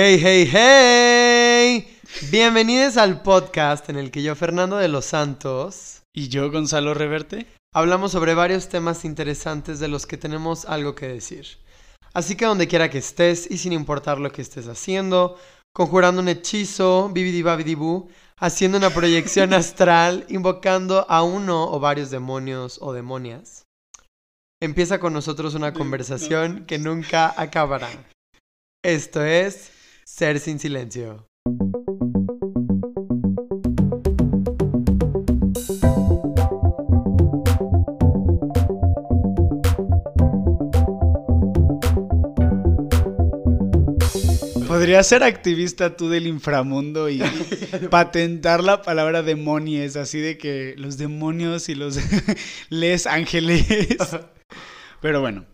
Hey, 0.00 0.20
hey, 0.22 0.48
hey. 0.52 1.98
Bienvenidos 2.30 2.96
al 2.96 3.20
podcast 3.20 3.88
en 3.88 3.96
el 3.96 4.12
que 4.12 4.22
yo, 4.22 4.36
Fernando 4.36 4.76
de 4.76 4.86
los 4.86 5.06
Santos, 5.06 6.02
Y 6.14 6.28
yo, 6.28 6.52
Gonzalo 6.52 6.94
Reverte. 6.94 7.48
hablamos 7.74 8.12
sobre 8.12 8.34
varios 8.34 8.68
temas 8.68 9.04
interesantes 9.04 9.80
de 9.80 9.88
los 9.88 10.06
que 10.06 10.16
tenemos 10.16 10.66
algo 10.66 10.94
que 10.94 11.08
decir. 11.08 11.58
Así 12.14 12.36
que 12.36 12.44
donde 12.44 12.68
quiera 12.68 12.90
que 12.90 12.98
estés 12.98 13.50
y 13.50 13.58
sin 13.58 13.72
importar 13.72 14.20
lo 14.20 14.30
que 14.30 14.40
estés 14.40 14.68
haciendo, 14.68 15.36
conjurando 15.74 16.22
un 16.22 16.28
hechizo, 16.28 17.08
bibidi 17.08 17.42
haciendo 18.38 18.78
una 18.78 18.90
proyección 18.90 19.52
astral, 19.62 20.26
invocando 20.28 21.06
a 21.10 21.24
uno 21.24 21.72
o 21.72 21.80
varios 21.80 22.10
demonios 22.10 22.78
o 22.80 22.92
demonias, 22.92 23.64
empieza 24.62 25.00
con 25.00 25.12
nosotros 25.12 25.56
una 25.56 25.72
conversación 25.72 26.66
que 26.66 26.78
nunca 26.78 27.34
acabará. 27.36 27.88
Esto 28.84 29.24
es 29.24 29.72
Ser 30.16 30.40
sin 30.40 30.58
silencio. 30.58 31.28
Podrías 44.66 45.06
ser 45.06 45.22
activista 45.22 45.96
tú 45.96 46.08
del 46.08 46.26
inframundo 46.26 47.10
y 47.10 47.20
patentar 47.90 48.64
la 48.64 48.80
palabra 48.80 49.22
demonios, 49.22 49.96
así 49.96 50.18
de 50.20 50.38
que 50.38 50.74
los 50.78 50.96
demonios 50.96 51.68
y 51.68 51.74
los 51.74 51.98
les 52.70 53.06
ángeles. 53.06 53.66
Pero 55.02 55.20
bueno, 55.20 55.44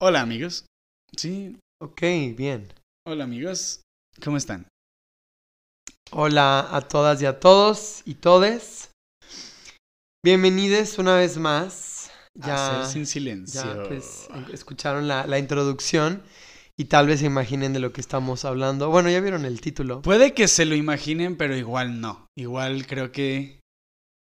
hola 0.00 0.20
amigos. 0.22 0.66
Sí, 1.16 1.56
Ok, 1.80 2.02
bien. 2.36 2.66
hola 3.06 3.24
amigos. 3.24 3.80
¿Cómo 4.20 4.36
están? 4.36 4.66
Hola 6.10 6.68
a 6.74 6.82
todas 6.82 7.20
y 7.22 7.26
a 7.26 7.40
todos 7.40 8.02
y 8.04 8.14
todes. 8.14 8.90
Bienvenidos 10.24 10.98
una 10.98 11.16
vez 11.16 11.38
más. 11.38 12.10
A 12.40 12.46
Ya, 12.46 12.82
ser 12.84 12.92
sin 12.92 13.06
silencio. 13.06 13.62
ya 13.62 13.88
pues, 13.88 14.28
escucharon 14.52 15.08
la, 15.08 15.26
la 15.26 15.38
introducción 15.38 16.22
y 16.78 16.84
tal 16.86 17.06
vez 17.06 17.20
se 17.20 17.26
imaginen 17.26 17.72
de 17.72 17.80
lo 17.80 17.92
que 17.92 18.00
estamos 18.00 18.44
hablando. 18.44 18.90
Bueno, 18.90 19.10
ya 19.10 19.20
vieron 19.20 19.44
el 19.44 19.60
título. 19.60 20.02
Puede 20.02 20.32
que 20.34 20.48
se 20.48 20.64
lo 20.64 20.74
imaginen, 20.74 21.36
pero 21.36 21.56
igual 21.56 22.00
no. 22.00 22.26
Igual 22.36 22.86
creo 22.86 23.12
que 23.12 23.60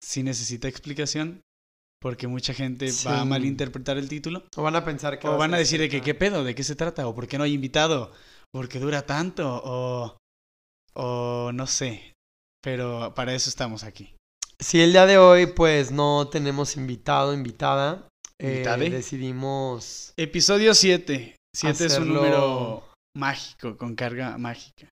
sí 0.03 0.23
necesita 0.23 0.69
explicación. 0.69 1.43
Porque 1.99 2.27
mucha 2.27 2.53
gente 2.53 2.91
va 3.07 3.23
a 3.23 3.25
malinterpretar 3.25 3.97
el 3.97 4.09
título. 4.09 4.45
O 4.57 4.63
van 4.63 4.77
a 4.77 4.85
pensar 4.85 5.19
que... 5.19 5.27
O 5.27 5.33
va 5.33 5.37
van 5.39 5.55
a 5.55 5.59
decir 5.59 5.81
de 5.81 5.89
que 5.89 6.03
qué 6.03 6.15
pedo, 6.15 6.45
de 6.45 6.55
qué 6.55 6.63
se 6.63 6.77
trata, 6.77 7.09
o 7.09 7.15
por 7.15 7.27
qué 7.27 7.39
no 7.39 7.45
hay 7.45 7.55
invitado, 7.55 8.13
por 8.53 8.69
qué 8.69 8.79
dura 8.79 9.07
tanto, 9.07 9.61
o, 9.65 10.17
o 10.95 11.53
no 11.53 11.67
sé. 11.67 12.13
Pero 12.63 13.15
para 13.15 13.35
eso 13.35 13.49
estamos 13.49 13.85
aquí. 13.85 14.15
Si 14.59 14.81
el 14.81 14.93
día 14.93 15.07
de 15.07 15.19
hoy 15.19 15.47
pues 15.47 15.93
no 15.93 16.29
tenemos 16.29 16.77
invitado, 16.77 17.35
invitada, 17.35 18.09
eh, 18.41 18.65
decidimos... 18.91 20.13
Episodio 20.17 20.75
7. 20.75 21.37
7 21.55 21.85
es 21.87 21.99
un 21.99 22.13
número 22.13 22.85
mágico, 23.15 23.77
con 23.77 23.95
carga 23.95 24.37
mágica. 24.39 24.89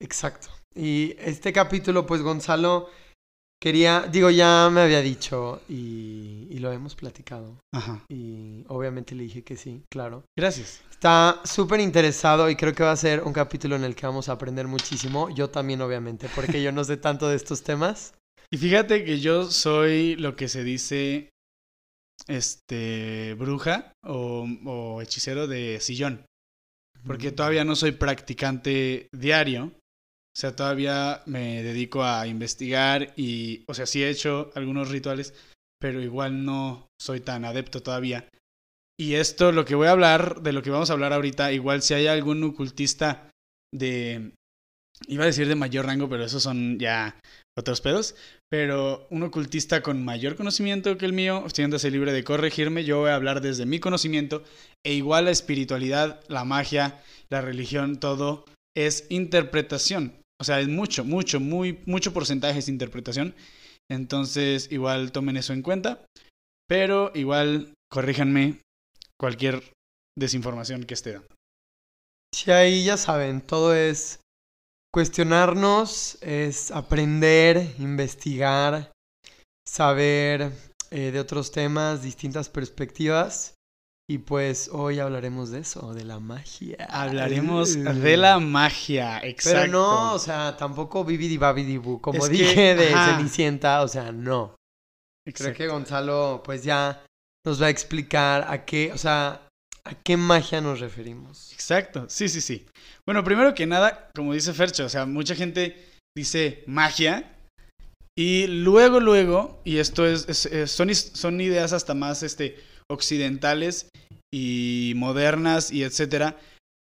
Exacto. 0.00 0.48
Y 0.74 1.14
este 1.18 1.52
capítulo 1.52 2.06
pues 2.06 2.22
Gonzalo 2.22 2.90
quería, 3.60 4.08
digo, 4.10 4.30
ya 4.30 4.68
me 4.72 4.80
había 4.80 5.00
dicho 5.00 5.62
y, 5.68 6.46
y 6.50 6.58
lo 6.58 6.72
hemos 6.72 6.94
platicado. 6.94 7.58
Ajá. 7.72 8.04
Y 8.08 8.64
obviamente 8.68 9.14
le 9.14 9.24
dije 9.24 9.42
que 9.42 9.56
sí, 9.56 9.82
claro. 9.90 10.24
Gracias. 10.36 10.82
Está 10.90 11.40
súper 11.44 11.80
interesado 11.80 12.50
y 12.50 12.56
creo 12.56 12.74
que 12.74 12.82
va 12.82 12.92
a 12.92 12.96
ser 12.96 13.22
un 13.22 13.32
capítulo 13.32 13.76
en 13.76 13.84
el 13.84 13.94
que 13.94 14.06
vamos 14.06 14.28
a 14.28 14.32
aprender 14.32 14.66
muchísimo. 14.66 15.30
Yo 15.30 15.48
también, 15.48 15.80
obviamente, 15.80 16.28
porque 16.34 16.62
yo 16.62 16.72
no 16.72 16.84
sé 16.84 16.96
tanto 16.96 17.28
de 17.28 17.36
estos 17.36 17.62
temas. 17.62 18.14
Y 18.50 18.58
fíjate 18.58 19.04
que 19.04 19.20
yo 19.20 19.44
soy 19.50 20.16
lo 20.16 20.36
que 20.36 20.48
se 20.48 20.64
dice, 20.64 21.30
este, 22.26 23.34
bruja 23.38 23.92
o, 24.04 24.46
o 24.66 25.00
hechicero 25.00 25.46
de 25.46 25.78
sillón. 25.80 26.26
Porque 27.06 27.32
todavía 27.32 27.64
no 27.64 27.76
soy 27.76 27.92
practicante 27.92 29.08
diario. 29.12 29.72
O 30.36 30.38
sea, 30.40 30.54
todavía 30.54 31.22
me 31.26 31.62
dedico 31.62 32.04
a 32.04 32.26
investigar 32.26 33.12
y, 33.16 33.64
o 33.66 33.74
sea, 33.74 33.86
sí 33.86 34.02
he 34.02 34.10
hecho 34.10 34.50
algunos 34.54 34.90
rituales, 34.90 35.34
pero 35.80 36.00
igual 36.00 36.44
no 36.44 36.86
soy 37.00 37.20
tan 37.20 37.44
adepto 37.44 37.82
todavía. 37.82 38.28
Y 38.98 39.14
esto, 39.14 39.50
lo 39.50 39.64
que 39.64 39.74
voy 39.74 39.88
a 39.88 39.92
hablar, 39.92 40.42
de 40.42 40.52
lo 40.52 40.62
que 40.62 40.70
vamos 40.70 40.90
a 40.90 40.92
hablar 40.92 41.12
ahorita, 41.12 41.52
igual 41.52 41.82
si 41.82 41.94
hay 41.94 42.06
algún 42.06 42.44
ocultista 42.44 43.30
de, 43.74 44.32
iba 45.08 45.24
a 45.24 45.26
decir 45.26 45.48
de 45.48 45.54
mayor 45.54 45.86
rango, 45.86 46.08
pero 46.08 46.24
esos 46.24 46.42
son 46.42 46.78
ya 46.78 47.18
otros 47.58 47.80
pedos, 47.80 48.14
pero 48.50 49.06
un 49.10 49.22
ocultista 49.22 49.82
con 49.82 50.04
mayor 50.04 50.36
conocimiento 50.36 50.96
que 50.98 51.06
el 51.06 51.12
mío, 51.12 51.44
siéntase 51.52 51.90
libre 51.90 52.12
de 52.12 52.24
corregirme, 52.24 52.84
yo 52.84 53.00
voy 53.00 53.10
a 53.10 53.14
hablar 53.14 53.40
desde 53.40 53.66
mi 53.66 53.80
conocimiento, 53.80 54.44
e 54.84 54.94
igual 54.94 55.24
la 55.24 55.30
espiritualidad, 55.30 56.20
la 56.28 56.44
magia, 56.44 57.02
la 57.30 57.40
religión, 57.40 57.98
todo 57.98 58.44
es 58.76 59.06
interpretación. 59.08 60.19
O 60.40 60.44
sea, 60.44 60.60
es 60.60 60.68
mucho, 60.68 61.04
mucho, 61.04 61.38
muy, 61.38 61.80
mucho 61.86 62.12
porcentaje 62.12 62.58
es 62.58 62.68
interpretación. 62.68 63.34
Entonces, 63.90 64.72
igual 64.72 65.12
tomen 65.12 65.36
eso 65.36 65.52
en 65.52 65.62
cuenta. 65.62 66.04
Pero 66.66 67.12
igual, 67.14 67.74
corríjanme 67.90 68.60
cualquier 69.18 69.62
desinformación 70.18 70.84
que 70.84 70.94
esté 70.94 71.12
dando. 71.12 71.34
Sí, 72.34 72.50
ahí 72.52 72.84
ya 72.84 72.96
saben, 72.96 73.40
todo 73.40 73.74
es 73.74 74.20
cuestionarnos, 74.92 76.18
es 76.22 76.70
aprender, 76.70 77.74
investigar, 77.78 78.92
saber 79.66 80.52
eh, 80.90 81.10
de 81.10 81.20
otros 81.20 81.50
temas, 81.50 82.02
distintas 82.02 82.48
perspectivas. 82.48 83.54
Y 84.10 84.18
pues 84.18 84.68
hoy 84.72 84.98
hablaremos 84.98 85.50
de 85.50 85.60
eso, 85.60 85.94
de 85.94 86.04
la 86.04 86.18
magia. 86.18 86.76
Hablaremos 86.90 87.76
Uh. 87.76 87.92
de 88.02 88.16
la 88.16 88.40
magia, 88.40 89.20
exacto. 89.22 89.60
Pero 89.60 89.72
no, 89.72 90.14
o 90.14 90.18
sea, 90.18 90.56
tampoco 90.56 91.04
bibidi 91.04 91.36
babidi 91.36 91.76
bu, 91.76 92.00
como 92.00 92.18
Es 92.18 92.28
que, 92.28 92.36
dije 92.36 92.74
de 92.74 92.92
ajá. 92.92 93.16
Cenicienta, 93.18 93.82
o 93.82 93.86
sea, 93.86 94.10
no. 94.10 94.56
Creo 95.24 95.34
que 95.54 95.62
Exacto. 95.62 95.72
Gonzalo 95.72 96.42
pues 96.44 96.64
ya 96.64 97.04
nos 97.46 97.62
va 97.62 97.66
a 97.66 97.70
explicar 97.70 98.46
a 98.48 98.64
qué, 98.64 98.90
o 98.92 98.98
sea, 98.98 99.46
a 99.84 99.94
qué 100.02 100.16
magia 100.16 100.60
nos 100.60 100.80
referimos. 100.80 101.52
Exacto, 101.52 102.06
sí, 102.08 102.28
sí, 102.28 102.40
sí. 102.40 102.66
Bueno, 103.06 103.22
primero 103.22 103.54
que 103.54 103.64
nada, 103.66 104.10
como 104.16 104.34
dice 104.34 104.52
Fercho, 104.52 104.86
o 104.86 104.88
sea, 104.88 105.06
mucha 105.06 105.36
gente 105.36 105.86
dice 106.16 106.64
magia 106.66 107.32
y 108.18 108.48
luego, 108.48 108.98
luego, 108.98 109.60
y 109.64 109.78
esto 109.78 110.04
es, 110.04 110.28
es- 110.28 110.46
es- 110.46 110.72
son, 110.72 110.92
son 110.96 111.40
ideas 111.40 111.72
hasta 111.72 111.94
más 111.94 112.24
este, 112.24 112.58
occidentales 112.90 113.88
y 114.32 114.92
modernas 114.96 115.70
y 115.70 115.84
etcétera, 115.84 116.38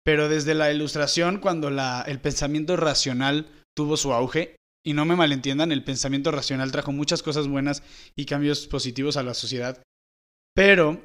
pero 0.04 0.28
desde 0.28 0.54
la 0.54 0.72
ilustración, 0.72 1.38
cuando 1.38 1.68
el 1.68 2.20
pensamiento 2.20 2.76
racional 2.76 3.46
tuvo 3.76 3.96
su 3.96 4.12
auge, 4.12 4.56
y 4.84 4.92
no 4.92 5.04
me 5.04 5.16
malentiendan, 5.16 5.72
el 5.72 5.82
pensamiento 5.82 6.30
racional 6.30 6.70
trajo 6.70 6.92
muchas 6.92 7.22
cosas 7.22 7.48
buenas 7.48 7.82
y 8.16 8.24
cambios 8.24 8.68
positivos 8.68 9.16
a 9.16 9.24
la 9.24 9.34
sociedad, 9.34 9.82
pero 10.54 11.02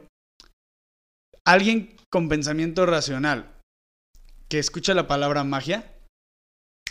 alguien 1.45 1.95
con 2.11 2.29
pensamiento 2.29 2.85
racional 2.85 3.59
que 4.49 4.59
escucha 4.59 4.93
la 4.93 5.07
palabra 5.07 5.43
magia, 5.43 5.95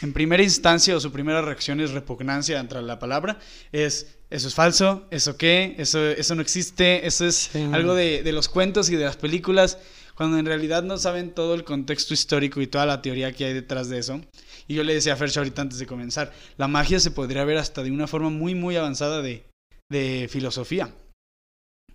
en 0.03 0.13
primera 0.13 0.43
instancia 0.43 0.97
o 0.97 1.01
su 1.01 1.13
primera 1.13 1.43
reacción 1.43 1.81
es 1.81 1.91
repugnancia 1.91 2.59
ante 2.61 2.81
la 2.83 2.99
palabra, 2.99 3.39
es 3.73 4.17
eso 4.31 4.49
es 4.49 4.55
falso, 4.55 5.07
eso 5.11 5.37
qué, 5.37 5.75
eso, 5.79 6.07
eso 6.09 6.35
no 6.37 6.43
existe, 6.43 7.07
eso 7.07 7.27
es 7.27 7.35
Sí. 7.53 7.69
algo 7.73 7.95
de, 7.95 8.23
de 8.23 8.33
los 8.33 8.49
cuentos 8.49 8.89
y 8.91 8.97
de 8.97 9.05
las 9.05 9.17
películas, 9.17 9.79
cuando 10.15 10.39
en 10.39 10.47
realidad 10.47 10.83
no 10.85 10.99
saben 10.99 11.33
todo 11.35 11.55
el 11.55 11.65
contexto 11.65 12.15
histórico 12.15 12.61
y 12.61 12.67
toda 12.69 12.87
la 12.87 13.03
teoría 13.03 13.33
que 13.33 13.45
hay 13.47 13.55
detrás 13.55 13.89
de 13.89 13.99
eso. 13.99 14.21
Y 14.69 14.75
yo 14.75 14.85
le 14.85 14.95
decía 14.95 15.15
a 15.15 15.17
Fercha 15.17 15.41
ahorita 15.41 15.63
antes 15.63 15.79
de 15.81 15.87
comenzar, 15.87 16.33
la 16.59 16.69
magia 16.69 17.01
se 17.01 17.11
podría 17.11 17.45
ver 17.45 17.57
hasta 17.59 17.83
de 17.83 17.91
una 17.91 18.07
forma 18.07 18.31
muy, 18.31 18.55
muy 18.55 18.77
avanzada 18.77 19.21
de, 19.21 19.43
de 19.91 20.29
filosofía. 20.31 20.95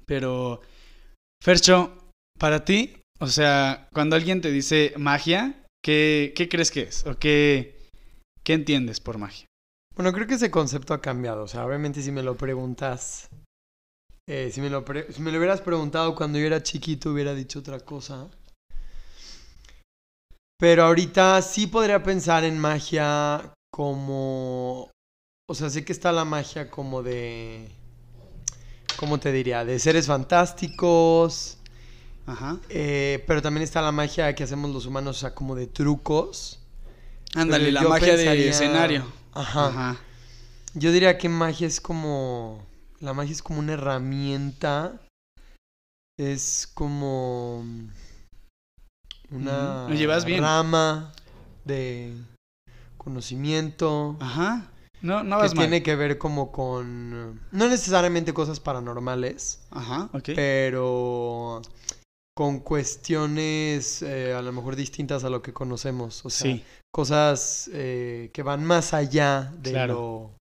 Pero, 0.05 0.61
Fercho, 1.43 1.97
para 2.37 2.65
ti, 2.65 2.97
o 3.19 3.27
sea, 3.27 3.87
cuando 3.93 4.15
alguien 4.15 4.41
te 4.41 4.51
dice 4.51 4.93
magia, 4.97 5.63
¿qué, 5.83 6.33
qué 6.35 6.49
crees 6.49 6.71
que 6.71 6.81
es? 6.81 7.05
¿O 7.05 7.17
qué, 7.17 7.74
qué 8.45 8.53
entiendes 8.53 9.01
por 9.01 9.17
magia? 9.17 9.47
Bueno, 9.95 10.13
creo 10.13 10.27
que 10.27 10.35
ese 10.35 10.51
concepto 10.51 10.93
ha 10.93 11.01
cambiado. 11.01 11.43
O 11.43 11.47
sea, 11.47 11.65
obviamente 11.65 12.01
si 12.01 12.11
me 12.11 12.23
lo 12.23 12.35
preguntas, 12.35 13.27
eh, 14.29 14.51
si, 14.53 14.61
me 14.61 14.69
lo 14.69 14.85
pre- 14.85 15.11
si 15.11 15.21
me 15.21 15.31
lo 15.31 15.39
hubieras 15.39 15.61
preguntado 15.61 16.15
cuando 16.15 16.39
yo 16.39 16.45
era 16.45 16.63
chiquito, 16.63 17.11
hubiera 17.11 17.33
dicho 17.33 17.59
otra 17.59 17.79
cosa. 17.79 18.29
Pero 20.57 20.83
ahorita 20.83 21.41
sí 21.41 21.67
podría 21.67 22.01
pensar 22.01 22.45
en 22.45 22.57
magia 22.59 23.53
como... 23.73 24.89
O 25.47 25.53
sea, 25.53 25.69
sé 25.69 25.83
que 25.83 25.91
está 25.91 26.11
la 26.11 26.25
magia 26.25 26.69
como 26.71 27.03
de... 27.03 27.69
¿Cómo 28.97 29.19
te 29.19 29.31
diría? 29.31 29.65
De 29.65 29.79
seres 29.79 30.07
fantásticos. 30.07 31.57
Ajá. 32.27 32.57
eh, 32.69 33.23
pero 33.27 33.41
también 33.41 33.63
está 33.63 33.81
la 33.81 33.91
magia 33.91 34.33
que 34.33 34.43
hacemos 34.43 34.71
los 34.71 34.85
humanos, 34.85 35.17
o 35.17 35.19
sea, 35.19 35.35
como 35.35 35.55
de 35.55 35.67
trucos. 35.67 36.64
Ándale, 37.35 37.65
Pero 37.65 37.81
la 37.83 37.89
magia 37.89 38.15
de 38.15 38.25
pensaría- 38.25 38.49
escenario. 38.49 39.05
Ajá. 39.33 39.67
Ajá. 39.67 39.97
Yo 40.73 40.91
diría 40.91 41.17
que 41.17 41.29
magia 41.29 41.67
es 41.67 41.79
como. 41.81 42.65
La 42.99 43.13
magia 43.13 43.33
es 43.33 43.43
como 43.43 43.59
una 43.59 43.73
herramienta. 43.73 44.99
Es 46.17 46.69
como. 46.73 47.63
Una 49.31 49.87
llevas 49.89 50.23
bien. 50.25 50.41
rama 50.41 51.11
de 51.65 52.13
conocimiento. 52.97 54.15
Ajá. 54.19 54.69
No, 55.01 55.23
no 55.23 55.37
que 55.37 55.41
vas 55.43 55.55
mal. 55.55 55.65
tiene 55.65 55.83
que 55.83 55.95
ver 55.95 56.17
como 56.17 56.51
con. 56.51 57.41
No 57.51 57.67
necesariamente 57.69 58.33
cosas 58.33 58.59
paranormales. 58.59 59.59
Ajá, 59.71 60.09
ok. 60.13 60.29
pero 60.35 61.61
con 62.37 62.59
cuestiones 62.59 64.01
eh, 64.01 64.33
a 64.33 64.41
lo 64.41 64.51
mejor 64.51 64.75
distintas 64.75 65.23
a 65.23 65.29
lo 65.29 65.41
que 65.41 65.53
conocemos. 65.53 66.25
O 66.25 66.29
sea, 66.29 66.51
sí. 66.51 66.63
Cosas 66.95 67.69
eh, 67.73 68.29
que 68.31 68.41
van 68.41 68.63
más 68.63 68.93
allá 68.93 69.51
de 69.57 69.71
Claro. 69.71 69.93
lo. 69.93 70.37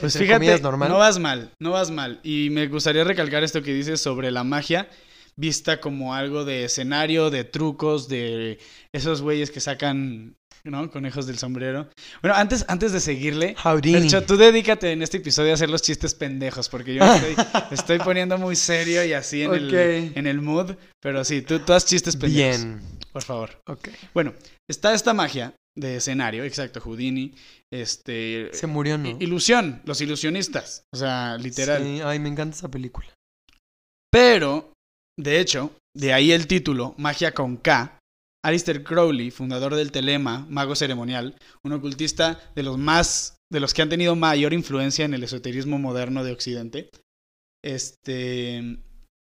Pues 0.00 0.16
entre 0.16 0.38
fíjate, 0.40 0.60
normal. 0.60 0.88
no 0.88 0.98
vas 0.98 1.20
mal, 1.20 1.52
no 1.60 1.70
vas 1.70 1.92
mal. 1.92 2.18
Y 2.24 2.48
me 2.50 2.66
gustaría 2.66 3.04
recalcar 3.04 3.44
esto 3.44 3.62
que 3.62 3.72
dices 3.72 4.00
sobre 4.00 4.32
la 4.32 4.42
magia, 4.42 4.88
vista 5.36 5.80
como 5.80 6.12
algo 6.12 6.44
de 6.44 6.64
escenario, 6.64 7.30
de 7.30 7.44
trucos, 7.44 8.08
de 8.08 8.58
esos 8.92 9.22
güeyes 9.22 9.52
que 9.52 9.60
sacan, 9.60 10.34
¿no? 10.64 10.90
Conejos 10.90 11.28
del 11.28 11.38
sombrero. 11.38 11.88
Bueno, 12.22 12.36
antes, 12.36 12.64
antes 12.66 12.90
de 12.90 12.98
seguirle. 12.98 13.54
Fercho, 13.54 14.24
tú 14.24 14.36
dedícate 14.36 14.90
en 14.90 15.00
este 15.00 15.18
episodio 15.18 15.52
a 15.52 15.54
hacer 15.54 15.70
los 15.70 15.82
chistes 15.82 16.12
pendejos, 16.16 16.68
porque 16.68 16.92
yo 16.94 17.04
estoy, 17.04 17.36
estoy 17.70 17.98
poniendo 18.00 18.36
muy 18.36 18.56
serio 18.56 19.04
y 19.04 19.12
así 19.12 19.42
en, 19.42 19.54
el, 19.54 20.12
en 20.16 20.26
el 20.26 20.40
mood. 20.40 20.72
Pero 21.00 21.22
sí, 21.24 21.42
tú, 21.42 21.60
tú 21.60 21.72
haz 21.72 21.86
chistes 21.86 22.16
pendejos. 22.16 22.62
Bien. 22.64 22.80
Por 23.12 23.22
favor. 23.22 23.50
Ok. 23.68 23.90
Bueno, 24.12 24.34
está 24.68 24.92
esta 24.92 25.14
magia 25.14 25.54
de 25.76 25.96
escenario, 25.96 26.44
exacto, 26.44 26.80
Houdini, 26.80 27.34
este... 27.72 28.50
Se 28.52 28.66
murió, 28.66 28.96
¿no? 28.96 29.16
Ilusión, 29.20 29.82
los 29.84 30.00
ilusionistas, 30.00 30.84
o 30.92 30.96
sea, 30.96 31.36
literal. 31.36 31.82
Sí, 31.82 32.00
Ay, 32.02 32.18
me 32.18 32.28
encanta 32.28 32.56
esa 32.56 32.70
película. 32.70 33.08
Pero, 34.10 34.72
de 35.18 35.40
hecho, 35.40 35.72
de 35.96 36.12
ahí 36.12 36.32
el 36.32 36.46
título, 36.46 36.94
Magia 36.98 37.32
con 37.32 37.56
K. 37.56 37.98
Alistair 38.44 38.84
Crowley, 38.84 39.30
fundador 39.30 39.74
del 39.74 39.90
Telema, 39.90 40.46
mago 40.50 40.76
ceremonial, 40.76 41.34
un 41.64 41.72
ocultista 41.72 42.38
de 42.54 42.62
los 42.62 42.76
más, 42.76 43.38
de 43.50 43.58
los 43.58 43.72
que 43.72 43.80
han 43.80 43.88
tenido 43.88 44.14
mayor 44.16 44.52
influencia 44.52 45.06
en 45.06 45.14
el 45.14 45.24
esoterismo 45.24 45.78
moderno 45.78 46.22
de 46.22 46.32
Occidente. 46.32 46.90
Este, 47.64 48.58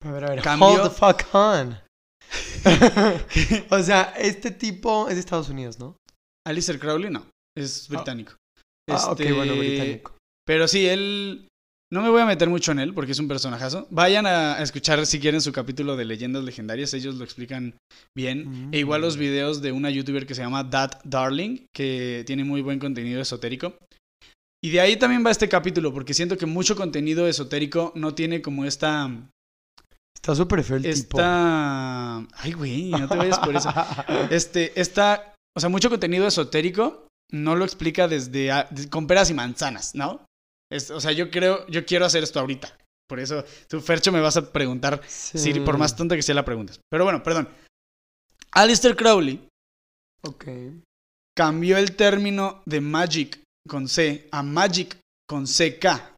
A 0.03 0.11
ver, 0.11 0.25
a 0.25 0.31
ver. 0.31 0.43
Hold 0.59 0.83
the 0.85 0.91
fuck 0.91 1.35
on. 1.35 1.79
o 3.71 3.83
sea, 3.83 4.15
este 4.17 4.51
tipo 4.51 5.09
es 5.09 5.15
de 5.15 5.21
Estados 5.21 5.51
Unidos, 5.51 5.79
¿no? 5.79 5.99
Alistair 6.47 6.79
Crowley 6.79 7.11
no, 7.11 7.27
es 7.57 7.89
británico. 7.89 8.35
Ah, 8.91 9.11
ok, 9.13 9.21
Este, 9.21 9.33
bueno, 9.33 9.57
británico. 9.57 10.17
Pero 10.47 10.67
sí, 10.69 10.87
él. 10.87 11.49
No 11.93 12.01
me 12.01 12.09
voy 12.09 12.23
a 12.23 12.27
meter 12.27 12.49
mucho 12.49 12.73
en 12.73 12.79
él 12.79 12.95
porque 12.95 13.13
es 13.13 13.19
un 13.19 13.29
personajazo. 13.29 13.87
Vayan 13.91 14.25
a 14.25 14.63
escuchar 14.63 15.05
si 15.05 15.21
quieren 15.21 15.43
su 15.43 15.53
capítulo 15.53 15.95
de 15.95 16.07
leyendas 16.07 16.43
legendarias, 16.43 16.95
ellos 16.95 17.17
lo 17.17 17.25
explican 17.25 17.75
bien. 18.17 18.71
E 18.73 18.79
igual 18.79 19.03
los 19.03 19.19
Mm. 19.19 19.21
videos 19.21 19.61
de 19.61 19.73
una 19.73 19.91
youtuber 19.91 20.27
que 20.27 20.35
se 20.35 20.41
llama 20.41 20.71
That 20.71 21.03
Darling, 21.05 21.67
que 21.77 22.25
tiene 22.27 22.45
muy 22.45 22.63
buen 22.63 22.79
contenido 22.79 23.21
esotérico. 23.21 23.77
Y 24.65 24.71
de 24.71 24.81
ahí 24.81 24.97
también 24.97 25.23
va 25.27 25.31
este 25.31 25.51
capítulo, 25.51 25.93
porque 25.93 26.15
siento 26.15 26.39
que 26.39 26.47
mucho 26.47 26.77
contenido 26.77 27.29
esotérico 27.29 27.93
no 27.95 28.15
tiene 28.15 28.41
como 28.41 28.65
esta. 28.65 29.11
Está 30.17 30.35
súper 30.35 30.65
feo 30.65 30.77
el 30.79 30.83
tipo. 30.85 31.19
Esta. 31.19 32.19
Ay, 32.39 32.53
güey, 32.53 32.91
no 32.91 33.07
te 33.07 33.17
vayas 33.17 33.39
por 33.39 33.55
eso. 33.55 33.69
Este, 34.31 34.73
esta. 34.81 35.32
O 35.57 35.61
sea, 35.61 35.69
mucho 35.69 35.91
contenido 35.91 36.27
esotérico 36.27 37.07
no 37.31 37.57
lo 37.57 37.65
explica 37.65 38.09
desde. 38.09 38.51
a- 38.51 38.65
de- 38.71 38.89
con 38.89 39.07
peras 39.07 39.31
y 39.31 39.35
manzanas, 39.35 39.95
¿no? 39.95 40.25
Es- 40.71 40.91
o 40.91 41.01
sea, 41.01 41.13
yo 41.13 41.31
creo. 41.31 41.67
Yo 41.69 41.85
quiero 41.85 42.05
hacer 42.07 42.23
esto 42.23 42.41
ahorita. 42.41 42.77
Por 43.09 43.21
eso, 43.21 43.45
tú, 43.69 43.81
Fercho, 43.81 44.11
me 44.13 44.21
vas 44.21 44.37
a 44.39 44.53
preguntar 44.53 45.03
Sí. 45.07 45.39
si 45.39 45.61
por 45.61 45.77
más 45.77 45.95
tonta 45.95 46.17
que 46.17 46.23
sea 46.23 46.35
la 46.35 46.45
preguntas. 46.45 46.81
Pero 46.91 47.05
bueno, 47.05 47.23
perdón. 47.23 47.49
Alistair 48.53 48.97
Crowley 48.97 49.47
Ok. 50.23 50.45
cambió 51.37 51.77
el 51.77 51.95
término 51.97 52.63
de 52.67 52.81
magic 52.81 53.41
con 53.69 53.89
C 53.89 54.29
a 54.33 54.43
magic 54.43 54.99
con 55.29 55.47
CK 55.47 56.15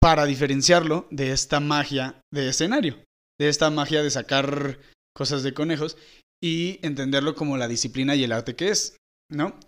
para 0.00 0.24
diferenciarlo 0.24 1.06
de 1.10 1.32
esta 1.32 1.60
magia 1.60 2.20
de 2.32 2.48
escenario, 2.48 2.96
de 3.38 3.48
esta 3.48 3.70
magia 3.70 4.02
de 4.02 4.10
sacar 4.10 4.78
cosas 5.14 5.42
de 5.42 5.52
conejos 5.52 5.96
y 6.42 6.78
entenderlo 6.82 7.34
como 7.34 7.56
la 7.56 7.68
disciplina 7.68 8.14
y 8.14 8.24
el 8.24 8.32
arte 8.32 8.56
que 8.56 8.68
es, 8.68 8.96
¿no? 9.30 9.58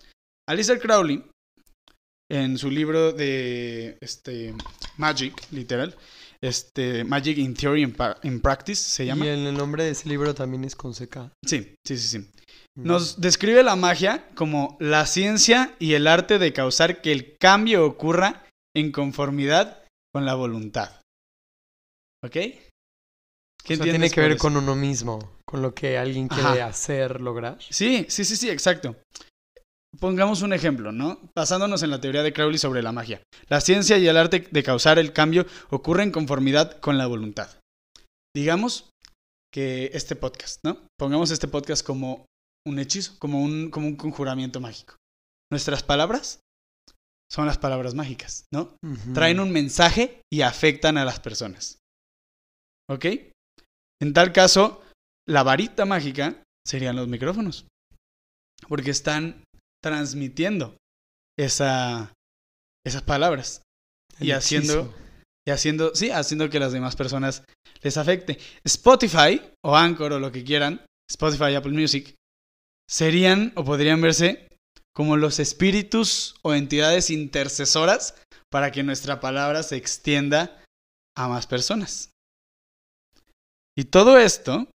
Alistair 0.48 0.80
Crowley 0.80 1.24
en 2.30 2.56
su 2.56 2.70
libro 2.70 3.12
de 3.12 3.98
este 4.00 4.54
Magic, 4.96 5.34
literal, 5.50 5.96
este 6.42 7.04
Magic 7.04 7.38
in 7.38 7.54
Theory 7.54 7.84
and 7.84 7.96
in 8.22 8.40
Practice 8.40 8.82
se 8.82 9.06
llama. 9.06 9.26
Y 9.26 9.28
el, 9.28 9.54
nombre 9.54 9.84
de 9.84 9.90
ese 9.90 10.08
libro 10.08 10.34
también 10.34 10.64
es 10.64 10.74
con 10.74 10.92
CK. 10.92 11.30
Sí, 11.44 11.74
sí, 11.86 11.96
sí, 11.98 12.18
sí. 12.18 12.30
Nos 12.74 13.20
describe 13.20 13.62
la 13.62 13.76
magia 13.76 14.26
como 14.34 14.78
la 14.80 15.04
ciencia 15.06 15.74
y 15.78 15.92
el 15.92 16.06
arte 16.06 16.38
de 16.38 16.54
causar 16.54 17.02
que 17.02 17.12
el 17.12 17.36
cambio 17.36 17.84
ocurra 17.84 18.46
en 18.74 18.92
conformidad 18.92 19.84
con 20.12 20.24
la 20.24 20.34
voluntad. 20.34 21.00
¿Ok? 22.24 22.32
¿Qué 22.32 22.60
O 23.64 23.66
sea, 23.66 23.74
entiendes 23.76 23.92
tiene 23.92 24.10
que 24.10 24.20
ver 24.22 24.32
eso? 24.32 24.40
con 24.40 24.56
uno 24.56 24.74
mismo, 24.74 25.30
con 25.52 25.60
lo 25.60 25.74
que 25.74 25.98
alguien 25.98 26.28
quiere 26.28 26.62
Ajá. 26.62 26.68
hacer, 26.68 27.20
lograr. 27.20 27.58
Sí, 27.60 28.06
sí, 28.08 28.24
sí, 28.24 28.36
sí, 28.36 28.48
exacto. 28.48 28.96
Pongamos 30.00 30.40
un 30.40 30.54
ejemplo, 30.54 30.92
¿no? 30.92 31.20
Basándonos 31.36 31.82
en 31.82 31.90
la 31.90 32.00
teoría 32.00 32.22
de 32.22 32.32
Crowley 32.32 32.56
sobre 32.56 32.82
la 32.82 32.90
magia. 32.90 33.20
La 33.48 33.60
ciencia 33.60 33.98
y 33.98 34.08
el 34.08 34.16
arte 34.16 34.48
de 34.50 34.62
causar 34.62 34.98
el 34.98 35.12
cambio 35.12 35.44
ocurren 35.68 36.08
en 36.08 36.12
conformidad 36.12 36.80
con 36.80 36.96
la 36.96 37.06
voluntad. 37.06 37.50
Digamos 38.34 38.88
que 39.52 39.90
este 39.92 40.16
podcast, 40.16 40.64
¿no? 40.64 40.78
Pongamos 40.98 41.30
este 41.30 41.48
podcast 41.48 41.84
como 41.84 42.24
un 42.66 42.78
hechizo, 42.78 43.18
como 43.18 43.42
un, 43.42 43.70
como 43.70 43.88
un 43.88 43.96
conjuramiento 43.96 44.58
mágico. 44.58 44.96
Nuestras 45.50 45.82
palabras 45.82 46.40
son 47.30 47.44
las 47.44 47.58
palabras 47.58 47.92
mágicas, 47.92 48.46
¿no? 48.50 48.74
Traen 49.12 49.38
un 49.38 49.52
mensaje 49.52 50.22
y 50.32 50.40
afectan 50.40 50.96
a 50.96 51.04
las 51.04 51.20
personas. 51.20 51.76
¿Ok? 52.88 53.04
En 54.00 54.14
tal 54.14 54.32
caso, 54.32 54.81
la 55.32 55.42
varita 55.42 55.84
mágica 55.84 56.42
serían 56.66 56.96
los 56.96 57.08
micrófonos. 57.08 57.66
Porque 58.68 58.90
están 58.90 59.42
transmitiendo 59.82 60.76
esa, 61.38 62.12
esas 62.86 63.02
palabras 63.02 63.62
El 64.20 64.28
y 64.28 64.30
haciendo- 64.32 64.94
y 65.46 65.50
haciendo, 65.50 65.94
sí, 65.94 66.10
haciendo 66.10 66.48
que 66.50 66.60
las 66.60 66.72
demás 66.72 66.94
personas 66.94 67.42
les 67.82 67.96
afecte. 67.96 68.38
Spotify 68.64 69.40
o 69.64 69.76
Anchor 69.76 70.12
o 70.12 70.20
lo 70.20 70.30
que 70.30 70.44
quieran, 70.44 70.84
Spotify, 71.10 71.54
Apple 71.56 71.72
Music, 71.72 72.14
serían 72.88 73.52
o 73.56 73.64
podrían 73.64 74.00
verse 74.00 74.46
como 74.94 75.16
los 75.16 75.40
espíritus 75.40 76.36
o 76.42 76.54
entidades 76.54 77.10
intercesoras 77.10 78.14
para 78.50 78.70
que 78.70 78.82
nuestra 78.84 79.18
palabra 79.18 79.62
se 79.64 79.76
extienda 79.76 80.62
a 81.16 81.26
más 81.28 81.46
personas. 81.48 82.10
Y 83.76 83.84
todo 83.84 84.18
esto, 84.18 84.68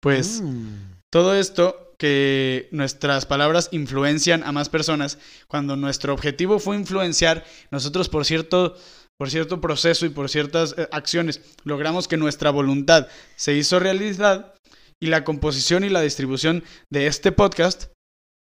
pues, 0.00 0.40
Mm. 0.40 1.00
todo 1.10 1.34
esto 1.34 1.94
que 1.98 2.68
nuestras 2.70 3.26
palabras 3.26 3.68
influencian 3.72 4.44
a 4.44 4.52
más 4.52 4.68
personas, 4.68 5.18
cuando 5.48 5.76
nuestro 5.76 6.14
objetivo 6.14 6.60
fue 6.60 6.76
influenciar, 6.76 7.44
nosotros 7.72 8.08
por 8.08 8.24
cierto, 8.24 8.76
por 9.18 9.30
cierto 9.30 9.60
proceso 9.60 10.06
y 10.06 10.10
por 10.10 10.28
ciertas 10.28 10.76
eh, 10.78 10.88
acciones 10.92 11.40
logramos 11.64 12.06
que 12.06 12.16
nuestra 12.16 12.50
voluntad 12.50 13.08
se 13.34 13.54
hizo 13.54 13.80
realidad 13.80 14.54
y 15.02 15.08
la 15.08 15.24
composición 15.24 15.82
y 15.82 15.88
la 15.88 16.00
distribución 16.00 16.62
de 16.90 17.08
este 17.08 17.32
podcast 17.32 17.92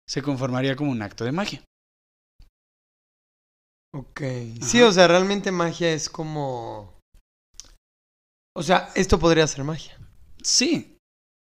se 0.07 0.21
conformaría 0.21 0.75
como 0.75 0.91
un 0.91 1.01
acto 1.01 1.23
de 1.23 1.31
magia. 1.31 1.63
Ok. 3.93 4.21
Sí, 4.61 4.81
o 4.81 4.91
sea, 4.91 5.07
realmente 5.07 5.51
magia 5.51 5.93
es 5.93 6.09
como... 6.09 6.99
O 8.53 8.63
sea, 8.63 8.89
esto 8.95 9.17
podría 9.19 9.47
ser 9.47 9.63
magia. 9.63 9.97
Sí, 10.43 10.94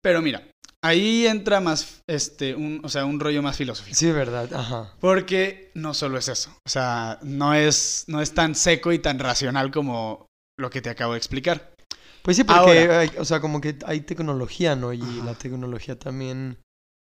pero 0.02 0.22
mira, 0.22 0.48
ahí 0.84 1.28
entra 1.28 1.60
más, 1.60 2.02
este, 2.08 2.56
un, 2.56 2.82
o 2.84 2.90
sea, 2.90 3.06
un 3.06 3.20
rollo 3.20 3.42
más 3.42 3.58
filosófico. 3.58 3.96
Sí, 3.96 4.12
verdad. 4.12 4.50
Ajá. 4.54 4.94
Porque 5.00 5.72
no 5.74 5.94
solo 5.94 6.18
es 6.18 6.28
eso. 6.28 6.56
O 6.66 6.70
sea, 6.70 7.20
no 7.24 7.54
es, 7.54 8.06
no 8.08 8.22
es 8.22 8.34
tan 8.34 8.56
seco 8.56 8.92
y 8.94 9.00
tan 9.00 9.20
racional 9.20 9.72
como 9.72 10.28
lo 10.60 10.70
que 10.70 10.82
te 10.82 10.90
acabo 10.90 11.14
de 11.14 11.18
explicar. 11.20 11.74
Pues 12.22 12.38
sí, 12.38 12.44
porque, 12.44 12.60
Ahora. 12.60 13.00
hay- 13.00 13.12
o 13.18 13.26
sea, 13.26 13.40
como 13.40 13.62
que 13.62 13.78
hay 13.86 14.02
tecnología, 14.02 14.76
¿no? 14.76 14.92
Y 14.94 15.02
Ajá. 15.02 15.26
la 15.26 15.34
tecnología 15.34 15.98
también... 15.98 16.58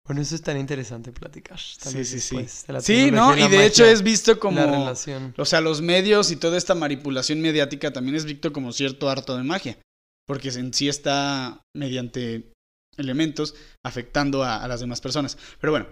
Bueno, 0.08 0.22
eso 0.22 0.36
es 0.36 0.42
tan 0.44 0.58
interesante 0.60 1.12
platicar. 1.12 1.60
Sí, 1.60 2.06
sí, 2.06 2.20
sí. 2.20 2.36
de 2.36 2.82
Sí, 2.82 3.10
¿no? 3.10 3.36
Y 3.36 3.48
de 3.48 3.66
hecho 3.66 3.84
es 3.86 4.04
visto 4.04 4.38
como... 4.40 4.60
La 4.60 4.68
relación. 4.68 5.34
O 5.38 5.46
sea, 5.46 5.62
los 5.62 5.82
medios 5.82 6.30
y 6.30 6.36
toda 6.36 6.58
esta 6.60 6.76
manipulación 6.76 7.42
mediática 7.42 7.92
también 7.92 8.16
es 8.16 8.26
visto 8.26 8.54
como 8.54 8.72
cierto 8.72 9.10
harto 9.10 9.36
de 9.36 9.44
magia. 9.44 9.80
Porque 10.28 10.50
en 10.50 10.76
sí 10.76 10.90
está 10.90 11.62
mediante 11.76 12.52
elementos 12.98 13.56
afectando 13.84 14.44
a, 14.44 14.64
a 14.64 14.68
las 14.68 14.80
demás 14.80 15.02
personas. 15.02 15.38
Pero 15.60 15.72
bueno, 15.72 15.88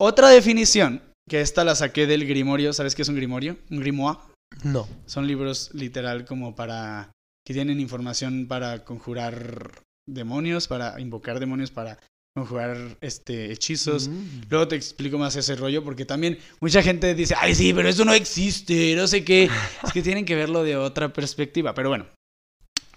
Otra 0.00 0.28
definición, 0.28 1.02
que 1.28 1.40
esta 1.40 1.64
la 1.64 1.74
saqué 1.74 2.06
del 2.06 2.24
grimorio, 2.26 2.72
¿sabes 2.72 2.94
qué 2.94 3.02
es 3.02 3.08
un 3.08 3.16
grimorio? 3.16 3.58
Un 3.70 3.80
grimoire. 3.80 4.20
No. 4.62 4.88
Son 5.06 5.26
libros 5.26 5.70
literal 5.74 6.24
como 6.24 6.54
para 6.54 7.10
que 7.44 7.52
tienen 7.52 7.80
información 7.80 8.46
para 8.46 8.84
conjurar 8.84 9.82
demonios, 10.06 10.68
para 10.68 11.00
invocar 11.00 11.40
demonios, 11.40 11.70
para 11.70 11.98
conjugar 12.36 12.96
este 13.00 13.52
hechizos. 13.52 14.08
Mm. 14.08 14.42
Luego 14.48 14.68
te 14.68 14.76
explico 14.76 15.18
más 15.18 15.34
ese 15.34 15.56
rollo 15.56 15.82
porque 15.82 16.04
también 16.04 16.38
mucha 16.60 16.82
gente 16.82 17.14
dice, 17.14 17.34
"Ay, 17.36 17.54
sí, 17.54 17.72
pero 17.74 17.88
eso 17.88 18.04
no 18.04 18.14
existe, 18.14 18.94
no 18.94 19.06
sé 19.08 19.24
qué." 19.24 19.48
es 19.84 19.92
que 19.92 20.02
tienen 20.02 20.24
que 20.24 20.36
verlo 20.36 20.62
de 20.62 20.76
otra 20.76 21.12
perspectiva, 21.12 21.74
pero 21.74 21.88
bueno. 21.88 22.06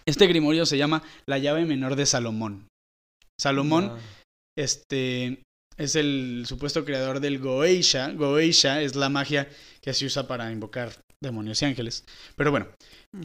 Este 0.06 0.28
grimorio 0.28 0.66
se 0.66 0.78
llama 0.78 1.04
La 1.26 1.38
llave 1.38 1.66
menor 1.66 1.96
de 1.96 2.06
Salomón. 2.06 2.68
Salomón 3.40 3.88
Ya. 3.88 4.02
este 4.64 5.42
es 5.78 5.96
el 5.96 6.44
supuesto 6.48 6.86
creador 6.86 7.20
del 7.20 7.40
Goeisha. 7.40 8.12
Goeisha 8.12 8.82
es 8.82 8.96
la 8.96 9.10
magia 9.10 9.50
que 9.82 9.94
se 9.94 10.06
usa 10.06 10.28
para 10.28 10.52
invocar 10.52 10.92
demonios 11.24 11.62
y 11.62 11.66
ángeles. 11.66 12.06
Pero 12.36 12.52
bueno, 12.52 12.68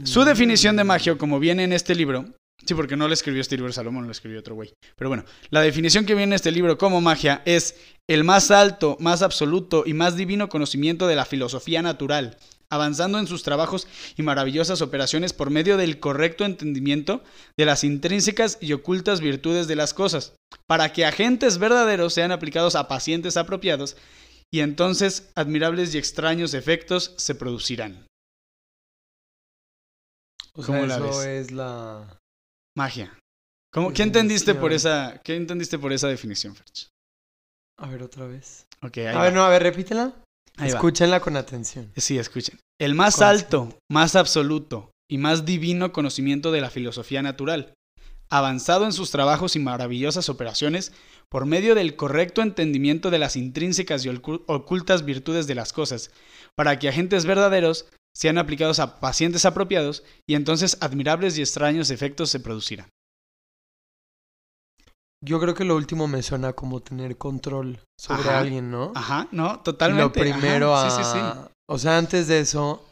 su 0.05 0.23
Mm. 0.23 0.25
definición 0.25 0.77
de 0.77 0.85
magia, 0.85 1.17
como 1.19 1.39
viene 1.39 1.65
en 1.65 1.73
este 1.73 1.95
libro, 1.95 2.27
sí, 2.65 2.75
porque 2.75 2.97
no 2.97 3.09
lo 3.09 3.15
escribió 3.15 3.41
este 3.41 3.57
libro 3.57 3.73
Salomón, 3.73 4.07
lo 4.07 4.13
escribió 4.13 4.39
otro 4.41 4.55
güey. 4.55 4.73
Pero 4.97 5.09
bueno, 5.11 5.25
la 5.51 5.61
definición 5.61 6.07
que 6.07 6.15
viene 6.15 6.31
en 6.31 6.37
este 6.37 6.51
libro 6.51 6.79
como 6.79 7.01
magia 7.01 7.43
es 7.45 7.77
el 8.09 8.25
más 8.25 8.51
alto, 8.51 8.97
más 9.01 9.23
absoluto 9.23 9.85
y 9.87 9.93
más 9.95 10.17
divino 10.17 10.49
conocimiento 10.49 11.07
de 11.07 11.17
la 11.17 11.25
filosofía 11.25 11.83
natural, 11.83 12.39
avanzando 12.71 13.19
en 13.19 13.27
sus 13.27 13.43
trabajos 13.43 13.87
y 14.17 14.23
maravillosas 14.23 14.83
operaciones 14.83 15.33
por 15.33 15.51
medio 15.51 15.77
del 15.77 16.01
correcto 16.01 16.45
entendimiento 16.45 17.23
de 17.57 17.65
las 17.65 17.85
intrínsecas 17.85 18.59
y 18.61 18.73
ocultas 18.73 19.21
virtudes 19.21 19.69
de 19.69 19.77
las 19.77 19.95
cosas, 19.95 20.35
para 20.67 20.93
que 20.93 21.05
agentes 21.05 21.59
verdaderos 21.59 22.15
sean 22.15 22.33
aplicados 22.33 22.77
a 22.77 22.89
pacientes 22.89 23.37
apropiados 23.37 23.97
y 24.53 24.61
entonces 24.61 25.31
admirables 25.35 25.95
y 25.95 25.99
extraños 25.99 26.55
efectos 26.55 27.15
se 27.17 27.35
producirán. 27.35 28.07
O 30.55 30.63
sea, 30.63 30.75
¿Cómo 30.75 30.87
la 30.87 30.97
eso 30.97 31.19
ves? 31.19 31.27
es 31.27 31.51
la... 31.51 32.19
Magia. 32.77 33.19
¿Cómo, 33.73 33.93
¿Qué 33.93 34.03
entendiste 34.03 34.55
por 34.55 34.73
esa, 34.73 35.21
qué 35.23 35.37
entendiste 35.37 35.79
por 35.79 35.93
esa 35.93 36.09
definición, 36.09 36.55
Ferch? 36.55 36.89
A 37.79 37.89
ver, 37.89 38.03
otra 38.03 38.27
vez. 38.27 38.67
A 38.81 38.89
va. 38.89 39.23
ver, 39.23 39.33
no, 39.35 39.45
a 39.45 39.51
ver, 39.51 39.63
repítela. 39.63 40.15
Ahí 40.57 40.71
va. 40.71 40.77
Escúchenla 40.77 41.21
con 41.21 41.37
atención. 41.37 41.93
Sí, 41.97 42.19
escuchen. 42.19 42.59
El 42.81 42.95
más 42.95 43.23
alto, 43.23 43.77
más 43.91 44.17
absoluto 44.17 44.91
y 45.11 45.19
más 45.19 45.45
divino 45.45 45.93
conocimiento 45.93 46.53
de 46.53 46.61
la 46.61 46.71
filosofía 46.71 47.23
natural, 47.23 47.75
avanzado 48.29 48.85
en 48.85 48.93
sus 48.93 49.11
trabajos 49.11 49.57
y 49.57 49.61
maravillosas 49.61 50.29
operaciones 50.29 50.93
por 51.31 51.47
medio 51.47 51.75
del 51.75 51.97
correcto 51.97 52.43
entendimiento 52.43 53.11
de 53.11 53.19
las 53.19 53.37
intrínsecas 53.37 54.05
y 54.05 54.09
ocu- 54.09 54.43
ocultas 54.47 55.05
virtudes 55.05 55.47
de 55.47 55.55
las 55.55 55.73
cosas, 55.73 56.11
para 56.57 56.79
que 56.79 56.89
agentes 56.89 57.25
verdaderos 57.25 57.87
sean 58.15 58.39
aplicados 58.39 58.79
a 58.79 58.99
pacientes 59.01 59.45
apropiados 59.45 60.03
y 60.27 60.35
entonces 60.35 60.79
admirables 60.81 61.37
y 61.39 61.43
extraños 61.43 61.91
efectos 61.91 62.31
se 62.31 62.41
producirán. 62.41 62.89
Yo 65.25 65.41
creo 65.41 65.55
que 65.55 65.65
lo 65.65 65.77
último 65.77 66.09
me 66.09 66.23
suena 66.23 66.53
como 66.53 66.81
tener 66.81 67.17
control 67.17 67.81
sobre 67.99 68.23
Ajá. 68.23 68.39
alguien, 68.39 68.71
¿no? 68.71 68.93
Ajá, 68.95 69.29
¿no? 69.33 69.55
Lo 69.55 69.61
Totalmente. 69.63 70.21
ajá, 70.21 70.39
primero 70.39 70.77
a... 70.77 70.91
Sí, 70.91 71.03
sí, 71.03 71.11
sí. 71.13 71.19
O 71.69 71.79
sea, 71.79 71.99
antes 71.99 72.29
de 72.29 72.41
eso, 72.41 72.85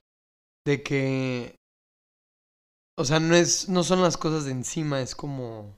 de 0.67 0.83
que... 0.83 1.57
O 2.99 3.05
sea, 3.05 3.21
no, 3.21 3.35
es, 3.35 3.69
no 3.69 3.85
son 3.85 4.03
las 4.03 4.17
cosas 4.17 4.45
de 4.45 4.53
encima, 4.53 5.01
es 5.01 5.15
como 5.15 5.77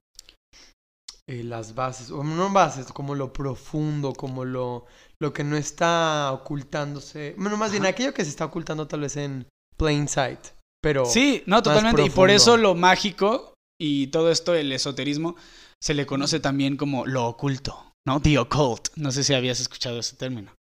eh, 1.29 1.43
las 1.43 1.75
bases, 1.75 2.11
o 2.11 2.23
no 2.23 2.53
bases, 2.53 2.93
como 2.93 3.17
lo 3.17 3.33
profundo, 3.33 4.12
como 4.12 4.45
lo, 4.45 4.87
lo 5.21 5.33
que 5.33 5.43
no 5.43 5.57
está 5.57 6.31
ocultándose. 6.33 7.35
Bueno, 7.37 7.57
más 7.57 7.73
bien 7.73 7.85
aquello 7.85 8.15
que 8.15 8.23
se 8.23 8.31
está 8.31 8.45
ocultando 8.45 8.87
tal 8.87 9.00
vez 9.00 9.17
en 9.17 9.49
plain 9.76 10.07
sight, 10.09 10.38
pero... 10.81 11.05
Sí, 11.05 11.43
no, 11.47 11.62
totalmente. 11.62 12.05
Y 12.05 12.11
por 12.11 12.31
eso 12.31 12.57
lo 12.57 12.76
mágico 12.76 13.55
y 13.81 14.07
todo 14.09 14.31
esto, 14.31 14.55
el 14.55 14.71
esoterismo, 14.71 15.35
se 15.83 15.95
le 15.95 16.06
conoce 16.06 16.40
también 16.40 16.76
como 16.76 17.06
lo 17.06 17.26
oculto, 17.26 17.92
¿no? 18.06 18.21
The 18.21 18.38
occult. 18.38 18.88
No 18.97 19.12
sé 19.12 19.25
si 19.25 19.35
habías 19.35 19.61
escuchado 19.61 19.99
ese 19.99 20.16
término. 20.16 20.54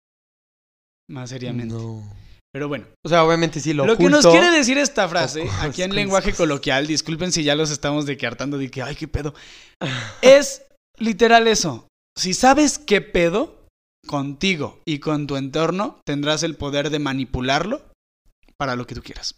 Más 1.09 1.30
seriamente. 1.30 1.75
No. 1.75 2.02
Pero 2.52 2.68
bueno, 2.68 2.87
O 3.04 3.09
sea, 3.09 3.25
obviamente 3.25 3.59
sí, 3.59 3.73
lo, 3.73 3.85
lo, 3.85 3.97
que 3.97 4.09
nos 4.09 4.25
quiere 4.25 4.49
decir 4.52 4.78
esta 4.78 5.09
frase, 5.09 5.49
aquí 5.61 5.83
en 5.83 5.92
lenguaje 5.92 6.33
coloquial, 6.33 6.87
disculpen 6.87 7.33
si 7.33 7.42
ya 7.42 7.56
los 7.56 7.73
estamos 7.73 8.06
decartando 8.06 8.59
de 8.59 8.71
que, 8.71 8.80
ay, 8.80 8.94
qué 8.94 9.09
pedo, 9.09 9.35
es 10.23 10.62
literal 10.97 11.49
eso. 11.49 11.88
Si 12.16 12.33
sabes 12.33 12.78
qué 12.78 13.00
pedo 13.00 13.66
contigo 14.06 14.80
y 14.87 15.00
con 15.00 15.26
tu 15.26 15.37
entorno, 15.37 15.99
tendrás 16.06 16.44
el 16.44 16.54
poder 16.54 16.90
de 16.90 17.00
manipularlo 17.00 17.83
para 18.56 18.76
lo 18.76 18.87
que 18.87 18.94
tú 18.94 19.02
quieras. 19.02 19.35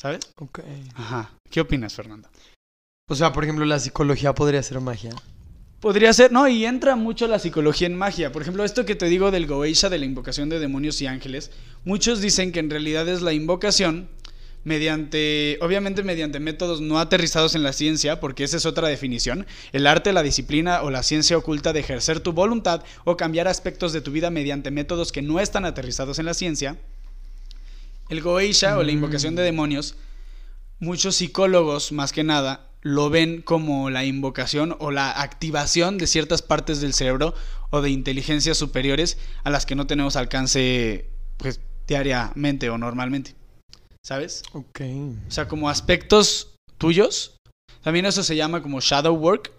¿Sabes? 0.00 0.32
Ok. 0.38 0.60
Ajá. 0.94 1.36
¿Qué 1.50 1.60
opinas, 1.60 1.94
Fernando? 1.94 2.30
O 3.08 3.14
sea, 3.14 3.32
por 3.32 3.42
ejemplo, 3.42 3.64
la 3.64 3.80
psicología 3.80 4.34
podría 4.34 4.62
ser 4.62 4.80
magia. 4.80 5.10
Podría 5.80 6.12
ser, 6.12 6.30
no, 6.30 6.46
y 6.46 6.66
entra 6.66 6.94
mucho 6.94 7.26
la 7.26 7.38
psicología 7.38 7.86
en 7.86 7.96
magia. 7.96 8.32
Por 8.32 8.42
ejemplo, 8.42 8.64
esto 8.64 8.84
que 8.84 8.96
te 8.96 9.06
digo 9.06 9.30
del 9.30 9.46
Goeisha, 9.46 9.88
de 9.88 9.98
la 9.98 10.04
invocación 10.04 10.50
de 10.50 10.58
demonios 10.58 11.00
y 11.00 11.06
ángeles, 11.06 11.50
muchos 11.84 12.20
dicen 12.20 12.52
que 12.52 12.60
en 12.60 12.68
realidad 12.68 13.08
es 13.08 13.22
la 13.22 13.32
invocación 13.32 14.10
mediante, 14.64 15.56
obviamente 15.62 16.02
mediante 16.02 16.38
métodos 16.38 16.82
no 16.82 16.98
aterrizados 16.98 17.54
en 17.54 17.62
la 17.62 17.72
ciencia, 17.72 18.20
porque 18.20 18.44
esa 18.44 18.58
es 18.58 18.66
otra 18.66 18.88
definición, 18.88 19.46
el 19.72 19.86
arte, 19.86 20.12
la 20.12 20.22
disciplina 20.22 20.82
o 20.82 20.90
la 20.90 21.02
ciencia 21.02 21.38
oculta 21.38 21.72
de 21.72 21.80
ejercer 21.80 22.20
tu 22.20 22.32
voluntad 22.32 22.82
o 23.04 23.16
cambiar 23.16 23.48
aspectos 23.48 23.94
de 23.94 24.02
tu 24.02 24.10
vida 24.10 24.28
mediante 24.30 24.70
métodos 24.70 25.12
que 25.12 25.22
no 25.22 25.40
están 25.40 25.64
aterrizados 25.64 26.18
en 26.18 26.26
la 26.26 26.34
ciencia. 26.34 26.76
El 28.10 28.20
Goeisha 28.20 28.76
o 28.76 28.82
la 28.82 28.92
invocación 28.92 29.34
de 29.34 29.42
demonios, 29.42 29.94
muchos 30.78 31.16
psicólogos, 31.16 31.92
más 31.92 32.12
que 32.12 32.24
nada, 32.24 32.67
lo 32.82 33.10
ven 33.10 33.42
como 33.42 33.90
la 33.90 34.04
invocación 34.04 34.76
o 34.78 34.90
la 34.90 35.20
activación 35.20 35.98
de 35.98 36.06
ciertas 36.06 36.42
partes 36.42 36.80
del 36.80 36.94
cerebro 36.94 37.34
o 37.70 37.82
de 37.82 37.90
inteligencias 37.90 38.56
superiores 38.56 39.18
a 39.44 39.50
las 39.50 39.66
que 39.66 39.74
no 39.74 39.86
tenemos 39.86 40.16
alcance 40.16 41.10
pues 41.36 41.60
diariamente 41.86 42.70
o 42.70 42.78
normalmente. 42.78 43.34
¿Sabes? 44.04 44.42
Ok. 44.52 44.80
O 45.26 45.30
sea, 45.30 45.48
como 45.48 45.68
aspectos 45.68 46.54
tuyos. 46.78 47.36
También 47.82 48.06
eso 48.06 48.22
se 48.22 48.36
llama 48.36 48.62
como 48.62 48.80
shadow 48.80 49.14
work. 49.14 49.52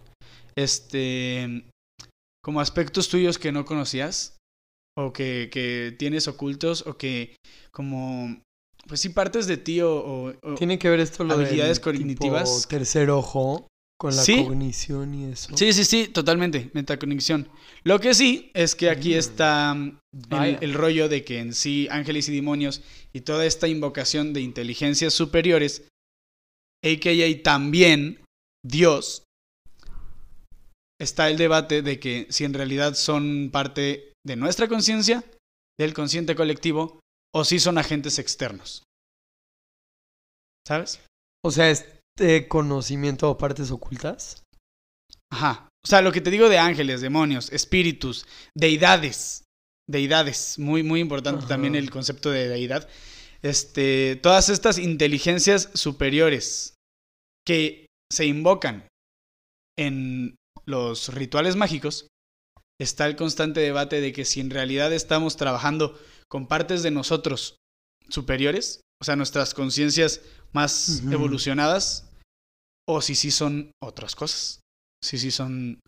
Este. 0.56 1.66
Como 2.44 2.62
aspectos 2.62 3.10
tuyos 3.10 3.38
que 3.38 3.52
no 3.52 3.66
conocías. 3.66 4.38
O 4.98 5.14
que, 5.14 5.50
que 5.52 5.96
tienes 5.98 6.28
ocultos. 6.28 6.86
O 6.88 6.98
que 6.98 7.36
como. 7.72 8.42
Pues 8.90 9.00
sí, 9.02 9.10
partes 9.10 9.48
de 9.48 9.56
ti 9.58 9.80
o... 9.82 9.92
o- 9.96 10.34
o- 10.42 10.56
Tiene 10.56 10.78
que 10.78 10.90
ver 10.90 11.00
esto 11.00 11.24
lo 11.24 11.36
habilidades 11.36 11.80
del 11.80 11.94
tipo 11.94 11.98
cognitivas. 12.00 12.68
tercer 12.68 13.10
ojo 13.12 13.68
con 14.00 14.16
la 14.16 14.24
Sí. 14.24 14.44
cognición 14.44 15.14
y 15.14 15.26
eso. 15.32 15.56
Sí, 15.56 15.72
sí, 15.74 15.86
sí, 15.86 16.08
totalmente. 16.08 16.72
Metaconexión. 16.74 17.50
Lo 17.84 18.00
que 18.00 18.14
sí 18.14 18.50
es 18.54 18.74
que 18.76 18.90
aquí 18.90 19.14
Mm. 19.14 19.18
está 19.18 19.78
el, 20.32 20.58
el 20.62 20.74
rollo 20.74 21.08
de 21.08 21.24
que 21.24 21.40
en 21.40 21.54
sí 21.54 21.88
ángeles 21.92 22.28
y 22.30 22.36
demonios 22.36 22.82
y 23.14 23.22
toda 23.22 23.46
esta 23.46 23.68
invocación 23.68 24.34
de 24.34 24.42
inteligencias 24.42 25.14
superiores, 25.14 25.88
a.k.a. 26.84 27.44
también 27.44 28.22
Dios, 28.66 29.24
está 31.00 31.30
el 31.30 31.38
debate 31.38 31.82
de 31.82 32.00
que 32.00 32.26
si 32.30 32.44
en 32.46 32.54
realidad 32.54 32.94
son 32.96 33.50
parte 33.52 34.14
de 34.26 34.36
nuestra 34.36 34.68
conciencia, 34.68 35.24
del 35.80 35.94
consciente 35.94 36.36
colectivo, 36.36 37.00
o 37.34 37.44
si 37.44 37.60
son 37.60 37.78
agentes 37.78 38.20
externos. 38.20 38.84
¿Sabes? 40.68 41.00
O 41.44 41.52
sea, 41.52 41.70
este 41.70 42.48
conocimiento 42.48 43.30
o 43.30 43.38
partes 43.38 43.72
ocultas. 43.72 44.44
Ajá. 45.32 45.70
O 45.84 45.88
sea, 45.88 46.02
lo 46.02 46.12
que 46.12 46.22
te 46.22 46.32
digo 46.32 46.50
de 46.50 46.58
ángeles, 46.58 47.02
demonios, 47.02 47.52
espíritus, 47.52 48.26
deidades. 48.56 49.44
Deidades. 49.88 50.60
Muy, 50.60 50.84
muy 50.84 51.00
importante 51.00 51.40
Ajá. 51.40 51.50
también 51.50 51.76
el 51.76 51.90
concepto 51.90 52.30
de 52.32 52.48
deidad. 52.50 52.88
Este, 53.42 54.18
todas 54.18 54.50
estas 54.50 54.78
inteligencias 54.78 55.70
superiores 55.74 56.76
que 57.48 57.88
se 58.12 58.26
invocan 58.26 58.88
en 59.78 60.36
los 60.66 61.14
rituales 61.14 61.56
mágicos, 61.56 62.08
está 62.80 63.08
el 63.08 63.16
constante 63.16 63.60
debate 63.60 64.02
de 64.02 64.14
que 64.14 64.26
si 64.26 64.40
en 64.40 64.50
realidad 64.50 64.94
estamos 64.94 65.36
trabajando 65.38 65.98
con 66.30 66.48
partes 66.48 66.84
de 66.84 66.92
nosotros 66.92 67.58
superiores, 68.10 68.82
o 69.02 69.06
sea, 69.06 69.16
nuestras 69.16 69.54
conciencias 69.54 70.22
más 70.52 71.04
evolucionadas, 71.12 72.10
o 72.88 73.02
si 73.02 73.16
sí 73.16 73.32
son 73.32 73.72
otras 73.82 74.16
cosas. 74.16 74.62
Si 75.04 75.18
sí 75.18 75.32
son 75.32 75.80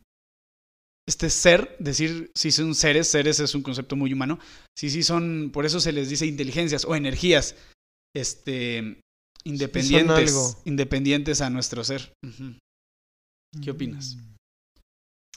este 1.07 1.29
ser, 1.29 1.75
decir 1.79 2.31
si 2.35 2.51
son 2.51 2.75
seres, 2.75 3.07
seres 3.07 3.39
es 3.39 3.55
un 3.55 3.63
concepto 3.63 3.95
muy 3.95 4.13
humano, 4.13 4.39
si 4.77 4.89
sí 4.89 5.03
son, 5.03 5.49
por 5.51 5.65
eso 5.65 5.79
se 5.79 5.91
les 5.91 6.09
dice 6.09 6.25
inteligencias 6.25 6.85
o 6.85 6.95
energías, 6.95 7.55
este, 8.15 9.01
independientes, 9.43 10.57
independientes 10.65 11.41
a 11.41 11.49
nuestro 11.49 11.83
ser. 11.83 12.13
¿Qué 13.61 13.71
opinas? 13.71 14.15
Mm. 14.15 14.30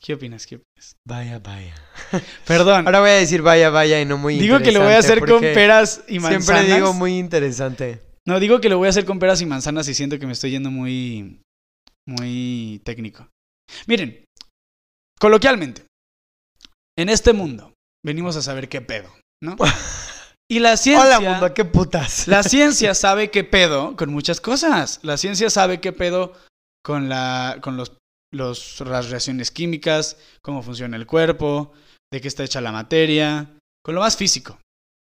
¿Qué 0.05 0.13
opinas? 0.13 0.47
¿Qué 0.47 0.57
opinas? 0.57 0.97
Vaya, 1.09 1.39
vaya. 1.39 1.75
Perdón. 2.47 2.87
Ahora 2.87 3.01
voy 3.01 3.09
a 3.09 3.15
decir 3.15 3.41
vaya, 3.41 3.71
vaya 3.71 4.03
y 4.03 4.05
no 4.05 4.19
muy 4.19 4.39
digo 4.39 4.59
que 4.59 4.71
lo 4.71 4.81
voy 4.81 4.93
a 4.93 4.99
hacer 4.99 5.21
con 5.21 5.41
peras 5.41 6.05
y 6.09 6.19
manzanas. 6.19 6.45
Siempre 6.45 6.75
digo 6.75 6.93
muy 6.93 7.19
interesante. 7.19 8.03
No, 8.27 8.39
digo 8.39 8.61
que 8.61 8.69
lo 8.69 8.77
voy 8.77 8.89
a 8.89 8.91
hacer 8.91 9.07
con 9.07 9.19
peras 9.19 9.41
y 9.41 9.47
manzanas 9.47 9.89
y 9.89 9.95
siento 9.95 10.19
que 10.19 10.27
me 10.27 10.35
estoy 10.35 10.51
yendo 10.51 10.71
muy. 10.71 11.41
muy 12.07 12.83
técnico. 12.85 13.29
Miren, 13.87 14.27
coloquialmente, 15.19 15.87
en 16.99 17.09
este 17.09 17.33
mundo 17.33 17.73
venimos 18.05 18.37
a 18.37 18.43
saber 18.43 18.69
qué 18.69 18.83
pedo, 18.83 19.11
¿no? 19.43 19.57
Y 20.51 20.59
la 20.59 20.77
ciencia. 20.77 21.19
Hola, 21.19 21.31
mundo, 21.31 21.55
qué 21.55 21.65
putas. 21.65 22.29
La 22.29 22.43
ciencia 22.43 22.95
sabe 22.95 23.31
qué 23.31 23.43
pedo 23.43 23.97
con 23.97 24.13
muchas 24.13 24.43
cosas. 24.43 25.01
La 25.03 25.17
ciencia 25.17 25.49
sabe 25.49 25.81
qué 25.81 25.93
pedo 25.95 26.35
con, 26.85 27.09
la, 27.09 27.61
con 27.63 27.79
los, 27.79 27.97
los- 28.35 28.81
las 28.81 29.11
reacciones 29.11 29.51
químicas, 29.51 30.17
cómo 30.43 30.63
funciona 30.63 30.97
el 30.97 31.07
cuerpo, 31.07 31.73
de 32.13 32.21
qué 32.21 32.29
está 32.29 32.45
hecha 32.45 32.61
la 32.61 32.73
materia, 32.73 33.57
con 33.85 33.95
lo 33.95 34.01
más 34.01 34.17
físico, 34.17 34.59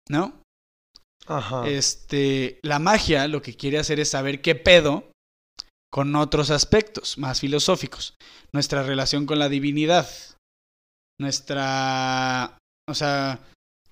¿no? 0.10 0.42
Ajá. 1.28 1.68
Este, 1.68 2.60
la 2.64 2.80
magia 2.80 3.28
lo 3.28 3.42
que 3.42 3.56
quiere 3.56 3.78
hacer 3.78 4.00
es 4.00 4.10
saber 4.10 4.42
qué 4.42 4.56
pedo 4.56 5.12
con 5.92 6.16
otros 6.16 6.50
aspectos 6.50 7.18
más 7.18 7.40
filosóficos. 7.40 8.16
Nuestra 8.54 8.84
relación 8.84 9.26
con 9.26 9.40
la 9.40 9.50
divinidad. 9.50 10.08
Nuestra, 11.20 12.58
o 12.88 12.94
sea, 12.94 13.40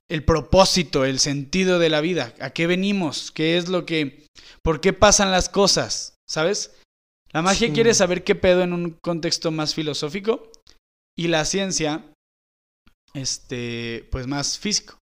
el 0.10 0.24
propósito, 0.24 1.06
el 1.06 1.20
sentido 1.20 1.80
de 1.80 1.90
la 1.90 2.02
vida. 2.02 2.34
¿A 2.40 2.52
qué 2.52 2.68
venimos? 2.68 3.32
¿Qué 3.32 3.58
es 3.58 3.68
lo 3.68 3.86
que, 3.86 4.26
por 4.64 4.80
qué 4.80 4.94
pasan 4.94 5.32
las 5.32 5.50
cosas? 5.50 6.16
¿Sabes? 6.30 6.76
La 7.38 7.44
magia 7.44 7.68
Sí. 7.68 7.74
quiere 7.76 7.94
saber 7.94 8.24
qué 8.24 8.34
pedo 8.34 8.64
en 8.64 8.74
un 8.74 8.98
contexto 9.00 9.52
más 9.52 9.76
filosófico 9.76 10.52
y 11.16 11.28
la 11.28 11.46
ciencia, 11.46 12.04
este, 13.14 14.08
pues 14.12 14.26
más 14.26 14.58
físico. 14.58 14.98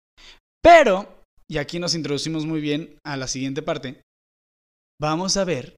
Pero 0.60 1.22
y 1.48 1.58
aquí 1.58 1.78
nos 1.78 1.94
introducimos 1.94 2.44
muy 2.44 2.60
bien 2.60 2.98
a 3.06 3.16
la 3.16 3.28
siguiente 3.28 3.62
parte, 3.62 4.02
vamos 5.00 5.36
a 5.36 5.44
ver 5.44 5.76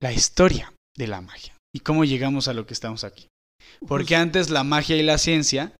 la 0.00 0.14
historia 0.14 0.72
de 0.96 1.08
la 1.08 1.20
magia 1.20 1.54
y 1.76 1.80
cómo 1.80 2.06
llegamos 2.06 2.48
a 2.48 2.54
lo 2.54 2.64
que 2.64 2.72
estamos 2.72 3.04
aquí. 3.04 3.28
Porque 3.86 4.16
antes 4.16 4.48
la 4.48 4.64
magia 4.64 4.96
y 4.96 5.02
la 5.02 5.18
ciencia 5.18 5.76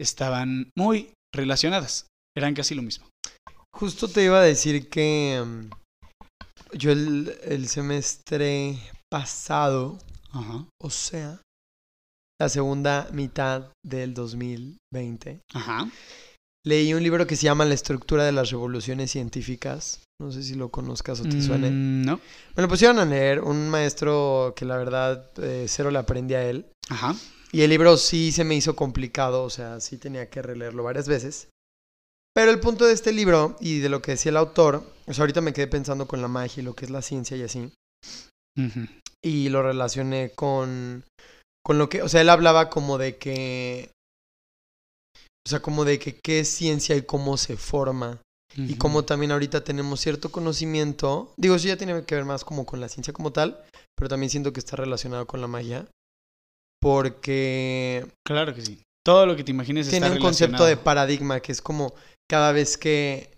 estaban 0.00 0.72
muy 0.76 1.14
relacionadas, 1.32 2.08
eran 2.36 2.54
casi 2.54 2.74
lo 2.74 2.82
mismo. 2.82 3.08
Justo 3.72 4.08
te 4.08 4.24
iba 4.24 4.40
a 4.40 4.44
decir 4.44 4.88
que 4.88 5.40
mm, 5.46 5.70
yo 6.74 6.92
el, 6.92 7.36
el 7.44 7.68
semestre 7.68 8.78
pasado, 9.10 9.98
Ajá, 10.32 10.66
o 10.80 10.90
sea, 10.90 11.40
la 12.40 12.48
segunda 12.48 13.08
mitad 13.12 13.70
del 13.84 14.14
2020, 14.14 15.40
ajá. 15.54 15.90
leí 16.64 16.94
un 16.94 17.02
libro 17.02 17.26
que 17.26 17.36
se 17.36 17.44
llama 17.44 17.64
La 17.64 17.74
estructura 17.74 18.24
de 18.24 18.32
las 18.32 18.50
revoluciones 18.50 19.10
científicas. 19.10 20.00
No 20.20 20.30
sé 20.32 20.42
si 20.42 20.54
lo 20.54 20.68
conozcas 20.68 21.20
o 21.20 21.22
te 21.24 21.40
suene. 21.40 21.70
Mm, 21.70 22.02
no, 22.04 22.20
Me 22.54 22.62
lo 22.62 22.68
pusieron 22.68 22.98
a 22.98 23.06
leer, 23.06 23.40
un 23.40 23.70
maestro 23.70 24.52
que 24.54 24.66
la 24.66 24.76
verdad 24.76 25.30
eh, 25.42 25.64
cero 25.66 25.90
le 25.90 25.98
aprendí 25.98 26.34
a 26.34 26.44
él. 26.44 26.66
ajá. 26.88 27.14
Y 27.52 27.62
el 27.62 27.70
libro 27.70 27.96
sí 27.96 28.30
se 28.30 28.44
me 28.44 28.54
hizo 28.54 28.76
complicado, 28.76 29.42
o 29.42 29.50
sea, 29.50 29.80
sí 29.80 29.96
tenía 29.98 30.30
que 30.30 30.40
releerlo 30.40 30.84
varias 30.84 31.08
veces. 31.08 31.48
Pero 32.32 32.52
el 32.52 32.60
punto 32.60 32.84
de 32.86 32.92
este 32.92 33.12
libro 33.12 33.56
y 33.58 33.80
de 33.80 33.88
lo 33.88 34.00
que 34.02 34.12
decía 34.12 34.30
el 34.30 34.36
autor, 34.36 34.84
o 35.10 35.14
sea, 35.14 35.22
ahorita 35.22 35.40
me 35.40 35.52
quedé 35.52 35.66
pensando 35.66 36.06
con 36.06 36.22
la 36.22 36.28
magia 36.28 36.60
y 36.60 36.64
lo 36.64 36.74
que 36.74 36.84
es 36.84 36.90
la 36.90 37.02
ciencia 37.02 37.36
y 37.36 37.42
así, 37.42 37.72
y 39.22 39.48
lo 39.48 39.62
relacioné 39.62 40.30
con, 40.30 41.04
con 41.64 41.78
lo 41.78 41.88
que, 41.88 42.02
o 42.02 42.08
sea, 42.08 42.20
él 42.20 42.28
hablaba 42.30 42.70
como 42.70 42.96
de 42.96 43.16
que, 43.16 43.90
o 45.46 45.50
sea, 45.50 45.60
como 45.60 45.84
de 45.84 45.98
que 45.98 46.14
qué 46.14 46.40
es 46.40 46.48
ciencia 46.48 46.94
y 46.96 47.02
cómo 47.02 47.36
se 47.36 47.56
forma, 47.56 48.20
y 48.56 48.76
cómo 48.76 49.04
también 49.04 49.32
ahorita 49.32 49.64
tenemos 49.64 50.00
cierto 50.00 50.30
conocimiento, 50.30 51.32
digo, 51.36 51.56
eso 51.56 51.68
ya 51.68 51.76
tiene 51.76 52.04
que 52.04 52.14
ver 52.14 52.24
más 52.24 52.44
como 52.44 52.64
con 52.64 52.80
la 52.80 52.88
ciencia 52.88 53.12
como 53.12 53.32
tal, 53.32 53.64
pero 53.96 54.08
también 54.08 54.30
siento 54.30 54.52
que 54.52 54.60
está 54.60 54.76
relacionado 54.76 55.26
con 55.26 55.40
la 55.40 55.48
magia, 55.48 55.86
porque 56.80 58.06
Claro 58.24 58.54
que 58.54 58.62
sí. 58.62 58.82
Todo 59.04 59.26
lo 59.26 59.34
que 59.34 59.44
te 59.44 59.50
imagines 59.50 59.88
tiene 59.88 60.06
está 60.06 60.16
un 60.16 60.22
concepto 60.22 60.64
de 60.66 60.76
paradigma 60.76 61.40
que 61.40 61.52
es 61.52 61.62
como 61.62 61.94
cada 62.28 62.52
vez 62.52 62.76
que, 62.76 63.30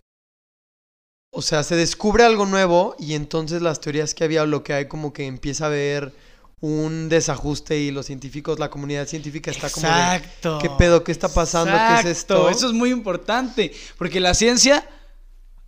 o 1.34 1.40
sea, 1.40 1.62
se 1.62 1.76
descubre 1.76 2.24
algo 2.24 2.44
nuevo 2.44 2.94
y 2.98 3.14
entonces 3.14 3.62
las 3.62 3.80
teorías 3.80 4.14
que 4.14 4.22
había 4.22 4.42
o 4.42 4.46
lo 4.46 4.62
que 4.62 4.74
hay 4.74 4.86
como 4.86 5.14
que 5.14 5.26
empieza 5.26 5.64
a 5.64 5.68
haber 5.68 6.12
un 6.60 7.08
desajuste 7.08 7.78
y 7.78 7.90
los 7.90 8.06
científicos, 8.06 8.58
la 8.58 8.68
comunidad 8.68 9.08
científica 9.08 9.50
está 9.50 9.70
como 9.70 9.86
de, 9.86 9.92
Exacto. 9.92 10.58
¿qué 10.60 10.70
pedo? 10.78 11.02
¿Qué 11.02 11.10
está 11.10 11.28
pasando? 11.32 11.72
¿Qué 11.72 12.00
es 12.00 12.18
esto? 12.18 12.50
Eso 12.50 12.66
es 12.66 12.72
muy 12.74 12.90
importante, 12.90 13.72
porque 13.96 14.20
la 14.20 14.34
ciencia, 14.34 14.86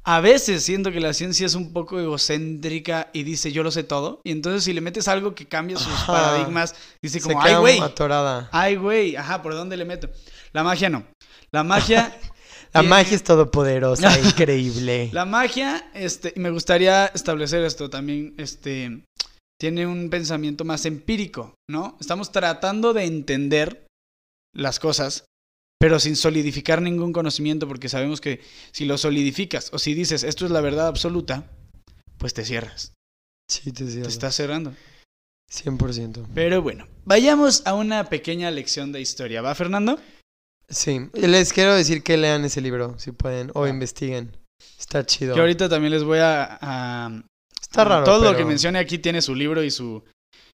a 0.05 0.21
veces 0.21 0.63
siento 0.63 0.93
que 0.93 1.01
la 1.01 1.15
ciencia 1.15 1.47
es 1.47 1.55
un 1.55 1.73
poco 1.73 1.99
egocéntrica 1.99 3.09
y 3.15 3.23
dice 3.23 3.51
yo 3.51 3.63
lo 3.63 3.71
sé 3.71 3.85
todo, 3.85 4.21
y 4.23 4.33
entonces 4.33 4.65
si 4.65 4.75
le 4.75 4.83
metes 4.83 5.09
algo 5.09 5.35
que 5.35 5.49
cambia 5.49 5.79
sus 5.79 5.95
Ajá. 5.95 6.13
paradigmas, 6.13 6.75
dice 7.01 7.23
como, 7.23 7.41
ay 7.41 7.55
güey, 7.55 7.81
ay 8.53 8.77
güey, 8.77 9.17
ajá, 9.17 9.41
¿por 9.41 9.55
dónde 9.55 9.79
le 9.79 9.87
meto? 9.87 10.11
La 10.53 10.63
magia 10.63 10.91
no. 10.91 11.05
La 11.51 11.65
magia... 11.65 12.17
La 12.75 12.83
magia 12.83 13.15
es 13.17 13.23
todopoderosa, 13.23 14.19
increíble. 14.25 15.11
La 15.13 15.25
magia, 15.25 15.91
este, 15.95 16.33
y 16.35 16.41
me 16.41 16.51
gustaría 16.51 17.07
establecer 17.07 17.63
esto 17.65 17.89
también, 17.89 18.35
este, 18.37 19.05
tiene 19.61 19.87
un 19.87 20.11
pensamiento 20.11 20.65
más 20.65 20.85
empírico, 20.85 21.55
¿no? 21.71 21.97
Estamos 22.01 22.33
tratando 22.33 22.93
de 22.93 23.05
entender 23.05 23.87
las 24.55 24.81
cosas, 24.81 25.25
pero 25.79 26.01
sin 26.01 26.17
solidificar 26.17 26.83
ningún 26.83 27.13
conocimiento, 27.13 27.69
porque 27.69 27.89
sabemos 27.89 28.21
que 28.21 28.41
si 28.73 28.85
lo 28.85 28.99
solidificas 28.99 29.71
o 29.73 29.79
si 29.79 29.95
dices 29.95 30.25
esto 30.25 30.45
es 30.45 30.51
la 30.51 30.61
verdad 30.61 30.89
absoluta, 30.89 31.51
pues 32.19 32.35
te 32.35 32.45
cierras, 32.45 32.93
Sí, 33.49 33.71
te 33.73 33.85
te 33.85 33.91
cierro. 33.91 34.09
estás 34.09 34.35
cerrando. 34.35 34.75
100%. 35.53 36.27
Pero 36.35 36.63
bueno, 36.63 36.89
vayamos 37.05 37.63
a 37.67 37.75
una 37.75 38.09
pequeña 38.09 38.51
lección 38.51 38.91
de 38.91 39.01
historia, 39.01 39.43
¿va, 39.43 39.55
Fernando? 39.55 40.01
Sí, 40.69 41.09
les 41.15 41.53
quiero 41.53 41.75
decir 41.75 42.03
que 42.03 42.17
lean 42.17 42.45
ese 42.45 42.61
libro, 42.61 42.99
si 42.99 43.13
pueden, 43.13 43.51
o 43.55 43.65
Ah. 43.65 43.69
investiguen. 43.69 44.37
Está 44.79 45.05
chido. 45.05 45.35
Que 45.35 45.41
ahorita 45.41 45.69
también 45.69 45.93
les 45.93 46.05
voy 46.05 46.19
a, 46.19 46.59
a- 46.61 47.23
Está 47.61 47.85
raro. 47.85 48.05
Todo 48.05 48.31
lo 48.33 48.37
que 48.37 48.45
mencione 48.45 48.79
aquí 48.79 48.99
tiene 48.99 49.21
su 49.21 49.35
libro 49.35 49.63
y 49.63 49.71
su, 49.71 50.05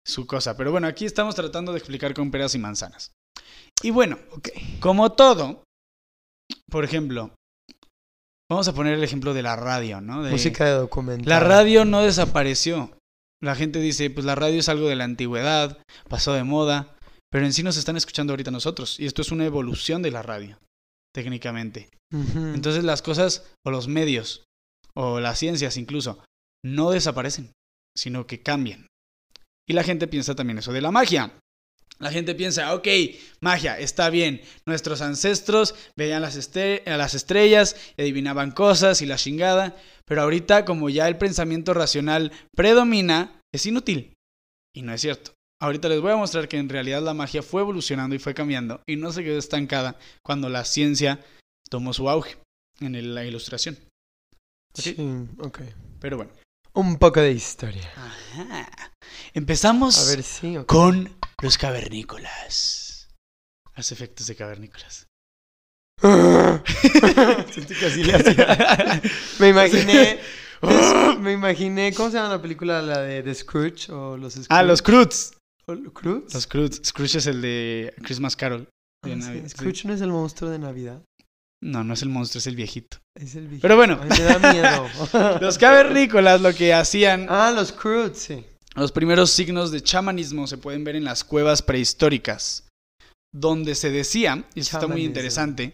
su 0.05 0.27
cosa. 0.27 0.55
Pero 0.57 0.71
bueno, 0.71 0.87
aquí 0.87 1.05
estamos 1.05 1.33
tratando 1.35 1.71
de 1.71 1.79
explicar 1.79 2.13
con 2.13 2.29
peras 2.29 2.53
y 2.55 2.59
manzanas. 2.59 3.11
Y 3.81 3.91
bueno, 3.91 4.17
Ok. 4.31 4.49
como 4.79 5.11
todo, 5.13 5.63
por 6.69 6.83
ejemplo, 6.83 7.31
vamos 8.49 8.67
a 8.67 8.73
poner 8.73 8.93
el 8.95 9.03
ejemplo 9.03 9.33
de 9.33 9.43
la 9.43 9.55
radio, 9.55 10.01
¿no? 10.01 10.23
De- 10.23 10.31
Música 10.31 10.65
de 10.65 10.71
documental. 10.71 11.27
La 11.29 11.39
radio 11.39 11.85
no 11.85 12.01
desapareció. 12.01 12.91
La 13.41 13.55
gente 13.55 13.79
dice, 13.79 14.09
pues 14.09 14.25
la 14.25 14.35
radio 14.35 14.59
es 14.59 14.69
algo 14.69 14.87
de 14.87 14.95
la 14.95 15.03
antigüedad, 15.03 15.77
pasó 16.09 16.33
de 16.33 16.43
moda, 16.43 16.94
pero 17.31 17.45
en 17.45 17.53
sí 17.53 17.63
nos 17.63 17.77
están 17.77 17.97
escuchando 17.97 18.33
ahorita 18.33 18.51
nosotros. 18.51 18.99
Y 18.99 19.05
esto 19.05 19.21
es 19.21 19.31
una 19.31 19.45
evolución 19.45 20.01
de 20.01 20.11
la 20.11 20.21
radio, 20.21 20.57
técnicamente. 21.13 21.89
Entonces 22.53 22.83
las 22.83 23.01
cosas, 23.01 23.43
o 23.65 23.71
los 23.71 23.87
medios, 23.87 24.43
o 24.95 25.19
las 25.19 25.39
ciencias 25.39 25.77
incluso, 25.77 26.23
no 26.63 26.91
desaparecen, 26.91 27.51
sino 27.97 28.25
que 28.27 28.41
cambian. 28.41 28.87
Y 29.67 29.73
la 29.73 29.83
gente 29.83 30.07
piensa 30.07 30.35
también 30.35 30.59
eso 30.59 30.71
de 30.71 30.81
la 30.81 30.91
magia. 30.91 31.33
La 31.97 32.11
gente 32.11 32.35
piensa, 32.35 32.73
ok, 32.75 32.87
magia, 33.41 33.79
está 33.79 34.09
bien. 34.09 34.41
Nuestros 34.67 35.01
ancestros 35.01 35.75
veían 35.97 36.21
las, 36.21 36.35
este- 36.35 36.83
a 36.85 36.97
las 36.97 37.13
estrellas, 37.15 37.75
adivinaban 37.97 38.51
cosas 38.51 39.01
y 39.01 39.05
la 39.05 39.15
chingada, 39.15 39.77
pero 40.05 40.21
ahorita 40.21 40.65
como 40.65 40.89
ya 40.89 41.07
el 41.07 41.17
pensamiento 41.17 41.73
racional 41.73 42.33
predomina, 42.53 43.39
es 43.53 43.65
inútil. 43.65 44.13
Y 44.75 44.81
no 44.81 44.93
es 44.93 45.01
cierto. 45.01 45.31
Ahorita 45.61 45.87
les 45.89 46.01
voy 46.01 46.11
a 46.11 46.17
mostrar 46.17 46.47
que 46.47 46.57
en 46.57 46.69
realidad 46.69 47.01
la 47.01 47.13
magia 47.13 47.41
fue 47.41 47.61
evolucionando 47.61 48.15
y 48.15 48.19
fue 48.19 48.33
cambiando 48.33 48.81
y 48.87 48.97
no 48.97 49.11
se 49.11 49.23
quedó 49.23 49.37
estancada 49.39 49.97
cuando 50.23 50.49
la 50.49 50.65
ciencia 50.65 51.23
tomó 51.69 51.93
su 51.93 52.09
auge 52.09 52.37
en 52.81 53.15
la 53.15 53.23
ilustración. 53.23 53.77
Sí, 54.73 54.95
ok. 55.39 55.61
Pero 56.01 56.17
bueno. 56.17 56.31
Un 56.73 56.97
poco 56.97 57.21
de 57.21 57.31
historia. 57.31 57.89
Ajá. 57.95 58.69
Empezamos 59.33 59.97
A 60.05 60.11
ver, 60.11 60.23
sí, 60.23 60.57
ok. 60.57 60.65
con 60.65 61.15
los 61.41 61.57
cavernícolas. 61.57 63.07
Los 63.77 63.91
efectos 63.93 64.27
de 64.27 64.35
cavernícolas. 64.35 65.07
Así 67.85 68.03
le 68.03 68.13
hacía. 68.15 69.01
Me 69.39 69.49
imaginé. 69.49 70.19
me 71.19 71.33
imaginé. 71.33 71.93
¿Cómo 71.93 72.09
se 72.09 72.17
llama 72.17 72.29
la 72.29 72.41
película? 72.41 72.81
La 72.81 72.99
de 73.01 73.21
The 73.23 73.35
Scrooge 73.35 73.91
o 73.91 74.17
los 74.17 74.33
Scrooge. 74.33 74.47
ah, 74.49 74.63
los 74.63 74.81
Croods. 74.81 75.33
¿O 75.67 75.73
los 75.75 75.93
Croods? 75.93 76.33
Los 76.33 76.47
Croods. 76.47 76.81
Scrooge 76.85 77.17
es 77.17 77.27
el 77.27 77.41
de 77.41 77.93
Christmas 78.03 78.35
Carol. 78.35 78.67
Ah, 79.03 79.07
de 79.07 79.15
sí, 79.15 79.19
Navidad. 79.19 79.49
Scrooge 79.49 79.85
no 79.85 79.93
es 79.93 80.01
el 80.01 80.09
monstruo 80.11 80.49
de 80.51 80.59
Navidad. 80.59 81.01
No, 81.63 81.83
no 81.83 81.93
es 81.93 82.01
el 82.03 82.09
monstruo, 82.09 82.39
es 82.39 82.47
el 82.47 82.55
viejito. 82.55 82.97
Es 83.15 83.35
el 83.35 83.47
viejito. 83.47 83.61
Pero 83.63 83.75
bueno. 83.75 83.99
Ay, 84.01 84.09
me 84.09 84.23
da 84.23 84.53
miedo. 84.53 85.39
Los 85.41 85.57
cavernícolas 85.57 86.41
lo 86.41 86.53
que 86.53 86.73
hacían. 86.73 87.25
ah, 87.29 87.51
los 87.55 87.71
Croods, 87.71 88.19
sí. 88.19 88.45
Los 88.75 88.91
primeros 88.91 89.31
signos 89.31 89.71
de 89.71 89.81
chamanismo 89.81 90.47
se 90.47 90.57
pueden 90.57 90.83
ver 90.83 90.97
en 90.97 91.05
las 91.05 91.23
cuevas 91.23 91.61
prehistóricas, 91.61 92.67
donde 93.33 93.73
se 93.73 93.89
decía, 93.89 94.45
y 94.53 94.59
esto 94.59 94.77
está 94.77 94.87
muy 94.87 95.05
interesante, 95.05 95.73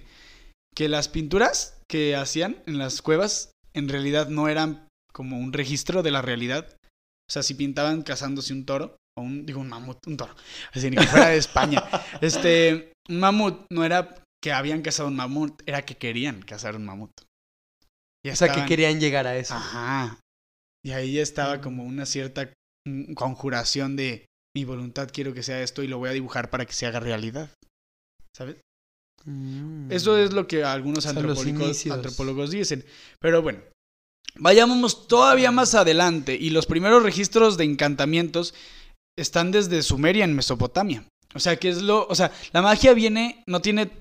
que 0.75 0.88
las 0.88 1.10
pinturas 1.10 1.80
que 1.89 2.15
hacían 2.15 2.62
en 2.67 2.77
las 2.77 3.01
cuevas 3.01 3.51
en 3.73 3.89
realidad 3.89 4.30
no 4.30 4.47
eran 4.49 4.88
como 5.12 5.39
un 5.39 5.51
registro 5.51 6.04
de 6.04 6.12
la 6.12 6.21
realidad. 6.21 6.67
O 7.27 7.34
sea, 7.34 7.41
si 7.41 7.56
pintaban 7.56 8.04
cazándose 8.04 8.54
un 8.54 8.65
toro, 8.65 8.97
o 9.17 9.21
un, 9.21 9.45
digo, 9.45 9.60
un 9.60 9.69
mamut, 9.69 10.06
un 10.08 10.17
toro, 10.17 10.36
así 10.74 10.89
ni 10.89 10.97
que 10.97 11.08
fuera 11.08 11.30
de 11.30 11.38
España. 11.38 11.84
Este, 12.21 12.93
un 13.10 13.19
mamut 13.19 13.65
no 13.71 13.84
era 13.84 14.15
que 14.43 14.52
habían 14.52 14.82
cazado 14.82 15.10
un 15.10 15.15
mamut, 15.15 15.62
era 15.65 15.84
que 15.84 15.95
querían 15.97 16.41
cazar 16.41 16.76
un 16.76 16.86
mamut. 16.86 17.12
Y 18.26 18.30
O 18.30 18.36
sea, 18.36 18.47
que 18.47 18.52
estaban- 18.54 18.67
querían 18.67 19.00
llegar 19.00 19.28
a 19.28 19.36
eso. 19.38 19.54
Ajá. 19.54 20.19
Y 20.86 20.91
ahí 20.91 21.19
estaba 21.19 21.62
como 21.62 21.84
una 21.84 22.06
cierta 22.06 22.52
mm, 22.88 23.13
conjuración 23.13 23.95
de 23.95 24.26
mi 24.56 24.65
voluntad 24.65 25.10
quiero 25.13 25.34
que 25.34 25.43
sea 25.43 25.62
esto 25.62 25.84
y 25.84 25.88
lo 25.88 25.97
voy 25.97 26.10
a 26.10 26.13
dibujar 26.13 26.50
para 26.50 26.65
que 26.65 26.74
se 26.74 26.86
haga 26.86 27.00
realidad. 27.00 27.50
¿Sabes? 28.36 28.58
Mm. 29.26 29.91
Eso 29.91 30.17
es 30.17 30.34
lo 30.34 30.47
que 30.47 30.63
algunos 30.63 31.00
O 31.00 31.02
sea, 31.02 31.13
los 31.21 31.45
antropólogos, 31.88 32.52
dicen. 32.52 32.84
Pero 33.19 33.41
bueno, 33.41 33.60
vayámonos 34.36 35.08
todavía 35.08 35.52
más 35.52 35.76
adelante. 35.76 36.36
Y 36.36 36.50
los 36.50 36.65
primeros 36.65 37.04
registros 37.04 37.58
de 37.58 37.65
encantamientos 37.65 38.54
están 39.17 39.52
desde 39.52 39.82
Sumeria 39.82 40.26
en 40.26 40.36
Mesopotamia. 40.36 41.06
O 41.34 41.39
sea, 41.39 41.58
que 41.58 41.69
es 41.69 41.82
lo. 41.82 42.08
O 42.08 42.15
sea, 42.15 42.32
la 42.52 42.62
magia 42.62 42.93
viene, 42.93 43.43
no 43.47 43.62
tiene 43.62 43.91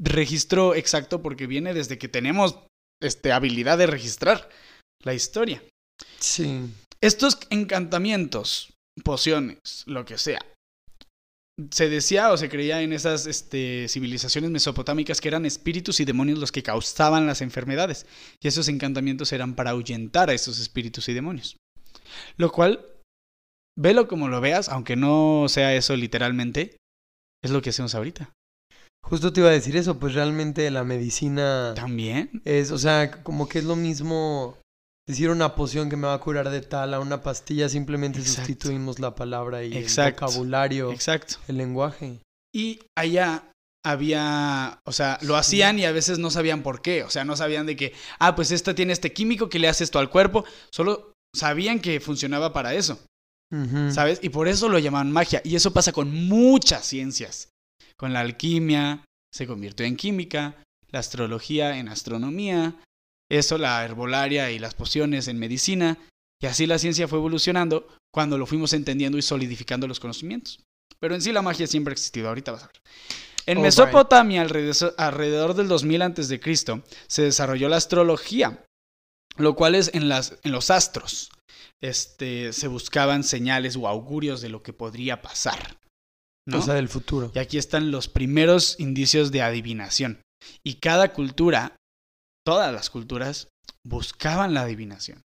registro 0.00 0.74
exacto 0.74 1.22
porque 1.22 1.46
viene 1.46 1.74
desde 1.74 1.98
que 1.98 2.08
tenemos 2.08 2.58
este, 3.02 3.32
habilidad 3.32 3.78
de 3.78 3.86
registrar 3.86 4.48
la 5.04 5.14
historia. 5.14 5.62
Sí. 6.18 6.60
Estos 7.00 7.38
encantamientos, 7.50 8.72
pociones, 9.04 9.84
lo 9.86 10.04
que 10.04 10.18
sea, 10.18 10.40
se 11.70 11.88
decía 11.88 12.30
o 12.32 12.36
se 12.36 12.48
creía 12.48 12.82
en 12.82 12.92
esas 12.92 13.26
este, 13.26 13.86
civilizaciones 13.88 14.50
mesopotámicas 14.50 15.20
que 15.20 15.28
eran 15.28 15.44
espíritus 15.44 16.00
y 16.00 16.04
demonios 16.04 16.38
los 16.38 16.52
que 16.52 16.62
causaban 16.62 17.26
las 17.26 17.40
enfermedades. 17.40 18.06
Y 18.40 18.48
esos 18.48 18.68
encantamientos 18.68 19.32
eran 19.32 19.54
para 19.54 19.70
ahuyentar 19.70 20.30
a 20.30 20.34
esos 20.34 20.60
espíritus 20.60 21.08
y 21.08 21.14
demonios. 21.14 21.56
Lo 22.36 22.50
cual, 22.50 22.84
velo 23.78 24.08
como 24.08 24.28
lo 24.28 24.40
veas, 24.40 24.68
aunque 24.68 24.96
no 24.96 25.46
sea 25.48 25.74
eso 25.74 25.94
literalmente, 25.96 26.76
es 27.42 27.50
lo 27.50 27.62
que 27.62 27.70
hacemos 27.70 27.94
ahorita. 27.94 28.32
Justo 29.04 29.32
te 29.32 29.40
iba 29.40 29.48
a 29.48 29.52
decir 29.52 29.76
eso, 29.76 29.98
pues 29.98 30.14
realmente 30.14 30.70
la 30.70 30.84
medicina 30.84 31.72
También. 31.74 32.42
es, 32.44 32.72
o 32.72 32.78
sea, 32.78 33.22
como 33.22 33.48
que 33.48 33.60
es 33.60 33.64
lo 33.64 33.76
mismo 33.76 34.58
decir 35.08 35.30
una 35.30 35.54
poción 35.54 35.88
que 35.88 35.96
me 35.96 36.06
va 36.06 36.14
a 36.14 36.20
curar 36.20 36.50
de 36.50 36.60
tal 36.60 36.92
a 36.92 37.00
una 37.00 37.22
pastilla, 37.22 37.68
simplemente 37.68 38.18
Exacto. 38.18 38.40
sustituimos 38.42 38.98
la 38.98 39.14
palabra 39.14 39.64
y 39.64 39.74
Exacto. 39.76 40.26
el 40.26 40.30
vocabulario, 40.30 40.92
Exacto. 40.92 41.36
el 41.48 41.56
lenguaje. 41.56 42.20
Y 42.54 42.80
allá 42.96 43.50
había, 43.86 44.80
o 44.84 44.92
sea, 44.92 45.18
lo 45.22 45.36
hacían 45.36 45.78
y 45.78 45.86
a 45.86 45.92
veces 45.92 46.18
no 46.18 46.30
sabían 46.30 46.62
por 46.62 46.82
qué, 46.82 47.04
o 47.04 47.10
sea, 47.10 47.24
no 47.24 47.36
sabían 47.36 47.64
de 47.64 47.76
que, 47.76 47.94
ah, 48.18 48.34
pues 48.34 48.50
esta 48.50 48.74
tiene 48.74 48.92
este 48.92 49.12
químico 49.14 49.48
que 49.48 49.58
le 49.58 49.68
hace 49.68 49.84
esto 49.84 49.98
al 49.98 50.10
cuerpo, 50.10 50.44
solo 50.70 51.12
sabían 51.34 51.80
que 51.80 52.00
funcionaba 52.00 52.52
para 52.52 52.74
eso, 52.74 52.98
¿sabes? 53.90 54.20
Y 54.22 54.28
por 54.28 54.48
eso 54.48 54.68
lo 54.68 54.78
llamaban 54.78 55.12
magia, 55.12 55.40
y 55.44 55.56
eso 55.56 55.72
pasa 55.72 55.92
con 55.92 56.12
muchas 56.28 56.84
ciencias, 56.84 57.48
con 57.96 58.12
la 58.12 58.20
alquimia, 58.20 59.04
se 59.32 59.46
convirtió 59.46 59.86
en 59.86 59.96
química, 59.96 60.56
la 60.90 61.00
astrología 61.00 61.78
en 61.78 61.88
astronomía, 61.88 62.76
eso, 63.30 63.58
la 63.58 63.84
herbolaria 63.84 64.50
y 64.50 64.58
las 64.58 64.74
pociones 64.74 65.28
en 65.28 65.38
medicina, 65.38 65.98
y 66.40 66.46
así 66.46 66.66
la 66.66 66.78
ciencia 66.78 67.08
fue 67.08 67.18
evolucionando 67.18 67.88
cuando 68.12 68.38
lo 68.38 68.46
fuimos 68.46 68.72
entendiendo 68.72 69.18
y 69.18 69.22
solidificando 69.22 69.86
los 69.86 70.00
conocimientos. 70.00 70.60
Pero 71.00 71.14
en 71.14 71.22
sí 71.22 71.32
la 71.32 71.42
magia 71.42 71.66
siempre 71.66 71.92
ha 71.92 71.94
existido, 71.94 72.28
ahorita 72.28 72.52
vas 72.52 72.64
a 72.64 72.66
ver. 72.68 72.76
En 73.46 73.58
Oh, 73.58 73.62
Mesopotamia, 73.62 74.42
alrededor, 74.42 74.94
alrededor 74.98 75.54
del 75.54 75.68
2000 75.68 76.02
antes 76.02 76.28
de 76.28 76.40
Cristo, 76.40 76.82
se 77.06 77.22
desarrolló 77.22 77.68
la 77.68 77.76
astrología, 77.76 78.64
lo 79.36 79.54
cual 79.54 79.74
es 79.74 79.90
en, 79.94 80.08
las, 80.08 80.38
en 80.42 80.52
los 80.52 80.70
astros. 80.70 81.30
Este, 81.82 82.52
se 82.52 82.68
buscaban 82.68 83.22
señales 83.22 83.76
o 83.76 83.86
augurios 83.86 84.40
de 84.40 84.48
lo 84.48 84.62
que 84.62 84.72
podría 84.72 85.22
pasar. 85.22 85.78
¿no? 86.46 86.58
O 86.58 86.62
sea, 86.62 86.74
del 86.74 86.88
futuro. 86.88 87.30
Y 87.34 87.38
aquí 87.38 87.58
están 87.58 87.90
los 87.90 88.08
primeros 88.08 88.80
indicios 88.80 89.30
de 89.30 89.42
adivinación. 89.42 90.22
Y 90.64 90.74
cada 90.74 91.12
cultura, 91.12 91.76
todas 92.44 92.72
las 92.72 92.90
culturas, 92.90 93.48
buscaban 93.86 94.54
la 94.54 94.62
adivinación. 94.62 95.22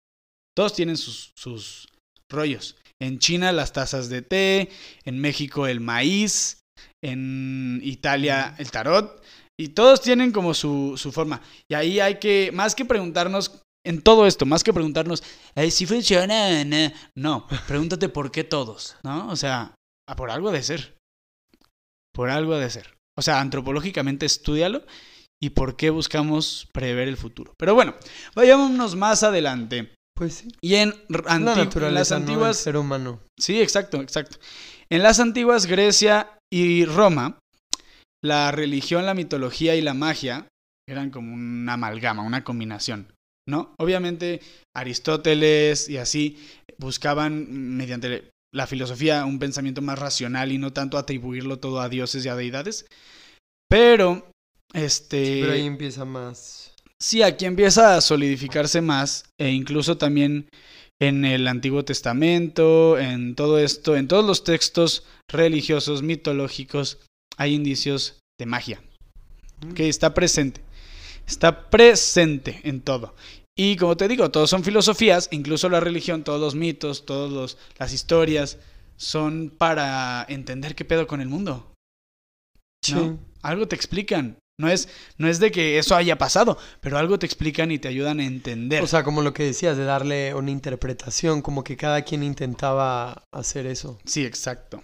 Todos 0.56 0.74
tienen 0.74 0.98
sus, 0.98 1.32
sus 1.36 1.88
rollos. 2.30 2.76
En 3.00 3.20
China 3.20 3.52
las 3.52 3.74
tazas 3.74 4.10
de 4.10 4.22
té, 4.22 4.70
en 5.06 5.20
México 5.20 5.68
el 5.68 5.80
maíz, 5.80 6.62
en 7.04 7.80
Italia 7.84 8.56
el 8.58 8.72
tarot. 8.72 9.24
Y 9.60 9.70
todos 9.70 10.02
tienen 10.02 10.32
como 10.32 10.54
su, 10.54 10.96
su 10.98 11.12
forma. 11.12 11.42
Y 11.70 11.76
ahí 11.76 12.00
hay 12.00 12.20
que, 12.20 12.52
más 12.54 12.74
que 12.74 12.86
preguntarnos, 12.86 13.62
en 13.86 14.02
todo 14.02 14.28
esto, 14.28 14.46
más 14.46 14.64
que 14.64 14.74
preguntarnos, 14.74 15.24
si 15.70 15.86
funciona, 15.86 16.64
no. 16.64 16.92
no, 17.16 17.48
pregúntate 17.68 18.10
por 18.10 18.32
qué 18.32 18.44
todos, 18.44 18.96
¿no? 19.04 19.30
O 19.30 19.36
sea, 19.36 19.76
a 20.08 20.16
por 20.16 20.32
algo 20.32 20.52
de 20.52 20.64
ser. 20.64 20.98
Por 22.14 22.30
algo 22.30 22.58
de 22.58 22.70
ser. 22.70 22.96
O 23.18 23.22
sea, 23.22 23.40
antropológicamente 23.40 24.26
estudialo 24.26 24.84
y 25.42 25.52
por 25.52 25.76
qué 25.76 25.90
buscamos 25.90 26.68
prever 26.74 27.08
el 27.08 27.18
futuro. 27.18 27.54
Pero 27.58 27.74
bueno, 27.74 27.96
vayámonos 28.36 28.96
más 28.96 29.24
adelante. 29.24 29.94
Pues 30.16 30.36
sí. 30.36 30.50
Y 30.62 30.76
en, 30.76 30.94
La 31.10 31.36
en 31.36 31.94
las 31.94 32.12
antiguas... 32.12 32.58
ser 32.58 32.78
humano. 32.78 33.22
Sí, 33.40 33.60
exacto, 33.60 34.02
exacto. 34.02 34.38
En 34.90 35.02
las 35.02 35.20
antiguas 35.20 35.66
Grecia 35.66 36.38
y 36.52 36.86
Roma, 36.86 37.40
la 38.24 38.52
religión, 38.52 39.06
la 39.06 39.14
mitología 39.14 39.76
y 39.76 39.82
la 39.82 39.94
magia 39.94 40.48
eran 40.88 41.10
como 41.10 41.34
una 41.34 41.74
amalgama, 41.74 42.24
una 42.24 42.44
combinación, 42.44 43.14
¿no? 43.48 43.74
Obviamente 43.78 44.42
Aristóteles 44.76 45.90
y 45.90 45.98
así 45.98 46.38
buscaban 46.78 47.76
mediante 47.78 48.30
la 48.54 48.68
filosofía 48.68 49.26
un 49.26 49.40
pensamiento 49.40 49.82
más 49.82 49.98
racional 49.98 50.52
y 50.52 50.58
no 50.58 50.74
tanto 50.74 50.98
atribuirlo 50.98 51.60
todo 51.60 51.80
a 51.80 51.90
dioses 51.90 52.26
y 52.26 52.30
a 52.30 52.36
deidades. 52.36 52.86
Pero 53.70 54.30
este 54.74 55.40
Pero 55.42 55.54
ahí 55.54 55.66
empieza 55.66 56.06
más. 56.06 56.74
Sí, 57.00 57.24
aquí 57.24 57.46
empieza 57.46 57.96
a 57.96 58.02
solidificarse 58.02 58.82
más 58.82 59.26
e 59.40 59.50
incluso 59.50 59.98
también 59.98 60.48
en 61.02 61.26
el 61.26 61.48
Antiguo 61.48 61.84
Testamento, 61.84 63.00
en 63.00 63.34
todo 63.34 63.58
esto, 63.58 63.96
en 63.96 64.08
todos 64.08 64.24
los 64.24 64.44
textos 64.44 65.04
religiosos, 65.28 66.04
mitológicos, 66.04 67.00
hay 67.38 67.56
indicios 67.56 68.20
de 68.40 68.46
magia, 68.46 68.84
que 69.74 69.90
está 69.90 70.14
presente, 70.14 70.62
está 71.28 71.70
presente 71.70 72.62
en 72.64 72.82
todo. 72.82 73.16
Y 73.58 73.76
como 73.76 73.98
te 73.98 74.08
digo, 74.08 74.32
todos 74.32 74.50
son 74.50 74.64
filosofías, 74.64 75.28
incluso 75.32 75.70
la 75.70 75.80
religión, 75.80 76.24
todos 76.24 76.40
los 76.40 76.56
mitos, 76.56 77.06
todas 77.06 77.58
las 77.78 77.94
historias 77.94 78.58
son 78.96 79.52
para 79.56 80.26
entender 80.30 80.76
qué 80.76 80.86
pedo 80.86 81.08
con 81.08 81.22
el 81.22 81.28
mundo. 81.28 81.74
Sí. 82.84 82.94
¿no? 82.94 83.20
Algo 83.42 83.68
te 83.68 83.76
explican. 83.76 84.38
No 84.60 84.70
es, 84.70 84.90
no 85.18 85.28
es 85.28 85.40
de 85.40 85.52
que 85.52 85.80
eso 85.80 85.96
haya 85.96 86.20
pasado, 86.20 86.58
pero 86.82 87.00
algo 87.00 87.18
te 87.18 87.26
explican 87.26 87.72
y 87.72 87.80
te 87.80 87.88
ayudan 87.88 88.20
a 88.20 88.26
entender. 88.26 88.84
O 88.84 88.88
sea, 88.88 89.04
como 89.04 89.24
lo 89.24 89.34
que 89.34 89.44
decías, 89.44 89.76
de 89.76 89.86
darle 89.86 90.36
una 90.36 90.52
interpretación, 90.52 91.42
como 91.42 91.64
que 91.64 91.78
cada 91.78 92.04
quien 92.04 92.22
intentaba 92.22 93.24
hacer 93.34 93.66
eso. 93.66 94.00
sí, 94.06 94.24
exacto. 94.24 94.84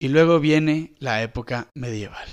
Y 0.00 0.08
luego 0.08 0.40
viene 0.40 0.94
la 0.98 1.22
época 1.22 1.68
medieval, 1.74 2.26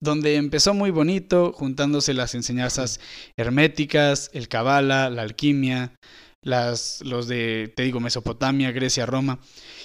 donde 0.00 0.36
empezó 0.36 0.74
muy 0.74 0.90
bonito, 0.90 1.52
juntándose 1.52 2.14
las 2.14 2.34
enseñanzas 2.34 3.00
herméticas, 3.36 4.30
el 4.32 4.48
cabala, 4.48 5.10
la 5.10 5.22
alquimia, 5.22 5.94
las, 6.42 7.00
los 7.04 7.26
de, 7.26 7.72
te 7.74 7.82
digo, 7.82 8.00
Mesopotamia, 8.00 8.70
Grecia, 8.70 9.06
Roma, 9.06 9.40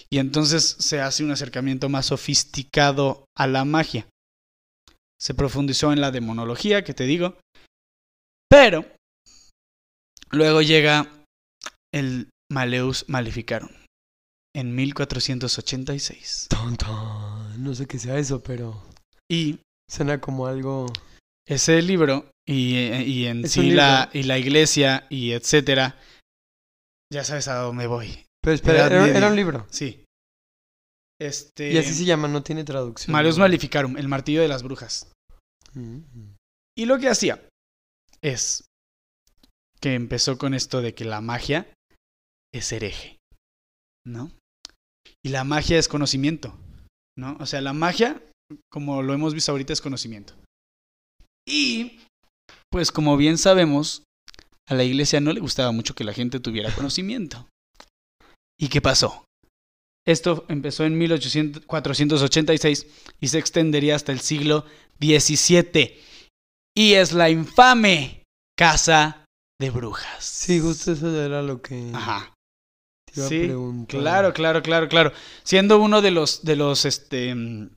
y 0.09 0.19
entonces 0.19 0.63
se 0.79 1.01
hace 1.01 1.23
un 1.23 1.31
acercamiento 1.31 1.89
más 1.89 2.07
sofisticado 2.07 3.25
a 3.35 3.47
la 3.47 3.65
magia. 3.65 4.07
Se 5.19 5.33
profundizó 5.33 5.93
en 5.93 6.01
la 6.01 6.11
demonología, 6.11 6.83
que 6.83 6.93
te 6.93 7.05
digo, 7.05 7.37
pero 8.49 8.85
luego 10.31 10.61
llega 10.61 11.07
el 11.91 12.29
Maleus 12.51 13.05
Maleficarum 13.07 13.71
en 14.55 14.75
1486. 14.75 16.47
Ton, 16.49 16.77
ton. 16.77 17.63
No 17.63 17.73
sé 17.73 17.87
qué 17.87 17.97
sea 17.97 18.17
eso, 18.17 18.43
pero 18.43 18.85
Y 19.31 19.59
suena 19.89 20.19
como 20.19 20.47
algo. 20.47 20.91
ese 21.47 21.81
libro 21.81 22.31
y, 22.47 22.75
eh, 22.75 23.03
y 23.03 23.25
en 23.25 23.47
sí 23.47 23.71
la, 23.71 24.09
y 24.13 24.23
la 24.23 24.37
iglesia 24.37 25.07
y 25.09 25.31
etcétera, 25.31 25.97
ya 27.11 27.23
sabes 27.23 27.47
a 27.47 27.55
dónde 27.55 27.87
voy. 27.87 28.25
Pero 28.41 28.55
espera, 28.55 28.87
era, 28.87 29.29
un 29.29 29.35
libro. 29.35 29.65
Sí. 29.69 30.05
Este 31.21 31.71
Y 31.71 31.77
así 31.77 31.93
se 31.93 32.05
llama, 32.05 32.27
no 32.27 32.43
tiene 32.43 32.63
traducción. 32.63 33.13
Maleus 33.13 33.37
¿no? 33.37 33.43
Maleficarum, 33.43 33.97
el 33.97 34.07
martillo 34.07 34.41
de 34.41 34.47
las 34.47 34.63
brujas. 34.63 35.11
Mm. 35.73 36.33
Y 36.77 36.85
lo 36.85 36.99
que 36.99 37.07
hacía 37.07 37.47
es 38.21 38.65
que 39.79 39.93
empezó 39.93 40.37
con 40.37 40.53
esto 40.53 40.81
de 40.81 40.93
que 40.93 41.05
la 41.05 41.21
magia 41.21 41.71
es 42.53 42.71
hereje. 42.71 43.19
¿no? 44.05 44.31
Y 45.23 45.29
la 45.29 45.43
magia 45.43 45.77
es 45.77 45.87
conocimiento, 45.87 46.57
¿no? 47.17 47.37
O 47.39 47.45
sea, 47.45 47.61
la 47.61 47.73
magia, 47.73 48.21
como 48.71 49.01
lo 49.01 49.13
hemos 49.13 49.33
visto 49.33 49.51
ahorita, 49.51 49.73
es 49.73 49.81
conocimiento. 49.81 50.33
Y, 51.47 51.99
pues 52.71 52.91
como 52.91 53.17
bien 53.17 53.37
sabemos, 53.37 54.03
a 54.67 54.73
la 54.75 54.83
iglesia 54.83 55.19
no 55.21 55.33
le 55.33 55.39
gustaba 55.41 55.71
mucho 55.71 55.93
que 55.95 56.03
la 56.03 56.13
gente 56.13 56.39
tuviera 56.39 56.73
conocimiento. 56.75 57.47
¿Y 58.59 58.69
qué 58.69 58.81
pasó? 58.81 59.25
Esto 60.05 60.45
empezó 60.49 60.83
en 60.83 60.97
1486 60.97 62.87
y 63.21 63.27
se 63.27 63.37
extendería 63.39 63.95
hasta 63.95 64.11
el 64.11 64.19
siglo 64.19 64.65
XVII. 64.99 65.97
Y 66.75 66.93
es 66.93 67.13
la 67.13 67.29
infame 67.29 68.23
casa 68.57 69.25
de 69.61 69.69
brujas. 69.69 70.23
Sí, 70.25 70.59
justo 70.59 70.91
eso 70.91 71.21
era 71.21 71.41
lo 71.41 71.61
que 71.61 71.91
Ajá. 71.93 72.33
te 73.05 73.19
iba 73.19 73.25
a 73.25 73.29
Sí, 73.29 73.39
preguntar. 73.45 73.99
claro, 74.01 74.33
claro, 74.33 74.61
claro, 74.61 74.89
claro. 74.89 75.13
Siendo 75.43 75.79
uno 75.79 76.01
de 76.01 76.11
los, 76.11 76.43
de 76.43 76.55
los, 76.57 76.85
este, 76.85 77.33
mm, 77.33 77.69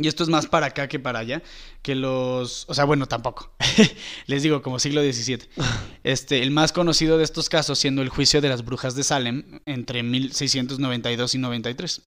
y 0.00 0.08
esto 0.08 0.22
es 0.22 0.28
más 0.28 0.46
para 0.46 0.66
acá 0.66 0.88
que 0.88 0.98
para 0.98 1.18
allá, 1.18 1.42
que 1.82 1.94
los, 1.94 2.64
o 2.68 2.74
sea, 2.74 2.84
bueno, 2.84 3.06
tampoco. 3.06 3.52
Les 4.26 4.42
digo, 4.42 4.62
como 4.62 4.78
siglo 4.78 5.02
XVII. 5.02 5.48
Este, 6.02 6.42
el 6.42 6.50
más 6.50 6.72
conocido 6.72 7.18
de 7.18 7.24
estos 7.24 7.48
casos 7.48 7.78
siendo 7.78 8.02
el 8.02 8.08
juicio 8.08 8.40
de 8.40 8.48
las 8.48 8.64
brujas 8.64 8.94
de 8.94 9.04
Salem 9.04 9.60
entre 9.66 10.02
1692 10.02 11.34
y 11.34 11.38
93. 11.38 12.02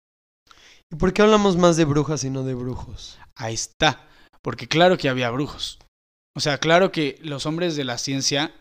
¿Y 0.92 0.96
por 0.96 1.14
qué 1.14 1.22
hablamos 1.22 1.58
más 1.58 1.78
de 1.78 1.86
brujas 1.86 2.24
y 2.24 2.30
no 2.30 2.44
de 2.44 2.54
brujos? 2.54 3.20
Ahí 3.36 3.54
está. 3.54 4.08
Porque 4.42 4.68
claro 4.68 4.98
que 4.98 5.10
había 5.10 5.30
brujos. 5.30 5.80
O 6.36 6.40
sea, 6.40 6.58
claro 6.58 6.92
que 6.92 7.20
los 7.22 7.46
hombres 7.46 7.76
de 7.76 7.84
la 7.84 7.98
ciencia, 7.98 8.54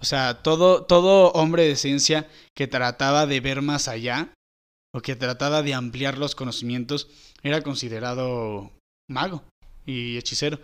o 0.00 0.04
sea, 0.04 0.42
todo, 0.42 0.84
todo 0.84 1.30
hombre 1.32 1.66
de 1.66 1.76
ciencia 1.76 2.28
que 2.56 2.66
trataba 2.66 3.26
de 3.26 3.40
ver 3.40 3.62
más 3.62 3.88
allá 3.88 4.34
o 4.94 5.02
que 5.02 5.16
trataba 5.16 5.62
de 5.62 5.74
ampliar 5.74 6.16
los 6.16 6.34
conocimientos 6.34 7.08
era 7.42 7.62
considerado 7.62 8.70
mago 9.10 9.44
y 9.84 10.16
hechicero. 10.16 10.60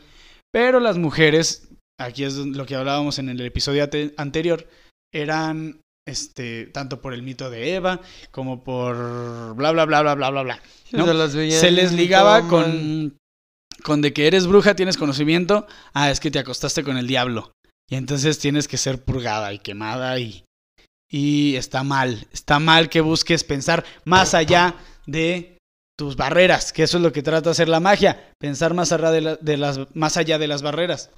Pero 0.53 0.81
las 0.81 0.97
mujeres, 0.99 1.69
aquí 1.99 2.25
es 2.25 2.37
lo 2.37 2.65
que 2.65 2.77
hablábamos 2.77 3.19
en 3.19 3.29
el 3.29 3.41
episodio 3.41 3.89
anterior, 4.17 4.69
eran 5.13 5.81
este 6.09 6.67
tanto 6.67 7.01
por 7.01 7.13
el 7.13 7.23
mito 7.23 7.51
de 7.51 7.75
Eva 7.75 8.01
como 8.31 8.65
por 8.65 9.55
bla 9.55 9.71
bla 9.73 9.85
bla 9.85 10.01
bla 10.03 10.15
bla 10.15 10.31
bla 10.31 10.43
bla 10.43 10.63
veían 11.35 11.61
se 11.61 11.71
les 11.71 11.93
ligaba 11.93 12.49
con, 12.49 13.19
con 13.83 14.01
de 14.01 14.13
que 14.13 14.27
eres 14.27 14.47
bruja, 14.47 14.75
tienes 14.75 14.97
conocimiento, 14.97 15.67
ah, 15.93 16.11
es 16.11 16.21
que 16.21 16.31
te 16.31 16.39
acostaste 16.39 16.85
con 16.85 16.97
el 16.97 17.07
diablo. 17.07 17.53
Y 17.89 17.97
entonces 17.97 18.39
tienes 18.39 18.69
que 18.69 18.77
ser 18.77 19.03
purgada 19.03 19.53
y 19.53 19.59
quemada 19.59 20.19
y, 20.21 20.45
y 21.11 21.57
está 21.57 21.83
mal. 21.83 22.27
Está 22.33 22.59
mal 22.59 22.89
que 22.89 23.01
busques 23.01 23.45
pensar 23.45 23.85
más 24.05 24.33
allá 24.35 24.75
de 25.07 25.59
tus 25.99 26.17
barreras, 26.17 26.73
que 26.73 26.85
eso 26.85 26.97
es 26.97 27.03
lo 27.03 27.13
que 27.13 27.23
trata 27.23 27.47
de 27.47 27.51
hacer 27.51 27.69
la 27.69 27.81
magia, 27.81 28.31
pensar 28.39 28.73
más 28.73 28.91
allá 28.93 29.11
de, 29.11 29.21
la- 29.21 29.37
de 29.37 29.57
las, 29.59 29.81
más 29.95 30.17
allá 30.17 30.39
de 30.39 30.47
las 30.49 30.63
barreras. 30.63 31.11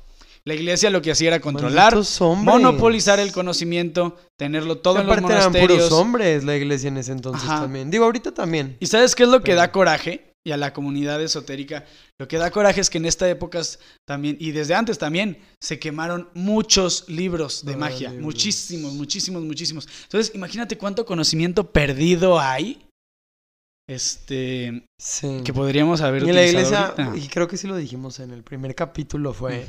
La 0.44 0.54
iglesia 0.54 0.90
lo 0.90 1.02
que 1.02 1.12
hacía 1.12 1.28
era 1.28 1.40
controlar, 1.40 1.94
monopolizar 2.36 3.20
el 3.20 3.30
conocimiento, 3.30 4.16
tenerlo 4.36 4.78
todo 4.78 4.98
en 4.98 5.06
los 5.06 5.16
aparte 5.18 5.32
eran 5.34 5.52
puros 5.52 5.68
monasterios. 5.68 5.92
hombres 5.92 6.42
la 6.44 6.56
iglesia 6.56 6.88
en 6.88 6.96
ese 6.96 7.12
entonces 7.12 7.48
Ajá. 7.48 7.60
también. 7.60 7.92
Digo, 7.92 8.04
ahorita 8.06 8.32
también. 8.32 8.76
¿Y 8.80 8.86
sabes 8.86 9.14
qué 9.14 9.22
es 9.22 9.28
lo 9.28 9.42
que 9.42 9.54
da 9.54 9.70
coraje? 9.70 10.31
Y 10.44 10.50
a 10.50 10.56
la 10.56 10.72
comunidad 10.72 11.22
esotérica, 11.22 11.84
lo 12.18 12.26
que 12.26 12.36
da 12.36 12.50
coraje 12.50 12.80
es 12.80 12.90
que 12.90 12.98
en 12.98 13.06
esta 13.06 13.28
época 13.30 13.60
también, 14.08 14.36
y 14.40 14.50
desde 14.50 14.74
antes 14.74 14.98
también, 14.98 15.38
se 15.62 15.78
quemaron 15.78 16.28
muchos 16.34 17.08
libros 17.08 17.64
de 17.64 17.74
Ah, 17.74 17.76
magia. 17.76 18.08
libros. 18.10 18.24
Muchísimos, 18.24 18.92
muchísimos, 18.94 19.42
muchísimos. 19.44 19.88
Entonces, 20.02 20.34
imagínate 20.34 20.76
cuánto 20.76 21.06
conocimiento 21.06 21.70
perdido 21.70 22.40
hay. 22.40 22.84
Este. 23.88 24.86
Sí. 24.98 25.40
Que 25.44 25.52
podríamos 25.52 26.00
haber 26.00 26.22
y 26.22 26.32
la 26.32 26.44
iglesia, 26.46 26.86
ahorita. 26.96 27.16
y 27.24 27.28
creo 27.28 27.48
que 27.48 27.56
sí 27.56 27.66
lo 27.66 27.76
dijimos 27.76 28.20
en 28.20 28.30
el 28.30 28.42
primer 28.42 28.74
capítulo, 28.74 29.32
fue. 29.34 29.66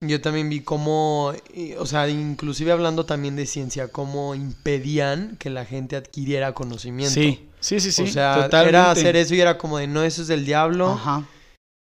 Yo 0.00 0.20
también 0.20 0.50
vi 0.50 0.60
cómo, 0.60 1.32
o 1.78 1.86
sea, 1.86 2.08
inclusive 2.08 2.72
hablando 2.72 3.06
también 3.06 3.36
de 3.36 3.46
ciencia, 3.46 3.88
cómo 3.88 4.34
impedían 4.34 5.36
que 5.38 5.48
la 5.48 5.64
gente 5.64 5.96
adquiriera 5.96 6.54
conocimiento. 6.54 7.14
Sí, 7.14 7.48
sí, 7.62 7.80
sí, 7.80 7.90
sí. 7.92 8.02
o 8.02 8.06
sea, 8.06 8.34
totalmente. 8.34 8.68
era 8.68 8.90
hacer 8.90 9.16
eso 9.16 9.34
y 9.34 9.40
era 9.40 9.56
como 9.56 9.78
de, 9.78 9.86
no, 9.86 10.02
eso 10.02 10.20
es 10.22 10.28
del 10.28 10.44
diablo, 10.44 10.90
Ajá, 10.90 11.24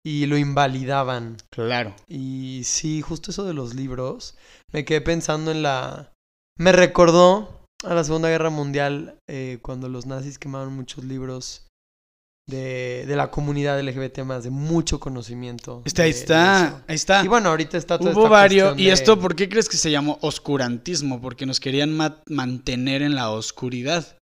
y 0.06 0.26
lo 0.26 0.38
invalidaban. 0.38 1.38
claro. 1.50 1.96
Y 2.08 2.62
sí, 2.66 3.02
justo 3.02 3.32
eso 3.32 3.46
de 3.46 3.54
los 3.54 3.74
libros, 3.76 4.36
me 4.74 4.84
quedé 4.86 5.02
pensando 5.02 5.52
en 5.52 5.62
la... 5.64 6.12
Me 6.60 6.72
recordó 6.72 7.64
a 7.84 7.94
la 7.94 8.04
Segunda 8.04 8.30
Guerra 8.30 8.50
Mundial, 8.50 9.20
eh, 9.30 9.60
cuando 9.62 9.88
los 9.90 10.06
nazis 10.08 10.40
quemaron 10.40 10.74
muchos 10.76 11.04
libros 11.04 11.68
de, 12.50 13.04
de 13.06 13.16
la 13.16 13.30
comunidad 13.30 13.80
LGBT 13.82 14.20
más, 14.20 14.44
de 14.46 14.50
mucho 14.50 15.00
conocimiento. 15.00 15.82
Este, 15.86 16.02
ahí 16.02 16.14
de- 16.14 16.18
está, 16.20 16.84
ahí 16.88 16.96
está. 16.96 17.24
Y 17.24 17.28
bueno, 17.28 17.50
ahorita 17.50 17.78
está 17.78 18.00
toda 18.00 18.14
Hubo 18.14 18.30
varios. 18.30 18.80
¿Y 18.80 18.86
de- 18.86 18.92
esto 18.94 19.20
por 19.20 19.36
qué 19.36 19.50
crees 19.50 19.68
que 19.70 19.78
se 19.78 19.92
llamó 19.92 20.18
oscurantismo? 20.22 21.22
Porque 21.22 21.46
nos 21.46 21.60
querían 21.60 21.94
ma- 21.96 22.24
mantener 22.28 23.02
en 23.02 23.16
la 23.16 23.30
oscuridad. 23.32 24.17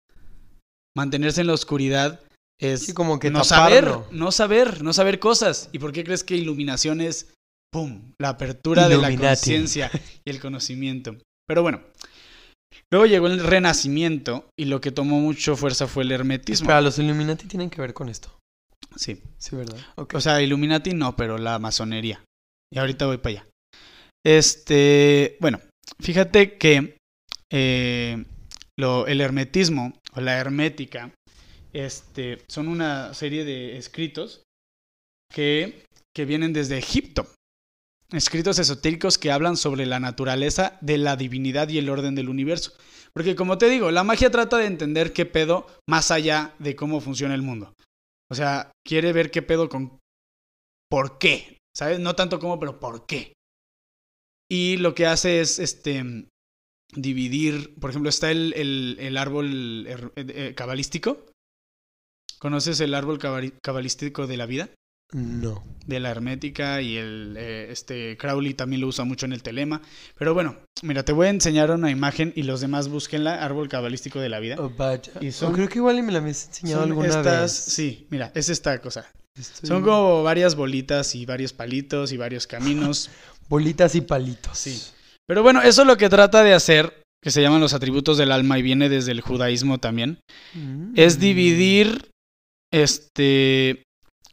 Mantenerse 0.97 1.41
en 1.41 1.49
la 1.49 1.55
oscuridad 1.55 2.21
es 2.61 2.87
Sí, 2.87 2.95
como 2.95 3.19
que 3.19 3.31
no 3.31 3.45
saber, 3.45 3.93
no 4.13 4.31
saber, 4.31 4.83
no 4.83 4.93
saber 4.93 5.19
cosas. 5.19 5.69
¿Y 5.73 5.79
por 5.79 5.93
qué 5.93 6.05
crees 6.05 6.23
que 6.23 6.37
iluminación 6.37 7.01
es, 7.01 7.35
¡pum!, 7.73 8.13
la 8.21 8.31
apertura 8.31 8.89
de 8.89 8.99
la 8.99 9.15
conciencia 9.17 9.91
y 10.25 10.31
el 10.31 10.41
conocimiento? 10.41 11.17
Pero 11.49 11.63
bueno, 11.63 11.83
luego 12.93 13.07
llegó 13.07 13.27
el 13.27 13.41
renacimiento 13.41 14.49
y 14.59 14.67
lo 14.67 14.81
que 14.81 14.93
tomó 14.93 15.21
mucho 15.21 15.57
fuerza 15.57 15.87
fue 15.89 16.05
el 16.05 16.13
hermetismo. 16.13 16.65
Espera, 16.65 16.81
los 16.81 16.99
Illuminati 16.99 17.47
tienen 17.47 17.71
que 17.71 17.81
ver 17.81 17.93
con 17.93 18.09
esto. 18.09 18.31
Sí. 18.97 19.21
Sí, 19.39 19.57
¿verdad? 19.57 19.79
O 19.97 20.21
sea, 20.21 20.41
Illuminati 20.41 20.95
no, 20.95 21.17
pero 21.17 21.39
la 21.39 21.59
masonería. 21.59 22.25
Y 22.73 22.79
ahorita 22.79 23.07
voy 23.07 23.19
para 23.19 23.31
allá. 23.31 23.47
Este, 24.25 25.37
bueno, 25.41 25.61
fíjate 26.01 26.57
que 26.57 26.97
eh, 27.53 28.25
lo, 28.79 29.07
el 29.07 29.21
hermetismo 29.21 29.93
o 30.15 30.21
la 30.21 30.39
hermética 30.39 31.13
este, 31.73 32.39
son 32.49 32.69
una 32.69 33.15
serie 33.15 33.45
de 33.45 33.77
escritos 33.77 34.43
que, 35.33 35.85
que 36.15 36.25
vienen 36.25 36.53
desde 36.53 36.79
Egipto. 36.79 37.27
Escritos 38.13 38.59
esotéricos 38.59 39.19
que 39.19 39.33
hablan 39.33 39.57
sobre 39.57 39.87
la 39.87 39.99
naturaleza 39.99 40.79
de 40.81 40.99
la 40.99 41.17
divinidad 41.17 41.69
y 41.69 41.79
el 41.79 41.89
orden 41.89 42.15
del 42.15 42.29
universo. 42.29 42.73
Porque 43.13 43.35
como 43.35 43.59
te 43.59 43.69
digo, 43.69 43.91
la 43.91 44.05
magia 44.05 44.31
trata 44.31 44.59
de 44.59 44.67
entender 44.67 45.13
qué 45.13 45.27
pedo 45.27 45.67
más 45.89 46.11
allá 46.11 46.55
de 46.59 46.77
cómo 46.77 47.01
funciona 47.01 47.35
el 47.35 47.43
mundo. 47.43 47.75
O 48.31 48.35
sea, 48.35 48.71
quiere 48.87 49.13
ver 49.13 49.31
qué 49.31 49.43
pedo 49.43 49.69
con 49.69 49.99
por 50.91 51.19
qué, 51.19 51.59
¿sabes? 51.77 51.99
No 51.99 52.15
tanto 52.15 52.39
cómo, 52.39 52.59
pero 52.61 52.79
por 52.79 53.07
qué. 53.07 53.33
Y 54.51 54.77
lo 54.77 54.95
que 54.95 55.07
hace 55.07 55.41
es 55.41 55.59
este 55.59 56.27
dividir, 56.95 57.75
por 57.81 57.91
ejemplo, 57.91 58.09
está 58.11 58.31
el, 58.31 58.53
el- 58.57 58.97
el 59.01 59.17
árbol 59.17 59.87
eh, 59.89 59.97
eh, 60.17 60.53
cabalístico. 60.57 61.25
¿Conoces 62.39 62.81
el 62.81 62.95
árbol 62.95 63.19
cabalístico 63.63 64.27
de 64.27 64.37
la 64.37 64.47
vida? 64.47 64.69
No. 65.13 65.63
De 65.87 66.01
la 66.01 66.11
hermética 66.11 66.83
y 66.83 66.97
el 66.97 67.37
eh, 67.39 67.69
este 67.71 68.17
Crowley 68.17 68.55
también 68.55 68.81
lo 68.81 68.89
usa 68.89 69.05
mucho 69.05 69.27
en 69.27 69.33
el 69.33 69.43
telema. 69.43 69.81
Pero 70.19 70.35
bueno, 70.35 70.57
mira, 70.83 71.05
te 71.05 71.13
voy 71.13 71.29
a 71.29 71.31
enseñar 71.31 71.71
una 71.71 71.91
imagen 71.91 72.33
y 72.35 72.43
los 72.43 72.61
demás 72.61 72.89
búsquenla, 72.89 73.43
árbol 73.45 73.69
cabalístico 73.69 74.19
de 74.19 74.29
la 74.29 74.41
vida. 74.41 74.57
Oh, 74.59 74.71
vaya. 74.71 75.13
Y 75.21 75.29
Oh, 75.43 75.53
creo 75.53 75.69
que 75.69 75.79
igual 75.79 75.99
y 75.99 76.03
me 76.03 76.13
la 76.13 76.19
habías 76.19 76.47
enseñado 76.49 76.83
alguna 76.83 77.09
estas, 77.09 77.43
vez. 77.43 77.53
sí, 77.53 78.07
mira, 78.11 78.33
es 78.35 78.49
esta 78.49 78.81
cosa. 78.81 79.07
Estoy- 79.39 79.69
Son 79.69 79.83
como 79.83 80.23
varias 80.23 80.55
bolitas 80.55 81.15
y 81.15 81.27
varios 81.27 81.53
palitos 81.53 82.13
y 82.13 82.17
varios 82.17 82.47
caminos. 82.47 83.11
Bolitas 83.49 83.95
y 83.95 84.01
palitos. 84.01 84.57
Sí. 84.59 84.83
Pero 85.27 85.43
bueno, 85.43 85.63
eso 85.63 85.85
lo 85.85 85.97
que 85.97 86.09
trata 86.09 86.43
de 86.43 86.55
hacer, 86.55 87.03
que 87.23 87.31
se 87.31 87.41
llaman 87.41 87.61
los 87.61 87.73
atributos 87.73 88.19
del 88.19 88.33
alma 88.33 88.59
y 88.59 88.63
viene 88.63 88.89
desde 88.89 89.13
el 89.13 89.21
judaísmo 89.21 89.79
también, 89.79 90.21
Mm. 90.55 90.93
es 90.97 91.19
dividir 91.19 92.11
este 92.73 93.83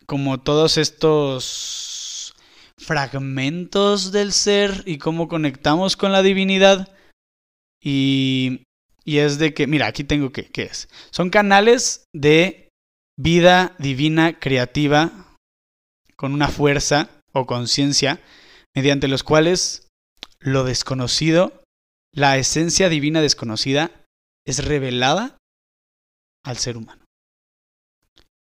como 0.06 0.40
todos 0.42 0.78
estos 0.78 2.34
fragmentos 2.78 4.12
del 4.12 4.34
ser 4.34 4.84
y 4.86 4.98
cómo 4.98 5.28
conectamos 5.28 5.96
con 5.96 6.12
la 6.12 6.22
divinidad 6.22 6.94
y 7.82 8.64
y 9.06 9.18
es 9.18 9.38
de 9.40 9.54
que 9.54 9.68
mira 9.68 9.88
aquí 9.88 10.04
tengo 10.04 10.32
que 10.32 10.46
qué 10.46 10.64
es 10.64 10.90
son 11.12 11.30
canales 11.30 12.06
de 12.14 12.70
vida 13.18 13.76
divina 13.78 14.40
creativa 14.40 15.36
con 16.16 16.34
una 16.34 16.48
fuerza 16.50 17.10
o 17.34 17.46
conciencia 17.46 18.20
mediante 18.76 19.08
los 19.08 19.24
cuales 19.24 19.88
lo 20.42 20.64
desconocido 20.64 21.64
la 22.14 22.38
esencia 22.38 22.90
divina 22.90 23.22
desconocida 23.22 23.92
es 24.46 24.66
revelada 24.66 25.38
al 26.44 26.58
ser 26.58 26.76
humano 26.78 27.04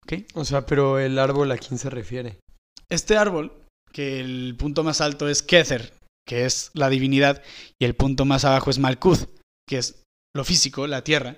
¿Ok? 0.04 0.24
O 0.34 0.44
sea, 0.44 0.66
pero 0.66 0.98
el 0.98 1.18
árbol 1.18 1.52
a 1.52 1.58
quién 1.58 1.78
se 1.78 1.88
refiere. 1.90 2.40
Este 2.88 3.16
árbol, 3.16 3.52
que 3.92 4.18
el 4.20 4.56
punto 4.58 4.82
más 4.82 5.00
alto 5.00 5.28
es 5.28 5.42
Kether, 5.42 5.92
que 6.26 6.44
es 6.44 6.70
la 6.74 6.88
divinidad, 6.88 7.42
y 7.80 7.84
el 7.84 7.94
punto 7.94 8.24
más 8.24 8.44
abajo 8.44 8.70
es 8.70 8.78
Malkuth, 8.80 9.28
que 9.68 9.78
es 9.78 10.02
lo 10.34 10.44
físico, 10.44 10.86
la 10.86 11.04
tierra. 11.04 11.36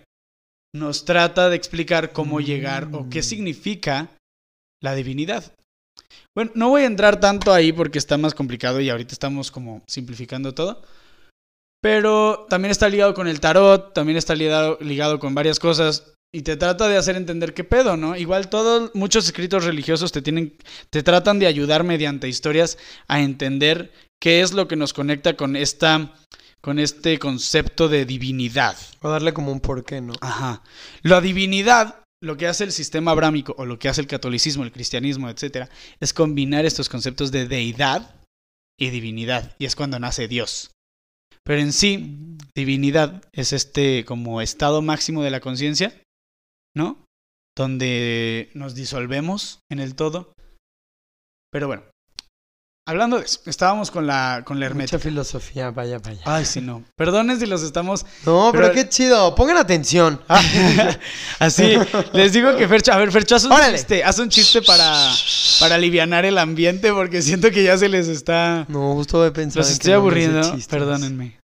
nos 0.74 1.04
trata 1.04 1.50
de 1.50 1.56
explicar 1.56 2.12
cómo 2.12 2.40
llegar 2.40 2.88
o 2.94 3.08
qué 3.08 3.20
Mm. 3.20 3.22
significa 3.22 4.16
la 4.82 4.94
divinidad. 4.96 5.54
Bueno, 6.34 6.50
no 6.54 6.68
voy 6.68 6.82
a 6.82 6.86
entrar 6.86 7.20
tanto 7.20 7.52
ahí 7.52 7.72
porque 7.72 7.98
está 7.98 8.18
más 8.18 8.34
complicado 8.34 8.80
y 8.80 8.90
ahorita 8.90 9.12
estamos 9.12 9.50
como 9.50 9.82
simplificando 9.86 10.54
todo. 10.54 10.82
Pero 11.80 12.46
también 12.48 12.70
está 12.70 12.88
ligado 12.88 13.12
con 13.14 13.28
el 13.28 13.40
tarot, 13.40 13.92
también 13.92 14.16
está 14.16 14.34
ligado, 14.34 14.78
ligado 14.80 15.18
con 15.18 15.34
varias 15.34 15.58
cosas 15.58 16.14
y 16.34 16.42
te 16.42 16.56
trata 16.56 16.88
de 16.88 16.96
hacer 16.96 17.14
entender 17.14 17.54
qué 17.54 17.62
pedo, 17.62 17.96
¿no? 17.96 18.16
Igual 18.16 18.48
todos, 18.48 18.90
muchos 18.94 19.26
escritos 19.26 19.64
religiosos 19.64 20.10
te 20.10 20.20
tienen, 20.20 20.56
te 20.90 21.04
tratan 21.04 21.38
de 21.38 21.46
ayudar 21.46 21.84
mediante 21.84 22.26
historias 22.26 22.76
a 23.06 23.20
entender 23.20 23.92
qué 24.20 24.40
es 24.40 24.52
lo 24.52 24.66
que 24.66 24.74
nos 24.74 24.92
conecta 24.92 25.36
con 25.36 25.54
esta, 25.54 26.12
con 26.60 26.80
este 26.80 27.20
concepto 27.20 27.88
de 27.88 28.04
divinidad. 28.04 28.76
O 29.00 29.10
darle 29.10 29.32
como 29.32 29.52
un 29.52 29.60
porqué, 29.60 30.00
¿no? 30.00 30.14
Ajá. 30.22 30.62
La 31.02 31.20
divinidad, 31.20 32.02
lo 32.24 32.36
que 32.36 32.46
hace 32.46 32.64
el 32.64 32.72
sistema 32.72 33.10
abrámico 33.10 33.54
o 33.58 33.66
lo 33.66 33.78
que 33.78 33.88
hace 33.88 34.00
el 34.00 34.06
catolicismo, 34.06 34.64
el 34.64 34.72
cristianismo, 34.72 35.28
etcétera, 35.28 35.68
es 36.00 36.12
combinar 36.12 36.64
estos 36.64 36.88
conceptos 36.88 37.30
de 37.30 37.46
deidad 37.46 38.14
y 38.78 38.90
divinidad. 38.90 39.54
Y 39.58 39.66
es 39.66 39.76
cuando 39.76 40.00
nace 40.00 40.26
Dios. 40.26 40.72
Pero 41.44 41.60
en 41.60 41.72
sí, 41.72 42.36
divinidad 42.54 43.22
es 43.32 43.52
este 43.52 44.04
como 44.04 44.40
estado 44.40 44.80
máximo 44.80 45.22
de 45.22 45.30
la 45.30 45.40
conciencia, 45.40 46.02
¿no? 46.74 47.04
Donde 47.56 48.50
nos 48.54 48.74
disolvemos 48.74 49.60
en 49.70 49.78
el 49.78 49.94
todo. 49.94 50.32
Pero 51.52 51.66
bueno, 51.66 51.84
hablando 52.86 53.18
de 53.18 53.24
eso, 53.24 53.40
estábamos 53.46 53.90
con 53.90 54.06
la, 54.06 54.42
con 54.44 54.58
la 54.60 54.66
Mucha 54.66 54.72
hermética. 54.72 54.98
filosofía, 54.98 55.70
vaya, 55.70 55.98
vaya. 55.98 56.20
Ay, 56.24 56.44
sí, 56.44 56.60
no. 56.60 56.84
Perdonen 56.96 57.38
si 57.40 57.46
los 57.46 57.62
estamos 57.62 58.04
No, 58.26 58.50
pero, 58.52 58.64
pero- 58.68 58.74
qué 58.74 58.88
chido. 58.88 59.34
Pongan 59.34 59.56
atención. 59.56 60.20
Así, 61.38 61.74
les 62.12 62.32
digo 62.32 62.56
que 62.56 62.68
Fercho, 62.68 62.92
a 62.92 62.96
ver, 62.98 63.10
Fercho, 63.12 63.36
haz 63.36 63.44
un 63.44 63.52
Órale. 63.52 63.76
chiste, 63.78 64.04
haz 64.04 64.18
un 64.18 64.28
chiste 64.28 64.62
para, 64.62 65.10
para 65.60 65.74
alivianar 65.76 66.24
el 66.24 66.38
ambiente 66.38 66.92
porque 66.92 67.22
siento 67.22 67.50
que 67.50 67.62
ya 67.64 67.76
se 67.78 67.88
les 67.88 68.08
está... 68.08 68.64
No, 68.68 68.94
justo 68.94 69.18
voy 69.18 69.28
a 69.28 69.32
pensar. 69.32 69.58
Los 69.62 69.70
estoy 69.70 69.92
no 69.92 69.98
aburriendo, 69.98 70.56
perdónenme. 70.68 71.38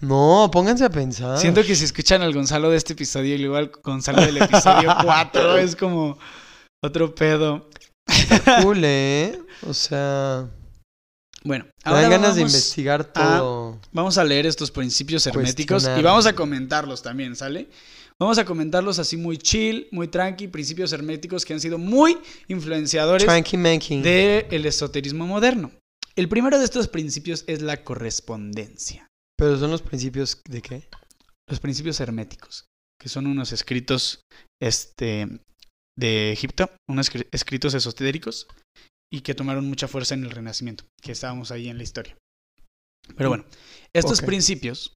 No, 0.00 0.50
pónganse 0.52 0.84
a 0.84 0.90
pensar. 0.90 1.38
Siento 1.38 1.62
que 1.64 1.74
si 1.74 1.84
escuchan 1.84 2.20
al 2.22 2.34
Gonzalo 2.34 2.68
de 2.70 2.76
este 2.76 2.92
episodio 2.92 3.34
y 3.36 3.38
luego 3.38 3.56
al 3.56 3.70
Gonzalo 3.82 4.20
del 4.22 4.36
episodio 4.36 4.94
4 5.02 5.58
es 5.58 5.76
como 5.76 6.18
otro 6.82 7.14
pedo. 7.14 7.68
cool, 8.62 8.80
¿eh? 8.84 9.38
O 9.66 9.72
sea, 9.72 10.46
Bueno, 11.46 11.66
ahora 11.84 12.02
dan 12.02 12.10
ganas 12.10 12.34
de 12.36 12.42
vamos- 12.42 12.52
investigar 12.54 13.04
todo. 13.12 13.78
Vamos 13.92 14.16
a 14.18 14.24
leer 14.24 14.46
estos 14.46 14.70
principios 14.70 15.26
herméticos 15.26 15.84
y 15.98 16.02
vamos 16.02 16.26
a 16.26 16.34
comentarlos 16.34 17.02
también, 17.02 17.36
¿sale? 17.36 17.68
Vamos 18.18 18.38
a 18.38 18.44
comentarlos 18.44 18.98
así 18.98 19.16
muy 19.16 19.36
chill, 19.38 19.88
muy 19.90 20.08
tranqui, 20.08 20.48
principios 20.48 20.92
herméticos 20.92 21.44
que 21.44 21.52
han 21.52 21.60
sido 21.60 21.78
muy 21.78 22.16
influenciadores 22.48 23.26
del 24.02 24.66
esoterismo 24.66 25.26
moderno. 25.26 25.70
El 26.16 26.28
primero 26.28 26.58
de 26.58 26.64
estos 26.64 26.88
principios 26.88 27.44
es 27.48 27.60
la 27.60 27.82
correspondencia. 27.82 29.06
Pero 29.36 29.58
son 29.58 29.70
los 29.72 29.82
principios 29.82 30.40
de 30.48 30.62
qué? 30.62 30.88
Los 31.50 31.58
principios 31.60 31.98
herméticos, 32.00 32.66
que 33.00 33.08
son 33.08 33.26
unos 33.26 33.52
escritos 33.52 34.20
este, 34.62 35.40
de 35.98 36.32
Egipto, 36.32 36.70
unos 36.88 37.10
escri- 37.12 37.26
escritos 37.32 37.74
esotéricos 37.74 38.46
y 39.14 39.20
que 39.20 39.34
tomaron 39.34 39.68
mucha 39.68 39.86
fuerza 39.86 40.14
en 40.14 40.24
el 40.24 40.30
Renacimiento, 40.32 40.84
que 41.00 41.12
estábamos 41.12 41.52
ahí 41.52 41.68
en 41.68 41.78
la 41.78 41.84
historia. 41.84 42.16
Pero 43.16 43.28
bueno, 43.28 43.44
estos 43.94 44.18
Ok. 44.18 44.26
principios, 44.26 44.92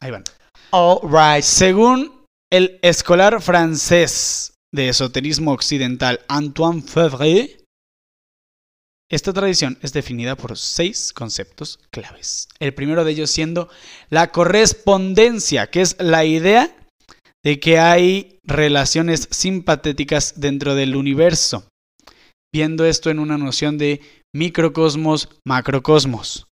ahí 0.00 0.10
van. 0.10 0.24
All 0.72 0.98
right. 1.04 1.44
Según 1.44 2.24
el 2.50 2.80
escolar 2.82 3.40
francés 3.40 4.54
de 4.74 4.88
esoterismo 4.88 5.52
occidental 5.52 6.20
Antoine 6.26 6.82
Fevre, 6.82 7.58
esta 9.08 9.32
tradición 9.32 9.78
es 9.82 9.92
definida 9.92 10.34
por 10.34 10.58
seis 10.58 11.12
conceptos 11.12 11.78
claves. 11.92 12.48
El 12.58 12.74
primero 12.74 13.04
de 13.04 13.12
ellos 13.12 13.30
siendo 13.30 13.68
la 14.08 14.32
correspondencia, 14.32 15.68
que 15.68 15.82
es 15.82 15.96
la 16.00 16.24
idea 16.24 16.76
de 17.44 17.60
que 17.60 17.78
hay 17.78 18.38
relaciones 18.44 19.28
simpatéticas 19.30 20.40
dentro 20.40 20.74
del 20.74 20.96
universo, 20.96 21.68
viendo 22.52 22.84
esto 22.84 23.10
en 23.10 23.18
una 23.18 23.38
noción 23.38 23.78
de 23.78 24.00
microcosmos, 24.34 25.28
macrocosmos. 25.46 26.46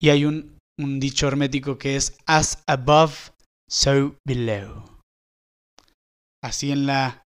Y 0.00 0.10
hay 0.10 0.24
un, 0.24 0.58
un 0.80 0.98
dicho 1.00 1.28
hermético 1.28 1.78
que 1.78 1.96
es 1.96 2.16
as 2.26 2.62
above, 2.66 3.30
so 3.68 4.16
below. 4.26 4.98
Así 6.42 6.72
en 6.72 6.86
la 6.86 7.22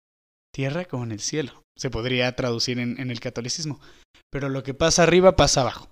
tierra 0.54 0.84
como 0.86 1.04
en 1.04 1.12
el 1.12 1.20
cielo. 1.20 1.62
Se 1.78 1.90
podría 1.90 2.34
traducir 2.34 2.78
en, 2.78 2.98
en 3.00 3.10
el 3.10 3.20
catolicismo. 3.20 3.80
Pero 4.30 4.48
lo 4.48 4.62
que 4.62 4.72
pasa 4.74 5.02
arriba 5.02 5.36
pasa 5.36 5.60
abajo. 5.62 5.88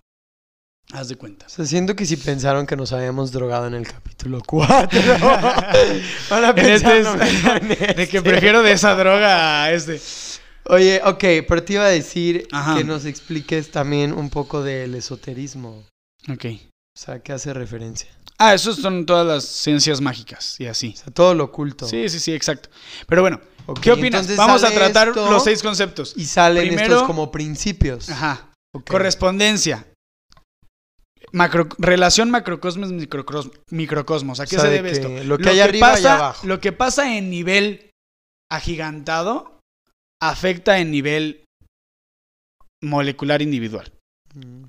Haz 0.92 1.08
de 1.08 1.16
cuenta. 1.16 1.46
O 1.46 1.48
sea, 1.48 1.66
siento 1.66 1.94
que 1.94 2.04
si 2.06 2.16
pensaron 2.16 2.66
que 2.66 2.76
nos 2.76 2.92
habíamos 2.92 3.30
drogado 3.30 3.66
en 3.66 3.74
el 3.74 3.86
capítulo 3.86 4.40
4. 4.44 4.88
Van 6.30 6.44
a 6.44 6.48
En 6.48 6.54
pensar 6.54 6.96
este 6.96 7.00
es- 7.80 7.96
De 7.96 8.08
que 8.08 8.22
prefiero 8.22 8.62
de 8.62 8.72
esa 8.72 8.94
droga 8.94 9.62
a 9.64 9.72
este. 9.72 10.00
Oye, 10.70 11.00
ok, 11.04 11.24
pero 11.48 11.62
te 11.64 11.72
iba 11.74 11.84
a 11.84 11.88
decir 11.88 12.46
Ajá. 12.52 12.76
que 12.76 12.84
nos 12.84 13.04
expliques 13.04 13.70
también 13.72 14.12
un 14.12 14.30
poco 14.30 14.62
del 14.62 14.94
esoterismo. 14.94 15.84
Ok. 16.32 16.44
O 16.96 16.98
sea, 17.00 17.20
¿qué 17.20 17.32
hace 17.32 17.52
referencia? 17.52 18.08
Ah, 18.38 18.54
esos 18.54 18.76
son 18.76 19.04
todas 19.04 19.26
las 19.26 19.44
ciencias 19.44 20.00
mágicas 20.00 20.58
y 20.60 20.66
así. 20.66 20.94
O 20.94 20.96
sea, 20.96 21.12
todo 21.12 21.34
lo 21.34 21.44
oculto. 21.44 21.86
Sí, 21.86 22.08
sí, 22.08 22.20
sí, 22.20 22.32
exacto. 22.32 22.70
Pero 23.06 23.20
bueno, 23.22 23.40
¿qué 23.82 23.90
opinas? 23.92 24.34
Vamos 24.36 24.62
a 24.64 24.70
tratar 24.70 25.08
los 25.08 25.42
seis 25.44 25.62
conceptos. 25.62 26.14
Y 26.16 26.24
salen 26.26 26.68
Primero- 26.68 26.94
estos 26.94 27.02
como 27.06 27.30
principios. 27.32 28.08
Ajá. 28.08 28.52
Correspondencia. 28.88 29.86
Macro, 31.32 31.68
relación 31.78 32.30
macrocosmos 32.30 32.90
microcosmos. 33.70 34.40
¿A 34.40 34.46
qué 34.46 34.56
O 34.56 34.60
sea, 34.60 34.68
se 34.70 34.76
de 34.76 34.82
debe 34.82 34.90
esto? 34.92 35.08
lo 35.24 35.36
que 35.38 35.48
hay 35.50 35.60
arriba 35.60 35.90
y 35.90 35.92
pasa, 35.96 36.14
abajo. 36.16 36.46
Lo 36.46 36.60
que 36.60 36.72
pasa 36.72 37.16
en 37.16 37.28
nivel 37.30 37.90
agigantado 38.50 39.59
afecta 40.22 40.78
en 40.78 40.90
nivel 40.90 41.44
molecular 42.82 43.42
individual. 43.42 43.92
Mm. 44.34 44.64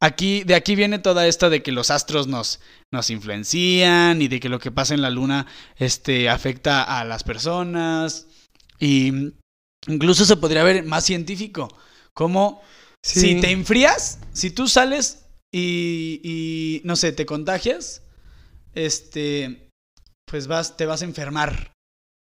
Aquí, 0.00 0.44
de 0.44 0.54
aquí 0.54 0.74
viene 0.74 0.98
toda 0.98 1.26
esta 1.26 1.48
de 1.48 1.62
que 1.62 1.72
los 1.72 1.90
astros 1.90 2.26
nos, 2.26 2.60
nos 2.92 3.10
influencian 3.10 4.20
y 4.20 4.28
de 4.28 4.40
que 4.40 4.48
lo 4.48 4.58
que 4.58 4.72
pasa 4.72 4.94
en 4.94 5.02
la 5.02 5.10
luna 5.10 5.46
este, 5.76 6.28
afecta 6.28 6.82
a 6.82 7.04
las 7.04 7.22
personas. 7.24 8.26
Y 8.78 9.32
incluso 9.86 10.24
se 10.24 10.36
podría 10.36 10.64
ver 10.64 10.84
más 10.84 11.04
científico. 11.04 11.68
Como 12.12 12.62
Sí. 13.04 13.20
si 13.20 13.40
te 13.42 13.50
enfrías, 13.50 14.18
si 14.32 14.48
tú 14.50 14.66
sales 14.66 15.26
y, 15.52 16.20
y, 16.24 16.80
no 16.84 16.96
sé, 16.96 17.12
te 17.12 17.26
contagias, 17.26 18.02
este, 18.74 19.68
pues 20.24 20.46
vas, 20.46 20.78
te 20.78 20.86
vas 20.86 21.02
a 21.02 21.04
enfermar, 21.04 21.73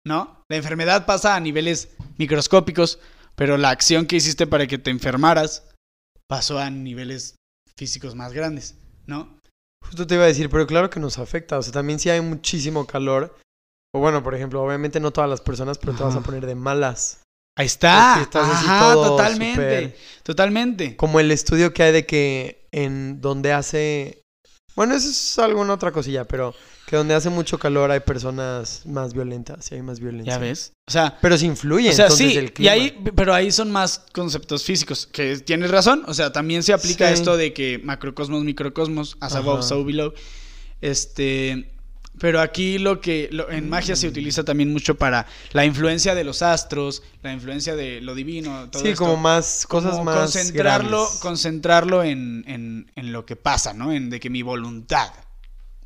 ¿no? 0.05 0.43
La 0.49 0.57
enfermedad 0.57 1.05
pasa 1.05 1.35
a 1.35 1.39
niveles 1.39 1.89
microscópicos, 2.17 2.99
pero 3.35 3.57
la 3.57 3.69
acción 3.69 4.05
que 4.05 4.17
hiciste 4.17 4.47
para 4.47 4.67
que 4.67 4.77
te 4.77 4.91
enfermaras 4.91 5.63
pasó 6.27 6.59
a 6.59 6.69
niveles 6.69 7.35
físicos 7.77 8.15
más 8.15 8.33
grandes, 8.33 8.75
¿no? 9.05 9.39
Justo 9.85 10.05
te 10.05 10.15
iba 10.15 10.23
a 10.23 10.27
decir, 10.27 10.49
pero 10.49 10.67
claro 10.67 10.89
que 10.89 10.99
nos 10.99 11.17
afecta. 11.17 11.57
O 11.57 11.63
sea, 11.63 11.73
también 11.73 11.99
si 11.99 12.09
hay 12.09 12.21
muchísimo 12.21 12.85
calor. 12.85 13.35
O 13.93 13.99
bueno, 13.99 14.21
por 14.21 14.35
ejemplo, 14.35 14.61
obviamente 14.61 14.99
no 14.99 15.11
todas 15.11 15.29
las 15.29 15.41
personas, 15.41 15.77
pero 15.77 15.93
te 15.93 16.03
vas 16.03 16.15
a 16.15 16.21
poner 16.21 16.45
de 16.45 16.55
malas. 16.55 17.21
Ahí 17.57 17.65
está. 17.65 18.13
Porque 18.13 18.23
estás 18.23 18.49
Ajá, 18.49 18.93
todo 18.93 19.07
totalmente. 19.07 19.95
Totalmente. 20.23 20.95
Como 20.95 21.19
el 21.19 21.31
estudio 21.31 21.73
que 21.73 21.83
hay 21.83 21.91
de 21.91 22.05
que 22.05 22.67
en 22.71 23.19
donde 23.19 23.51
hace... 23.53 24.21
Bueno, 24.75 24.93
eso 24.93 25.09
es 25.09 25.39
alguna 25.39 25.73
otra 25.73 25.91
cosilla, 25.91 26.25
pero 26.25 26.53
que 26.89 26.95
donde 26.95 27.13
hace 27.13 27.29
mucho 27.29 27.59
calor 27.59 27.91
hay 27.91 27.99
personas 27.99 28.81
más 28.87 29.13
violentas 29.13 29.71
y 29.71 29.75
hay 29.75 29.83
más 29.83 29.99
violencia. 29.99 30.33
Ya 30.33 30.39
ves. 30.39 30.73
O 30.87 30.91
sea, 30.91 31.19
Pero 31.21 31.37
se 31.37 31.45
influye 31.45 31.89
O 31.89 31.93
sea, 31.93 32.05
entonces 32.05 32.31
sí, 32.31 32.37
el 32.37 32.45
y 32.45 32.49
clima. 32.49 32.71
ahí, 32.71 33.03
pero 33.15 33.35
ahí 33.35 33.51
son 33.51 33.69
más 33.71 34.05
conceptos 34.11 34.63
físicos, 34.63 35.05
que 35.05 35.37
tienes 35.37 35.69
razón, 35.69 36.03
o 36.07 36.15
sea, 36.15 36.31
también 36.33 36.63
se 36.63 36.73
aplica 36.73 37.07
Sí. 37.09 37.13
esto 37.13 37.37
de 37.37 37.53
que 37.53 37.79
macrocosmos, 37.83 38.43
microcosmos, 38.43 39.17
as 39.19 39.35
above, 39.35 39.61
so 39.63 39.85
below, 39.85 40.13
este, 40.81 41.71
pero 42.19 42.41
aquí 42.41 42.79
lo 42.79 42.99
que, 43.01 43.29
lo- 43.31 43.51
en 43.51 43.69
magia 43.69 43.95
se 43.95 44.07
utiliza 44.07 44.43
también 44.43 44.71
mucho 44.73 44.95
para 44.95 45.27
la 45.51 45.65
influencia 45.65 46.15
de 46.15 46.23
los 46.23 46.41
astros, 46.41 47.03
la 47.21 47.31
influencia 47.33 47.75
de 47.75 48.01
lo 48.01 48.15
divino, 48.15 48.67
todo 48.71 48.81
Sí, 48.81 48.89
esto. 48.89 49.03
como 49.05 49.17
más 49.17 49.65
cosas 49.67 49.91
Como 49.91 50.05
más 50.05 50.15
concentrarlo, 50.21 51.07
concentrarlo 51.21 52.03
en, 52.03 52.43
en, 52.47 52.91
en 52.95 53.11
lo 53.13 53.25
que 53.27 53.35
pasa, 53.35 53.73
¿no? 53.73 53.91
En 53.91 54.09
de 54.09 54.19
que 54.19 54.29
mi 54.31 54.41
voluntad, 54.41 55.11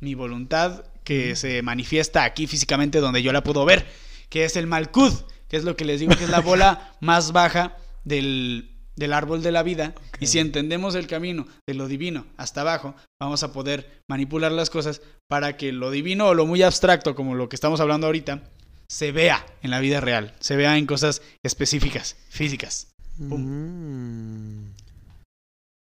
mi 0.00 0.14
voluntad 0.14 0.84
que 1.04 1.36
se 1.36 1.62
manifiesta 1.62 2.24
aquí 2.24 2.46
físicamente 2.46 3.00
donde 3.00 3.22
yo 3.22 3.32
la 3.32 3.44
puedo 3.44 3.64
ver, 3.64 3.86
que 4.28 4.44
es 4.44 4.56
el 4.56 4.66
Malkud, 4.66 5.12
que 5.48 5.56
es 5.56 5.64
lo 5.64 5.76
que 5.76 5.84
les 5.84 6.00
digo 6.00 6.16
que 6.16 6.24
es 6.24 6.30
la 6.30 6.40
bola 6.42 6.96
más 7.00 7.32
baja 7.32 7.76
del, 8.04 8.70
del 8.96 9.12
árbol 9.12 9.42
de 9.42 9.52
la 9.52 9.62
vida. 9.62 9.94
Y 10.20 10.26
si 10.26 10.38
entendemos 10.38 10.94
el 10.94 11.06
camino 11.06 11.46
de 11.68 11.74
lo 11.74 11.88
divino 11.88 12.26
hasta 12.36 12.62
abajo, 12.62 12.94
vamos 13.20 13.42
a 13.42 13.52
poder 13.52 14.02
manipular 14.08 14.52
las 14.52 14.70
cosas 14.70 15.02
para 15.28 15.56
que 15.56 15.72
lo 15.72 15.90
divino 15.90 16.28
o 16.28 16.34
lo 16.34 16.46
muy 16.46 16.62
abstracto, 16.62 17.14
como 17.14 17.34
lo 17.34 17.48
que 17.48 17.56
estamos 17.56 17.80
hablando 17.80 18.06
ahorita, 18.06 18.42
se 18.88 19.12
vea 19.12 19.44
en 19.62 19.70
la 19.70 19.80
vida 19.80 20.00
real, 20.00 20.34
se 20.40 20.56
vea 20.56 20.76
en 20.78 20.86
cosas 20.86 21.22
específicas, 21.42 22.16
físicas. 22.28 22.88
Mm. 23.18 24.66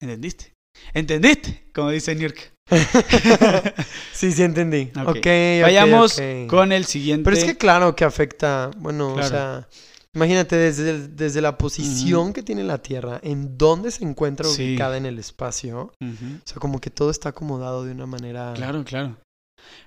¿Entendiste? 0.02 0.54
¿Entendiste? 0.94 1.64
Como 1.74 1.90
dice 1.90 2.16
Nurk. 2.16 2.57
sí, 4.14 4.32
sí 4.32 4.44
entendí. 4.44 4.92
Ok. 4.96 5.08
Ok, 5.10 5.18
ok, 5.18 5.62
Vayamos 5.62 6.22
con 6.48 6.72
el 6.72 6.86
siguiente. 6.86 7.24
Pero 7.24 7.38
es 7.38 7.44
que 7.44 7.58
claro 7.58 7.96
que 7.96 8.04
afecta, 8.06 8.72
bueno, 8.78 9.14
Claro. 9.14 9.28
o 9.28 9.30
sea, 9.30 9.68
imagínate 10.14 10.56
desde, 10.56 11.08
desde 11.08 11.42
la 11.42 11.58
posición 11.58 12.34
que 12.34 12.44
tiene 12.44 12.64
la 12.64 12.80
Tierra, 12.80 13.20
en 13.24 13.58
dónde 13.58 13.92
se 13.92 14.04
encuentra 14.04 14.48
Sí. 14.48 14.70
ubicada 14.72 14.98
en 14.98 15.06
el 15.06 15.20
espacio, 15.20 15.92
o 16.02 16.46
sea, 16.46 16.58
como 16.60 16.80
que 16.82 16.90
todo 16.90 17.12
está 17.12 17.30
acomodado 17.30 17.86
de 17.86 17.92
una 17.92 18.06
manera... 18.06 18.54
Claro, 18.56 18.84
claro. 18.84 19.16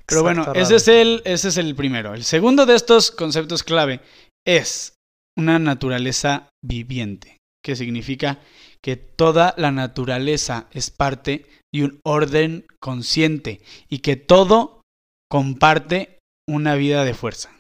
Pero 0.07 0.23
bueno, 0.23 0.53
ese 0.55 0.77
es, 0.77 0.89
el, 0.89 1.23
ese 1.25 1.49
es 1.49 1.57
el 1.57 1.75
primero. 1.75 2.15
El 2.15 2.25
segundo 2.25 2.67
de 2.67 2.75
estos 2.75 3.11
conceptos 3.11 3.63
clave 3.63 4.01
es 4.47 4.95
una 5.39 5.59
naturaleza 5.59 6.49
viviente, 6.63 7.39
que 7.65 7.77
significa 7.77 8.41
que 8.83 8.97
toda 8.97 9.55
la 9.57 9.71
naturaleza 9.71 10.69
es 10.73 10.91
parte 10.91 11.47
de 11.73 11.85
un 11.85 12.01
orden 12.05 12.67
consciente 12.81 13.61
y 13.89 13.99
que 13.99 14.17
todo 14.17 14.83
comparte 15.31 16.19
una 16.49 16.75
vida 16.75 17.05
de 17.05 17.15
fuerza. 17.15 17.51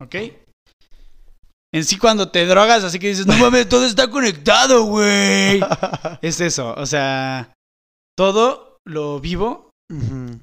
¿Ok? 0.00 0.14
En 1.74 1.84
sí, 1.84 1.98
cuando 1.98 2.30
te 2.30 2.44
drogas, 2.44 2.84
así 2.84 2.98
que 2.98 3.08
dices, 3.08 3.26
no 3.26 3.36
mames, 3.38 3.68
todo 3.68 3.86
está 3.86 4.10
conectado, 4.10 4.84
güey. 4.84 5.60
Es 6.20 6.40
eso, 6.40 6.74
o 6.74 6.84
sea, 6.84 7.54
todo 8.16 8.76
lo 8.86 9.20
vivo 9.20 9.70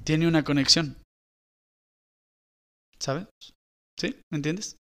tiene 0.04 0.26
una 0.26 0.42
conexión. 0.42 0.96
¿Sabes? 2.98 3.26
¿Sí? 3.98 4.20
¿Me 4.30 4.36
entiendes? 4.36 4.76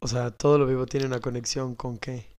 O 0.00 0.08
sea, 0.08 0.30
todo 0.30 0.58
lo 0.58 0.66
vivo 0.66 0.86
tiene 0.86 1.06
una 1.06 1.20
conexión 1.20 1.74
con 1.74 1.98
qué. 1.98 2.35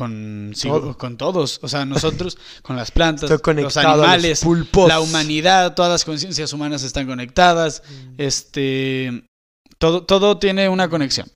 Con, 0.00 0.52
sí, 0.54 0.66
Todo. 0.66 0.96
con 0.96 1.18
todos. 1.18 1.60
O 1.60 1.68
sea, 1.68 1.84
nosotros, 1.84 2.38
con 2.62 2.74
las 2.74 2.90
plantas, 2.90 3.28
los 3.28 3.76
animales, 3.76 4.42
los 4.42 4.88
la 4.88 4.98
humanidad, 4.98 5.74
todas 5.74 5.92
las 5.92 6.06
conciencias 6.06 6.54
humanas 6.54 6.82
están 6.84 7.06
conectadas. 7.06 7.82
Mm. 7.86 8.14
Este. 8.16 9.24
Todo, 9.76 10.06
todo 10.06 10.38
tiene 10.38 10.70
una 10.70 10.88
conexión. 10.88 11.30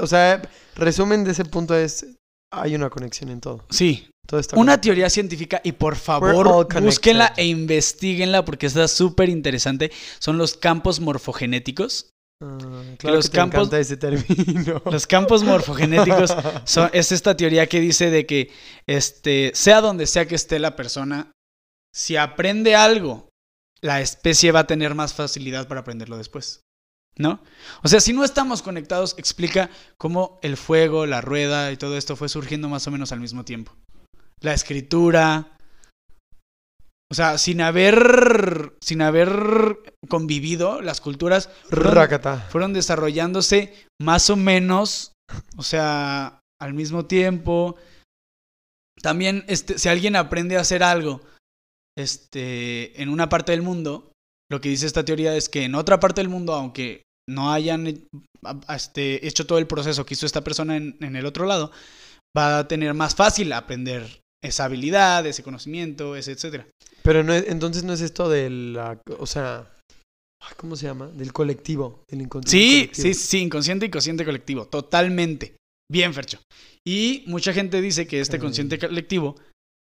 O 0.00 0.06
sea, 0.06 0.40
resumen 0.76 1.24
de 1.24 1.32
ese 1.32 1.44
punto 1.44 1.74
es, 1.74 2.06
hay 2.50 2.74
una 2.74 2.88
conexión 2.88 3.28
en 3.28 3.42
todo. 3.42 3.66
Sí. 3.68 4.08
Todo 4.26 4.40
está 4.40 4.58
Una 4.58 4.80
teoría 4.80 5.10
científica, 5.10 5.60
y 5.62 5.72
por 5.72 5.96
favor, 5.96 6.66
búsquenla 6.80 7.34
e 7.36 7.44
investiguenla 7.44 8.46
porque 8.46 8.64
está 8.64 8.88
súper 8.88 9.28
interesante. 9.28 9.92
Son 10.20 10.38
los 10.38 10.54
campos 10.54 11.00
morfogenéticos. 11.00 12.12
Ah, 12.42 12.58
claro 12.98 13.16
los 13.16 13.26
que 13.26 13.30
te 13.32 13.36
campos- 13.38 13.72
ese 13.72 13.96
término. 13.96 14.82
Los 14.90 15.06
campos 15.06 15.42
morfogenéticos 15.42 16.34
son- 16.64 16.90
es 16.92 17.10
esta 17.12 17.34
teoría 17.36 17.66
que 17.66 17.80
dice 17.80 18.10
de 18.10 18.26
que 18.26 18.52
este, 18.86 19.52
sea 19.54 19.80
donde 19.80 20.06
sea 20.06 20.26
que 20.26 20.34
esté 20.34 20.58
la 20.58 20.76
persona, 20.76 21.32
si 21.94 22.16
aprende 22.16 22.74
algo, 22.74 23.30
la 23.80 24.00
especie 24.02 24.52
va 24.52 24.60
a 24.60 24.66
tener 24.66 24.94
más 24.94 25.14
facilidad 25.14 25.66
para 25.66 25.80
aprenderlo 25.80 26.18
después. 26.18 26.60
¿No? 27.18 27.40
O 27.82 27.88
sea, 27.88 28.00
si 28.00 28.12
no 28.12 28.22
estamos 28.24 28.60
conectados, 28.60 29.14
explica 29.16 29.70
cómo 29.96 30.38
el 30.42 30.58
fuego, 30.58 31.06
la 31.06 31.22
rueda 31.22 31.72
y 31.72 31.78
todo 31.78 31.96
esto 31.96 32.14
fue 32.16 32.28
surgiendo 32.28 32.68
más 32.68 32.86
o 32.86 32.90
menos 32.90 33.10
al 33.12 33.20
mismo 33.20 33.42
tiempo. 33.46 33.72
La 34.40 34.52
escritura. 34.52 35.55
O 37.10 37.14
sea, 37.14 37.38
sin 37.38 37.60
haber. 37.60 38.72
sin 38.80 39.00
haber 39.02 39.78
convivido, 40.08 40.80
las 40.82 41.00
culturas 41.00 41.48
fueron- 42.50 42.72
desarrollándose 42.72 43.72
más 44.00 44.28
o 44.30 44.36
menos, 44.36 45.12
o 45.56 45.62
sea, 45.62 46.40
al 46.60 46.74
mismo 46.74 47.06
tiempo. 47.06 47.76
También, 49.02 49.44
este, 49.46 49.78
si 49.78 49.88
alguien 49.88 50.16
aprende 50.16 50.56
a 50.56 50.60
hacer 50.62 50.82
algo, 50.82 51.20
este, 51.96 53.00
en 53.00 53.08
una 53.08 53.28
parte 53.28 53.52
del 53.52 53.62
mundo, 53.62 54.10
lo 54.50 54.60
que 54.60 54.68
dice 54.68 54.86
esta 54.86 55.04
teoría 55.04 55.36
es 55.36 55.48
que 55.48 55.64
en 55.64 55.74
otra 55.74 56.00
parte 56.00 56.20
del 56.20 56.28
mundo, 56.28 56.54
aunque 56.54 57.02
no 57.28 57.52
hayan 57.52 57.86
este, 58.68 59.26
hecho 59.26 59.46
todo 59.46 59.58
el 59.58 59.66
proceso 59.66 60.06
que 60.06 60.14
hizo 60.14 60.26
esta 60.26 60.42
persona 60.42 60.76
en, 60.76 60.96
en 61.00 61.16
el 61.16 61.26
otro 61.26 61.46
lado, 61.46 61.70
va 62.36 62.58
a 62.58 62.68
tener 62.68 62.94
más 62.94 63.14
fácil 63.14 63.52
aprender 63.52 64.20
esa 64.42 64.64
habilidad, 64.64 65.26
ese 65.26 65.42
conocimiento, 65.42 66.16
ese 66.16 66.32
etcétera. 66.32 66.66
Pero 67.02 67.22
no 67.22 67.32
es- 67.32 67.46
entonces 67.48 67.84
no 67.84 67.92
es 67.92 68.00
esto 68.00 68.28
de 68.28 68.50
la, 68.50 69.00
o 69.18 69.26
sea, 69.26 69.70
¿cómo 70.56 70.76
se 70.76 70.86
llama? 70.86 71.08
Del 71.08 71.32
colectivo, 71.32 72.02
del 72.10 72.22
inconsciente 72.22 72.58
Sí, 72.68 72.80
colectivo. 72.86 73.02
sí, 73.02 73.14
sí, 73.14 73.38
inconsciente 73.38 73.86
y 73.86 73.90
consciente 73.90 74.24
colectivo, 74.24 74.66
totalmente. 74.66 75.56
Bien, 75.90 76.12
Fercho. 76.14 76.40
Y 76.86 77.22
mucha 77.26 77.52
gente 77.52 77.80
dice 77.80 78.06
que 78.06 78.20
este 78.20 78.36
Ok. 78.36 78.42
consciente 78.42 78.78
colectivo 78.78 79.36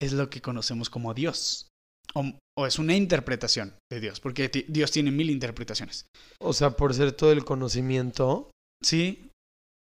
es 0.02 0.14
lo 0.14 0.30
que 0.30 0.42
conocemos 0.42 0.90
como 0.90 1.14
Dios. 1.14 1.68
O, 2.16 2.26
o 2.58 2.66
es 2.68 2.78
una 2.80 2.96
interpretación 2.96 3.76
de 3.92 4.00
Dios, 4.02 4.20
porque 4.20 4.50
Dios 4.68 4.92
tiene 4.92 5.12
mil 5.12 5.30
interpretaciones. 5.30 6.06
O 6.42 6.54
sea, 6.54 6.72
por 6.72 6.94
ser 6.94 7.12
todo 7.14 7.32
el 7.32 7.46
conocimiento, 7.46 8.50
Sí. 8.84 9.30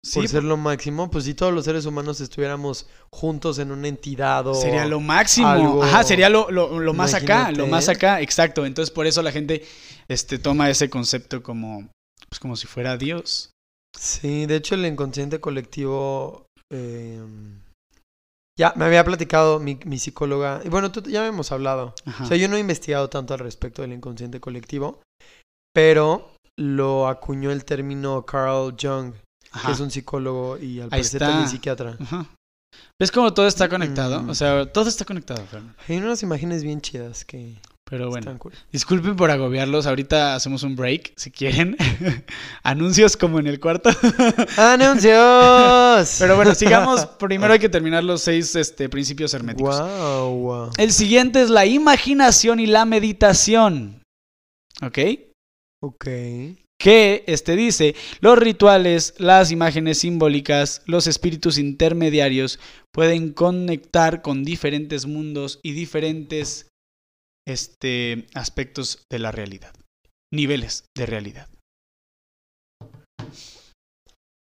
Sí, 0.09 0.20
por 0.20 0.28
ser 0.28 0.44
lo 0.44 0.56
máximo, 0.56 1.11
pues 1.11 1.24
si 1.24 1.34
todos 1.34 1.52
los 1.52 1.64
seres 1.64 1.86
humanos 1.86 2.20
estuviéramos 2.20 2.86
juntos 3.12 3.59
en 3.59 3.70
una 3.70 3.88
entidad 3.88 4.46
o... 4.46 4.54
sería 4.54 4.84
lo 4.86 5.00
máximo. 5.00 5.46
algo- 5.48 5.82
Ajá, 5.82 6.02
sería 6.04 6.28
lo, 6.28 6.50
lo- 6.50 6.78
lo 6.80 6.94
más 6.94 7.14
acá, 7.14 7.50
lo 7.52 7.66
más 7.66 7.88
acá, 7.88 8.20
exacto. 8.20 8.64
Entonces 8.66 8.92
por 8.92 9.06
eso 9.06 9.22
la 9.22 9.32
gente 9.32 9.64
este, 10.09 10.38
toma 10.38 10.70
ese 10.70 10.88
concepto 10.90 11.42
como, 11.42 11.88
pues, 12.28 12.38
como 12.40 12.56
si 12.56 12.66
fuera 12.66 12.96
Dios. 12.96 13.50
Sí, 13.96 14.46
de 14.46 14.56
hecho 14.56 14.74
el 14.74 14.86
inconsciente 14.86 15.40
colectivo... 15.40 16.46
eh, 16.72 17.20
ya, 18.59 18.72
me 18.76 18.86
había 18.86 19.04
platicado 19.04 19.61
mi, 19.61 19.78
mi 19.84 19.98
psicóloga, 20.00 20.61
y 20.64 20.68
bueno, 20.68 20.90
tú, 20.90 21.00
ya 21.02 21.24
hemos 21.26 21.52
hablado. 21.52 21.94
Ajá. 22.04 22.24
O 22.24 22.26
sea, 22.26 22.36
yo 22.36 22.48
no 22.48 22.56
he 22.56 22.61
investigado 22.61 23.09
tanto 23.09 23.32
al 23.32 23.38
respecto 23.40 23.82
del 23.82 23.92
inconsciente 23.92 24.40
colectivo, 24.40 25.00
pero 25.72 26.32
lo 26.59 27.06
acuñó 27.06 27.52
el 27.52 27.64
término 27.64 28.26
Carl 28.26 28.74
Jung, 28.80 29.12
que 29.64 29.72
es 29.72 29.80
un 29.80 29.90
psicólogo 29.90 30.59
y 30.59 30.80
al 30.80 30.88
parecer 30.88 31.20
también 31.20 31.49
psiquiatra. 31.49 31.96
Ajá. 32.01 32.26
¿Ves 32.99 33.12
cómo 33.12 33.32
todo 33.32 33.46
está 33.46 33.68
conectado? 33.68 34.22
Mm. 34.22 34.30
O 34.30 34.34
sea, 34.34 34.66
todo 34.66 34.88
está 34.88 35.05
conectado, 35.05 35.44
Fernando. 35.46 35.74
Hay 35.88 35.99
unas 35.99 36.22
imágenes 36.22 36.64
bien 36.64 36.80
chidas 36.80 37.24
que 37.24 37.55
Pero 37.88 38.11
bueno, 38.11 38.36
cool. 38.38 38.53
disculpen 38.72 39.16
por 39.16 39.30
agobiarlos. 39.30 39.86
Ahorita 39.86 40.34
hacemos 40.34 40.64
un 40.64 40.74
break, 40.74 41.12
si 41.16 41.30
quieren. 41.30 41.76
Anuncios 42.64 43.16
como 43.16 43.38
en 43.38 43.46
el 43.46 43.61
cuarto. 43.61 43.90
¡Anuncios! 44.57 46.16
Pero 46.18 46.36
bueno, 46.36 46.55
sigamos. 46.55 47.07
Primero 47.18 47.53
hay 47.53 47.61
que 47.61 47.68
terminar 47.68 48.03
los 48.03 48.22
seis 48.22 48.55
este, 48.57 48.88
principios 48.88 49.32
herméticos. 49.32 49.80
Wow. 49.80 50.72
El 50.76 50.92
siguiente 50.92 51.40
es 51.40 51.51
la 51.51 51.66
imaginación 51.66 52.59
y 52.59 52.66
la 52.66 52.84
meditación. 52.84 54.03
¿Ok? 54.82 54.99
Ok. 55.80 56.07
Que 56.81 57.24
este 57.26 57.57
dice, 57.57 57.97
los 58.20 58.39
rituales, 58.39 59.14
las 59.18 59.51
imágenes 59.51 59.99
simbólicas, 59.99 60.83
los 60.87 61.07
espíritus 61.07 61.59
intermediarios 61.59 62.61
pueden 62.93 63.33
conectar 63.33 64.22
con 64.22 64.45
diferentes 64.45 65.07
mundos 65.07 65.59
y 65.62 65.72
diferentes 65.72 66.68
este, 67.47 68.26
aspectos 68.35 69.03
de 69.11 69.18
la 69.18 69.33
realidad, 69.33 69.74
niveles 70.33 70.85
de 70.97 71.07
realidad. 71.07 71.49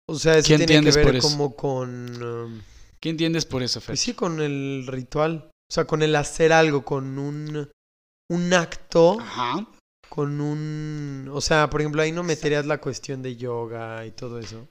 O 0.09 0.17
sea, 0.19 0.37
eso 0.37 0.47
¿Qué 0.47 0.57
tiene 0.57 0.65
que 0.65 0.73
entiendes 0.75 0.97
por 0.97 1.05
ver 1.05 1.15
eso? 1.17 1.27
como 1.27 1.55
con... 1.55 2.23
um, 2.23 2.61
¿Qué 2.99 3.09
entiendes 3.09 3.45
por 3.45 3.61
eso, 3.61 3.79
Fer? 3.81 3.87
pues 3.89 3.99
sí, 3.99 4.13
con 4.13 4.41
el 4.41 4.85
ritual. 4.87 5.49
O 5.69 5.73
sea, 5.73 5.85
con 5.85 6.01
el 6.01 6.15
hacer 6.15 6.53
algo, 6.53 6.85
con 6.85 7.19
un, 7.19 7.69
un 8.31 8.53
acto, 8.53 9.19
Ajá. 9.19 9.67
Con 10.17 10.41
un... 10.41 11.29
O 11.31 11.41
sea, 11.41 11.69
por 11.69 11.79
ejemplo, 11.79 12.01
ahí 12.01 12.11
no 12.11 12.23
meterías 12.23 12.65
la 12.65 12.79
cuestión 12.79 13.21
de 13.21 13.35
yoga 13.35 14.03
y 14.03 14.09
todo 14.09 14.39
eso. 14.39 14.67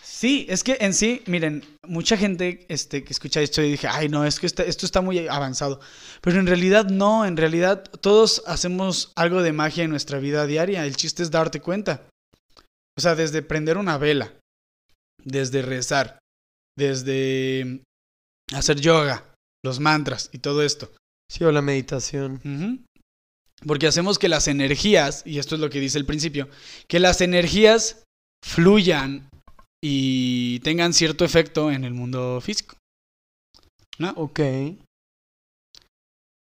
Sí, 0.00 0.46
es 0.48 0.62
que 0.62 0.76
en 0.78 0.94
sí, 0.94 1.24
miren, 1.26 1.64
mucha 1.82 2.16
gente 2.16 2.64
este, 2.68 3.02
que 3.02 3.12
escucha 3.12 3.40
esto 3.40 3.60
y 3.62 3.72
dije, 3.72 3.88
ay, 3.88 4.08
no, 4.08 4.24
es 4.24 4.38
que 4.38 4.46
esta- 4.46 4.62
esto 4.62 4.86
está 4.86 5.00
muy 5.00 5.26
avanzado. 5.26 5.80
Pero 6.20 6.38
en 6.38 6.46
realidad 6.46 6.86
no, 6.86 7.26
en 7.26 7.36
realidad 7.36 7.82
todos 8.00 8.44
hacemos 8.46 9.10
algo 9.16 9.42
de 9.42 9.52
magia 9.52 9.82
en 9.82 9.90
nuestra 9.90 10.20
vida 10.20 10.46
diaria. 10.46 10.86
El 10.86 10.94
chiste 10.94 11.24
es 11.24 11.32
darte 11.32 11.60
cuenta. 11.60 12.08
O 12.96 13.00
sea, 13.00 13.16
desde 13.16 13.42
prender 13.42 13.76
una 13.76 13.98
vela, 13.98 14.32
desde 15.24 15.62
rezar, 15.62 16.20
desde 16.78 17.82
hacer 18.54 18.80
yoga, 18.80 19.34
los 19.64 19.80
mantras 19.80 20.30
y 20.32 20.38
todo 20.38 20.62
esto. 20.62 20.92
Sí, 21.28 21.42
o 21.42 21.50
la 21.50 21.60
meditación. 21.60 22.86
Porque 23.64 23.86
hacemos 23.86 24.18
que 24.18 24.28
las 24.28 24.48
energías, 24.48 25.22
y 25.24 25.38
esto 25.38 25.54
es 25.54 25.60
lo 25.60 25.70
que 25.70 25.80
dice 25.80 25.98
el 25.98 26.04
principio, 26.04 26.48
que 26.88 27.00
las 27.00 27.20
energías 27.20 28.04
fluyan 28.44 29.28
y 29.82 30.60
tengan 30.60 30.92
cierto 30.92 31.24
efecto 31.24 31.70
en 31.70 31.84
el 31.84 31.94
mundo 31.94 32.40
físico. 32.40 32.76
¿No? 33.98 34.10
Ok. 34.16 34.40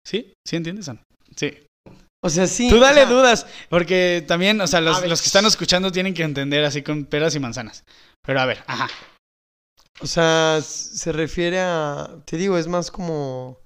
¿Sí? 0.06 0.34
¿Sí 0.48 0.56
entiendes, 0.56 0.90
Ana? 0.90 1.04
Sí. 1.36 1.52
O 2.24 2.30
sea, 2.30 2.48
sí. 2.48 2.70
Tú 2.70 2.78
o 2.78 2.80
dale 2.80 3.02
sea, 3.02 3.10
dudas, 3.10 3.48
porque 3.70 4.24
también, 4.26 4.60
o 4.62 4.68
sea, 4.68 4.80
los, 4.80 5.06
los 5.06 5.22
que 5.22 5.28
están 5.28 5.46
escuchando 5.46 5.92
tienen 5.92 6.14
que 6.14 6.24
entender 6.24 6.64
así 6.64 6.82
con 6.82 7.06
peras 7.06 7.36
y 7.36 7.40
manzanas. 7.40 7.84
Pero 8.26 8.40
a 8.40 8.46
ver, 8.46 8.64
ajá. 8.68 8.90
O 10.00 10.08
sea, 10.08 10.60
se 10.62 11.12
refiere 11.12 11.60
a. 11.60 12.10
Te 12.26 12.38
digo, 12.38 12.58
es 12.58 12.68
más 12.68 12.92
como. 12.92 13.60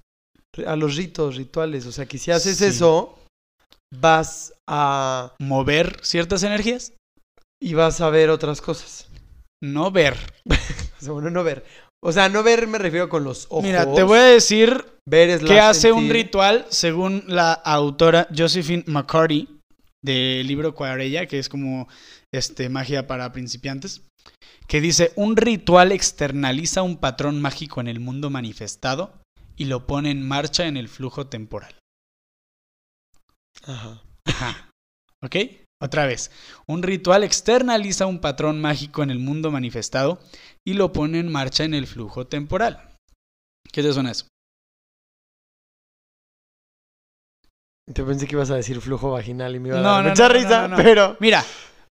A 0.66 0.74
los 0.74 0.96
ritos, 0.96 1.36
rituales. 1.36 1.86
O 1.86 1.92
sea, 1.92 2.06
que 2.06 2.18
si 2.18 2.32
haces 2.32 2.58
Sí. 2.58 2.64
eso, 2.64 3.18
vas 3.92 4.54
a. 4.66 5.34
Mover 5.38 5.98
ciertas 6.02 6.42
energías, 6.42 6.92
Y 7.60 7.74
vas 7.74 8.00
a 8.00 8.10
ver 8.10 8.30
otras 8.30 8.60
cosas. 8.60 9.08
no 9.62 9.90
ver. 9.90 10.16
O 11.00 11.00
sea, 11.00 11.12
bueno, 11.12 11.30
no 11.30 11.44
ver. 11.44 11.64
O 12.02 12.10
sea, 12.10 12.28
no 12.28 12.42
ver 12.42 12.66
me 12.66 12.76
refiero 12.78 13.08
con 13.08 13.22
los 13.22 13.46
ojos. 13.50 13.62
Mira, 13.62 13.92
te 13.94 14.02
voy 14.02 14.18
a 14.18 14.24
decir 14.24 14.84
Ver 15.08 15.30
es 15.30 15.42
que 15.42 15.58
hace 15.58 15.90
un 15.90 16.10
ritual 16.10 16.66
según 16.68 17.24
la 17.28 17.52
autora 17.52 18.28
Josephine 18.36 18.84
McCarty 18.86 19.48
del 20.04 20.46
libro 20.46 20.74
Cuarella, 20.74 21.26
que 21.26 21.38
es 21.38 21.48
como 21.48 21.88
este 22.32 22.68
magia 22.68 23.06
para 23.06 23.32
principiantes, 23.32 24.02
que 24.66 24.80
dice, 24.82 25.12
"Un 25.16 25.36
ritual 25.36 25.92
externaliza 25.92 26.82
un 26.82 26.98
patrón 26.98 27.40
mágico 27.40 27.80
en 27.80 27.88
el 27.88 28.00
mundo 28.00 28.28
manifestado 28.28 29.14
y 29.56 29.64
lo 29.64 29.86
pone 29.86 30.10
en 30.10 30.26
marcha 30.26 30.66
en 30.66 30.76
el 30.76 30.88
flujo 30.88 31.28
temporal." 31.28 31.74
Ajá. 33.68 34.02
Ajá. 34.24 34.70
¿Ok? 35.22 35.36
Otra 35.80 36.06
vez. 36.06 36.30
Un 36.66 36.82
ritual 36.82 37.22
externaliza 37.22 38.06
un 38.06 38.20
patrón 38.20 38.60
mágico 38.60 39.02
en 39.02 39.10
el 39.10 39.18
mundo 39.18 39.50
manifestado 39.50 40.18
y 40.66 40.74
lo 40.74 40.92
pone 40.92 41.20
en 41.20 41.30
marcha 41.30 41.64
en 41.64 41.74
el 41.74 41.86
flujo 41.86 42.26
temporal. 42.26 42.96
¿Qué 43.72 43.82
te 43.82 43.92
suena 43.92 44.10
eso? 44.10 44.26
Te 47.92 48.04
pensé 48.04 48.26
que 48.26 48.34
ibas 48.34 48.50
a 48.50 48.56
decir 48.56 48.80
flujo 48.80 49.12
vaginal 49.12 49.54
y 49.54 49.60
me 49.60 49.68
iba 49.68 49.78
a 49.78 49.82
No, 49.82 49.88
dar 49.94 50.04
no, 50.04 50.10
mucha 50.10 50.28
no, 50.28 50.34
risa, 50.34 50.62
no, 50.62 50.68
no, 50.68 50.76
no. 50.76 50.82
pero. 50.82 51.16
Mira, 51.20 51.44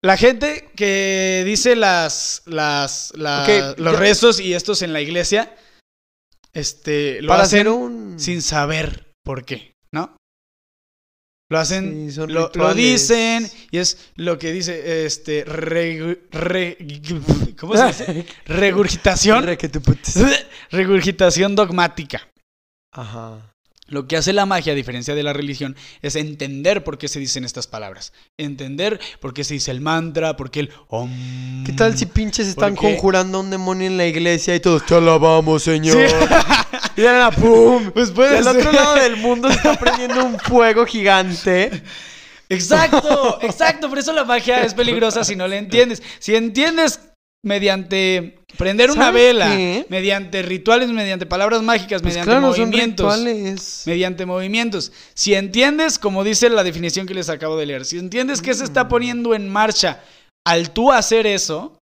la 0.03 0.17
gente 0.17 0.69
que 0.75 1.43
dice 1.45 1.75
las, 1.75 2.41
las, 2.45 3.13
los 3.15 3.47
ya- 3.47 3.75
rezos 3.91 4.39
y 4.39 4.53
estos 4.53 4.81
en 4.81 4.91
la 4.91 5.01
iglesia, 5.01 5.55
este, 6.53 7.21
lo 7.21 7.27
para 7.29 7.43
hacen 7.43 7.67
hacer 7.67 7.69
un. 7.69 8.19
sin 8.19 8.41
saber 8.41 9.11
por 9.23 9.45
qué, 9.45 9.73
¿no? 9.93 10.15
Lo 11.49 11.59
hacen, 11.59 12.09
Sí, 12.11 12.19
lo, 12.27 12.73
dicen 12.73 13.49
y 13.69 13.77
es 13.77 14.11
lo 14.15 14.39
que 14.39 14.51
dice, 14.51 15.05
este, 15.05 15.43
re- 15.43 16.19
¿cómo 17.59 17.77
se 17.77 17.87
dice? 17.87 18.25
Regurgitación. 18.45 19.45
Regurgitación 20.71 21.55
dogmática. 21.55 22.27
Ajá. 22.91 23.53
Lo 23.87 24.07
que 24.07 24.15
hace 24.15 24.31
la 24.31 24.45
magia, 24.45 24.71
a 24.71 24.75
diferencia 24.75 25.13
de 25.13 25.23
la 25.23 25.33
religión, 25.33 25.75
es 26.01 26.15
entender 26.15 26.83
por 26.83 26.97
qué 26.97 27.09
se 27.09 27.19
dicen 27.19 27.43
estas 27.43 27.67
palabras. 27.67 28.13
Entender 28.37 28.99
por 29.19 29.33
qué 29.33 29.43
se 29.43 29.55
dice 29.55 29.71
el 29.71 29.81
mantra, 29.81 30.37
por 30.37 30.49
qué 30.49 30.61
el 30.61 30.71
om. 30.87 31.63
¿Qué 31.65 31.73
tal 31.73 31.95
si 31.97 32.05
pinches 32.05 32.47
están 32.47 32.75
conjurando 32.75 33.37
a 33.37 33.41
un 33.41 33.49
demonio 33.49 33.87
en 33.87 33.97
la 33.97 34.07
iglesia 34.07 34.55
y 34.55 34.61
todos 34.61 34.85
te 34.85 34.95
alabamos, 34.95 35.63
señor? 35.63 35.97
Sí. 36.09 36.15
Y 36.95 37.01
de 37.01 37.11
la 37.11 37.31
pum. 37.31 37.91
Pues 37.91 38.11
puede 38.11 38.43
ser. 38.43 38.55
otro 38.57 38.71
lado 38.71 38.95
del 38.95 39.15
mundo 39.17 39.49
se 39.49 39.55
está 39.55 39.73
prendiendo 39.79 40.23
un 40.25 40.39
fuego 40.39 40.85
gigante. 40.85 41.83
Exacto, 42.49 43.39
exacto. 43.41 43.89
Por 43.89 43.99
eso 43.99 44.13
la 44.13 44.25
magia 44.25 44.63
es 44.63 44.73
peligrosa 44.73 45.23
si 45.23 45.35
no 45.35 45.47
la 45.47 45.57
entiendes. 45.57 46.03
Si 46.19 46.35
entiendes 46.35 46.99
mediante 47.45 48.39
prender 48.57 48.91
una 48.91 49.05
¿Sabes 49.05 49.21
vela, 49.21 49.47
qué? 49.49 49.85
mediante 49.89 50.41
rituales, 50.43 50.89
mediante 50.89 51.25
palabras 51.25 51.61
mágicas, 51.61 52.01
Pues 52.01 52.13
mediante 52.13 52.31
claro, 52.31 52.53
son 52.53 52.65
movimientos. 52.69 53.13
rituales. 53.17 53.83
mediante 53.85 54.25
movimientos. 54.25 54.91
Si 55.13 55.33
entiendes, 55.33 55.99
como 55.99 56.23
dice 56.23 56.49
la 56.49 56.63
definición 56.63 57.05
que 57.07 57.13
les 57.13 57.29
acabo 57.29 57.57
de 57.57 57.65
leer, 57.65 57.85
si 57.85 57.97
entiendes 57.97 58.41
que 58.41 58.53
se 58.53 58.63
está 58.63 58.87
poniendo 58.87 59.33
en 59.35 59.49
marcha 59.49 60.01
al 60.45 60.69
tú 60.71 60.91
hacer 60.91 61.25
eso, 61.27 61.77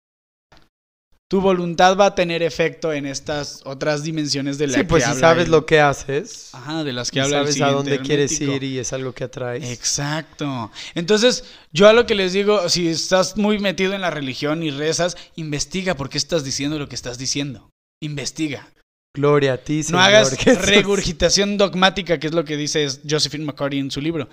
tu 1.30 1.40
voluntad 1.40 1.96
va 1.96 2.06
a 2.06 2.14
tener 2.16 2.42
efecto 2.42 2.92
en 2.92 3.06
estas 3.06 3.60
otras 3.64 4.02
dimensiones 4.02 4.58
de 4.58 4.66
la 4.66 4.72
Sí, 4.74 4.80
que 4.80 4.84
pues 4.86 5.04
si 5.04 5.14
sabes 5.14 5.44
el- 5.44 5.52
lo 5.52 5.64
que 5.64 5.78
haces, 5.80 6.50
Ajá, 6.52 6.82
de 6.82 6.92
las 6.92 7.12
que 7.12 7.20
habla 7.20 7.38
el 7.38 7.44
sabes 7.46 7.62
a 7.62 7.70
dónde 7.70 8.00
quieres 8.00 8.40
ir 8.40 8.64
y 8.64 8.78
es 8.80 8.92
algo 8.92 9.12
que 9.12 9.22
atraes. 9.24 9.62
Exacto. 9.70 10.72
Entonces, 10.96 11.44
yo 11.72 11.88
a 11.88 11.92
lo 11.92 12.04
que 12.04 12.16
les 12.16 12.32
digo, 12.32 12.68
si 12.68 12.88
estás 12.88 13.36
muy 13.36 13.60
metido 13.60 13.94
en 13.94 14.00
la 14.00 14.10
religión 14.10 14.64
y 14.64 14.70
rezas, 14.72 15.16
investiga 15.36 15.94
por 15.94 16.08
qué 16.08 16.18
estás 16.18 16.42
diciendo 16.42 16.80
lo 16.80 16.88
que 16.88 16.96
estás 16.96 17.16
diciendo. 17.16 17.70
Investiga. 18.02 18.68
Gloria 19.16 19.52
a 19.52 19.58
ti, 19.58 19.78
No 19.78 19.84
Señor 19.84 20.02
hagas 20.02 20.36
Jesús. 20.36 20.66
regurgitación 20.66 21.58
dogmática, 21.58 22.18
que 22.18 22.26
es 22.26 22.34
lo 22.34 22.44
que 22.44 22.56
dice 22.56 22.88
Josephine 23.08 23.44
McCarty 23.44 23.78
en 23.78 23.90
su 23.92 24.00
libro. 24.00 24.28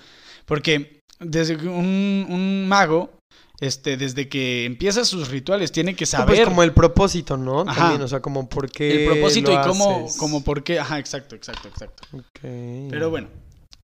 Porque 0.46 1.02
desde 1.20 1.56
un 1.68 2.66
mago, 2.68 3.17
este, 3.60 3.98
desde 3.98 4.30
que 4.30 4.66
empieza 4.66 5.04
sus 5.06 5.30
rituales, 5.30 5.72
tiene 5.72 5.96
que 5.96 6.04
No, 6.06 6.10
saber 6.12 6.36
pues 6.38 6.48
como 6.48 6.64
el 6.64 6.74
propósito, 6.74 7.38
¿no? 7.38 7.62
Ajá. 7.62 7.82
También, 7.82 8.02
o 8.02 8.08
sea, 8.08 8.20
como 8.22 8.48
por 8.50 8.70
qué 8.72 9.06
el 9.06 9.12
propósito 9.12 9.52
lo 9.54 9.60
y 9.62 9.68
cómo, 9.68 10.06
haces. 10.06 10.18
cómo 10.18 10.44
por 10.44 10.64
qué. 10.64 10.80
Ajá, 10.80 11.00
exacto, 11.00 11.36
exacto, 11.36 11.68
exacto. 11.68 12.04
Ok. 12.14 12.40
Pero 12.42 13.10
bueno, 13.10 13.30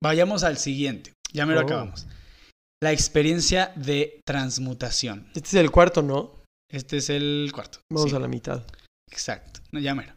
vayamos 0.03 0.43
al 0.43 0.57
siguiente. 0.57 1.13
Ya 1.33 1.45
me 1.45 1.53
lo 1.53 1.61
Oh. 1.61 1.63
acabamos. 1.63 2.05
La 2.83 2.91
experiencia 2.91 3.71
de 3.75 4.19
transmutación. 4.25 5.27
Este 5.33 5.47
es 5.49 5.53
el 5.55 5.71
cuarto, 5.71 6.01
¿no? 6.01 6.43
Este 6.71 6.97
es 6.97 7.09
el 7.09 7.49
cuarto. 7.53 7.79
Vamos 7.91 8.09
Sí, 8.09 8.15
a 8.15 8.19
la 8.19 8.27
mitad. 8.27 8.63
Exacto. 9.11 9.61
No, 9.71 9.79
ya 9.79 9.95
mero. 9.95 10.13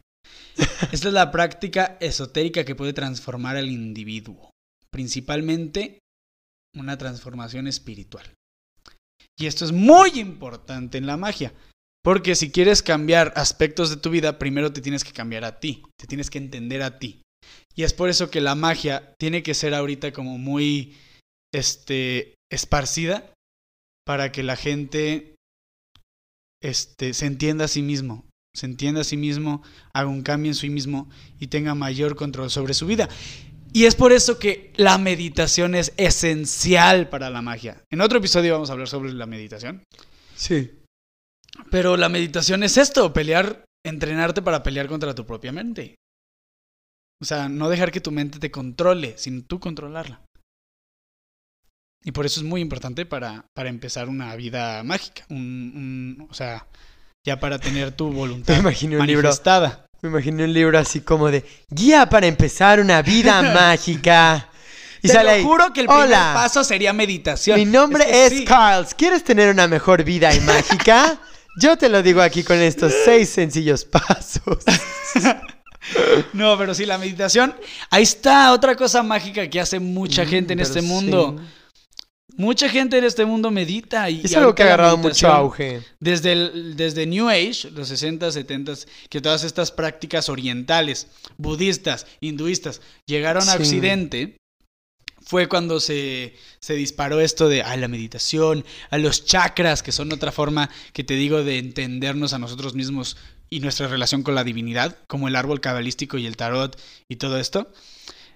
Esta 0.91 1.07
es 1.07 1.13
la 1.13 1.31
práctica 1.31 1.97
esotérica 1.99 2.63
que 2.65 2.75
puede 2.75 2.93
transformar 2.93 3.55
al 3.57 3.69
individuo. 3.69 4.51
Principalmente 4.91 5.99
una 6.77 6.97
transformación 6.97 7.67
espiritual. 7.67 8.25
Y 9.39 9.47
esto 9.47 9.65
es 9.65 9.71
muy 9.71 10.19
importante 10.19 10.97
en 10.97 11.07
la 11.07 11.17
magia. 11.17 11.53
Porque 12.03 12.35
si 12.35 12.51
quieres 12.51 12.83
cambiar 12.83 13.33
aspectos 13.35 13.89
de 13.89 13.97
tu 13.97 14.09
vida, 14.09 14.37
primero 14.37 14.71
te 14.71 14.81
tienes 14.81 15.03
que 15.03 15.13
cambiar 15.13 15.45
a 15.45 15.59
ti. 15.59 15.83
Te 15.97 16.07
tienes 16.07 16.29
que 16.29 16.37
entender 16.37 16.81
a 16.81 16.99
ti. 16.99 17.21
Y 17.75 17.83
es 17.83 17.93
por 17.93 18.09
eso 18.09 18.29
que 18.29 18.41
la 18.41 18.55
magia 18.55 19.15
tiene 19.17 19.41
que 19.41 19.53
ser 19.53 19.73
ahorita 19.73 20.11
como 20.11 20.37
muy 20.37 20.97
este, 21.53 22.35
esparcida 22.51 23.33
para 24.05 24.31
que 24.31 24.43
la 24.43 24.55
gente 24.55 25.35
este, 26.61 27.13
se 27.13 27.25
entienda 27.25 27.65
a 27.65 27.69
sí 27.69 27.81
mismo, 27.81 28.25
se 28.55 28.65
entienda 28.65 29.01
a 29.01 29.05
sí 29.05 29.17
mismo, 29.17 29.63
haga 29.93 30.09
un 30.09 30.23
cambio 30.23 30.51
en 30.51 30.55
sí 30.55 30.69
mismo 30.69 31.09
y 31.39 31.47
tenga 31.47 31.75
mayor 31.75 32.15
control 32.15 32.49
sobre 32.49 32.73
su 32.73 32.85
vida. 32.85 33.07
Y 33.71 33.85
es 33.85 33.95
por 33.95 34.11
eso 34.11 34.39
que 34.39 34.73
la 34.77 34.97
meditación 34.97 35.75
es 35.75 35.93
esencial 35.97 37.09
para 37.09 37.29
la 37.29 37.41
magia. 37.41 37.83
En 37.91 38.01
otro 38.01 38.17
episodio 38.17 38.53
vamos 38.53 38.69
a 38.69 38.73
hablar 38.73 38.87
sobre 38.87 39.13
la 39.13 39.25
meditación. 39.25 39.83
Sí. 40.35 40.71
Pero 41.69 41.97
la 41.97 42.09
meditación 42.09 42.63
es 42.63 42.77
esto, 42.77 43.13
pelear, 43.13 43.65
entrenarte 43.85 44.41
para 44.41 44.63
pelear 44.63 44.87
contra 44.87 45.13
tu 45.13 45.25
propia 45.25 45.51
mente. 45.51 45.95
O 47.21 47.25
sea, 47.25 47.49
no 47.49 47.69
dejar 47.69 47.91
que 47.91 48.01
tu 48.01 48.11
mente 48.11 48.39
te 48.39 48.49
controle, 48.49 49.17
sino 49.17 49.43
tú 49.43 49.59
controlarla. 49.59 50.21
Y 52.03 52.11
por 52.13 52.25
eso 52.25 52.39
es 52.39 52.45
muy 52.45 52.61
importante 52.61 53.05
para, 53.05 53.45
para 53.53 53.69
empezar 53.69 54.07
una 54.07 54.33
vida 54.35 54.81
mágica. 54.83 55.25
Un, 55.29 56.15
un- 56.17 56.27
o 56.29 56.33
sea, 56.33 56.65
ya 57.27 57.39
para 57.41 57.59
tener 57.59 57.91
tu 57.91 58.11
voluntad 58.13 58.55
manifestada. 58.99 59.85
Me 60.01 60.09
imaginé 60.09 60.43
un 60.45 60.53
libro 60.53 60.79
así 60.79 61.01
como 61.01 61.29
de 61.29 61.43
Guía 61.69 62.07
para 62.09 62.27
empezar 62.27 62.79
una 62.79 63.01
vida 63.01 63.41
mágica. 63.53 64.47
Y 65.01 65.07
Te 65.07 65.13
sale 65.13 65.29
lo 65.29 65.35
ahí. 65.35 65.43
juro 65.43 65.71
que 65.73 65.81
el 65.81 65.87
primer 65.87 66.05
Hola. 66.07 66.31
paso 66.33 66.63
sería 66.63 66.91
meditación. 66.93 67.57
Mi 67.57 67.65
nombre 67.65 68.05
que 68.05 68.25
es, 68.25 68.33
sí. 68.33 68.45
Carls. 68.45 68.93
¿Quieres 68.93 69.23
tener 69.23 69.49
una 69.49 69.67
mejor 69.67 70.03
vida 70.03 70.33
y 70.33 70.39
mágica? 70.41 71.17
Yo 71.61 71.77
te 71.77 71.89
lo 71.89 72.01
digo 72.03 72.21
aquí 72.21 72.43
con 72.43 72.57
estos 72.57 72.93
seis 73.05 73.29
sencillos 73.29 73.85
pasos. 73.85 74.63
No, 76.33 76.55
pero 76.57 76.75
sí, 76.75 76.85
la 76.85 76.97
meditación. 76.99 77.55
Ahí 77.89 78.03
está 78.03 78.51
otra 78.51 78.75
cosa 78.75 79.01
mágica 79.01 79.49
que 79.49 79.59
hace 79.59 79.79
mucha 79.79 80.23
gente 80.25 80.53
en 80.53 80.59
Mm, 80.59 80.61
este 80.61 80.81
mundo. 80.83 81.35
sí. 81.39 81.45
Mucha 82.39 82.69
gente 82.69 82.97
en 82.97 83.03
este 83.03 83.25
mundo 83.25 83.51
medita 83.51 84.09
y 84.09 84.21
Es 84.23 84.33
algo 84.37 84.55
que 84.55 84.63
ha 84.63 84.67
agarrado 84.67 84.95
mucho 84.97 85.27
auge. 85.27 85.81
Desde, 85.99 86.31
el- 86.31 86.77
desde 86.77 87.05
New 87.05 87.27
Age, 87.27 87.69
los 87.71 87.89
60, 87.89 88.31
70, 88.31 88.73
que 89.09 89.19
todas 89.19 89.43
estas 89.43 89.71
prácticas 89.71 90.29
orientales, 90.29 91.07
budistas, 91.37 92.07
hinduistas, 92.21 92.79
llegaron 93.05 93.43
a. 93.49 93.55
Occidente, 93.55 94.37
fue 95.21 95.49
cuando 95.49 95.81
se, 95.81 96.33
se 96.61 96.75
disparó 96.75 97.19
esto 97.19 97.49
de 97.49 97.61
a 97.61 97.75
la 97.75 97.89
meditación, 97.89 98.63
a 98.89 98.97
los 98.97 99.25
chakras, 99.25 99.83
que 99.83 99.91
son 99.91 100.09
otra 100.13 100.31
forma 100.31 100.69
que 100.93 101.03
te 101.03 101.15
digo 101.15 101.43
de 101.43 101.57
entendernos 101.57 102.31
a 102.31 102.39
nosotros 102.39 102.73
mismos 102.73 103.17
y 103.49 103.59
nuestra 103.59 103.89
relación 103.89 104.23
con 104.23 104.33
la 104.33 104.45
divinidad, 104.45 104.97
como 105.07 105.27
el 105.27 105.35
árbol 105.35 105.59
cabalístico 105.59 106.17
y 106.17 106.25
el 106.25 106.37
tarot 106.37 106.79
y 107.09 107.17
todo 107.17 107.37
esto. 107.37 107.69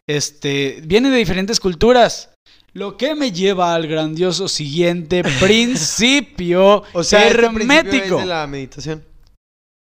Este, 0.07 0.81
viene 0.83 1.09
de 1.09 1.17
diferentes 1.17 1.61
culturas. 1.61 2.29
Lo 2.73 2.97
que 2.97 3.13
me 3.13 3.31
lleva 3.31 3.75
al 3.75 3.87
grandioso 3.87 4.47
siguiente 4.47 5.23
principio 5.39 6.83
O 6.93 7.03
sea, 7.03 7.27
este 7.27 7.37
principio 7.49 7.75
hermético. 7.75 8.15
es 8.15 8.21
de 8.23 8.25
la 8.25 8.47
meditación. 8.47 9.03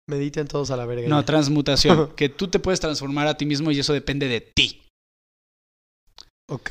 Mediten 0.08 0.46
todos 0.46 0.70
a 0.70 0.76
la 0.76 0.86
verga. 0.86 1.08
No, 1.08 1.24
transmutación. 1.24 2.12
que 2.16 2.28
tú 2.28 2.48
te 2.48 2.58
puedes 2.58 2.80
transformar 2.80 3.26
a 3.26 3.36
ti 3.36 3.44
mismo 3.46 3.70
y 3.70 3.80
eso 3.80 3.92
depende 3.92 4.28
de 4.28 4.40
ti. 4.40 4.82
Ok. 6.50 6.70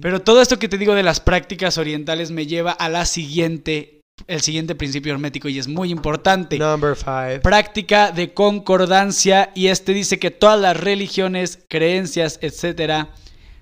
Pero 0.00 0.22
todo 0.22 0.42
esto 0.42 0.58
que 0.58 0.68
te 0.68 0.78
digo 0.78 0.94
de 0.94 1.04
las 1.04 1.20
prácticas 1.20 1.78
orientales 1.78 2.32
me 2.32 2.46
lleva 2.46 2.72
a 2.72 2.88
la 2.88 3.04
siguiente, 3.04 4.00
el 4.26 4.40
siguiente 4.40 4.74
principio 4.74 5.12
hermético 5.12 5.48
y 5.48 5.58
es 5.58 5.68
muy 5.68 5.92
importante. 5.92 6.58
Number 6.58 6.96
five. 6.96 7.38
Práctica 7.40 8.10
de 8.10 8.34
concordancia 8.34 9.52
y 9.54 9.68
este 9.68 9.94
dice 9.94 10.18
que 10.18 10.32
todas 10.32 10.60
las 10.60 10.76
religiones, 10.76 11.60
creencias, 11.68 12.40
etcétera, 12.42 13.14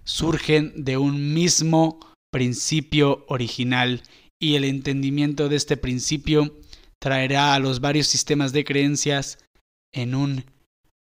surgen 0.05 0.73
de 0.85 0.97
un 0.97 1.35
mismo 1.35 1.99
principio 2.33 3.25
original 3.29 4.03
y 4.41 4.57
el 4.57 4.65
entendimiento 4.65 5.49
de 5.49 5.57
este 5.57 5.77
principio 5.77 6.57
traerá 7.01 7.55
a 7.55 7.59
los 7.59 7.81
varios 7.81 8.07
sistemas 8.07 8.53
de 8.53 8.65
creencias 8.65 9.39
en 9.95 10.15
un 10.15 10.45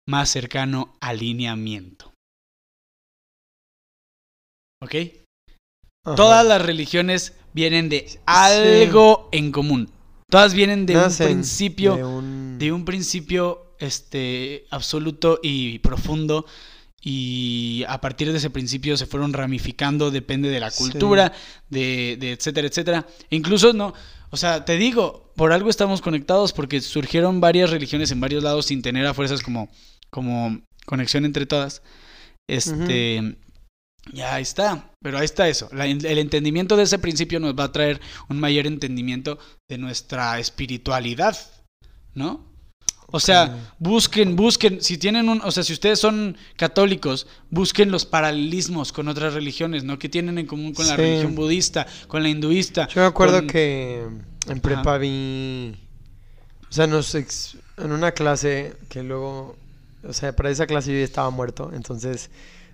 más 0.08 0.28
cercano 0.30 0.94
alineamiento. 1.00 2.12
¿Ok? 4.82 4.94
Ajá. 6.04 6.16
Todas 6.16 6.44
las 6.44 6.60
religiones 6.62 7.34
vienen 7.54 7.88
de 7.88 8.20
algo 8.26 9.28
en 9.32 9.52
común. 9.52 9.90
Todas 10.28 10.54
vienen 10.54 10.86
de 10.86 10.94
Nacen 10.94 11.26
un 11.28 11.32
principio, 11.34 11.96
de 11.96 12.04
un- 12.04 12.58
de 12.58 12.72
un 12.72 12.84
principio 12.84 13.74
este, 13.78 14.66
absoluto 14.70 15.38
y 15.42 15.78
profundo. 15.80 16.46
Y 17.04 17.84
a 17.88 18.00
partir 18.00 18.30
de 18.30 18.38
ese 18.38 18.48
principio 18.50 18.96
se 18.96 19.06
fueron 19.06 19.32
ramificando, 19.32 20.10
depende 20.12 20.48
de 20.50 20.60
la 20.60 20.70
Sí. 20.70 20.84
cultura, 20.84 21.32
de, 21.68 22.16
de 22.20 22.32
etcétera, 22.32 22.68
etcétera. 22.68 23.06
E 23.28 23.34
incluso 23.36 23.72
no, 23.72 23.92
o 24.30 24.36
sea, 24.36 24.64
te 24.64 24.76
digo, 24.76 25.32
por 25.34 25.52
algo 25.52 25.68
estamos 25.68 26.00
conectados 26.00 26.52
porque 26.52 26.80
surgieron 26.80 27.40
varias 27.40 27.70
religiones 27.70 28.10
en 28.12 28.20
varios 28.20 28.44
lados 28.44 28.66
sin 28.66 28.82
tener 28.82 29.04
a 29.06 29.14
fuerzas 29.14 29.42
como, 29.42 29.68
como 30.10 30.62
conexión 30.86 31.24
entre 31.24 31.44
todas. 31.44 31.82
Este, 32.48 33.36
ya 34.12 34.34
ahí 34.34 34.42
está, 34.42 34.90
pero 35.00 35.18
ahí 35.18 35.24
está 35.24 35.48
eso. 35.48 35.68
La- 35.72 35.86
el 35.86 36.18
entendimiento 36.18 36.76
de 36.76 36.84
ese 36.84 36.98
principio 36.98 37.40
nos 37.40 37.54
va 37.54 37.64
a 37.64 37.72
traer 37.72 38.00
un 38.28 38.38
mayor 38.38 38.66
entendimiento 38.66 39.38
de 39.68 39.78
nuestra 39.78 40.38
espiritualidad, 40.38 41.36
¿no? 42.14 42.51
O 43.12 43.20
sea, 43.20 43.56
busquen, 43.78 44.34
busquen, 44.36 44.80
si 44.82 44.98
tienen 44.98 45.28
un, 45.28 45.40
o 45.42 45.50
sea, 45.52 45.62
si 45.62 45.72
ustedes 45.72 45.98
son 46.00 46.36
católicos, 46.56 47.26
busquen 47.50 47.90
los 47.92 48.04
paralelismos 48.06 48.90
con 48.92 49.06
otras 49.08 49.34
religiones, 49.34 49.84
¿no? 49.84 49.98
¿Qué 49.98 50.08
tienen 50.08 50.38
en 50.38 50.46
común 50.46 50.72
con 50.74 50.86
la 50.88 50.96
Sí. 50.96 51.02
religión 51.02 51.34
budista, 51.34 51.86
con 52.08 52.22
la 52.22 52.30
hinduista? 52.30 52.88
Yo 52.88 53.02
me 53.02 53.06
acuerdo 53.06 53.38
con- 53.38 53.46
que 53.48 54.02
en 54.48 54.60
prepa 54.60 54.96
vi. 54.98 55.76
O 56.68 56.72
sea, 56.72 56.86
nos 56.86 57.14
ex- 57.14 57.56
en 57.76 57.92
una 57.92 58.12
clase 58.12 58.74
que 58.88 59.02
luego. 59.02 59.56
O 60.08 60.12
sea, 60.12 60.34
para 60.34 60.50
esa 60.50 60.66
clase 60.66 60.90
yo 60.92 60.98
ya 60.98 61.04
estaba 61.04 61.30
muerto. 61.30 61.70
Entonces, 61.74 62.30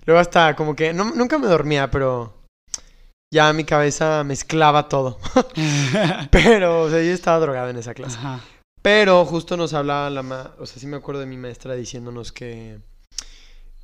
luego 0.06 0.20
hasta 0.20 0.54
como 0.56 0.74
que. 0.76 0.92
no- 0.94 1.12
nunca 1.14 1.36
me 1.38 1.46
dormía, 1.48 1.90
pero. 1.90 2.32
Ya 3.30 3.52
mi 3.52 3.64
cabeza 3.64 4.24
mezclaba 4.24 4.88
todo. 4.88 5.18
Pero, 6.30 6.82
o 6.84 6.90
sea, 6.90 7.02
yo 7.02 7.12
estaba 7.12 7.38
drogado 7.40 7.68
en 7.68 7.76
esa 7.76 7.92
clase. 7.92 8.16
Ajá. 8.16 8.40
Pero 8.88 9.26
justo 9.26 9.58
nos 9.58 9.74
hablaba 9.74 10.08
la 10.08 10.22
ma 10.22 10.54
o 10.58 10.64
sea, 10.64 10.80
sí 10.80 10.86
me 10.86 10.96
acuerdo 10.96 11.20
de 11.20 11.26
mi 11.26 11.36
maestra 11.36 11.74
diciéndonos 11.74 12.32
que 12.32 12.78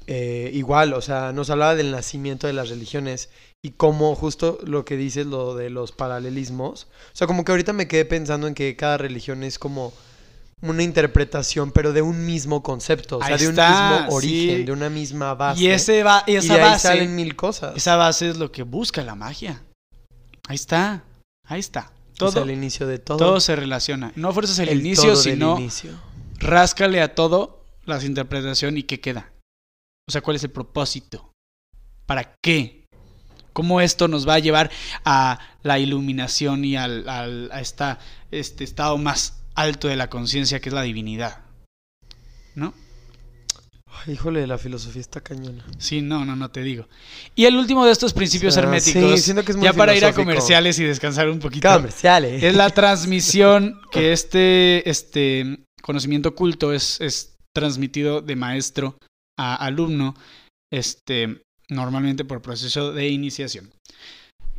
eh, 0.06 0.50
igual, 0.54 0.94
o 0.94 1.02
sea, 1.02 1.30
nos 1.34 1.50
hablaba 1.50 1.74
del 1.74 1.90
nacimiento 1.90 2.46
de 2.46 2.54
las 2.54 2.70
religiones 2.70 3.28
y 3.62 3.72
cómo 3.72 4.14
justo 4.14 4.58
lo 4.64 4.86
que 4.86 4.96
dices, 4.96 5.26
lo 5.26 5.56
de 5.56 5.68
los 5.68 5.92
paralelismos. 5.92 6.84
O 7.12 7.16
sea, 7.16 7.26
como 7.26 7.44
que 7.44 7.52
ahorita 7.52 7.74
me 7.74 7.86
quedé 7.86 8.06
pensando 8.06 8.46
en 8.46 8.54
que 8.54 8.76
cada 8.76 8.96
religión 8.96 9.44
es 9.44 9.58
como 9.58 9.92
una 10.62 10.82
interpretación, 10.82 11.70
pero 11.70 11.92
de 11.92 12.00
un 12.00 12.24
mismo 12.24 12.62
concepto, 12.62 13.18
o 13.18 13.22
sea, 13.22 13.36
de 13.36 13.48
un 13.48 13.58
está, 13.58 13.98
mismo 14.00 14.16
origen, 14.16 14.56
sí. 14.56 14.64
de 14.64 14.72
una 14.72 14.88
misma 14.88 15.34
base. 15.34 15.60
Y 15.60 15.66
ese 15.66 16.02
va, 16.02 16.24
y 16.26 16.36
esa 16.36 16.54
de 16.54 16.62
ahí 16.62 16.70
base, 16.70 16.88
salen 16.88 17.14
mil 17.14 17.36
cosas. 17.36 17.76
esa 17.76 17.96
base 17.96 18.30
es 18.30 18.38
lo 18.38 18.50
que 18.50 18.62
busca 18.62 19.02
la 19.02 19.16
magia. 19.16 19.62
Ahí 20.48 20.54
está, 20.54 21.04
ahí 21.46 21.60
está. 21.60 21.93
Todo, 22.16 22.28
O 22.28 22.32
sea, 22.32 22.42
el 22.42 22.50
inicio 22.50 22.86
de 22.86 22.98
todo. 22.98 23.18
todo 23.18 23.40
se 23.40 23.56
relaciona. 23.56 24.12
No 24.16 24.32
fuerzas 24.32 24.58
el, 24.60 24.68
el 24.68 24.80
inicio, 24.80 25.16
sino 25.16 25.58
inicio. 25.58 25.92
ráscale 26.38 27.00
a 27.00 27.14
todo 27.14 27.64
las 27.84 28.04
interpretación 28.04 28.76
y 28.78 28.84
qué 28.84 29.00
queda. 29.00 29.32
O 30.08 30.12
sea, 30.12 30.20
¿cuál 30.22 30.36
es 30.36 30.44
el 30.44 30.50
propósito? 30.50 31.32
¿Para 32.06 32.34
qué? 32.42 32.84
¿Cómo 33.52 33.80
esto 33.80 34.08
nos 34.08 34.28
va 34.28 34.34
a 34.34 34.38
llevar 34.40 34.70
a 35.04 35.38
la 35.62 35.78
iluminación 35.78 36.64
y 36.64 36.76
al, 36.76 37.08
al- 37.08 37.50
a 37.52 37.60
esta, 37.60 37.98
este 38.30 38.64
estado 38.64 38.98
más 38.98 39.40
alto 39.54 39.88
de 39.88 39.96
la 39.96 40.10
conciencia 40.10 40.60
que 40.60 40.68
es 40.68 40.74
la 40.74 40.82
divinidad? 40.82 41.40
¿No? 42.54 42.74
Ay, 44.06 44.14
híjole, 44.14 44.46
la 44.46 44.58
filosofía 44.58 45.00
está 45.00 45.20
cañona. 45.20 45.64
Sí, 45.78 46.02
no, 46.02 46.24
no, 46.24 46.36
no 46.36 46.50
te 46.50 46.62
digo. 46.62 46.86
Y 47.34 47.46
el 47.46 47.56
último 47.56 47.86
de 47.86 47.92
estos 47.92 48.12
principios 48.12 48.52
O 48.52 48.54
sea, 48.54 48.64
herméticos, 48.64 49.20
sí, 49.20 49.34
que 49.34 49.52
es 49.52 49.56
muy 49.56 49.64
ya 49.64 49.72
para 49.72 49.96
ir 49.96 50.04
a 50.04 50.12
comerciales 50.12 50.78
y 50.78 50.84
descansar 50.84 51.28
un 51.30 51.38
poquito, 51.38 51.72
Comerciales. 51.72 52.42
es 52.42 52.54
la 52.54 52.68
transmisión 52.70 53.80
que 53.90 54.12
este, 54.12 54.88
este 54.88 55.58
conocimiento 55.80 56.30
oculto 56.30 56.72
es, 56.72 57.00
es 57.00 57.36
transmitido 57.54 58.20
de 58.20 58.36
maestro 58.36 58.98
a 59.38 59.54
alumno, 59.54 60.14
este, 60.70 61.42
normalmente 61.68 62.24
por 62.24 62.42
proceso 62.42 62.92
de 62.92 63.08
iniciación. 63.08 63.70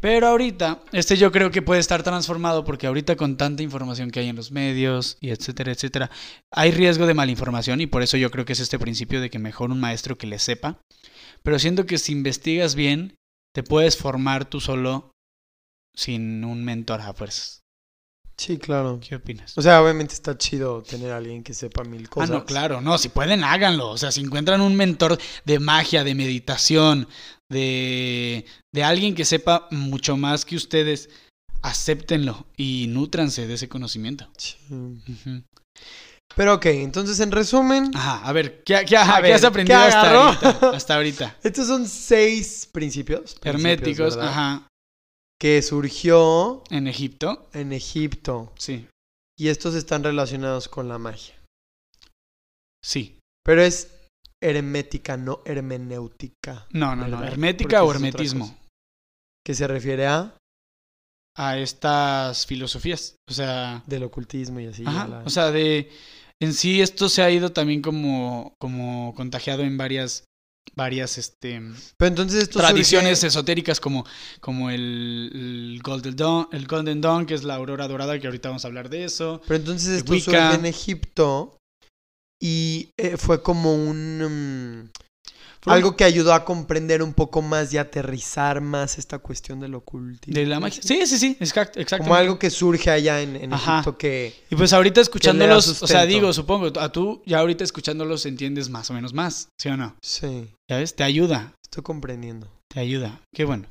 Pero 0.05 0.27
ahorita, 0.27 0.83
este 0.91 1.17
yo 1.17 1.31
creo 1.31 1.49
que 1.49 1.63
puede 1.63 1.79
estar 1.79 2.03
transformado 2.03 2.63
porque 2.63 2.85
ahorita 2.85 3.15
con 3.15 3.37
tanta 3.37 3.63
información 3.63 4.11
que 4.11 4.19
hay 4.19 4.29
en 4.29 4.35
los 4.35 4.51
medios 4.51 5.17
y 5.19 5.31
etcétera, 5.31 5.71
etcétera, 5.71 6.11
hay 6.51 6.69
riesgo 6.69 7.07
de 7.07 7.15
malinformación 7.15 7.81
y 7.81 7.87
por 7.87 8.03
eso 8.03 8.15
yo 8.15 8.29
creo 8.29 8.45
que 8.45 8.53
es 8.53 8.59
este 8.59 8.77
principio 8.77 9.19
de 9.19 9.31
que 9.31 9.39
mejor 9.39 9.71
un 9.71 9.79
maestro 9.79 10.15
que 10.15 10.27
le 10.27 10.37
sepa. 10.37 10.79
Pero 11.41 11.57
siento 11.57 11.87
que 11.87 11.97
si 11.97 12.11
investigas 12.11 12.75
bien, 12.75 13.15
te 13.51 13.63
puedes 13.63 13.97
formar 13.97 14.45
tú 14.45 14.61
solo 14.61 15.09
sin 15.95 16.45
un 16.45 16.63
mentor 16.63 17.01
a 17.01 17.11
fuerzas. 17.15 17.61
Sí, 18.37 18.57
claro. 18.57 18.99
¿Qué 18.99 19.15
opinas? 19.15 19.57
O 19.57 19.61
sea, 19.61 19.81
obviamente 19.81 20.13
está 20.13 20.37
chido 20.37 20.83
tener 20.83 21.11
a 21.11 21.17
alguien 21.17 21.41
que 21.41 21.53
sepa 21.53 21.83
mil 21.83 22.05
Ah, 22.05 22.09
cosas. 22.09 22.29
no, 22.29 22.45
claro, 22.45 22.81
no, 22.81 22.97
si 22.97 23.09
pueden 23.09 23.43
háganlo. 23.43 23.89
O 23.89 23.97
sea, 23.97 24.11
si 24.11 24.21
encuentran 24.21 24.61
un 24.61 24.75
mentor 24.75 25.17
de 25.45 25.59
magia, 25.59 26.03
de 26.03 26.15
meditación, 26.15 27.07
de, 27.49 28.45
de 28.73 28.83
alguien 28.83 29.15
que 29.15 29.25
sepa 29.25 29.67
mucho 29.71 30.17
más 30.17 30.45
que 30.45 30.55
ustedes, 30.55 31.09
acéptenlo 31.61 32.45
y 32.57 32.87
nútranse 32.89 33.47
de 33.47 33.53
ese 33.55 33.69
conocimiento. 33.69 34.27
Sí. 34.37 34.55
Pero 36.35 36.55
ok, 36.55 36.65
entonces 36.67 37.19
en 37.19 37.31
resumen, 37.31 37.91
Ajá, 37.95 38.25
a 38.27 38.31
ver, 38.33 38.63
¿qué, 38.63 38.83
qué- 38.87 38.97
ajá, 38.97 39.13
A 39.13 39.17
¿qué 39.17 39.21
ver, 39.23 39.33
has 39.33 39.43
aprendido 39.43 39.79
¿qué 39.79 39.85
hasta 39.85 40.11
ahorita? 40.11 40.69
Hasta 40.71 40.95
ahorita. 40.95 41.37
estos 41.43 41.67
son 41.67 41.87
seis 41.87 42.67
principios. 42.71 43.37
Herméticos, 43.43 44.17
Que 45.39 45.61
surgió 45.61 46.63
en 46.71 46.87
Egipto, 46.87 47.47
en 47.53 47.71
Egipto. 47.73 48.51
sí, 48.57 48.87
Y 49.37 49.49
estos 49.49 49.75
están 49.75 50.03
relacionados 50.03 50.67
con 50.67 50.87
la 50.89 50.97
magia. 50.97 51.35
sí. 52.83 53.17
Pero 53.43 53.61
es 53.61 53.89
hermética, 54.49 55.17
no 55.17 55.41
hermenéutica. 55.45 56.67
No, 56.71 56.95
no, 56.95 57.07
no, 57.07 57.23
hermética 57.23 57.79
Porque 57.81 57.89
o 57.89 57.91
hermetismo. 57.93 58.57
Que 59.45 59.53
se 59.53 59.67
refiere 59.67 60.07
a 60.07 60.37
a 61.37 61.57
estas 61.57 62.45
filosofías. 62.45 63.15
O 63.29 63.33
sea, 63.33 63.83
del 63.87 64.03
ocultismo 64.03 64.59
y 64.61 64.67
así. 64.67 64.83
Ajá, 64.85 65.03
a 65.03 65.07
la- 65.07 65.23
O 65.25 65.29
sea, 65.29 65.51
de 65.51 65.89
en 66.41 66.53
sí 66.53 66.81
esto 66.81 67.09
se 67.09 67.21
ha 67.23 67.29
ido 67.29 67.51
también 67.51 67.81
como, 67.81 68.53
como 68.59 69.13
contagiado 69.15 69.63
en 69.63 69.77
varias, 69.77 70.23
varias 70.75 71.17
este, 71.17 71.61
Pero 71.97 72.07
entonces 72.09 72.43
esto 72.43 72.59
tradiciones 72.59 73.21
surge- 73.21 73.27
esotéricas 73.27 73.79
como, 73.81 74.05
como 74.39 74.69
el, 74.69 75.29
el 75.33 75.81
Golden 75.83 76.15
Dawn, 76.15 76.47
el 76.53 76.67
Golden 76.67 77.01
Dawn, 77.01 77.25
que 77.25 77.33
es 77.33 77.43
la 77.43 77.55
aurora 77.55 77.87
dorada, 77.89 78.17
que 78.19 78.27
ahorita 78.27 78.49
vamos 78.49 78.63
a 78.63 78.67
hablar 78.69 78.89
de 78.89 79.03
eso. 79.03 79.41
Pero 79.45 79.57
entonces 79.57 79.89
esto 79.97 80.13
surge 80.17 80.55
en 80.55 80.65
Egipto 80.65 81.57
y 82.47 82.91
eh, 82.97 83.17
fue 83.17 83.41
como 83.41 83.73
un... 83.73 84.19
mm, 84.19 84.89
Fueron 85.61 85.77
algo 85.77 85.95
que 85.97 86.03
ayudó 86.03 86.31
a 86.31 86.45
comprender 86.45 87.01
un 87.01 87.13
poco 87.13 87.41
más 87.41 87.73
y 87.73 87.79
aterrizar 87.79 88.61
más 88.61 88.99
esta 88.99 89.17
cuestión 89.17 89.59
del 89.59 89.73
ocultismo. 89.73 90.39
de 90.39 90.45
la 90.45 90.59
magia. 90.59 90.83
Sí, 90.83 91.07
sí, 91.07 91.17
sí, 91.17 91.35
exacto, 91.39 91.79
exacto. 91.79 92.03
Como 92.03 92.13
algo 92.13 92.37
que 92.37 92.51
surge 92.51 92.91
allá 92.91 93.19
en, 93.23 93.35
en. 93.35 93.51
Egipto 93.51 93.97
que... 93.97 94.35
Y 94.51 94.55
pues 94.55 94.73
ahorita 94.73 95.01
escuchándolos, 95.01 95.81
o 95.81 95.87
sea, 95.87 96.05
digo, 96.05 96.31
supongo, 96.33 96.79
a 96.79 96.91
tú 96.91 97.23
ya 97.25 97.39
ahorita 97.39 97.63
escuchándolos 97.63 98.27
entiendes 98.27 98.69
más 98.69 98.91
o 98.91 98.93
menos 98.93 99.11
más, 99.13 99.49
¿sí 99.57 99.69
o 99.69 99.77
no? 99.77 99.95
Sí, 100.03 100.53
¿Ya 100.69 100.77
ves? 100.77 100.95
Te 100.95 101.03
ayuda, 101.03 101.55
estoy 101.63 101.81
comprendiendo. 101.81 102.47
te 102.71 102.79
ayuda. 102.79 103.21
Qué 103.33 103.43
bueno. 103.45 103.65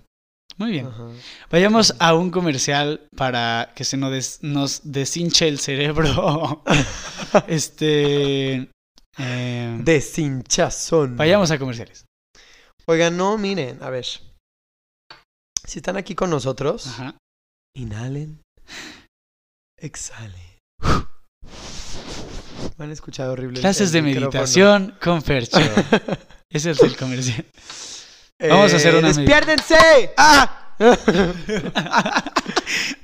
Muy 0.56 0.70
bien. 0.70 0.86
Ajá. 0.86 1.08
Vayamos 1.50 1.94
a 1.98 2.14
un 2.14 2.30
comercial 2.30 3.06
para 3.16 3.72
que 3.74 3.84
se 3.84 3.96
nos, 3.96 4.10
des- 4.12 4.38
nos 4.42 4.80
deshinche 4.84 5.48
el 5.48 5.58
cerebro. 5.58 6.62
este. 7.48 8.70
eh, 9.18 9.78
Deshinchazón. 9.82 11.16
vayamos 11.16 11.50
a 11.50 11.58
comerciales. 11.58 12.04
Oigan, 12.86 13.16
no, 13.16 13.36
miren, 13.38 13.82
a 13.82 13.90
ver. 13.90 14.04
Si 15.66 15.78
están 15.78 15.96
aquí 15.96 16.14
con 16.14 16.30
nosotros, 16.30 16.86
Ajá. 16.88 17.16
inhalen, 17.74 18.42
exhalen. 19.78 20.58
Me 22.76 22.84
han 22.84 22.90
escuchado 22.92 23.32
horrible. 23.32 23.60
Clases 23.60 23.90
de 23.90 24.02
micrófono. 24.02 24.30
meditación 24.32 24.94
con 25.02 25.22
Fercho. 25.22 25.58
Ese 26.52 26.72
es 26.72 26.82
el 26.82 26.96
comercial. 26.96 27.44
Vamos 28.48 28.72
a 28.72 28.76
hacer 28.76 28.94
una 28.94 29.10
Eh, 29.10 29.12
¡Despiérdense! 29.14 30.12
¡Ah! 30.16 30.60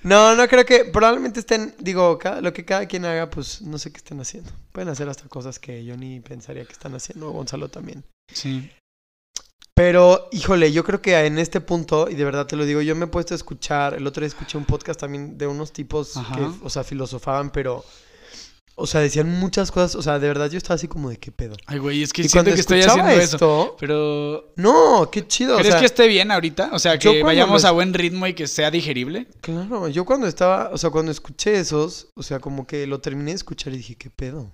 no, 0.03 0.34
no 0.34 0.49
creo 0.49 0.64
que. 0.64 0.86
Probablemente 0.86 1.41
estén. 1.41 1.74
Digo, 1.78 2.18
lo 2.41 2.53
que 2.53 2.64
cada 2.64 2.86
quien 2.86 3.05
haga, 3.05 3.30
pues 3.30 3.62
no 3.62 3.78
sé 3.78 3.93
qué 3.93 3.99
estén 3.99 4.20
haciendo. 4.20 4.51
Pueden 4.72 4.88
hacer 4.88 5.09
hasta 5.09 5.28
cosas 5.28 5.59
que 5.59 5.84
yo 5.84 5.97
ni 5.97 6.20
pensaría 6.20 6.64
que 6.64 6.72
están 6.72 6.95
haciendo. 6.95 7.30
Gonzalo 7.30 7.68
también. 7.68 8.05
Sí. 8.32 8.70
Pero, 9.74 10.28
híjole, 10.32 10.72
yo 10.72 10.84
creo 10.84 11.01
que 11.01 11.18
en 11.24 11.38
este 11.38 11.61
punto, 11.61 12.11
y 12.11 12.14
de 12.14 12.24
verdad 12.24 12.47
te 12.47 12.57
lo 12.57 12.66
digo, 12.66 12.82
yo 12.82 12.95
me 12.95 13.07
he 13.07 13.09
puesto 13.09 13.32
a 13.32 13.36
escuchar, 13.36 13.95
el 13.95 14.07
otro 14.07 14.20
día 14.20 14.28
escuché 14.28 14.59
un 14.59 14.66
podcast 14.66 15.01
también 15.01 15.38
de 15.38 15.47
unos 15.47 15.72
tipos 15.72 16.18
Ajá. 16.18 16.36
que, 16.36 16.51
o 16.62 16.68
sea, 16.68 16.84
filosofaban, 16.84 17.51
pero, 17.51 17.82
o 18.75 18.87
sea, 18.87 19.01
decían 19.01 19.29
muchas 19.29 19.71
cosas, 19.71 19.95
o 19.95 20.03
sea, 20.03 20.18
de 20.18 20.27
verdad 20.27 20.51
yo 20.51 20.57
estaba 20.57 20.77
así 20.77 20.89
como 20.89 21.11
de 21.11 21.18
qué 21.18 21.31
pedo. 21.31 21.57
Ay, 21.66 21.79
güey, 21.79 22.03
es 22.03 22.12
que 22.12 22.23
Y 22.23 22.29
siento 22.29 22.53
que 22.55 22.61
estoy 22.61 22.81
haciendo 22.81 23.11
eso. 23.11 23.37
esto, 23.37 23.77
Pero. 23.79 24.53
no, 24.57 25.11
qué 25.11 25.27
chido, 25.27 25.55
o 25.55 25.59
¿Crees 25.59 25.73
sea, 25.73 25.81
que 25.81 25.87
esté 25.87 26.09
bien 26.09 26.31
ahorita? 26.31 26.71
O 26.73 26.79
sea, 26.79 26.99
que 26.99 27.23
vayamos 27.23 27.62
lo 27.62 27.68
a 27.68 27.73
buen 27.73 27.93
ritmo 27.93 28.27
y 28.27 28.35
que 28.35 28.47
sea 28.47 28.71
digerible. 28.71 29.27
claro, 29.41 29.89
yo 29.89 30.05
cuando 30.05 30.27
estaba, 30.27 30.71
o 30.73 30.79
sea, 30.79 30.91
cuando 30.91 31.12
escuché 31.12 31.59
esos, 31.59 32.09
o 32.14 32.23
sea, 32.23 32.41
como 32.41 32.66
que 32.66 32.87
lo 32.87 33.01
terminé 33.01 33.33
de 33.33 33.37
escuchar 33.37 33.73
y 33.75 33.79
dije, 33.79 33.97
qué 33.97 34.09
pedo, 34.11 34.51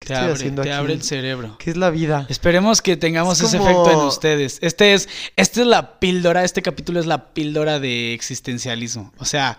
¿qué 0.00 0.08
Te 0.08 0.14
estoy 0.14 0.70
abre, 0.70 0.86
te 0.86 0.92
el 0.92 1.02
cerebro. 1.02 1.56
¿Qué 1.58 1.70
es 1.70 1.76
la 1.76 1.90
vida? 1.90 2.26
Esperemos 2.28 2.82
que 2.82 2.96
tengamos 2.96 3.40
Es 3.40 3.48
ese 3.48 3.56
efecto 3.56 3.90
en 3.90 3.98
ustedes. 3.98 4.58
Este 4.62 4.94
es, 4.94 5.08
esta 5.36 5.60
es 5.60 5.66
la 5.66 5.98
píldora, 5.98 6.44
este 6.44 6.62
capítulo 6.62 7.00
es 7.00 7.06
la 7.06 7.32
píldora 7.34 7.80
de 7.80 8.14
existencialismo. 8.14 9.12
O 9.18 9.24
sea, 9.24 9.58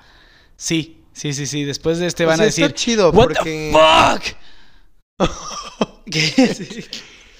sí, 0.55 1.00
sí, 1.14 1.34
sí, 1.34 1.45
sí. 1.47 1.64
Después 1.64 1.99
de 1.99 2.07
este 2.07 2.26
O 2.26 2.28
van 2.28 2.41
a 2.41 2.45
está 2.45 2.62
decir, 2.64 2.76
chido, 2.76 3.12
What 3.12 3.28
porque... 3.34 3.72
the 3.74 4.38
fuck? 5.20 5.30
¿Qué? 6.12 6.22
Sí. 6.53 6.86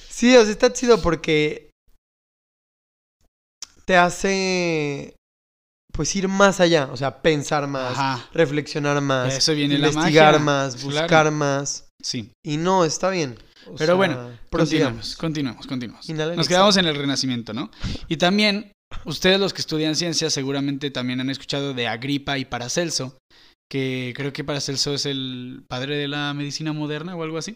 Sí, 0.10 0.36
o 0.36 0.44
sea, 0.44 0.52
está 0.52 0.72
chido 0.72 1.02
porque 1.02 1.70
te 3.86 3.98
hace 3.98 5.16
pues 5.94 6.16
ir 6.16 6.28
más 6.28 6.60
allá, 6.62 6.88
o 6.92 6.96
sea, 6.98 7.22
pensar 7.22 7.68
más, 7.68 7.92
Ajá. 7.98 8.30
reflexionar 8.34 9.02
más, 9.02 9.34
Eso 9.36 9.54
viene 9.54 9.78
la 9.78 9.90
investigar 9.90 10.34
magia. 10.34 10.46
más, 10.46 10.76
Claro. 10.76 10.90
buscar 11.00 11.32
más. 11.32 11.90
Sí. 12.02 12.32
Y 12.46 12.58
no, 12.58 12.86
está 12.86 13.10
bien. 13.10 13.38
O 13.68 13.72
Pero 13.76 13.86
sea, 13.88 13.94
bueno, 13.96 14.32
prosigamos. 14.50 15.16
Continuamos, 15.18 15.68
continuamos, 15.68 15.68
continuamos. 15.68 16.10
Inhala 16.10 16.36
Nos 16.36 16.48
quedamos 16.48 16.78
en 16.78 16.86
el 16.86 16.96
renacimiento, 16.96 17.54
¿no? 17.54 17.70
Y 18.08 18.18
también, 18.18 18.72
ustedes 19.06 19.40
los 19.40 19.54
que 19.54 19.62
estudian 19.62 19.96
ciencias 19.96 20.34
seguramente 20.34 20.92
también 20.92 21.20
han 21.20 21.30
escuchado 21.30 21.74
de 21.74 21.88
Agripa 21.88 22.38
y 22.38 22.46
Paracelso, 22.46 23.18
que 23.72 24.12
creo 24.18 24.34
que 24.34 24.44
Paracelso 24.44 24.94
es 24.94 25.06
el 25.06 25.64
padre 25.66 25.96
de 25.96 26.10
la 26.10 26.34
medicina 26.34 26.74
moderna 26.74 27.16
o 27.16 27.24
algo 27.24 27.38
así. 27.38 27.56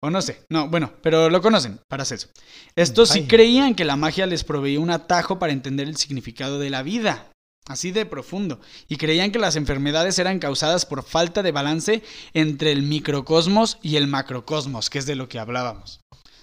O 0.00 0.10
no 0.10 0.22
sé, 0.22 0.44
no, 0.48 0.68
bueno, 0.68 0.92
pero 1.02 1.28
lo 1.28 1.42
conocen, 1.42 1.80
Paracelso. 1.88 2.28
Estos 2.76 3.08
sí 3.08 3.26
creían 3.26 3.74
que 3.74 3.84
la 3.84 3.96
magia 3.96 4.26
les 4.26 4.44
proveía 4.44 4.78
un 4.78 4.90
atajo 4.90 5.40
para 5.40 5.52
entender 5.52 5.88
el 5.88 5.96
significado 5.96 6.60
de 6.60 6.70
la 6.70 6.84
vida, 6.84 7.32
así 7.66 7.90
de 7.90 8.06
profundo, 8.06 8.60
y 8.86 8.96
creían 8.96 9.32
que 9.32 9.40
las 9.40 9.56
enfermedades 9.56 10.20
eran 10.20 10.38
causadas 10.38 10.86
por 10.86 11.02
falta 11.02 11.42
de 11.42 11.50
balance 11.50 12.04
entre 12.32 12.70
el 12.70 12.84
microcosmos 12.84 13.78
y 13.82 13.96
el 13.96 14.06
macrocosmos, 14.06 14.88
que 14.88 15.00
es 15.00 15.06
de 15.06 15.16
lo 15.16 15.28
que 15.28 15.40
hablábamos. 15.40 15.98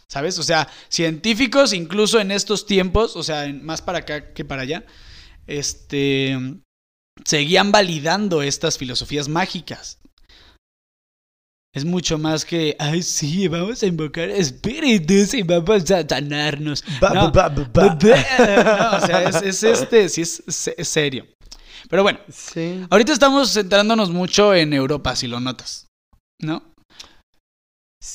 ¿Sabes? 0.10 0.38
O 0.38 0.44
sea, 0.44 0.68
científicos 0.90 1.72
incluso 1.72 2.20
en 2.20 2.30
estos 2.30 2.66
tiempos, 2.66 3.16
o 3.16 3.24
sea, 3.24 3.48
más 3.54 3.82
para 3.82 4.00
acá 4.00 4.34
que 4.34 4.44
para 4.44 4.64
allá, 4.64 4.86
este 5.48 6.60
seguían 7.24 7.72
validando 7.72 8.42
estas 8.42 8.78
filosofías 8.78 9.28
mágicas. 9.30 10.00
Es 11.74 11.84
mucho 11.84 12.18
más 12.18 12.46
que, 12.46 12.76
ay, 12.80 13.04
sí, 13.04 13.50
vamos 13.50 13.84
a 13.84 13.86
invocar 13.88 14.30
espíritus 14.30 15.34
y 15.34 15.44
vamos 15.44 15.92
a 15.92 16.08
sanarnos. 16.08 16.84
Ba, 17.02 17.10
No. 17.10 17.32
ba. 17.32 17.50
No, 17.54 18.98
o 18.98 19.06
sea, 19.06 19.24
es, 19.30 19.42
es 19.42 19.64
este, 19.64 20.08
sí 20.08 20.22
es, 20.22 20.42
se- 20.48 20.76
es 20.78 20.88
serio. 20.88 21.28
Pero 21.90 22.02
bueno, 22.02 22.20
Sí. 22.32 22.82
ahorita 22.90 23.12
estamos 23.12 23.52
centrándonos 23.52 24.10
mucho 24.10 24.56
en 24.56 24.72
Europa, 24.74 25.16
si 25.18 25.28
lo 25.28 25.40
notas, 25.42 25.88
¿no? 26.42 26.64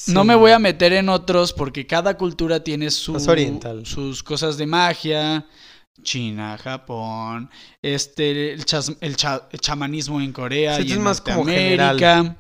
No 0.07 0.24
me 0.24 0.34
voy 0.36 0.53
a 0.53 0.59
meter 0.59 0.92
en 0.94 1.09
otros 1.09 1.53
porque 1.53 1.86
cada 1.86 2.16
cultura 2.16 2.62
tiene 2.64 2.90
su, 2.90 3.18
sus 3.84 4.22
cosas 4.22 4.57
de 4.57 4.66
magia. 4.66 5.46
China, 6.03 6.59
Japón, 6.59 7.51
este, 7.82 8.53
el, 8.53 8.64
chas- 8.64 8.96
el 9.01 9.16
cha- 9.16 9.48
el 9.53 9.61
chamanismo 9.61 10.20
en 10.20 10.32
Corea 10.32 10.76
Sí, 10.76 10.82
y 10.88 10.92
en 10.92 11.03
más 11.03 11.22
Norteamérica. 11.26 12.36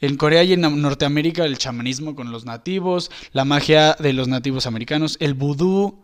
En 0.00 0.16
Corea 0.16 0.42
y 0.44 0.52
en 0.52 0.60
Norteamérica 0.82 1.44
el 1.44 1.56
chamanismo 1.56 2.14
con 2.14 2.30
los 2.30 2.44
nativos, 2.44 3.10
la 3.32 3.44
magia 3.44 3.94
de 3.98 4.12
los 4.12 4.28
nativos 4.28 4.66
americanos, 4.66 5.16
el 5.20 5.34
vudú, 5.34 6.02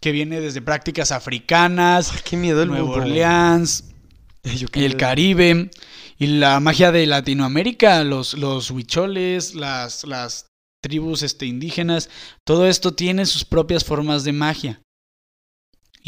que 0.00 0.12
viene 0.12 0.40
desde 0.40 0.60
prácticas 0.60 1.10
africanas, 1.10 2.12
Ay, 2.12 2.20
qué 2.24 2.36
miedo 2.36 2.62
el 2.62 2.68
Nueva. 2.68 2.90
Orleans, 2.90 3.84
Yo 4.44 4.66
el. 4.74 4.96
Caribe 4.96 5.70
y 6.18 6.26
la 6.26 6.60
magia 6.60 6.92
de 6.92 7.06
Latinoamérica, 7.06 8.04
los, 8.04 8.34
los 8.34 8.70
huicholes, 8.70 9.54
las, 9.54 10.04
las 10.04 10.46
tribus 10.82 11.22
este, 11.22 11.46
indígenas, 11.46 12.10
todo 12.46 12.66
esto 12.66 12.92
tiene 12.94 13.24
sus 13.26 13.44
propias 13.44 13.84
formas 13.84 14.22
de 14.24 14.32
magia. 14.32 14.82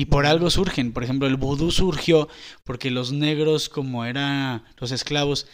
Y 0.01 0.07
por 0.07 0.25
algo 0.25 0.49
surgen, 0.49 0.95
por 0.95 1.05
ejemplo, 1.05 1.29
el 1.29 1.37
vudú 1.37 1.71
surgió 1.71 2.27
porque 2.65 2.91
los 2.91 3.13
negros, 3.13 3.69
como 3.69 4.07
eran 4.07 4.65
los 4.79 4.93
esclavos, 4.93 5.47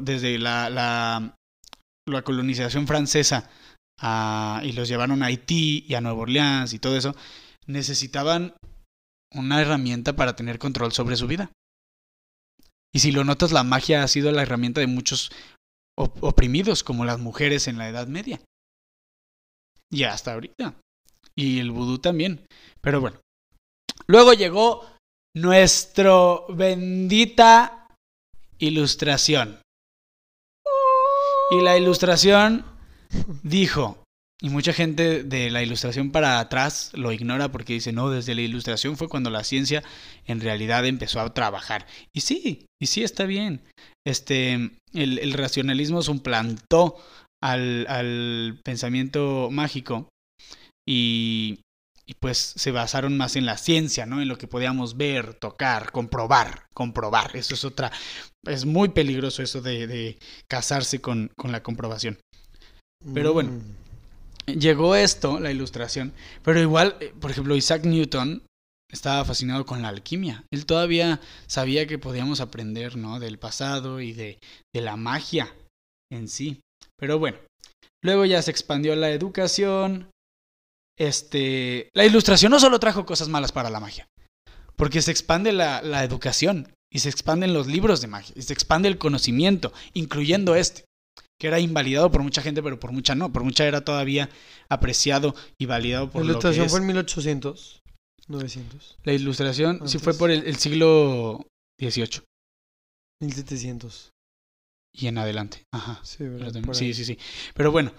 desde 0.00 0.36
la, 0.36 0.68
la, 0.68 1.36
la 2.04 2.22
colonización 2.22 2.88
francesa 2.88 3.48
a- 4.00 4.60
y 4.64 4.72
los 4.72 4.88
llevaron 4.88 5.22
a 5.22 5.26
Haití 5.26 5.84
y 5.86 5.94
a 5.94 6.00
Nueva 6.00 6.22
Orleans 6.22 6.72
y 6.72 6.80
todo 6.80 6.96
eso, 6.96 7.14
necesitaban 7.68 8.54
una 9.32 9.60
herramienta 9.60 10.16
para 10.16 10.34
tener 10.34 10.58
control 10.58 10.90
sobre 10.90 11.14
su 11.14 11.28
vida. 11.28 11.52
Y 12.92 12.98
si 12.98 13.12
lo 13.12 13.22
notas, 13.22 13.52
la 13.52 13.62
magia 13.62 14.02
ha 14.02 14.08
sido 14.08 14.32
la 14.32 14.42
herramienta 14.42 14.80
de 14.80 14.88
muchos 14.88 15.30
op- 15.96 16.20
oprimidos, 16.24 16.82
como 16.82 17.04
las 17.04 17.20
mujeres 17.20 17.68
en 17.68 17.78
la 17.78 17.88
Edad 17.88 18.08
Media. 18.08 18.40
Y 19.88 20.02
hasta 20.02 20.32
ahorita. 20.32 20.74
Y 21.36 21.60
el 21.60 21.70
vudú 21.70 22.00
también. 22.00 22.44
Pero 22.80 23.00
bueno. 23.00 23.20
Luego 24.10 24.32
llegó 24.32 24.86
nuestro 25.36 26.46
bendita 26.48 27.86
ilustración. 28.58 29.60
Y 31.50 31.60
la 31.62 31.76
ilustración 31.76 32.64
dijo, 33.42 34.02
y 34.40 34.50
mucha 34.50 34.72
gente 34.72 35.24
de 35.24 35.50
la 35.50 35.62
ilustración 35.62 36.10
para 36.10 36.40
atrás 36.40 36.90
lo 36.94 37.12
ignora 37.12 37.50
porque 37.50 37.74
dice, 37.74 37.92
no, 37.92 38.10
desde 38.10 38.34
la 38.34 38.42
ilustración 38.42 38.96
fue 38.96 39.08
cuando 39.08 39.30
la 39.30 39.44
ciencia 39.44 39.82
en 40.26 40.40
realidad 40.40 40.86
empezó 40.86 41.20
a 41.20 41.34
trabajar. 41.34 41.86
Y 42.14 42.20
sí, 42.20 42.66
y 42.80 42.86
sí 42.86 43.02
está 43.02 43.24
bien. 43.24 43.62
Este, 44.06 44.54
el, 44.94 45.18
el 45.18 45.32
racionalismo 45.34 46.02
suplantó 46.02 46.96
al, 47.42 47.86
al 47.88 48.60
pensamiento 48.64 49.48
mágico 49.50 50.08
y, 50.86 51.60
y 52.08 52.14
pues 52.14 52.38
se 52.56 52.72
basaron 52.72 53.18
más 53.18 53.36
en 53.36 53.44
la 53.44 53.58
ciencia, 53.58 54.06
¿no? 54.06 54.22
En 54.22 54.28
lo 54.28 54.38
que 54.38 54.48
podíamos 54.48 54.96
ver, 54.96 55.34
tocar, 55.34 55.92
comprobar, 55.92 56.64
comprobar. 56.72 57.36
Eso 57.36 57.52
es 57.52 57.66
otra, 57.66 57.92
es 58.46 58.64
muy 58.64 58.88
peligroso 58.88 59.42
eso 59.42 59.60
de, 59.60 59.86
de 59.86 60.18
casarse 60.48 61.02
con, 61.02 61.30
con 61.36 61.52
la 61.52 61.62
comprobación. 61.62 62.18
Pero 63.12 63.34
bueno. 63.34 63.50
Mm. 63.50 63.88
Llegó 64.58 64.96
esto, 64.96 65.38
la 65.40 65.50
ilustración, 65.50 66.14
pero 66.42 66.58
igual, 66.58 66.96
eh, 67.00 67.12
por 67.20 67.30
ejemplo, 67.30 67.54
Isaac 67.54 67.84
Newton 67.84 68.42
estaba 68.90 69.22
fascinado 69.26 69.66
con 69.66 69.82
la 69.82 69.88
alquimia. 69.88 70.42
Él 70.50 70.64
todavía 70.64 71.20
sabía 71.46 71.86
que 71.86 71.98
podíamos 71.98 72.40
aprender, 72.40 72.96
¿no? 72.96 73.20
Del 73.20 73.38
pasado 73.38 74.00
y 74.00 74.14
de, 74.14 74.38
de 74.74 74.80
la 74.80 74.96
magia 74.96 75.54
en 76.10 76.28
sí. 76.28 76.62
Pero 76.96 77.18
bueno, 77.18 77.36
luego 78.02 78.24
ya 78.24 78.40
se 78.40 78.50
expandió 78.50 78.96
la 78.96 79.10
educación. 79.10 80.08
Este, 80.98 81.90
la 81.94 82.04
ilustración 82.04 82.50
no 82.50 82.60
solo 82.60 82.80
trajo 82.80 83.06
cosas 83.06 83.28
malas 83.28 83.52
para 83.52 83.70
la 83.70 83.80
magia, 83.80 84.08
porque 84.76 85.00
se 85.00 85.10
expande 85.12 85.52
la, 85.52 85.80
la 85.82 86.02
educación 86.04 86.72
y 86.92 86.98
se 87.00 87.08
expanden 87.08 87.54
los 87.54 87.66
libros 87.66 88.00
de 88.00 88.08
magia 88.08 88.34
y 88.36 88.42
se 88.42 88.52
expande 88.52 88.88
el 88.88 88.98
conocimiento, 88.98 89.72
incluyendo 89.94 90.54
este 90.54 90.84
que 91.40 91.46
era 91.46 91.60
invalidado 91.60 92.10
por 92.10 92.24
mucha 92.24 92.42
gente, 92.42 92.64
pero 92.64 92.80
por 92.80 92.90
mucha 92.90 93.14
no, 93.14 93.32
por 93.32 93.44
mucha 93.44 93.64
era 93.64 93.84
todavía 93.84 94.28
apreciado 94.68 95.36
y 95.56 95.66
validado 95.66 96.10
por 96.10 96.22
La 96.22 96.32
lo 96.32 96.40
que 96.40 96.48
ilustración 96.48 96.66
es. 96.66 96.70
fue 96.72 96.80
en 96.80 96.86
1800, 96.86 97.80
900, 98.26 98.98
La 99.04 99.12
ilustración 99.12 99.88
sí 99.88 99.98
fue 100.00 100.14
por 100.14 100.32
el, 100.32 100.42
el 100.44 100.56
siglo 100.56 101.46
XVIII 101.80 102.22
1700. 103.20 104.10
y 104.92 105.06
en 105.06 105.18
adelante. 105.18 105.62
Ajá. 105.72 106.00
Sí, 106.02 106.24
Sí, 106.72 106.92
sí, 106.94 107.04
sí. 107.04 107.18
Pero 107.54 107.70
bueno, 107.70 107.92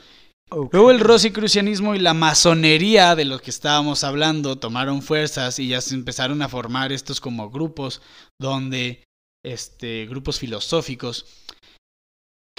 Luego 0.52 0.90
el 0.90 1.00
rosicrucianismo 1.00 1.94
y 1.94 2.00
la 2.00 2.14
masonería 2.14 3.16
de 3.16 3.26
los 3.26 3.42
que 3.42 3.52
estábamos 3.52 4.04
hablando 4.04 4.58
tomaron 4.58 5.02
fuerzas 5.02 5.60
y 5.60 5.68
ya 5.68 5.82
se 5.82 5.94
empezaron 5.94 6.42
a 6.42 6.50
formar 6.50 6.92
estos 6.92 7.22
como 7.22 7.52
grupos 7.52 8.02
donde 8.40 9.04
este 9.46 10.08
grupos 10.08 10.40
filosóficos 10.40 11.26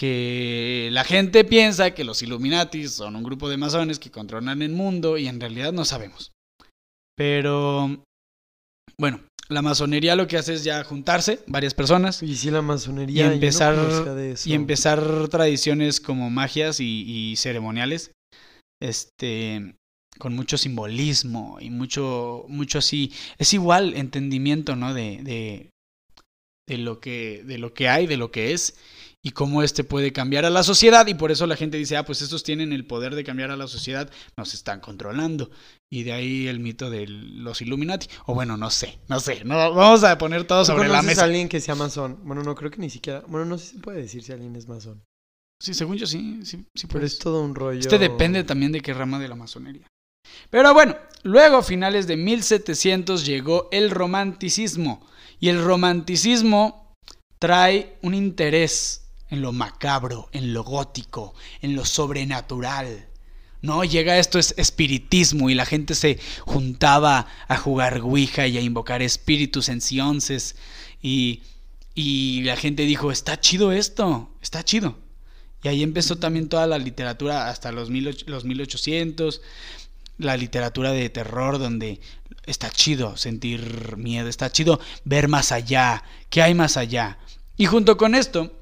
que 0.01 0.89
la 0.93 1.05
gente 1.05 1.45
piensa 1.45 1.93
que 1.93 2.05
los 2.05 2.23
Illuminatis 2.23 2.93
son 2.93 3.17
un 3.17 3.23
grupo 3.23 3.51
de 3.51 3.59
masones 3.59 3.99
que 3.99 4.11
controlan 4.11 4.63
el 4.63 4.73
mundo 4.73 5.19
y 5.19 5.27
en 5.27 5.41
realidad 5.41 5.73
no 5.73 5.85
sabemos. 5.85 6.33
Pero, 7.15 8.03
bueno, 8.99 9.21
la 9.51 9.63
masonería 9.63 10.17
lo 10.17 10.27
que 10.27 10.39
hace 10.39 10.55
es 10.55 10.65
ya 10.65 10.83
juntarse, 10.85 11.41
varias 11.47 11.75
personas, 11.75 12.23
Y 12.23 12.35
sí, 12.37 12.51
la 12.51 12.61
y 12.61 12.63
masonería. 12.63 13.27
no 13.27 13.33
empezar, 13.33 13.77
de 13.77 14.33
eso. 14.33 14.49
y 14.49 14.55
empezar 14.55 15.29
tradiciones 15.29 16.01
como 16.01 16.31
magias 16.31 16.81
y, 16.81 17.05
y 17.33 17.37
ceremoniales, 17.37 18.13
este, 18.81 19.75
con 20.19 20.35
mucho 20.35 20.57
simbolismo 20.57 21.59
y 21.61 21.71
mucho, 21.71 22.45
mucho 22.49 22.79
así, 22.79 23.13
es 23.39 23.53
igual 23.53 23.95
entendimiento, 23.95 24.77
¿no? 24.77 24.95
De, 24.95 25.19
de, 25.23 25.71
de 26.69 26.79
lo 26.79 27.01
que, 27.01 27.43
de 27.45 27.59
lo 27.59 27.75
que 27.75 27.89
hay, 27.89 28.07
de 28.07 28.17
lo 28.17 28.31
que 28.31 28.53
es 28.53 28.77
y 29.23 29.33
cómo 29.33 29.63
este 29.63 29.85
puede 29.85 30.13
cambiar 30.13 30.47
a 30.47 30.51
la 30.51 30.63
sociedad 30.63 31.07
y 31.07 31.15
por 31.15 31.31
eso 31.31 31.47
la 31.47 31.57
gente 31.57 31.77
dice, 31.77 31.97
ah, 31.97 32.05
pues 32.07 32.23
estos 32.23 32.43
tienen 32.43 32.73
el 32.73 32.87
poder 32.87 33.15
de 33.15 33.25
cambiar 33.25 33.51
a 33.51 33.57
la 33.57 33.67
sociedad, 33.67 34.11
nos 34.37 34.55
están 34.55 34.81
controlando 34.81 35.51
y 35.93 36.05
de 36.05 36.13
ahí 36.13 36.47
el 36.47 36.61
mito 36.61 36.89
de 36.89 37.07
los 37.09 37.61
Illuminati, 37.61 38.07
o 38.27 38.35
bueno, 38.35 38.57
no 38.57 38.71
sé, 38.71 39.01
no 39.09 39.19
sé, 39.19 39.45
no, 39.45 39.75
vamos 39.75 40.05
a 40.05 40.17
poner 40.17 40.45
todo 40.45 40.61
¿Tú 40.61 40.67
sobre 40.67 40.89
la 40.89 41.03
mesa. 41.03 41.23
a 41.23 41.25
alguien 41.25 41.49
que 41.49 41.61
sea 41.61 41.75
masón? 41.75 42.21
Bueno, 42.23 42.45
no 42.45 42.55
creo 42.55 42.71
que 42.71 42.79
ni 42.79 42.91
siquiera. 42.91 43.25
Bueno, 43.27 43.45
no 43.45 43.59
sé 43.59 43.67
si 43.67 43.77
se 43.77 43.83
puede 43.83 44.03
decir 44.03 44.23
si 44.23 44.33
alguien 44.33 44.55
es 44.55 44.69
masón. 44.69 45.03
Sí, 45.61 45.75
según 45.75 45.97
yo 45.97 46.07
sí, 46.07 46.41
sí, 46.45 46.65
sí 46.75 46.87
Pero 46.87 47.05
es 47.05 47.19
todo 47.19 47.43
un 47.43 47.55
rollo. 47.55 47.81
Este 47.81 47.99
depende 47.99 48.45
también 48.45 48.73
de 48.73 48.81
qué 48.81 48.95
rama 48.95 49.19
de 49.19 49.29
la 49.29 49.35
masonería. 49.35 49.87
Pero 50.49 50.73
bueno, 50.73 50.97
luego 51.23 51.59
a 51.59 51.63
finales 51.63 52.07
de 52.07 52.17
1700 52.17 53.27
llegó 53.27 53.69
el 53.71 53.91
romanticismo. 53.91 55.07
Y 55.39 55.49
el 55.49 55.63
romanticismo 55.63 56.95
trae 57.39 57.99
un 58.03 58.15
interés 58.15 59.11
en 59.29 59.43
lo 59.43 59.53
macabro, 59.53 60.29
en 60.33 60.55
lo 60.55 60.65
gótico, 60.65 61.35
en 61.61 61.75
lo 61.77 61.85
sobrenatural. 61.85 63.10
No, 63.63 63.85
llega 63.85 64.19
esto 64.19 64.39
es 64.39 64.55
espiritismo 64.57 65.51
y 65.51 65.55
la 65.55 65.67
gente 65.67 65.95
se 65.95 66.19
juntaba 66.41 67.27
a 67.47 67.57
jugar 67.57 68.01
Ouija 68.01 68.47
y 68.47 68.57
a 68.57 68.63
invocar 68.63 69.03
espíritus 69.03 69.69
en 69.69 69.81
sionces 69.81 70.57
y, 71.03 71.43
y 71.95 72.43
la 72.43 72.57
gente 72.57 72.85
dijo, 72.85 73.13
está 73.13 73.39
chido 73.39 73.73
esto, 73.73 74.31
está 74.41 74.65
chido. 74.65 74.97
Y 75.63 75.69
ahí 75.69 75.83
empezó 75.83 76.17
también 76.17 76.49
toda 76.49 76.67
la 76.67 76.79
literatura 76.79 77.51
hasta 77.51 77.71
los, 77.71 77.91
mil 77.91 78.17
los 78.27 78.45
1800, 78.45 79.43
la 80.17 80.37
literatura 80.37 80.93
de 80.93 81.11
terror 81.11 81.59
donde 81.59 82.01
está 82.47 82.71
chido 82.71 83.17
sentir 83.17 83.97
miedo, 83.97 84.29
está 84.29 84.51
chido 84.51 84.81
ver 85.05 85.29
más 85.29 85.53
allá, 85.53 86.03
qué 86.31 86.41
hay 86.41 86.55
más 86.55 86.77
allá. 86.77 87.19
Y 87.57 87.67
junto 87.67 87.99
con 87.99 88.15
esto 88.15 88.57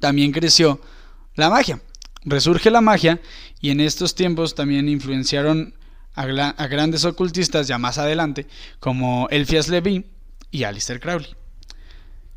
también 0.00 0.32
creció 0.32 0.80
la 1.34 1.50
magia. 1.50 1.80
Resurge 2.24 2.70
la 2.70 2.80
magia 2.80 3.20
y 3.64 3.70
en 3.70 3.80
estos 3.80 4.14
tiempos 4.14 4.54
también 4.54 4.90
influenciaron 4.90 5.72
a, 6.14 6.26
grandes 6.66 7.06
ocultistas 7.06 7.66
ya 7.66 7.78
más 7.78 7.96
adelante 7.96 8.46
como 8.78 9.26
Elphias 9.30 9.68
Levi 9.68 10.04
y 10.50 10.64
Aleister 10.64 11.00
Crowley. 11.00 11.34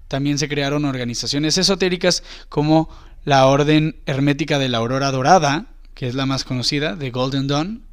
También 0.07 0.37
se 0.37 0.47
crearon 0.47 0.85
organizaciones 0.85 1.57
esotéricas 1.57 2.23
como 2.47 2.87
la 3.25 3.45
Orden 3.47 3.97
Hermética 4.05 4.57
de 4.57 4.69
la 4.69 4.77
Aurora 4.77 5.11
Dorada, 5.11 5.65
que 5.95 6.07
es 6.07 6.15
la 6.15 6.25
más 6.25 6.45
conocida, 6.45 6.95
de 6.95 7.11
Golden 7.11 7.47
Dawn, 7.47 7.83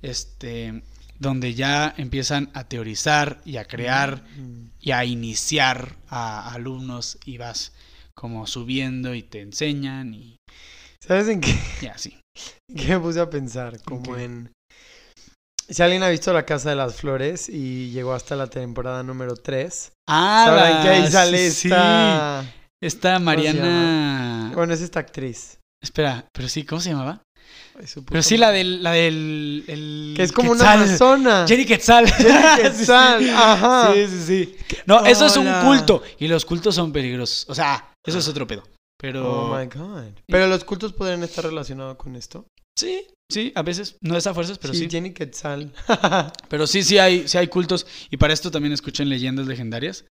este, 0.00 0.84
donde 1.18 1.54
ya 1.54 1.92
empiezan 1.96 2.50
a 2.54 2.68
teorizar 2.68 3.40
y 3.44 3.56
a 3.56 3.64
crear 3.64 4.22
y 4.78 4.92
a 4.92 5.04
iniciar 5.04 5.96
a 6.08 6.54
alumnos 6.54 7.18
y 7.24 7.36
vas 7.36 7.72
como 8.14 8.46
subiendo 8.46 9.12
y 9.16 9.24
te 9.24 9.40
enseñan 9.40 10.14
y, 10.14 10.36
¿Sabes 11.00 11.26
en 11.26 11.40
qué, 11.40 11.58
y 11.82 11.86
así. 11.86 12.19
qué 12.76 12.88
me 12.88 13.00
puse 13.00 13.20
a 13.20 13.28
pensar? 13.30 13.80
Como 13.82 14.16
en. 14.16 14.50
Si 15.68 15.82
alguien 15.82 16.02
ha 16.02 16.08
visto 16.08 16.32
La 16.32 16.44
Casa 16.44 16.70
de 16.70 16.76
las 16.76 16.96
Flores 16.96 17.48
y 17.48 17.90
llegó 17.90 18.12
hasta 18.12 18.34
la 18.34 18.48
temporada 18.48 19.02
número 19.04 19.36
3, 19.36 19.92
Ah, 20.08 20.42
sabrán 20.46 20.82
que 20.82 20.88
ahí 20.88 21.10
sale 21.10 21.50
sí, 21.50 21.68
esta. 21.68 22.44
Esta 22.82 23.18
Mariana. 23.18 24.50
Bueno, 24.54 24.72
es 24.74 24.80
esta 24.80 25.00
actriz. 25.00 25.58
Espera, 25.82 26.26
pero 26.32 26.48
sí, 26.48 26.64
¿cómo 26.64 26.80
se 26.80 26.90
llamaba? 26.90 27.22
Pero 28.08 28.22
sí, 28.22 28.36
la 28.36 28.50
del. 28.50 28.82
La 28.82 28.90
del 28.92 29.64
el 29.68 30.14
Que 30.16 30.24
es 30.24 30.32
como 30.32 30.52
Quetzal. 30.52 30.78
una 30.78 30.84
amazona. 30.84 31.44
Jenny 31.48 31.64
Quetzal. 31.64 32.10
Jenny 32.12 32.62
Quetzal, 32.62 33.18
Sí, 33.20 33.26
sí. 33.26 33.32
ajá. 33.34 33.92
Sí, 33.94 34.06
sí, 34.08 34.24
sí. 34.26 34.56
No, 34.86 35.04
eso 35.06 35.26
es 35.26 35.36
un 35.36 35.46
culto. 35.62 36.02
Y 36.18 36.26
los 36.28 36.44
cultos 36.44 36.74
son 36.74 36.92
peligrosos. 36.92 37.46
O 37.48 37.54
sea, 37.54 37.92
eso 38.04 38.18
es 38.18 38.28
otro 38.28 38.46
pedo. 38.46 38.64
Pero. 39.00 39.28
Oh 39.28 39.56
my 39.56 39.66
god. 39.66 40.12
Pero 40.26 40.46
los 40.46 40.64
cultos 40.64 40.92
podrían 40.92 41.22
estar 41.22 41.44
relacionados 41.44 41.96
con 41.96 42.16
esto. 42.16 42.46
Sí, 42.78 43.06
sí, 43.30 43.52
a 43.54 43.62
veces. 43.62 43.96
No 44.00 44.16
es 44.16 44.26
a 44.26 44.34
fuerzas, 44.34 44.58
pero 44.58 44.74
sí. 44.74 44.88
Jenny 44.90 45.12
Quetzal. 45.12 45.72
Pero 46.48 46.66
sí, 46.66 46.82
sí 46.82 46.98
hay, 46.98 47.28
sí 47.28 47.36
hay 47.36 47.48
cultos. 47.48 47.86
Y 48.10 48.16
para 48.16 48.32
esto 48.32 48.50
también 48.50 48.72
escuchen 48.72 49.08
leyendas 49.08 49.46
legendarias. 49.46 50.04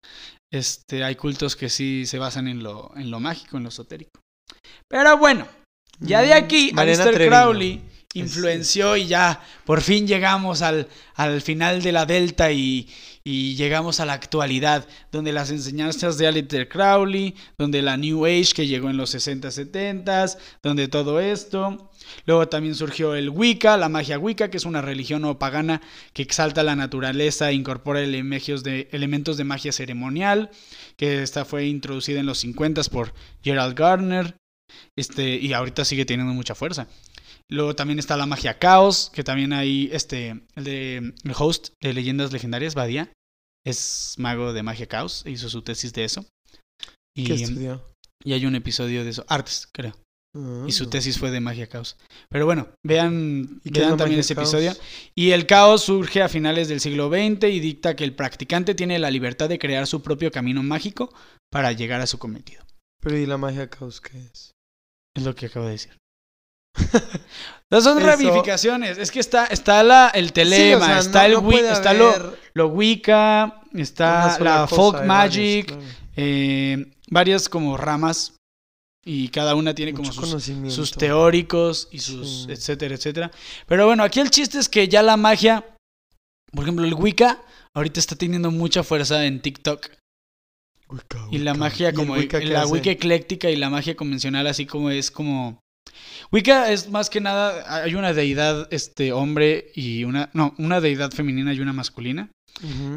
Este, 0.52 1.04
hay 1.04 1.16
cultos 1.16 1.54
que 1.56 1.68
sí 1.68 2.06
se 2.06 2.18
basan 2.18 2.48
en 2.48 2.62
lo, 2.62 2.92
en 2.96 3.10
lo 3.10 3.20
mágico, 3.20 3.56
en 3.56 3.64
lo 3.64 3.68
esotérico. 3.68 4.20
Pero 4.88 5.16
bueno, 5.18 5.46
ya 6.00 6.22
de 6.22 6.34
aquí, 6.34 6.72
Mm, 6.72 6.78
Aleister 6.78 7.14
Treviño. 7.14 7.30
Crowley 7.30 7.82
influenció 8.14 8.96
y 8.96 9.06
ya 9.06 9.42
por 9.64 9.80
fin 9.82 10.06
llegamos 10.06 10.62
al, 10.62 10.88
al 11.14 11.42
final 11.42 11.82
de 11.82 11.92
la 11.92 12.06
Delta 12.06 12.50
y, 12.50 12.88
y 13.28 13.56
llegamos 13.56 13.98
a 13.98 14.06
la 14.06 14.12
actualidad, 14.12 14.86
donde 15.10 15.32
las 15.32 15.50
enseñanzas 15.50 16.16
de 16.16 16.28
Aleister 16.28 16.68
Crowley, 16.68 17.34
donde 17.58 17.82
la 17.82 17.96
New 17.96 18.24
Age 18.24 18.52
que 18.54 18.68
llegó 18.68 18.88
en 18.88 18.96
los 18.96 19.10
60, 19.10 19.50
70, 19.50 20.26
donde 20.62 20.86
todo 20.86 21.18
esto. 21.18 21.90
Luego 22.24 22.46
también 22.46 22.76
surgió 22.76 23.16
el 23.16 23.30
Wicca, 23.30 23.76
la 23.78 23.88
magia 23.88 24.16
Wicca, 24.16 24.48
que 24.48 24.58
es 24.58 24.64
una 24.64 24.80
religión 24.80 25.24
o 25.24 25.40
pagana 25.40 25.82
que 26.12 26.22
exalta 26.22 26.62
la 26.62 26.76
naturaleza 26.76 27.50
e 27.50 27.54
incorpora 27.54 28.00
elementos 28.00 28.62
de, 28.62 29.44
magia 29.44 29.72
ceremonial, 29.72 30.50
que 30.96 31.24
esta 31.24 31.44
fue 31.44 31.66
introducida 31.66 32.20
en 32.20 32.26
los 32.26 32.38
50 32.38 32.80
por 32.92 33.12
Gerald 33.42 33.76
Gardner, 33.76 34.36
este, 34.94 35.34
y 35.34 35.52
ahorita 35.52 35.84
sigue 35.84 36.04
teniendo 36.04 36.32
mucha 36.32 36.54
fuerza. 36.54 36.86
Luego 37.50 37.76
también 37.76 37.98
está 37.98 38.16
la 38.16 38.26
magia 38.26 38.58
caos, 38.58 39.10
que 39.14 39.22
también 39.24 39.52
hay 39.52 39.88
este, 39.92 40.42
el, 40.56 40.64
de, 40.64 40.96
el 40.96 41.32
host 41.38 41.68
de 41.82 41.92
leyendas 41.92 42.32
legendarias, 42.32 42.74
Badía, 42.74 43.12
es 43.64 44.14
mago 44.18 44.52
de 44.52 44.62
magia 44.62 44.86
caos, 44.86 45.22
hizo 45.26 45.48
su 45.48 45.62
tesis 45.62 45.92
de 45.92 46.04
eso. 46.04 46.24
¿Qué 47.14 47.22
Y, 47.22 47.32
estudió? 47.42 47.84
y 48.24 48.32
hay 48.32 48.46
un 48.46 48.56
episodio 48.56 49.04
de 49.04 49.10
eso, 49.10 49.24
artes, 49.28 49.68
creo. 49.72 49.94
Y 50.66 50.72
su 50.72 50.84
Ah. 50.84 50.90
tesis 50.90 51.18
fue 51.18 51.30
de 51.30 51.40
magia 51.40 51.66
caos. 51.66 51.96
Pero 52.28 52.44
bueno, 52.44 52.68
vean, 52.84 53.60
¿Y 53.64 53.70
qué 53.70 53.80
vean 53.80 53.96
también 53.96 54.20
ese 54.20 54.34
caos? 54.34 54.52
episodio. 54.52 54.76
Y 55.14 55.30
el 55.30 55.46
caos 55.46 55.84
surge 55.84 56.20
a 56.20 56.28
finales 56.28 56.68
del 56.68 56.80
siglo 56.80 57.08
XX 57.08 57.44
y 57.48 57.60
dicta 57.60 57.96
que 57.96 58.04
el 58.04 58.14
practicante 58.14 58.74
tiene 58.74 58.98
la 58.98 59.10
libertad 59.10 59.48
de 59.48 59.58
crear 59.58 59.86
su 59.86 60.02
propio 60.02 60.30
camino 60.30 60.62
mágico 60.62 61.14
para 61.50 61.72
llegar 61.72 62.02
a 62.02 62.06
su 62.06 62.18
cometido. 62.18 62.62
Pero 63.00 63.16
¿y 63.16 63.24
la 63.24 63.38
magia 63.38 63.70
caos 63.70 64.02
qué 64.02 64.18
es? 64.18 64.50
Es 65.16 65.22
lo 65.24 65.34
que 65.34 65.46
acabo 65.46 65.64
de 65.66 65.72
decir. 65.72 65.96
Esas 67.70 67.84
son 67.84 67.98
Eso- 67.98 68.06
ramificaciones. 68.06 68.98
Es 68.98 69.10
que 69.10 69.18
está, 69.20 69.46
está 69.46 69.82
la, 69.82 70.08
el 70.14 70.32
telema, 70.32 70.78
Sí, 70.78 70.82
o 70.82 70.86
sea, 70.86 70.98
está 71.00 71.28
no- 71.28 71.38
el 71.50 71.62
no 71.62 71.72
está 71.72 71.94
lo, 71.94 72.36
lo 72.54 72.68
Wicca, 72.68 73.60
está 73.74 74.38
la 74.38 74.66
folk 74.68 74.94
varios, 74.94 75.06
magic, 75.08 75.66
claro. 75.66 75.82
eh, 76.16 76.92
varias 77.10 77.48
como 77.48 77.76
ramas 77.76 78.34
y 79.04 79.28
cada 79.28 79.54
una 79.56 79.74
tiene 79.74 79.94
como 79.94 80.12
sus, 80.12 80.92
teóricos 80.92 81.88
y 81.90 81.98
sus 82.00 82.44
Sí. 82.44 82.52
etcétera, 82.52 82.94
etcétera. 82.94 83.30
Pero 83.66 83.86
bueno, 83.86 84.02
aquí 84.04 84.20
el 84.20 84.30
chiste 84.30 84.58
es 84.58 84.68
que 84.68 84.86
ya 84.88 85.02
la 85.02 85.16
magia, 85.16 85.64
por 86.52 86.62
ejemplo, 86.64 86.84
el 86.84 86.94
Wicca 86.94 87.42
ahorita 87.74 87.98
está 88.00 88.14
teniendo 88.16 88.50
mucha 88.50 88.82
fuerza 88.84 89.24
en 89.26 89.40
TikTok 89.42 89.88
Wicca, 90.88 91.26
y 91.32 91.38
la 91.38 91.54
magia 91.54 91.86
¿Y 91.86 91.90
el 91.90 91.94
como 91.96 92.12
Wicca 92.14 92.38
la? 92.40 92.66
Wicca 92.66 92.90
ecléctica 92.90 93.50
y 93.50 93.56
la 93.56 93.70
magia 93.70 93.96
convencional 93.96 94.46
así 94.46 94.66
como 94.66 94.90
es 94.90 95.10
como 95.10 95.58
Wicca 96.32 96.72
es 96.72 96.90
más 96.90 97.10
que 97.10 97.20
nada 97.20 97.82
hay 97.82 97.94
una 97.94 98.12
deidad 98.12 98.68
este 98.70 99.12
hombre 99.12 99.70
y 99.74 100.04
una 100.04 100.30
no, 100.32 100.54
una 100.58 100.80
deidad 100.80 101.10
femenina 101.12 101.52
y 101.54 101.60
una 101.60 101.72
masculina. 101.72 102.30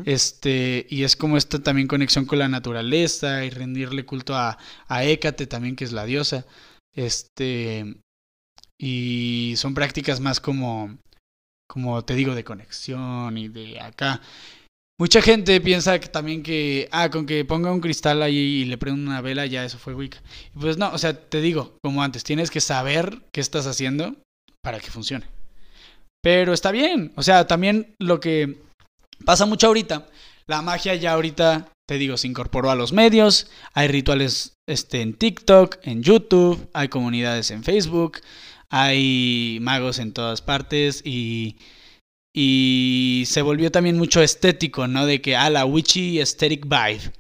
Este, 0.06 0.88
y 0.90 1.04
es 1.04 1.18
como 1.18 1.36
esta 1.36 1.60
también 1.60 1.88
conexión 1.88 2.26
con 2.26 2.40
la 2.40 2.48
naturaleza 2.48 3.44
y 3.44 3.50
rendirle 3.50 4.06
culto 4.06 4.36
a, 4.36 4.58
a 4.88 5.04
Hécate 5.04 5.48
también, 5.48 5.76
que 5.76 5.84
es 5.84 5.92
la 5.92 6.06
diosa. 6.06 6.46
Este, 6.96 8.02
y 8.78 9.54
son 9.58 9.74
prácticas 9.74 10.22
más 10.22 10.40
como, 10.40 10.98
como 11.68 12.04
te 12.06 12.16
digo, 12.16 12.36
de 12.36 12.46
conexión 12.46 13.38
y 13.38 13.50
de 13.50 13.80
acá. 13.82 14.22
Mucha 15.00 15.22
gente 15.22 15.62
piensa 15.62 15.97
que 15.97 16.10
también 16.10 16.43
que, 16.43 16.89
ah, 16.91 17.10
con 17.10 17.26
que 17.26 17.45
ponga 17.45 17.72
un 17.72 17.80
cristal 17.80 18.22
ahí 18.22 18.36
y 18.36 18.66
le 18.66 18.78
prenda 18.78 19.10
una 19.10 19.22
vela, 19.22 19.45
ya 19.45 19.64
eso 19.64 19.78
fue 19.78 19.95
Wicca. 19.95 20.22
Pues 20.60 20.78
no, 20.78 20.91
o 20.91 20.97
sea, 20.97 21.14
te 21.14 21.39
digo, 21.39 21.78
como 21.82 22.04
antes, 22.04 22.26
tienes 22.26 22.52
que 22.52 22.60
saber 22.60 23.22
qué 23.32 23.39
estás 23.39 23.66
haciendo 23.66 24.18
para 24.62 24.82
que 24.82 24.91
funcione. 24.91 25.26
Pero 26.22 26.52
está 26.52 26.72
bien, 26.72 27.14
o 27.16 27.24
sea, 27.24 27.47
también 27.47 27.95
lo 27.97 28.20
que 28.20 28.58
pasa 29.24 29.45
mucho 29.45 29.68
ahorita, 29.68 30.10
la 30.47 30.62
magia 30.62 30.93
ya 30.95 31.14
ahorita, 31.14 31.70
te 31.88 31.97
digo, 31.97 32.18
se 32.18 32.28
incorporó 32.28 32.70
a 32.70 32.76
los 32.76 32.91
medios, 32.91 33.50
hay 33.74 33.88
rituales 33.88 34.52
este, 34.68 35.00
en 35.00 35.14
TikTok, 35.14 35.78
en 35.84 36.04
YouTube, 36.04 36.70
hay 36.74 36.89
comunidades 36.89 37.52
en 37.52 37.64
Facebook, 37.64 38.20
hay 38.70 39.60
magos 39.62 39.97
en 40.00 40.12
todas 40.12 40.41
partes 40.41 41.02
y, 41.06 41.56
Y 42.34 43.24
se 43.28 43.42
volvió 43.42 43.72
también 43.72 43.98
mucho 43.98 44.22
estético, 44.22 44.88
¿no? 44.88 45.06
De 45.06 45.22
que, 45.22 45.36
ah, 45.36 45.50
la 45.50 45.66
witchy 45.66 46.20
aesthetic 46.20 46.66
vibe. 46.66 47.14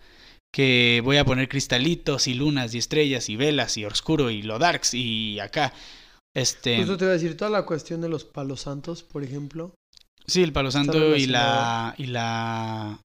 Que 0.51 1.01
voy 1.03 1.17
a 1.17 1.25
poner 1.25 1.47
cristalitos 1.47 2.27
y 2.27 2.33
lunas 2.33 2.73
y 2.73 2.79
estrellas 2.79 3.29
y 3.29 3.35
velas 3.35 3.77
y 3.77 3.85
oscuro 3.85 4.29
y 4.29 4.41
lo 4.41 4.59
darks 4.59 4.93
y 4.93 5.39
acá. 5.39 5.73
Este... 6.35 6.77
Justo 6.77 6.97
te 6.97 7.05
iba 7.05 7.11
a 7.11 7.17
decir, 7.17 7.37
toda 7.37 7.51
la 7.51 7.65
cuestión 7.65 8.01
de 8.01 8.09
los 8.09 8.25
palos 8.25 8.61
santos, 8.61 9.03
por 9.03 9.23
ejemplo. 9.23 9.73
Sí, 10.25 10.43
el 10.43 10.53
palo 10.53 10.71
santo 10.71 11.15
y 11.15 11.25
la, 11.25 11.95
y 11.97 12.05
la 12.05 12.99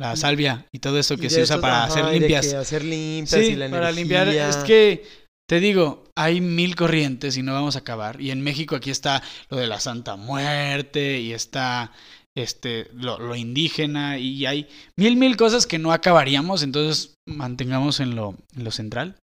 la 0.00 0.16
salvia 0.16 0.66
y 0.72 0.78
todo 0.78 0.98
eso 0.98 1.18
que 1.18 1.28
se 1.28 1.42
usa 1.42 1.60
para 1.60 1.84
hacer 1.84 2.06
limpias. 2.06 2.54
hacer 2.54 2.82
limpias 2.82 3.44
sí, 3.44 3.54
para 3.54 3.92
limpiar. 3.92 4.28
Es 4.28 4.56
que 4.56 5.04
te 5.50 5.58
digo, 5.58 6.04
hay 6.14 6.40
mil 6.40 6.76
corrientes 6.76 7.36
y 7.36 7.42
no 7.42 7.52
vamos 7.52 7.74
a 7.74 7.80
acabar. 7.80 8.20
Y 8.20 8.30
en 8.30 8.40
México 8.40 8.76
aquí 8.76 8.88
está 8.88 9.20
lo 9.48 9.56
de 9.56 9.66
la 9.66 9.80
Santa 9.80 10.14
Muerte 10.14 11.18
y 11.18 11.32
está 11.32 11.90
este 12.36 12.88
lo, 12.94 13.18
lo, 13.18 13.34
indígena 13.34 14.16
y 14.16 14.46
hay 14.46 14.68
mil 14.94 15.16
mil 15.16 15.36
cosas 15.36 15.66
que 15.66 15.80
no 15.80 15.90
acabaríamos. 15.90 16.62
Entonces 16.62 17.14
mantengamos 17.26 17.98
en 17.98 18.14
lo, 18.14 18.36
en 18.54 18.62
lo 18.62 18.70
central. 18.70 19.16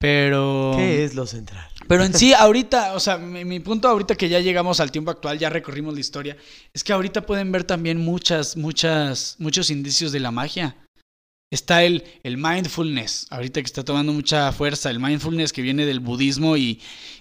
Pero. 0.00 0.72
¿Qué 0.76 1.04
es 1.04 1.14
lo 1.14 1.26
central? 1.26 1.70
Pero 1.86 2.02
en 2.02 2.12
sí, 2.12 2.34
ahorita, 2.36 2.94
o 2.94 2.98
sea, 2.98 3.16
mi, 3.16 3.60
punto 3.60 3.86
ahorita 3.86 4.16
que 4.16 4.28
ya 4.28 4.40
llegamos 4.40 4.80
al 4.80 4.90
tiempo 4.90 5.12
actual, 5.12 5.38
ya 5.38 5.48
recorrimos 5.48 5.94
la 5.94 6.00
historia, 6.00 6.36
es 6.74 6.82
que 6.82 6.92
ahorita 6.92 7.24
pueden 7.24 7.52
ver 7.52 7.62
también 7.62 7.98
muchas, 7.98 8.56
muchas, 8.56 9.36
muchos 9.38 9.70
indicios 9.70 10.10
de 10.10 10.18
la 10.18 10.32
magia. 10.32 10.76
Está 11.50 11.84
el, 11.84 12.04
el 12.24 12.38
mindfulness, 12.38 13.28
ahorita 13.30 13.60
que 13.60 13.66
está 13.66 13.84
tomando 13.84 14.12
mucha 14.12 14.50
fuerza, 14.52 14.90
el 14.90 14.98
mindfulness 14.98 15.52
que 15.52 15.62
viene 15.62 15.86
del 15.86 16.00
budismo 16.00 16.56
y, 16.56 16.80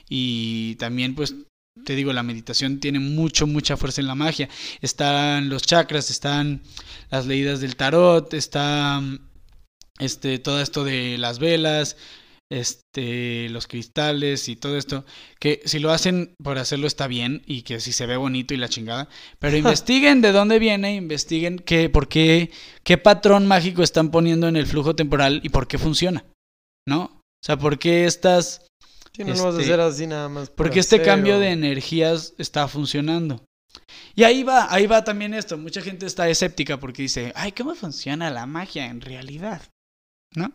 y 0.09 0.75
también, 0.75 1.13
pues, 1.13 1.35
te 1.83 1.95
digo, 1.95 2.11
la 2.13 2.23
meditación 2.23 2.79
tiene 2.79 2.99
mucho, 2.99 3.45
mucha 3.45 3.77
fuerza 3.77 4.01
en 4.01 4.07
la 4.07 4.15
magia. 4.15 4.49
Están 4.81 5.49
los 5.49 5.63
chakras, 5.63 6.09
están 6.09 6.61
las 7.11 7.27
leídas 7.27 7.59
del 7.59 7.75
tarot, 7.75 8.33
está 8.33 9.01
este, 9.99 10.39
todo 10.39 10.61
esto 10.61 10.83
de 10.83 11.17
las 11.17 11.39
velas, 11.39 11.97
este, 12.51 13.49
los 13.49 13.67
cristales 13.67 14.49
y 14.49 14.55
todo 14.55 14.77
esto, 14.77 15.05
que 15.39 15.61
si 15.65 15.79
lo 15.79 15.91
hacen 15.91 16.35
por 16.41 16.57
hacerlo 16.57 16.87
está 16.87 17.07
bien 17.07 17.41
y 17.45 17.63
que 17.63 17.79
si 17.79 17.91
se 17.91 18.05
ve 18.05 18.17
bonito 18.17 18.53
y 18.53 18.57
la 18.57 18.69
chingada, 18.69 19.09
pero 19.39 19.57
investiguen 19.57 20.21
de 20.21 20.31
dónde 20.31 20.59
viene, 20.59 20.95
investiguen 20.95 21.59
qué, 21.59 21.89
por 21.89 22.07
qué, 22.07 22.51
qué 22.83 22.97
patrón 22.97 23.47
mágico 23.47 23.83
están 23.83 24.11
poniendo 24.11 24.47
en 24.47 24.55
el 24.55 24.67
flujo 24.67 24.95
temporal 24.95 25.41
y 25.43 25.49
por 25.49 25.67
qué 25.67 25.77
funciona, 25.77 26.25
¿no? 26.87 27.03
O 27.03 27.45
sea, 27.45 27.57
por 27.57 27.77
qué 27.77 28.05
estas... 28.05 28.65
no 29.17 29.27
vas 29.27 29.41
a 29.41 29.49
este, 29.49 29.63
hacer 29.63 29.79
así 29.79 30.07
nada 30.07 30.29
más. 30.29 30.49
Porque 30.49 30.79
este 30.79 31.01
cambio 31.01 31.39
de 31.39 31.49
energías 31.49 32.33
está 32.37 32.67
funcionando. 32.67 33.43
Y 34.15 34.23
ahí 34.23 34.43
va, 34.43 34.73
ahí 34.73 34.87
va 34.87 35.03
también 35.03 35.33
esto. 35.33 35.57
Mucha 35.57 35.81
gente 35.81 36.05
está 36.05 36.29
escéptica 36.29 36.79
porque 36.79 37.03
dice, 37.03 37.33
ay, 37.35 37.51
¿cómo 37.51 37.75
funciona 37.75 38.29
la 38.29 38.45
magia 38.45 38.87
en 38.87 39.01
realidad? 39.01 39.61
¿No? 40.33 40.53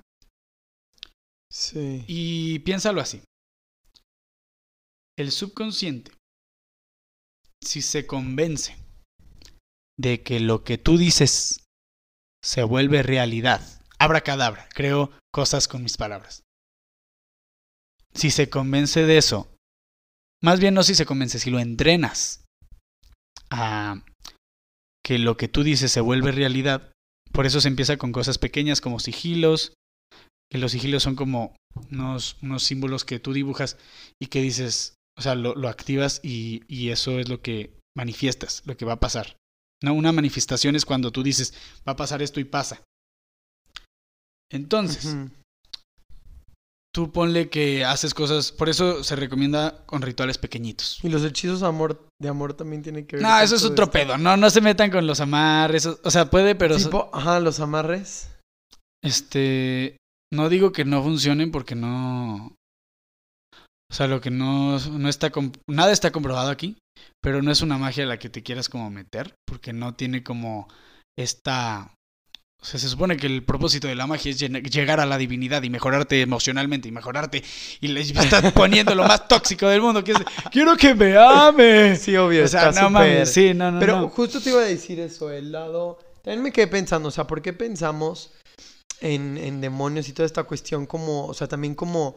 Sí. 1.50 2.04
Y 2.06 2.60
piénsalo 2.60 3.00
así. 3.00 3.22
El 5.18 5.32
subconsciente, 5.32 6.12
si 7.62 7.82
se 7.82 8.06
convence 8.06 8.76
de 9.98 10.22
que 10.22 10.40
lo 10.40 10.64
que 10.64 10.78
tú 10.78 10.96
dices 10.96 11.66
se 12.42 12.62
vuelve 12.62 13.02
realidad, 13.02 13.60
abra 13.98 14.22
cadabra, 14.22 14.68
creo 14.72 15.12
cosas 15.32 15.68
con 15.68 15.82
mis 15.82 15.96
palabras. 15.96 16.42
Si 18.14 18.30
se 18.30 18.48
convence 18.48 19.04
de 19.04 19.18
eso, 19.18 19.54
más 20.42 20.58
bien 20.58 20.74
no 20.74 20.82
si 20.82 20.94
se 20.94 21.04
convence, 21.04 21.38
si 21.38 21.50
lo 21.50 21.58
entrenas 21.58 22.44
a 23.50 24.02
que 25.04 25.18
lo 25.18 25.36
que 25.36 25.48
tú 25.48 25.62
dices 25.62 25.92
se 25.92 26.00
vuelve 26.00 26.32
realidad, 26.32 26.92
por 27.32 27.46
eso 27.46 27.60
se 27.60 27.68
empieza 27.68 27.98
con 27.98 28.12
cosas 28.12 28.38
pequeñas 28.38 28.80
como 28.80 29.00
sigilos, 29.00 29.74
que 30.50 30.58
los 30.58 30.72
sigilos 30.72 31.02
son 31.02 31.16
como 31.16 31.54
unos, 31.90 32.36
unos 32.42 32.64
símbolos 32.64 33.04
que 33.04 33.20
tú 33.20 33.32
dibujas 33.32 33.78
y 34.20 34.26
que 34.26 34.42
dices, 34.42 34.96
o 35.16 35.22
sea, 35.22 35.34
lo, 35.34 35.54
lo 35.54 35.68
activas 35.68 36.20
y, 36.22 36.62
y, 36.66 36.90
eso 36.90 37.18
es 37.18 37.28
lo 37.28 37.40
que 37.40 37.76
manifiestas, 37.96 38.62
lo 38.66 38.76
que 38.76 38.84
va 38.84 38.94
a 38.94 39.00
pasar. 39.00 39.36
¿No? 39.82 39.94
Una 39.94 40.12
manifestación 40.12 40.76
es 40.76 40.84
cuando 40.84 41.12
tú 41.12 41.22
dices, 41.22 41.54
va 41.86 41.92
a 41.92 41.96
pasar 41.96 42.20
esto 42.22 42.40
y 42.40 42.44
pasa. 42.44 42.82
Entonces, 44.52 45.16
tú 46.92 47.12
ponle 47.12 47.48
que 47.48 47.84
haces 47.84 48.14
cosas, 48.14 48.50
por 48.50 48.68
eso 48.68 49.04
se 49.04 49.14
recomienda 49.14 49.84
con 49.86 50.02
rituales 50.02 50.38
pequeñitos. 50.38 50.98
Y 51.04 51.08
los 51.08 51.24
hechizos 51.24 51.62
amor, 51.62 52.08
de 52.20 52.28
amor 52.28 52.54
también 52.54 52.82
tienen 52.82 53.06
que 53.06 53.16
ver. 53.16 53.22
No, 53.24 53.40
eso 53.40 53.54
es 53.54 53.64
otro 53.64 53.90
pedo, 53.90 54.18
no, 54.18 54.36
no 54.36 54.50
se 54.50 54.60
metan 54.60 54.90
con 54.90 55.06
los 55.06 55.20
amarres, 55.20 55.86
o 55.86 56.10
sea, 56.10 56.28
puede, 56.28 56.56
pero... 56.56 56.76
Tipo, 56.76 57.08
ajá, 57.12 57.38
los 57.38 57.60
amarres. 57.60 58.30
Este, 59.02 59.96
no 60.32 60.48
digo 60.48 60.72
que 60.72 60.84
no 60.84 61.02
funcionen 61.02 61.50
porque 61.50 61.74
no... 61.74 62.56
O 63.90 63.94
sea, 63.94 64.06
lo 64.06 64.20
que 64.20 64.30
no, 64.30 64.78
no 64.78 65.08
está... 65.08 65.32
Nada 65.66 65.92
está 65.92 66.12
comprobado 66.12 66.50
aquí, 66.50 66.78
pero 67.20 67.42
no 67.42 67.50
es 67.50 67.60
una 67.60 67.76
magia 67.76 68.04
a 68.04 68.06
la 68.06 68.18
que 68.18 68.30
te 68.30 68.42
quieras 68.42 68.68
como 68.68 68.88
meter, 68.90 69.34
porque 69.46 69.72
no 69.72 69.94
tiene 69.94 70.22
como 70.22 70.68
esta... 71.18 71.92
O 72.62 72.64
sea, 72.64 72.78
se 72.78 72.90
supone 72.90 73.16
que 73.16 73.26
el 73.26 73.42
propósito 73.42 73.88
de 73.88 73.94
la 73.94 74.06
magia 74.06 74.30
es 74.30 74.38
llegar 74.38 75.00
a 75.00 75.06
la 75.06 75.16
divinidad 75.16 75.62
y 75.62 75.70
mejorarte 75.70 76.20
emocionalmente 76.20 76.88
y 76.88 76.92
mejorarte. 76.92 77.42
Y 77.80 77.88
le 77.88 78.02
estás 78.02 78.52
poniendo 78.52 78.94
lo 78.94 79.04
más 79.04 79.26
tóxico 79.26 79.66
del 79.66 79.80
mundo, 79.80 80.04
que 80.04 80.12
es, 80.12 80.18
quiero 80.52 80.76
que 80.76 80.94
me 80.94 81.16
ame. 81.16 81.96
Sí, 81.96 82.14
obvio. 82.16 82.44
O 82.44 82.48
sea, 82.48 82.70
no 82.70 82.90
mames, 82.90 83.32
sí, 83.32 83.54
no, 83.54 83.72
no. 83.72 83.80
Pero 83.80 84.08
justo 84.10 84.40
te 84.40 84.50
iba 84.50 84.60
a 84.60 84.64
decir 84.66 85.00
eso, 85.00 85.30
el 85.30 85.50
lado... 85.52 85.98
También 86.22 86.42
me 86.42 86.52
quedé 86.52 86.66
pensando, 86.66 87.08
o 87.08 87.10
sea, 87.10 87.26
¿por 87.26 87.40
qué 87.40 87.54
pensamos 87.54 88.30
en, 89.00 89.36
en 89.36 89.60
demonios 89.60 90.08
y 90.08 90.12
toda 90.12 90.26
esta 90.26 90.44
cuestión 90.44 90.86
como, 90.86 91.26
o 91.26 91.34
sea, 91.34 91.48
también 91.48 91.74
como 91.74 92.16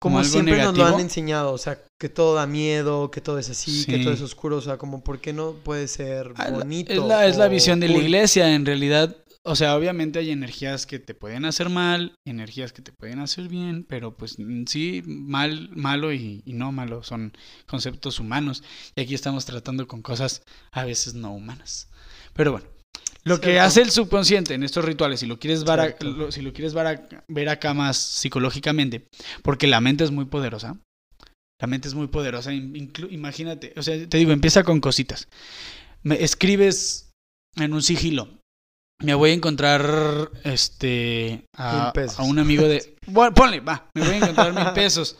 como, 0.00 0.22
siempre 0.22 0.62
nos 0.62 0.76
lo 0.76 0.84
han 0.84 1.00
enseñado, 1.00 1.52
o 1.52 1.56
sea, 1.56 1.80
que 1.98 2.10
todo 2.10 2.34
da 2.34 2.46
miedo, 2.46 3.10
que 3.10 3.22
todo 3.22 3.38
es 3.38 3.48
así, 3.48 3.86
que 3.86 4.00
todo 4.00 4.12
es 4.12 4.20
oscuro, 4.20 4.58
o 4.58 4.60
sea, 4.60 4.76
como 4.76 5.02
por 5.02 5.18
qué 5.18 5.32
no 5.32 5.52
puede 5.52 5.88
ser 5.88 6.30
ah, 6.36 6.50
bonito. 6.50 6.92
Es 6.92 6.98
la, 6.98 7.26
es 7.26 7.36
la 7.38 7.48
visión 7.48 7.80
de 7.80 7.88
la 7.88 7.96
iglesia, 7.96 8.54
en 8.54 8.66
realidad, 8.66 9.16
o 9.46 9.56
sea, 9.56 9.76
obviamente 9.76 10.18
hay 10.18 10.30
energías 10.30 10.86
que 10.86 10.98
te 10.98 11.14
pueden 11.14 11.46
hacer 11.46 11.70
mal, 11.70 12.14
energías 12.26 12.72
que 12.72 12.82
te 12.82 12.92
pueden 12.92 13.18
hacer 13.18 13.48
bien, 13.48 13.84
pero 13.88 14.16
pues 14.16 14.36
sí, 14.66 15.02
mal, 15.06 15.70
malo 15.74 16.12
y, 16.12 16.42
y 16.44 16.52
no 16.52 16.72
malo, 16.72 17.02
son 17.02 17.32
conceptos 17.66 18.20
humanos. 18.20 18.62
Y 18.96 19.02
aquí 19.02 19.14
estamos 19.14 19.44
tratando 19.44 19.86
con 19.86 20.00
cosas 20.00 20.42
a 20.70 20.84
veces 20.84 21.14
no 21.14 21.34
humanas. 21.34 21.88
Pero 22.32 22.52
bueno, 22.52 22.66
lo 23.24 23.40
que 23.40 23.58
hace 23.58 23.80
el 23.80 23.90
subconsciente 23.90 24.54
en 24.54 24.62
estos 24.62 24.84
rituales, 24.84 25.20
si 25.20 25.26
lo 25.26 25.38
quieres, 25.38 25.64
ver, 25.64 25.80
a, 25.80 25.96
si 26.30 26.42
lo 26.42 26.52
quieres 26.52 26.74
ver, 26.74 27.48
acá 27.48 27.72
más 27.72 27.96
psicológicamente, 27.96 29.06
porque 29.42 29.66
la 29.66 29.80
mente 29.80 30.04
es 30.04 30.10
muy 30.10 30.26
poderosa. 30.26 30.76
La 31.60 31.66
mente 31.66 31.88
es 31.88 31.94
muy 31.94 32.08
poderosa. 32.08 32.52
imagínate, 32.52 33.72
o 33.76 33.82
sea, 33.82 33.96
te 34.08 34.18
digo, 34.18 34.32
empieza 34.32 34.62
con 34.62 34.80
cositas. 34.80 35.28
Me 36.02 36.22
escribes 36.22 37.12
en 37.56 37.72
un 37.72 37.82
sigilo. 37.82 38.28
Me 39.02 39.14
voy 39.14 39.30
a 39.30 39.34
encontrar 39.34 40.30
este 40.44 41.46
a, 41.56 41.92
a 42.16 42.22
un 42.22 42.38
amigo 42.38 42.68
de. 42.68 42.94
Bueno, 43.06 43.34
ponle, 43.34 43.60
va, 43.60 43.88
me 43.94 44.02
voy 44.02 44.14
a 44.14 44.16
encontrar 44.18 44.52
mil 44.52 44.72
pesos. 44.72 45.16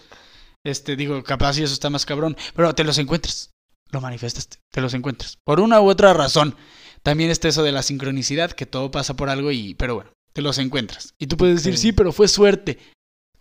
Este, 0.65 0.97
digo, 0.97 1.23
capaz 1.23 1.59
y 1.59 1.63
eso 1.63 1.73
está 1.73 1.91
más 1.91 2.05
cabrón. 2.05 2.37
Pero 2.55 2.75
te 2.75 2.85
los 2.85 2.99
encuentras. 2.99 3.51
Lo 3.91 4.01
manifestas, 4.01 4.49
te 4.71 4.81
los 4.81 4.95
encuentras. 4.95 5.39
Por 5.45 5.61
una 5.61 5.81
u 5.81 5.89
otra 5.89 6.13
razón. 6.13 6.57
También 7.05 7.31
está 7.31 7.49
eso 7.49 7.63
de 7.63 7.73
la 7.73 7.83
sincronicidad, 7.83 8.53
que 8.53 8.67
todo 8.67 8.91
pasa 8.91 9.15
por 9.15 9.29
algo 9.29 9.53
y, 9.53 9.75
pero 9.75 9.95
bueno, 9.95 10.11
te 10.33 10.43
los 10.43 10.59
encuentras. 10.59 11.15
Y 11.19 11.27
tú 11.27 11.37
puedes 11.37 11.57
decir, 11.57 11.79
sí, 11.79 11.93
pero 11.93 12.13
fue 12.13 12.29
suerte. 12.29 12.79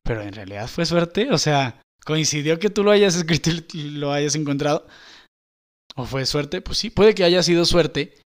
Pero 0.03 0.21
en 0.21 0.33
realidad 0.33 0.67
fue 0.67 0.85
suerte, 0.85 1.31
o 1.31 1.37
sea, 1.37 1.81
coincidió 2.05 2.59
que 2.59 2.69
tú 2.69 2.83
lo 2.83 2.91
hayas 2.91 3.15
escrito 3.15 3.49
y 3.73 3.91
lo 3.91 4.11
hayas 4.11 4.35
encontrado. 4.35 4.85
¿O 5.95 6.05
fue 6.05 6.25
suerte? 6.25 6.61
Pues 6.61 6.77
sí, 6.77 6.89
puede 6.89 7.15
que 7.15 7.23
haya 7.23 7.41
sido 7.41 7.63
suerte, 7.65 8.19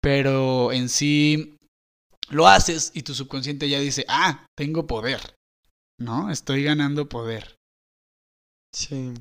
pero 0.00 0.70
en 0.70 0.88
sí 0.88 1.56
lo 2.28 2.46
haces 2.46 2.92
y 2.94 3.02
tu 3.02 3.14
subconsciente 3.14 3.68
ya 3.68 3.80
dice, 3.80 4.04
ah, 4.08 4.46
tengo 4.56 4.86
poder, 4.86 5.34
¿no? 5.98 6.30
Estoy 6.30 6.62
ganando 6.62 7.08
poder. 7.08 7.56
Sí. 8.72 9.12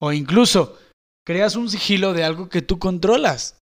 O 0.00 0.12
incluso 0.12 0.78
creas 1.26 1.56
un 1.56 1.68
sigilo 1.68 2.12
de 2.12 2.22
algo 2.22 2.48
que 2.48 2.62
tú 2.62 2.78
controlas. 2.78 3.58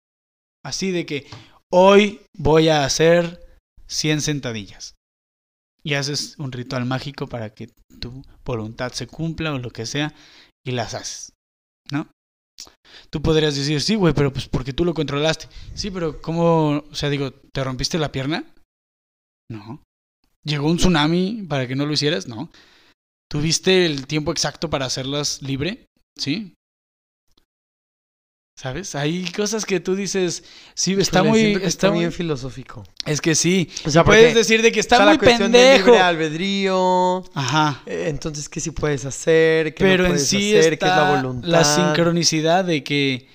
Así 0.65 0.89
de 0.89 1.05
que 1.05 1.27
hoy 1.71 2.21
voy 2.35 2.69
a 2.69 2.85
hacer 2.85 3.45
100 3.87 4.21
sentadillas. 4.21 4.95
Y 5.83 5.93
haces 5.93 6.39
un 6.39 6.51
ritual 6.51 6.85
mágico 6.85 7.27
para 7.27 7.53
que 7.53 7.69
tu 7.99 8.23
voluntad 8.43 8.91
se 8.91 9.05
cumpla 9.05 9.53
o 9.53 9.59
lo 9.59 9.69
que 9.69 9.85
sea 9.85 10.15
y 10.65 10.71
las 10.71 10.95
haces. 10.95 11.33
¿No? 11.91 12.09
Tú 13.11 13.21
podrías 13.21 13.55
decir, 13.55 13.79
sí, 13.79 13.93
güey, 13.93 14.15
pero 14.15 14.33
pues 14.33 14.47
porque 14.47 14.73
tú 14.73 14.83
lo 14.85 14.95
controlaste. 14.95 15.47
Sí, 15.75 15.91
pero 15.91 16.19
¿cómo? 16.19 16.83
O 16.89 16.95
sea, 16.95 17.11
digo, 17.11 17.31
¿te 17.31 17.63
rompiste 17.63 17.99
la 17.99 18.11
pierna? 18.11 18.43
No. 19.51 19.83
¿Llegó 20.43 20.67
un 20.67 20.77
tsunami 20.77 21.45
para 21.47 21.67
que 21.67 21.75
no 21.75 21.85
lo 21.85 21.93
hicieras? 21.93 22.27
No. 22.27 22.49
¿Tuviste 23.29 23.85
el 23.85 24.07
tiempo 24.07 24.31
exacto 24.31 24.71
para 24.71 24.85
hacerlas 24.85 25.43
libre? 25.43 25.85
Sí. 26.17 26.55
¿Sabes? 28.57 28.95
Hay 28.95 29.25
cosas 29.31 29.65
que 29.65 29.81
tú 29.81 29.95
dices, 29.95 30.43
sí, 30.75 30.95
está 30.97 31.23
muy, 31.23 31.55
está 31.55 31.67
está 31.67 31.89
muy, 31.89 31.99
bien 31.99 32.11
filosófico. 32.13 32.83
es 33.05 33.19
que 33.19 33.35
sí. 33.35 33.69
O 33.85 33.89
sea, 33.89 34.05
puedes 34.05 34.33
decir 34.33 34.61
de 34.61 34.71
que 34.71 34.79
está 34.79 34.95
Está 34.95 35.05
muy 35.07 35.13
la 35.15 35.19
cuestión 35.19 35.51
del 35.51 35.61
pendejo. 35.61 35.87
libre 35.87 36.01
albedrío. 36.01 37.23
Ajá. 37.33 37.81
eh, 37.85 38.05
Entonces, 38.07 38.47
¿qué 38.47 38.61
sí 38.61 38.71
puedes 38.71 39.03
hacer? 39.03 39.73
¿Qué 39.75 39.83
Pero 39.83 40.03
no 40.03 40.09
en 40.09 40.11
puedes 40.13 40.27
sí 40.29 40.55
hacer? 40.57 40.79
¿Qué 40.79 40.85
es 40.85 40.91
la 40.91 41.01
está 41.01 41.21
voluntad? 41.21 41.47
la 41.49 41.63
sincronicidad 41.65 42.63
de 42.63 42.81
que 42.83 43.27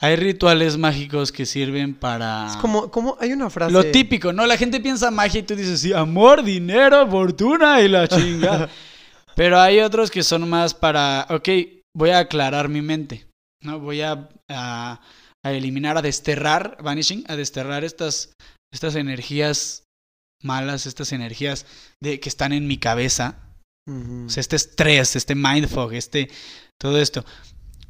hay 0.00 0.16
rituales 0.16 0.78
mágicos 0.78 1.30
que 1.30 1.44
sirven 1.44 1.94
para 1.94 2.46
Es 2.48 2.56
como, 2.56 2.90
como 2.90 3.18
hay 3.20 3.32
una 3.32 3.50
frase. 3.50 3.72
lo 3.72 3.84
típico, 3.84 4.32
¿no? 4.32 4.46
La 4.46 4.56
gente 4.56 4.80
piensa 4.80 5.10
magia 5.10 5.40
y 5.40 5.42
tú 5.42 5.54
dices, 5.54 5.80
sí, 5.80 5.92
amor, 5.92 6.42
dinero, 6.42 7.06
fortuna 7.10 7.82
y 7.82 7.88
la 7.88 8.08
chinga. 8.08 8.70
Pero 9.34 9.60
hay 9.60 9.80
otros 9.80 10.10
que 10.10 10.22
son 10.22 10.48
más 10.48 10.72
para, 10.72 11.26
ok, 11.28 11.48
voy 11.94 12.10
a 12.10 12.20
aclarar 12.20 12.68
mi 12.70 12.80
mente, 12.80 13.26
¿no? 13.62 13.80
Voy 13.80 14.00
a, 14.02 14.28
a, 14.48 15.00
a 15.44 15.52
eliminar, 15.52 15.96
a 15.98 16.02
desterrar, 16.02 16.78
vanishing, 16.82 17.24
a 17.28 17.36
desterrar 17.36 17.84
estas, 17.84 18.32
estas 18.72 18.94
energías 18.94 19.84
malas, 20.42 20.86
estas 20.86 21.12
energías 21.12 21.66
de, 22.02 22.20
que 22.20 22.28
están 22.28 22.52
en 22.52 22.66
mi 22.66 22.78
cabeza, 22.78 23.54
Ujú. 23.88 24.26
o 24.26 24.30
sea, 24.30 24.40
este 24.40 24.56
estrés, 24.56 25.16
este 25.16 25.34
mind 25.34 25.68
fog, 25.68 25.92
este, 25.94 26.30
todo 26.80 27.00
esto. 27.00 27.24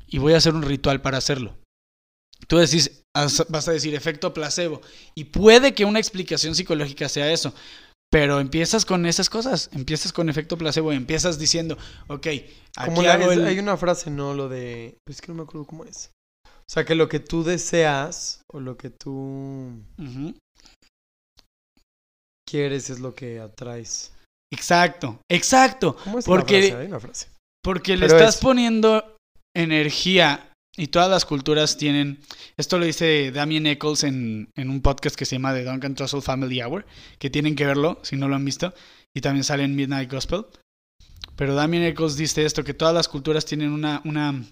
Y 0.06 0.18
voy 0.18 0.32
a 0.32 0.38
hacer 0.38 0.54
un 0.54 0.62
ritual 0.62 1.02
para 1.02 1.18
hacerlo. 1.18 1.56
Tú 2.46 2.56
decís, 2.56 3.02
as- 3.14 3.44
vas 3.48 3.68
a 3.68 3.72
decir 3.72 3.94
efecto 3.94 4.32
placebo. 4.32 4.80
Y 5.14 5.24
puede 5.24 5.74
que 5.74 5.84
una 5.84 5.98
explicación 5.98 6.54
psicológica 6.54 7.08
sea 7.08 7.30
eso. 7.30 7.52
Pero 8.10 8.40
empiezas 8.40 8.84
con 8.86 9.04
esas 9.06 9.28
cosas. 9.28 9.68
Empiezas 9.72 10.12
con 10.12 10.28
efecto 10.30 10.56
placebo. 10.56 10.92
y 10.92 10.96
Empiezas 10.96 11.38
diciendo, 11.38 11.76
ok, 12.08 12.26
Como 12.86 13.00
aquí 13.00 13.06
la- 13.06 13.14
hago 13.14 13.30
es- 13.32 13.38
el- 13.38 13.46
hay 13.46 13.58
una 13.58 13.76
frase, 13.76 14.10
¿no? 14.10 14.32
Lo 14.34 14.48
de. 14.48 14.96
Pues 15.06 15.20
que 15.20 15.28
no 15.28 15.34
me 15.34 15.42
acuerdo 15.42 15.66
cómo 15.66 15.84
es. 15.84 16.10
O 16.46 16.70
sea, 16.70 16.84
que 16.84 16.94
lo 16.94 17.08
que 17.08 17.20
tú 17.20 17.44
deseas 17.44 18.42
o 18.52 18.60
lo 18.60 18.76
que 18.76 18.90
tú 18.90 19.82
quieres 22.48 22.90
es 22.90 22.98
lo 23.00 23.14
que 23.14 23.40
atraes. 23.40 24.12
Exacto, 24.52 25.20
exacto. 25.30 25.96
¿Cómo 26.04 26.18
es 26.18 26.24
Porque- 26.24 26.60
la 26.62 26.66
frase? 26.68 26.80
Hay 26.82 26.86
una 26.88 27.00
frase. 27.00 27.26
Porque 27.62 27.96
le 27.96 28.06
Pero 28.06 28.18
estás 28.18 28.36
es- 28.36 28.40
poniendo 28.40 29.16
energía 29.54 30.47
y 30.78 30.86
todas 30.86 31.10
las 31.10 31.24
culturas 31.24 31.76
tienen, 31.76 32.20
esto 32.56 32.78
lo 32.78 32.86
dice 32.86 33.32
Damien 33.32 33.66
Eccles 33.66 34.04
en, 34.04 34.52
en 34.54 34.70
un 34.70 34.80
podcast 34.80 35.16
que 35.16 35.26
se 35.26 35.34
llama 35.34 35.52
The 35.52 35.64
Duncan 35.64 35.96
Trussell 35.96 36.22
Family 36.22 36.62
Hour, 36.62 36.86
que 37.18 37.30
tienen 37.30 37.56
que 37.56 37.66
verlo 37.66 37.98
si 38.04 38.16
no 38.16 38.28
lo 38.28 38.36
han 38.36 38.44
visto, 38.44 38.72
y 39.12 39.20
también 39.20 39.42
sale 39.42 39.64
en 39.64 39.74
Midnight 39.74 40.10
Gospel. 40.10 40.46
Pero 41.34 41.56
Damien 41.56 41.82
Eccles 41.82 42.16
dice 42.16 42.44
esto, 42.44 42.62
que 42.62 42.74
todas 42.74 42.94
las 42.94 43.08
culturas 43.08 43.44
tienen 43.44 43.72
una, 43.72 44.00
una, 44.04 44.44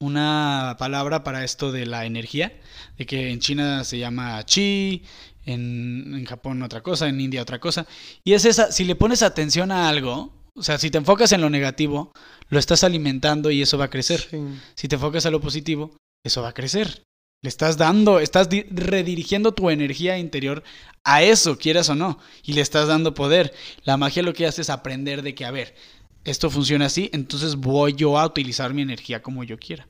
una 0.00 0.74
palabra 0.76 1.22
para 1.22 1.44
esto 1.44 1.70
de 1.70 1.86
la 1.86 2.04
energía, 2.04 2.60
de 2.98 3.06
que 3.06 3.30
en 3.30 3.38
China 3.38 3.84
se 3.84 3.98
llama 3.98 4.44
chi, 4.44 5.04
en, 5.46 6.14
en 6.14 6.24
Japón 6.24 6.62
otra 6.64 6.82
cosa, 6.82 7.08
en 7.08 7.20
India 7.20 7.42
otra 7.42 7.60
cosa. 7.60 7.86
Y 8.24 8.32
es 8.32 8.44
esa, 8.44 8.72
si 8.72 8.84
le 8.84 8.96
pones 8.96 9.22
atención 9.22 9.70
a 9.70 9.88
algo, 9.88 10.43
o 10.56 10.62
sea, 10.62 10.78
si 10.78 10.90
te 10.90 10.98
enfocas 10.98 11.32
en 11.32 11.40
lo 11.40 11.50
negativo, 11.50 12.12
lo 12.48 12.58
estás 12.58 12.84
alimentando 12.84 13.50
y 13.50 13.62
eso 13.62 13.78
va 13.78 13.86
a 13.86 13.90
crecer. 13.90 14.20
Sí. 14.30 14.38
Si 14.74 14.88
te 14.88 14.96
enfocas 14.96 15.26
a 15.26 15.30
lo 15.30 15.40
positivo, 15.40 15.96
eso 16.24 16.42
va 16.42 16.50
a 16.50 16.54
crecer. 16.54 17.02
Le 17.42 17.48
estás 17.48 17.76
dando, 17.76 18.20
estás 18.20 18.48
di- 18.48 18.62
redirigiendo 18.70 19.52
tu 19.52 19.68
energía 19.68 20.18
interior 20.18 20.62
a 21.04 21.22
eso, 21.22 21.58
quieras 21.58 21.90
o 21.90 21.94
no, 21.94 22.18
y 22.42 22.54
le 22.54 22.62
estás 22.62 22.88
dando 22.88 23.14
poder. 23.14 23.52
La 23.82 23.96
magia 23.96 24.22
lo 24.22 24.32
que 24.32 24.46
hace 24.46 24.62
es 24.62 24.70
aprender 24.70 25.22
de 25.22 25.34
que, 25.34 25.44
a 25.44 25.50
ver, 25.50 25.74
esto 26.24 26.48
funciona 26.48 26.86
así, 26.86 27.10
entonces 27.12 27.56
voy 27.56 27.92
yo 27.92 28.18
a 28.18 28.24
utilizar 28.24 28.72
mi 28.72 28.80
energía 28.80 29.22
como 29.22 29.44
yo 29.44 29.58
quiera. 29.58 29.88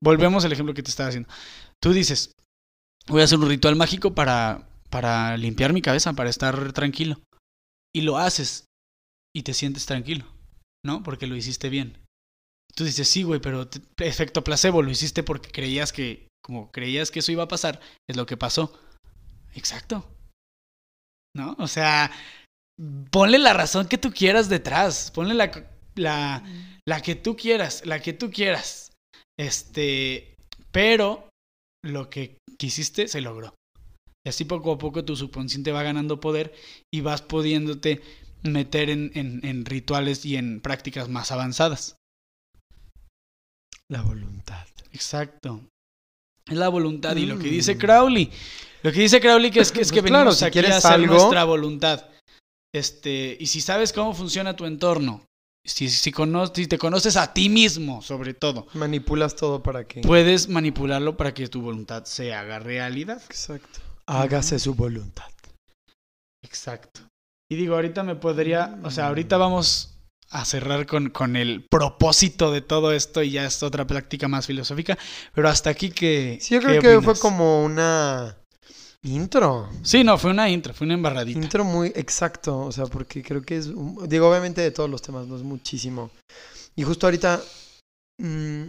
Volvemos 0.00 0.44
al 0.44 0.52
ejemplo 0.52 0.74
que 0.74 0.82
te 0.82 0.90
estaba 0.90 1.08
haciendo. 1.08 1.28
Tú 1.82 1.92
dices, 1.92 2.30
voy 3.08 3.22
a 3.22 3.24
hacer 3.24 3.38
un 3.38 3.48
ritual 3.48 3.74
mágico 3.74 4.14
para, 4.14 4.68
para 4.90 5.36
limpiar 5.36 5.72
mi 5.72 5.82
cabeza, 5.82 6.12
para 6.12 6.30
estar 6.30 6.72
tranquilo. 6.72 7.20
Y 7.92 8.02
lo 8.02 8.18
haces 8.18 8.65
y 9.36 9.42
te 9.42 9.52
sientes 9.52 9.84
tranquilo, 9.84 10.24
¿no? 10.82 11.02
Porque 11.02 11.26
lo 11.26 11.36
hiciste 11.36 11.68
bien. 11.68 11.98
Tú 12.74 12.84
dices, 12.84 13.06
sí, 13.06 13.22
güey, 13.22 13.38
pero 13.38 13.68
te- 13.68 13.82
efecto 14.08 14.42
placebo, 14.42 14.80
lo 14.80 14.90
hiciste 14.90 15.22
porque 15.22 15.50
creías 15.50 15.92
que, 15.92 16.28
como 16.42 16.72
creías 16.72 17.10
que 17.10 17.18
eso 17.18 17.32
iba 17.32 17.42
a 17.42 17.48
pasar, 17.48 17.78
es 18.08 18.16
lo 18.16 18.24
que 18.24 18.38
pasó. 18.38 18.80
Exacto. 19.54 20.08
¿No? 21.34 21.54
O 21.58 21.68
sea, 21.68 22.10
ponle 23.10 23.38
la 23.38 23.52
razón 23.52 23.88
que 23.88 23.98
tú 23.98 24.10
quieras 24.10 24.48
detrás, 24.48 25.10
ponle 25.10 25.34
la, 25.34 25.50
la, 25.96 26.42
la 26.88 27.02
que 27.02 27.14
tú 27.14 27.36
quieras, 27.36 27.84
la 27.84 28.00
que 28.00 28.14
tú 28.14 28.30
quieras. 28.30 28.92
Este, 29.38 30.34
pero 30.72 31.28
lo 31.84 32.08
que 32.08 32.38
quisiste 32.58 33.06
se 33.06 33.20
logró. 33.20 33.54
Y 34.24 34.30
así 34.30 34.46
poco 34.46 34.72
a 34.72 34.78
poco 34.78 35.04
tu 35.04 35.14
subconsciente 35.14 35.72
va 35.72 35.82
ganando 35.82 36.20
poder 36.20 36.54
y 36.90 37.02
vas 37.02 37.20
pudiéndote 37.20 38.00
meter 38.42 38.90
en, 38.90 39.10
en- 39.14 39.44
en 39.44 39.64
rituales 39.64 40.24
y 40.24 40.36
en 40.36 40.60
prácticas 40.60 41.08
más 41.08 41.32
avanzadas. 41.32 41.96
La 43.90 44.02
voluntad. 44.02 44.66
Exacto. 44.92 45.60
Es 46.46 46.56
la 46.56 46.68
voluntad. 46.68 47.16
Y 47.16 47.26
lo 47.26 47.38
que 47.38 47.48
dice 47.48 47.74
Mm. 47.74 47.78
Crowley. 47.78 48.30
Lo 48.82 48.92
que 48.92 49.00
dice 49.00 49.20
Crowley 49.20 49.50
que 49.50 49.60
es 49.60 49.72
que, 49.72 49.80
es 49.82 49.90
que 49.92 50.00
Pues 50.00 50.10
claro, 50.10 50.24
venimos 50.30 50.38
si 50.38 50.44
aquí 50.44 50.58
a 50.60 50.76
hacer 50.76 50.92
algo- 50.92 51.14
nuestra 51.14 51.44
voluntad. 51.44 52.04
Este, 52.74 53.36
y 53.40 53.46
si 53.46 53.60
sabes 53.60 53.92
cómo 53.92 54.12
funciona 54.12 54.54
tu 54.54 54.64
entorno, 54.66 55.24
si, 55.64 55.88
si, 55.88 56.12
cono- 56.12 56.46
si 56.54 56.66
te 56.66 56.78
conoces 56.78 57.16
a 57.16 57.32
ti 57.32 57.48
mismo, 57.48 58.02
sobre 58.02 58.34
todo, 58.34 58.66
Manipulas 58.74 59.34
todo 59.34 59.62
para 59.62 59.86
que. 59.86 60.02
puedes 60.02 60.48
manipularlo 60.48 61.16
para 61.16 61.32
que 61.34 61.48
tu 61.48 61.62
voluntad 61.62 62.04
se 62.04 62.34
haga 62.34 62.58
realidad. 62.58 63.22
Exacto. 63.26 63.80
Hágase 64.06 64.58
su 64.58 64.74
voluntad. 64.74 65.30
Exacto. 66.44 67.00
Y 67.50 67.56
digo, 67.56 67.74
ahorita 67.76 68.02
me 68.02 68.16
podría, 68.16 68.78
o 68.82 68.90
sea, 68.90 69.08
ahorita 69.08 69.36
vamos 69.36 69.98
a 70.30 70.44
cerrar 70.44 70.86
con, 70.86 71.10
con 71.10 71.36
el 71.36 71.64
propósito 71.70 72.50
de 72.50 72.60
todo 72.60 72.92
esto 72.92 73.22
y 73.22 73.30
ya 73.30 73.46
es 73.46 73.62
otra 73.62 73.86
práctica 73.86 74.26
más 74.26 74.46
filosófica, 74.46 74.98
pero 75.34 75.48
hasta 75.48 75.70
aquí 75.70 75.90
que... 75.90 76.38
Sí, 76.40 76.54
yo 76.54 76.60
creo 76.60 76.80
que 76.82 77.00
fue 77.02 77.18
como 77.18 77.64
una 77.64 78.36
intro. 79.02 79.68
Sí, 79.82 80.02
no, 80.02 80.18
fue 80.18 80.32
una 80.32 80.50
intro, 80.50 80.74
fue 80.74 80.86
una 80.86 80.94
embarradita. 80.94 81.38
Intro 81.38 81.64
muy 81.64 81.92
exacto, 81.94 82.58
o 82.58 82.72
sea, 82.72 82.86
porque 82.86 83.22
creo 83.22 83.42
que 83.42 83.56
es, 83.58 83.66
un- 83.68 84.08
digo, 84.08 84.28
obviamente 84.28 84.60
de 84.60 84.72
todos 84.72 84.90
los 84.90 85.00
temas, 85.00 85.28
no 85.28 85.36
es 85.36 85.42
muchísimo. 85.42 86.10
Y 86.74 86.82
justo 86.82 87.06
ahorita, 87.06 87.40
mm, 88.20 88.62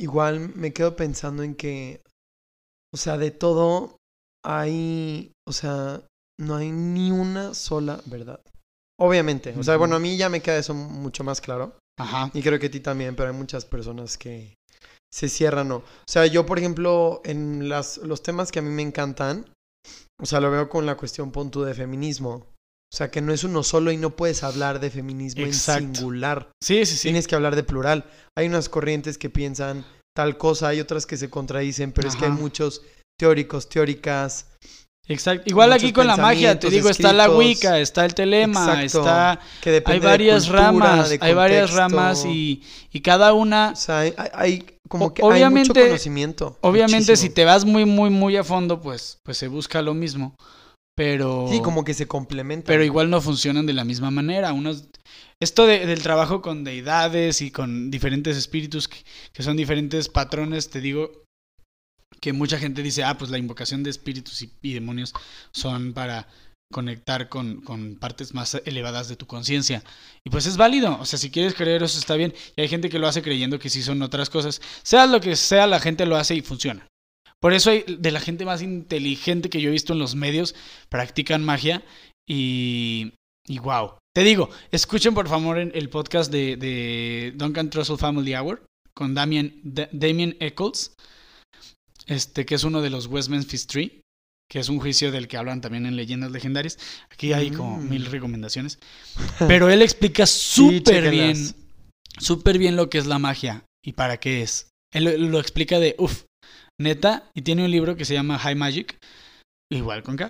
igual 0.00 0.52
me 0.54 0.72
quedo 0.72 0.94
pensando 0.94 1.42
en 1.42 1.56
que, 1.56 2.00
o 2.94 2.96
sea, 2.96 3.18
de 3.18 3.32
todo 3.32 3.96
hay, 4.44 5.32
o 5.48 5.52
sea, 5.52 6.00
no 6.40 6.56
hay 6.56 6.70
ni 6.70 7.10
una 7.10 7.54
sola 7.54 8.00
verdad. 8.06 8.40
Obviamente, 8.98 9.54
o 9.58 9.62
sea, 9.62 9.76
bueno, 9.76 9.96
a 9.96 9.98
mí 9.98 10.16
ya 10.16 10.28
me 10.28 10.40
queda 10.40 10.58
eso 10.58 10.74
mucho 10.74 11.24
más 11.24 11.40
claro. 11.40 11.76
Ajá. 11.98 12.30
Y 12.34 12.42
creo 12.42 12.58
que 12.58 12.66
a 12.66 12.70
ti 12.70 12.80
también, 12.80 13.16
pero 13.16 13.30
hay 13.30 13.36
muchas 13.36 13.64
personas 13.64 14.18
que 14.18 14.54
se 15.12 15.28
cierran, 15.28 15.68
¿no? 15.68 15.76
O 15.76 15.84
sea, 16.06 16.26
yo, 16.26 16.46
por 16.46 16.58
ejemplo, 16.58 17.20
en 17.24 17.68
las, 17.68 17.98
los 17.98 18.22
temas 18.22 18.52
que 18.52 18.58
a 18.58 18.62
mí 18.62 18.70
me 18.70 18.82
encantan, 18.82 19.46
o 20.20 20.26
sea, 20.26 20.40
lo 20.40 20.50
veo 20.50 20.68
con 20.68 20.86
la 20.86 20.96
cuestión 20.96 21.30
punto 21.32 21.64
de 21.64 21.74
feminismo. 21.74 22.46
O 22.92 22.96
sea, 22.96 23.10
que 23.10 23.20
no 23.20 23.32
es 23.32 23.44
uno 23.44 23.62
solo 23.62 23.92
y 23.92 23.96
no 23.96 24.16
puedes 24.16 24.42
hablar 24.42 24.80
de 24.80 24.90
feminismo 24.90 25.44
Exacto. 25.44 25.84
en 25.84 25.94
singular. 25.94 26.50
Sí, 26.62 26.84
sí, 26.86 26.96
sí. 26.96 27.02
Tienes 27.02 27.28
que 27.28 27.36
hablar 27.36 27.54
de 27.54 27.62
plural. 27.62 28.04
Hay 28.36 28.48
unas 28.48 28.68
corrientes 28.68 29.16
que 29.16 29.30
piensan 29.30 29.84
tal 30.16 30.36
cosa, 30.36 30.68
hay 30.68 30.80
otras 30.80 31.06
que 31.06 31.16
se 31.16 31.30
contradicen, 31.30 31.92
pero 31.92 32.08
es 32.08 32.16
que 32.16 32.24
hay 32.24 32.32
muchos 32.32 32.82
teóricos, 33.18 33.68
teóricas. 33.68 34.48
Exacto. 35.10 35.44
Igual 35.50 35.72
aquí 35.72 35.92
con 35.92 36.06
la 36.06 36.16
magia, 36.16 36.58
te 36.58 36.70
digo, 36.70 36.88
está 36.88 37.12
la. 37.12 37.28
Wicca, 37.30 37.78
está 37.80 38.04
el 38.04 38.14
telema, 38.14 38.82
Exacto. 38.82 39.00
está... 39.00 39.40
Que 39.60 39.82
Hay 39.84 39.98
de 40.00 40.06
varias 40.06 40.44
cultura, 40.44 40.62
ramas, 40.62 41.10
de 41.10 41.18
hay 41.20 41.34
varias 41.34 41.72
ramas 41.72 42.24
y, 42.24 42.62
y 42.92 43.00
cada 43.00 43.32
una... 43.34 43.72
O 43.72 43.76
sea, 43.76 44.04
hay, 44.34 44.64
como 44.88 45.12
que 45.12 45.22
hay 45.22 45.26
mucho 45.28 45.34
obviamente- 45.34 45.82
conocimiento. 45.82 46.56
Obviamente, 46.60 47.16
si 47.16 47.28
te 47.28 47.44
vas 47.44 47.64
muy, 47.64 47.84
muy, 47.84 48.08
muy 48.10 48.36
a 48.36 48.44
fondo, 48.44 48.80
pues, 48.80 49.18
pues 49.24 49.36
se 49.36 49.48
busca 49.48 49.82
lo 49.82 49.94
mismo. 49.94 50.34
Pero... 50.96 51.46
Sí, 51.50 51.60
como 51.60 51.82
que 51.84 51.94
se 51.94 52.06
complementan. 52.06 52.66
pero 52.66 52.84
igual 52.84 53.10
no 53.10 53.20
funcionan 53.20 53.66
de 53.66 53.72
la 53.72 53.84
misma 53.84 54.10
manera. 54.10 54.52
Unos, 54.52 54.84
esto 55.40 55.66
de- 55.66 55.86
del 55.86 56.02
trabajo 56.02 56.40
con 56.42 56.62
deidades 56.62 57.40
y 57.42 57.50
con 57.50 57.90
diferentes 57.90 58.36
espíritus 58.36 58.86
que, 58.86 58.98
que 59.32 59.42
son 59.42 59.56
diferentes 59.56 60.08
patrones, 60.08 60.70
te 60.70 60.80
digo 60.80 61.10
que 62.20 62.32
mucha 62.32 62.58
gente 62.58 62.82
dice, 62.82 63.04
ah, 63.04 63.16
pues 63.16 63.30
la 63.30 63.38
invocación 63.38 63.82
de 63.82 63.90
espíritus 63.90 64.42
y, 64.42 64.72
demonios 64.74 65.14
son 65.52 65.92
para 65.92 66.28
conectar 66.72 67.28
con, 67.28 67.62
partes 68.00 68.34
más 68.34 68.60
elevadas 68.64 69.08
de 69.08 69.16
tu 69.16 69.26
conciencia. 69.26 69.82
Y 70.24 70.30
pues 70.30 70.46
es 70.46 70.56
válido, 70.56 70.98
o 71.00 71.04
sea, 71.06 71.18
si 71.18 71.30
quieres 71.30 71.54
creer 71.54 71.82
eso 71.82 71.98
está 71.98 72.14
bien. 72.14 72.34
Y 72.56 72.62
hay 72.62 72.68
gente 72.68 72.88
que 72.88 72.98
lo 72.98 73.08
hace 73.08 73.22
creyendo 73.22 73.58
que 73.58 73.70
sí 73.70 73.82
son 73.82 74.02
otras 74.02 74.30
cosas. 74.30 74.60
Sea 74.82 75.06
lo 75.06 75.20
que 75.20 75.36
sea, 75.36 75.66
la 75.66 75.80
gente 75.80 76.06
lo 76.06 76.16
hace 76.16 76.34
y 76.34 76.42
funciona. 76.42 76.86
Por 77.40 77.54
eso 77.54 77.70
hay 77.70 77.84
de 77.88 78.10
la 78.10 78.20
gente 78.20 78.44
más 78.44 78.60
inteligente 78.60 79.48
que 79.48 79.60
yo 79.60 79.70
he 79.70 79.72
visto 79.72 79.94
en 79.94 79.98
los 79.98 80.14
medios, 80.14 80.54
practican 80.90 81.42
magia 81.42 81.82
y, 82.28 83.14
y 83.46 83.58
wow. 83.58 83.94
Te 84.14 84.22
digo, 84.22 84.50
escuchen 84.72 85.14
por 85.14 85.28
favor 85.28 85.58
en 85.58 85.72
el 85.74 85.88
podcast 85.88 86.30
de, 86.30 86.56
de 86.56 87.32
Duncan 87.36 87.70
Trussell 87.70 87.96
Family 87.96 88.34
Hour 88.34 88.62
con 88.92 89.14
Damien, 89.14 89.58
Da- 89.62 89.88
Damien 89.92 90.36
Eccles, 90.40 90.92
este, 92.10 92.44
que 92.44 92.54
es 92.56 92.64
uno 92.64 92.82
de 92.82 92.90
los 92.90 93.06
West 93.06 93.28
Memphis 93.30 93.66
Three, 93.66 94.00
que 94.50 94.58
es 94.58 94.68
un 94.68 94.80
juicio 94.80 95.12
del 95.12 95.28
que 95.28 95.36
hablan 95.36 95.60
también 95.60 95.86
en 95.86 95.94
Leyendas 95.96 96.32
Legendarias. 96.32 96.78
Aquí 97.10 97.32
hay 97.32 97.50
como 97.52 97.76
Mm. 97.78 97.88
mil 97.88 98.06
recomendaciones. 98.06 98.78
Pero 99.48 99.68
él 99.70 99.80
explica 99.82 100.26
súper 100.26 101.10
bien, 101.10 101.36
súper 102.18 102.58
bien 102.58 102.76
lo 102.76 102.90
que 102.90 102.98
es 102.98 103.06
la 103.06 103.18
magia 103.18 103.64
y 103.84 103.92
para 103.92 104.18
qué 104.18 104.42
es. 104.42 104.68
Él 104.92 105.04
lo, 105.04 105.16
lo 105.16 105.38
explica 105.40 105.78
de, 105.78 105.94
uff, 105.98 106.24
neta, 106.80 107.30
y 107.34 107.42
tiene 107.42 107.64
un 107.64 107.70
libro 107.70 107.94
que 107.96 108.04
se 108.04 108.14
llama 108.14 108.38
High 108.40 108.56
Magic, 108.56 108.96
igual 109.72 110.02
con 110.02 110.16
K. 110.16 110.28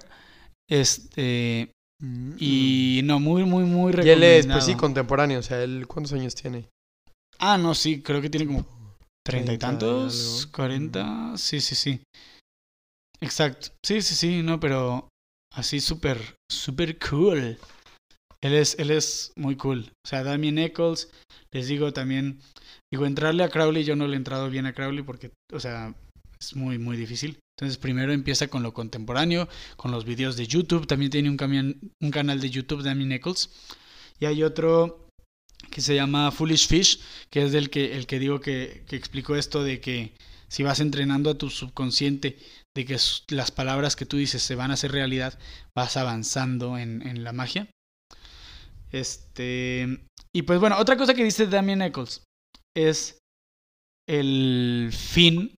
Este, 0.68 1.72
Mm. 2.02 2.36
y 2.38 3.00
no, 3.04 3.20
muy, 3.20 3.44
muy, 3.44 3.64
muy 3.64 3.92
Y 3.92 3.96
él 4.08 4.20
recomendado. 4.22 4.32
es, 4.38 4.46
pues 4.46 4.64
sí, 4.64 4.74
contemporáneo. 4.74 5.38
O 5.38 5.42
sea, 5.42 5.62
él, 5.62 5.84
¿cuántos 5.86 6.14
años 6.14 6.34
tiene? 6.34 6.66
Ah, 7.38 7.58
no, 7.58 7.74
sí, 7.74 8.00
creo 8.00 8.22
que 8.22 8.30
tiene 8.30 8.46
como 8.46 8.64
treinta 9.26 9.52
y 9.52 9.58
30 9.58 9.76
y 9.76 9.78
tantos, 9.78 10.48
cuarenta, 10.52 11.32
sí, 11.36 11.60
sí, 11.60 11.74
sí. 11.74 12.00
Exacto, 13.20 13.68
sí, 13.84 14.00
sí, 14.02 14.14
sí, 14.14 14.42
no, 14.42 14.58
pero 14.60 15.08
así 15.54 15.80
súper, 15.80 16.36
súper 16.50 16.98
cool. 16.98 17.58
Él 18.42 18.54
es, 18.54 18.78
él 18.78 18.90
es 18.90 19.32
muy 19.36 19.56
cool. 19.56 19.92
O 20.04 20.08
sea, 20.08 20.22
Damien 20.22 20.58
Eccles, 20.58 21.10
les 21.52 21.68
digo 21.68 21.92
también, 21.92 22.40
digo, 22.90 23.04
entrarle 23.04 23.44
a 23.44 23.50
Crowley, 23.50 23.84
yo 23.84 23.96
no 23.96 24.06
le 24.06 24.14
he 24.14 24.16
entrado 24.16 24.48
bien 24.48 24.64
a 24.66 24.72
Crowley 24.72 25.02
porque, 25.02 25.32
o 25.52 25.60
sea, 25.60 25.94
es 26.40 26.56
muy, 26.56 26.78
muy 26.78 26.96
difícil. 26.96 27.38
Entonces, 27.58 27.76
primero 27.76 28.12
empieza 28.12 28.48
con 28.48 28.62
lo 28.62 28.72
contemporáneo, 28.72 29.48
con 29.76 29.90
los 29.90 30.06
videos 30.06 30.36
de 30.36 30.46
YouTube. 30.46 30.86
También 30.86 31.10
tiene 31.10 31.28
un, 31.28 31.36
camión, 31.36 31.78
un 32.00 32.10
canal 32.10 32.40
de 32.40 32.48
YouTube, 32.48 32.82
Damien 32.82 33.12
Eccles. 33.12 33.50
Y 34.18 34.24
hay 34.24 34.42
otro 34.42 35.09
que 35.70 35.80
se 35.80 35.94
llama 35.94 36.30
Foolish 36.30 36.68
Fish, 36.68 37.00
que 37.30 37.42
es 37.42 37.52
del 37.52 37.70
que, 37.70 37.96
el 37.96 38.06
que 38.06 38.18
digo 38.18 38.40
que, 38.40 38.84
explicó 38.90 39.36
esto 39.36 39.62
de 39.62 39.80
que 39.80 40.12
si 40.48 40.62
vas 40.62 40.80
entrenando 40.80 41.30
a 41.30 41.38
tu 41.38 41.48
subconsciente, 41.48 42.38
de 42.76 42.84
que 42.84 42.98
las 43.28 43.50
palabras 43.50 43.96
que 43.96 44.06
tú 44.06 44.16
dices 44.16 44.42
se 44.42 44.56
van 44.56 44.70
a 44.70 44.74
hacer 44.74 44.92
realidad, 44.92 45.38
vas 45.76 45.96
avanzando 45.96 46.76
en, 46.76 47.06
en 47.06 47.24
la 47.24 47.32
magia. 47.32 47.68
Este. 48.92 50.04
Y 50.34 50.42
pues 50.42 50.60
bueno, 50.60 50.76
otra 50.78 50.96
cosa 50.96 51.14
que 51.14 51.24
dice 51.24 51.46
Damien 51.46 51.82
Eccles 51.82 52.22
es 52.76 53.18
el 54.08 54.90
fin 54.92 55.54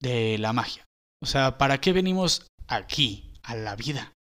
de 0.00 0.38
la 0.38 0.52
magia. 0.52 0.84
O 1.22 1.26
sea, 1.26 1.58
¿para 1.58 1.80
qué 1.80 1.92
venimos 1.92 2.46
aquí, 2.68 3.32
a 3.42 3.56
la 3.56 3.74
vida? 3.74 4.12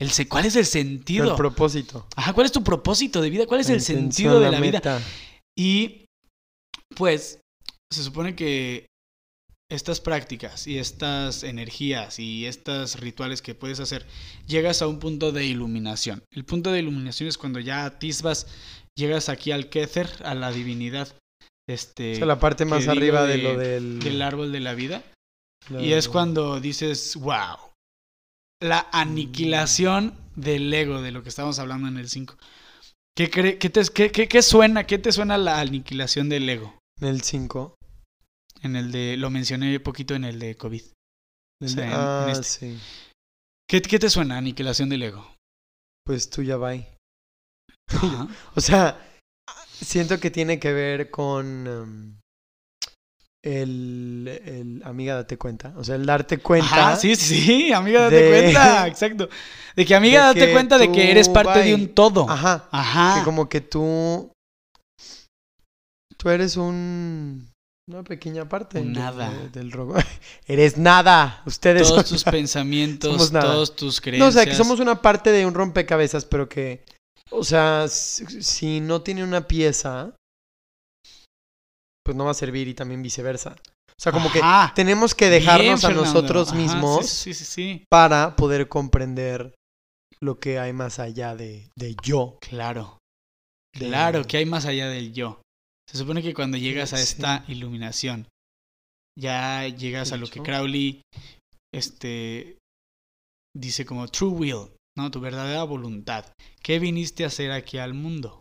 El 0.00 0.10
se- 0.10 0.28
¿Cuál 0.28 0.46
es 0.46 0.56
el 0.56 0.66
sentido? 0.66 1.30
El 1.30 1.36
propósito. 1.36 2.06
Ajá, 2.16 2.32
¿cuál 2.32 2.46
es 2.46 2.52
tu 2.52 2.62
propósito 2.62 3.20
de 3.20 3.30
vida? 3.30 3.46
¿Cuál 3.46 3.60
es 3.60 3.68
el 3.70 3.80
sentido 3.80 4.40
de 4.40 4.50
la 4.50 4.60
vida? 4.60 5.00
Y 5.58 6.06
pues 6.94 7.40
se 7.92 8.02
supone 8.04 8.34
que 8.36 8.86
estas 9.70 10.00
prácticas 10.00 10.66
y 10.66 10.78
estas 10.78 11.42
energías 11.42 12.18
y 12.18 12.46
estos 12.46 13.00
rituales 13.00 13.42
que 13.42 13.54
puedes 13.54 13.80
hacer, 13.80 14.06
llegas 14.46 14.80
a 14.80 14.86
un 14.86 14.98
punto 14.98 15.30
de 15.32 15.44
iluminación. 15.44 16.22
El 16.32 16.44
punto 16.44 16.72
de 16.72 16.78
iluminación 16.78 17.28
es 17.28 17.36
cuando 17.36 17.60
ya 17.60 17.84
atisbas, 17.84 18.46
llegas 18.96 19.28
aquí 19.28 19.50
al 19.52 19.68
Kether, 19.68 20.08
a 20.24 20.34
la 20.34 20.52
divinidad 20.52 21.08
este, 21.68 22.12
O 22.14 22.16
sea, 22.16 22.26
la 22.26 22.40
parte 22.40 22.64
más 22.64 22.88
arriba 22.88 23.24
de, 23.24 23.36
de- 23.36 23.42
lo 23.42 23.58
del... 23.58 23.98
del 24.00 24.22
árbol 24.22 24.52
de 24.52 24.60
la 24.60 24.72
vida. 24.72 25.02
lo 25.68 25.82
Y 25.82 25.92
es 25.92 26.08
cuando 26.08 26.60
dices, 26.60 27.16
wow, 27.16 27.56
la 28.60 28.88
aniquilación 28.92 30.14
del 30.36 30.72
ego, 30.72 31.00
de 31.02 31.12
lo 31.12 31.22
que 31.22 31.28
estábamos 31.28 31.58
hablando 31.58 31.88
en 31.88 31.96
el 31.96 32.08
5. 32.08 32.36
¿Qué, 33.16 33.30
qué, 33.30 33.70
te, 33.70 33.82
qué, 33.92 34.28
qué- 34.28 34.42
suena? 34.42 34.86
¿Qué 34.86 34.98
te 34.98 35.10
suena 35.12 35.38
la 35.38 35.60
aniquilación 35.60 36.28
del 36.28 36.48
ego? 36.48 36.78
En 37.00 37.08
el 37.08 37.22
5. 37.22 37.74
En 38.62 38.76
el 38.76 38.92
de, 38.92 39.16
lo 39.16 39.30
mencioné 39.30 39.78
poquito 39.80 40.14
en 40.14 40.24
el 40.24 40.38
de 40.38 40.56
COVID. 40.56 40.82
Del- 41.60 41.70
sea, 41.70 41.84
en- 41.84 41.90
en 41.90 41.96
ah, 41.96 42.28
este. 42.30 42.44
sí. 42.44 42.78
¿Qué, 43.68 43.82
qué 43.82 43.98
te 43.98 44.08
suena 44.10 44.38
aniquilación 44.38 44.88
del 44.88 45.02
ego? 45.02 45.34
Pues 46.04 46.30
tú 46.30 46.42
ya 46.42 46.56
va. 46.56 46.72
O 48.54 48.60
sea, 48.60 49.00
siento 49.72 50.18
que 50.20 50.30
tiene 50.30 50.58
que 50.58 50.72
ver 50.72 51.10
con 51.10 51.66
em, 51.66 52.17
el, 53.44 54.40
el 54.44 54.82
amiga 54.84 55.14
date 55.14 55.38
cuenta. 55.38 55.72
O 55.76 55.84
sea, 55.84 55.94
el 55.94 56.06
darte 56.06 56.38
cuenta. 56.38 56.66
Ajá, 56.90 56.96
sí, 56.96 57.14
sí, 57.16 57.72
amiga, 57.74 58.02
date 58.02 58.16
de- 58.22 58.30
cuenta, 58.42 58.86
exacto. 58.88 59.28
De 59.76 59.86
que 59.86 59.94
amiga, 59.94 60.20
de 60.20 60.26
date 60.40 60.46
que 60.46 60.52
cuenta 60.52 60.78
de 60.78 60.90
que 60.92 61.10
eres 61.10 61.28
parte 61.28 61.60
de 61.62 61.74
un 61.74 61.88
todo. 61.94 62.28
Ajá. 62.28 62.68
Ajá. 62.70 63.18
Que 63.20 63.24
como 63.24 63.48
que 63.48 63.60
tú. 63.60 64.32
Tú 66.16 66.28
eres 66.30 66.56
un. 66.56 67.48
Una 67.88 68.02
pequeña 68.02 68.46
parte. 68.48 68.80
De- 68.80 68.84
nada. 68.84 69.30
de- 69.30 69.48
del 69.50 69.72
robo. 69.72 69.94
eres 70.46 70.76
nada. 70.76 71.42
Ustedes 71.46 71.88
Todos 71.88 72.02
son 72.06 72.14
tus 72.16 72.26
nada. 72.26 72.32
pensamientos, 72.36 73.10
Somos 73.12 73.32
nada. 73.32 73.46
todos 73.52 73.76
tus 73.76 73.96
No, 73.98 74.02
creencias. 74.02 74.28
o 74.28 74.32
sea, 74.32 74.44
que 74.46 74.54
somos 74.54 74.80
una 74.80 75.00
parte 75.00 75.30
de 75.32 75.46
un 75.46 75.54
rompecabezas, 75.54 76.24
pero 76.24 76.48
que. 76.48 76.84
O 77.30 77.44
sea, 77.44 77.86
si 77.88 78.80
no 78.80 79.02
tiene 79.02 79.22
una 79.22 79.46
pieza. 79.46 80.14
Pues 82.08 82.16
no 82.16 82.24
va 82.24 82.30
a 82.30 82.34
servir 82.34 82.66
y 82.68 82.72
también 82.72 83.02
viceversa. 83.02 83.54
O 83.90 84.00
sea, 84.00 84.12
como 84.12 84.32
que 84.32 84.40
tenemos 84.74 85.14
que 85.14 85.28
Bien, 85.28 85.42
dejarnos 85.42 85.84
a 85.84 85.90
nosotros 85.90 86.54
mismos 86.54 87.06
Sí, 87.06 87.34
sí, 87.34 87.44
sí, 87.44 87.44
sí. 87.44 87.84
para 87.90 88.34
poder 88.34 88.66
comprender 88.66 89.54
lo 90.18 90.38
que 90.38 90.58
hay 90.58 90.72
más 90.72 91.00
allá 91.00 91.36
de, 91.36 91.68
de 91.76 91.94
yo. 92.02 92.38
Claro. 92.40 92.96
de- 93.78 93.88
Claro, 93.88 94.24
que 94.24 94.38
hay 94.38 94.46
más 94.46 94.64
allá 94.64 94.88
del 94.88 95.12
yo. 95.12 95.42
Se 95.86 95.98
supone 95.98 96.22
que 96.22 96.32
cuando 96.32 96.56
llegas 96.56 96.94
a 96.94 96.98
esta 96.98 97.44
iluminación, 97.46 98.26
ya 99.18 99.68
llegas 99.68 100.12
a 100.12 100.16
lo 100.16 100.28
que. 100.28 100.40
Crowley 100.42 101.02
este, 101.74 102.56
dice 103.54 103.84
como 103.84 104.08
true 104.08 104.30
will, 104.30 104.70
¿no? 104.96 105.10
Tu 105.10 105.20
verdadera 105.20 105.62
voluntad. 105.64 106.24
¿Qué 106.62 106.78
viniste 106.78 107.24
a 107.24 107.26
hacer 107.26 107.52
aquí 107.52 107.76
al 107.76 107.92
mundo? 107.92 108.40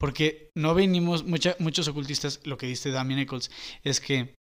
Porque 0.00 0.50
no 0.56 0.74
venimos, 0.74 1.24
mucha- 1.24 1.56
muchos 1.58 1.86
ocultistas, 1.86 2.40
lo 2.44 2.56
que 2.56 2.66
dice 2.66 2.90
Damien 2.90 3.20
Eccles, 3.20 3.50
es 3.84 4.00
que 4.00 4.34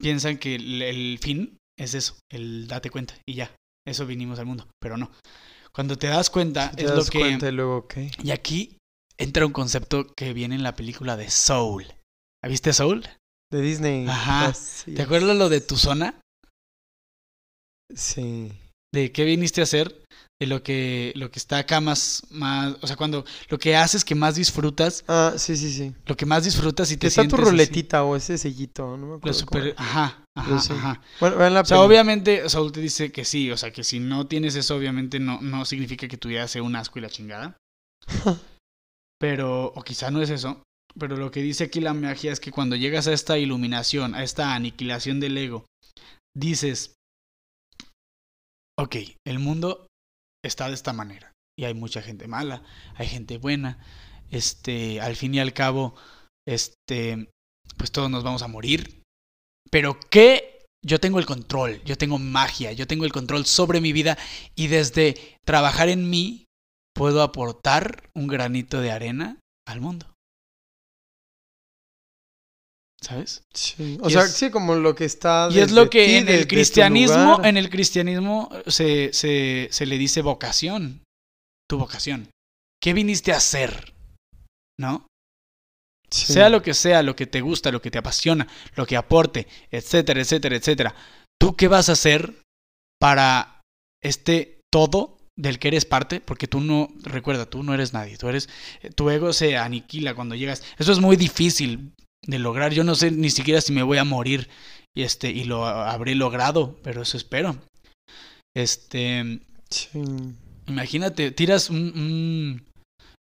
piensan 0.00 0.36
que 0.36 0.56
el, 0.56 0.82
el 0.82 1.18
fin 1.18 1.56
es 1.78 1.94
eso, 1.94 2.18
el 2.30 2.66
date 2.68 2.90
cuenta 2.90 3.14
y 3.26 3.34
ya, 3.34 3.54
eso 3.88 4.04
vinimos 4.06 4.38
al 4.38 4.46
mundo, 4.46 4.68
pero 4.80 4.98
no. 4.98 5.10
Cuando 5.72 5.96
te 5.96 6.08
das 6.08 6.28
cuenta, 6.28 6.70
Te 6.72 6.84
es 6.84 6.90
lo 6.90 7.04
que... 7.06 7.18
cuenta 7.20 7.48
y 7.48 7.52
luego, 7.52 7.88
¿qué? 7.88 8.10
Y 8.22 8.30
aquí 8.32 8.76
entra 9.16 9.46
un 9.46 9.52
concepto 9.52 10.12
que 10.14 10.34
viene 10.34 10.54
en 10.54 10.62
la 10.62 10.76
película 10.76 11.16
de 11.16 11.30
Soul. 11.30 11.86
¿La 12.42 12.50
¿Viste 12.50 12.72
Soul? 12.74 13.08
De 13.50 13.60
Disney. 13.62 14.06
Ajá. 14.06 14.48
así 14.48 14.94
¿Te 14.94 15.02
acuerdas 15.02 15.36
lo 15.36 15.48
de 15.48 15.60
tu 15.62 15.76
zona? 15.76 16.20
Sí. 17.94 18.52
De 18.94 19.12
qué 19.12 19.24
viniste 19.24 19.60
a 19.60 19.64
hacer, 19.64 20.04
lo 20.46 20.62
que, 20.62 21.12
lo 21.16 21.30
que 21.30 21.38
está 21.38 21.58
acá 21.58 21.80
más, 21.80 22.22
más, 22.30 22.76
o 22.80 22.86
sea, 22.86 22.96
cuando 22.96 23.24
lo 23.48 23.58
que 23.58 23.76
haces 23.76 24.04
que 24.04 24.14
más 24.14 24.34
disfrutas, 24.36 25.04
Ah, 25.08 25.34
sí, 25.36 25.56
sí, 25.56 25.72
sí. 25.72 25.94
lo 26.06 26.16
que 26.16 26.26
más 26.26 26.44
disfrutas 26.44 26.90
y 26.92 26.96
te 26.96 27.06
está 27.08 27.26
tu 27.28 27.36
así. 27.36 27.44
ruletita 27.44 28.04
o 28.04 28.16
ese 28.16 28.38
sellito, 28.38 28.96
no 28.96 29.06
me 29.06 29.18
Lo 29.22 29.34
acuerdo. 29.34 29.38
super, 29.38 29.74
ajá, 29.76 30.24
ajá, 30.36 30.58
sí. 30.60 30.72
ajá. 30.72 31.00
Bueno, 31.20 31.36
vean 31.36 31.54
la 31.54 31.60
O 31.62 31.64
sea, 31.64 31.78
peli. 31.78 31.86
obviamente 31.86 32.48
Saúl 32.48 32.72
te 32.72 32.80
dice 32.80 33.12
que 33.12 33.24
sí, 33.24 33.50
o 33.50 33.56
sea, 33.56 33.72
que 33.72 33.84
si 33.84 34.00
no 34.00 34.26
tienes 34.26 34.54
eso, 34.56 34.76
obviamente 34.76 35.18
no, 35.20 35.40
no 35.40 35.64
significa 35.64 36.08
que 36.08 36.16
tu 36.16 36.28
vida 36.28 36.46
sea 36.48 36.62
un 36.62 36.76
asco 36.76 36.98
y 36.98 37.02
la 37.02 37.10
chingada. 37.10 37.56
Pero, 39.18 39.66
o 39.74 39.82
quizá 39.82 40.10
no 40.10 40.20
es 40.22 40.30
eso. 40.30 40.62
Pero 40.98 41.16
lo 41.16 41.30
que 41.30 41.40
dice 41.42 41.64
aquí 41.64 41.80
la 41.80 41.94
magia 41.94 42.32
es 42.32 42.40
que 42.40 42.50
cuando 42.50 42.76
llegas 42.76 43.06
a 43.06 43.12
esta 43.12 43.38
iluminación, 43.38 44.14
a 44.14 44.22
esta 44.24 44.54
aniquilación 44.54 45.20
del 45.20 45.38
ego, 45.38 45.64
dices, 46.36 46.94
ok, 48.78 48.96
el 49.26 49.38
mundo 49.38 49.86
está 50.42 50.68
de 50.68 50.74
esta 50.74 50.92
manera. 50.92 51.32
Y 51.58 51.64
hay 51.64 51.74
mucha 51.74 52.02
gente 52.02 52.28
mala, 52.28 52.62
hay 52.94 53.06
gente 53.06 53.38
buena. 53.38 53.78
Este, 54.30 55.00
al 55.00 55.16
fin 55.16 55.34
y 55.34 55.40
al 55.40 55.52
cabo, 55.52 55.94
este, 56.46 57.30
pues 57.76 57.92
todos 57.92 58.10
nos 58.10 58.24
vamos 58.24 58.42
a 58.42 58.48
morir. 58.48 59.02
Pero 59.70 59.98
¿qué? 60.10 60.66
Yo 60.84 60.98
tengo 60.98 61.20
el 61.20 61.26
control, 61.26 61.80
yo 61.84 61.96
tengo 61.96 62.18
magia, 62.18 62.72
yo 62.72 62.88
tengo 62.88 63.04
el 63.04 63.12
control 63.12 63.46
sobre 63.46 63.80
mi 63.80 63.92
vida 63.92 64.18
y 64.56 64.66
desde 64.66 65.38
trabajar 65.44 65.88
en 65.88 66.10
mí 66.10 66.46
puedo 66.92 67.22
aportar 67.22 68.10
un 68.14 68.26
granito 68.26 68.80
de 68.80 68.90
arena 68.90 69.38
al 69.64 69.80
mundo. 69.80 70.11
¿Sabes? 73.02 73.42
Sí. 73.52 73.98
O 74.00 74.08
y 74.08 74.12
sea, 74.12 74.22
es- 74.24 74.32
sí, 74.32 74.50
como 74.50 74.76
lo 74.76 74.94
que 74.94 75.04
está. 75.04 75.48
Y 75.50 75.58
es 75.58 75.72
lo 75.72 75.90
que 75.90 76.06
ti, 76.06 76.14
en 76.14 76.28
el 76.28 76.46
cristianismo, 76.46 77.40
en 77.44 77.56
el 77.56 77.68
cristianismo 77.68 78.48
se, 78.68 79.12
se, 79.12 79.68
se 79.70 79.86
le 79.86 79.98
dice 79.98 80.22
vocación. 80.22 81.02
Tu 81.68 81.78
vocación. 81.78 82.30
¿Qué 82.80 82.92
viniste 82.92 83.32
a 83.32 83.38
hacer? 83.38 83.92
¿No? 84.78 85.06
Sí. 86.10 86.32
Sea 86.32 86.48
lo 86.48 86.62
que 86.62 86.74
sea, 86.74 87.02
lo 87.02 87.16
que 87.16 87.26
te 87.26 87.40
gusta, 87.40 87.72
lo 87.72 87.80
que 87.82 87.90
te 87.90 87.98
apasiona, 87.98 88.46
lo 88.76 88.86
que 88.86 88.96
aporte, 88.96 89.48
etcétera, 89.70 90.20
etcétera, 90.20 90.56
etcétera. 90.56 90.94
¿Tú 91.40 91.56
qué 91.56 91.68
vas 91.68 91.88
a 91.88 91.92
hacer 91.92 92.34
para 93.00 93.62
este 94.02 94.60
todo 94.70 95.18
del 95.36 95.58
que 95.58 95.68
eres 95.68 95.86
parte? 95.86 96.20
Porque 96.20 96.46
tú 96.46 96.60
no, 96.60 96.90
recuerda, 97.02 97.46
tú 97.46 97.62
no 97.62 97.72
eres 97.74 97.94
nadie, 97.94 98.18
tú 98.18 98.28
eres, 98.28 98.48
tu 98.94 99.08
ego 99.10 99.32
se 99.32 99.56
aniquila 99.56 100.14
cuando 100.14 100.34
llegas. 100.34 100.62
Eso 100.78 100.92
es 100.92 101.00
muy 101.00 101.16
difícil. 101.16 101.94
De 102.26 102.38
lograr. 102.38 102.72
Yo 102.72 102.84
no 102.84 102.94
sé 102.94 103.10
ni 103.10 103.30
siquiera 103.30 103.60
si 103.60 103.72
me 103.72 103.82
voy 103.82 103.98
a 103.98 104.04
morir 104.04 104.48
y 104.94 105.02
este 105.02 105.30
y 105.30 105.44
lo 105.44 105.66
habré 105.66 106.14
logrado, 106.14 106.76
pero 106.82 107.02
eso 107.02 107.16
espero. 107.16 107.56
Este, 108.54 109.40
Sí. 109.70 109.88
imagínate, 110.66 111.30
tiras 111.30 111.70
un, 111.70 111.78
un- 111.96 112.64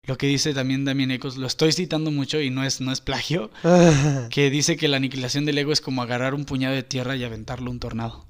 lo 0.08 0.18
que 0.18 0.26
dice 0.28 0.54
también 0.56 0.86
Damien 0.86 1.12
Ecos, 1.12 1.38
lo 1.38 1.46
estoy 1.46 1.72
citando 1.72 2.10
mucho 2.10 2.42
y 2.42 2.50
no 2.50 2.64
es 2.64 2.82
no 2.82 2.92
es 2.92 3.00
plagio, 3.02 3.52
que 4.32 4.50
dice 4.50 4.76
que 4.78 4.88
la 4.88 4.98
aniquilación 4.98 5.46
del 5.46 5.60
ego 5.60 5.72
es 5.72 5.82
como 5.82 6.02
agarrar 6.02 6.34
un 6.34 6.46
puñado 6.46 6.74
de 6.74 6.82
tierra 6.84 7.16
y 7.16 7.24
aventarlo 7.24 7.70
un 7.70 7.80
tornado. 7.80 8.26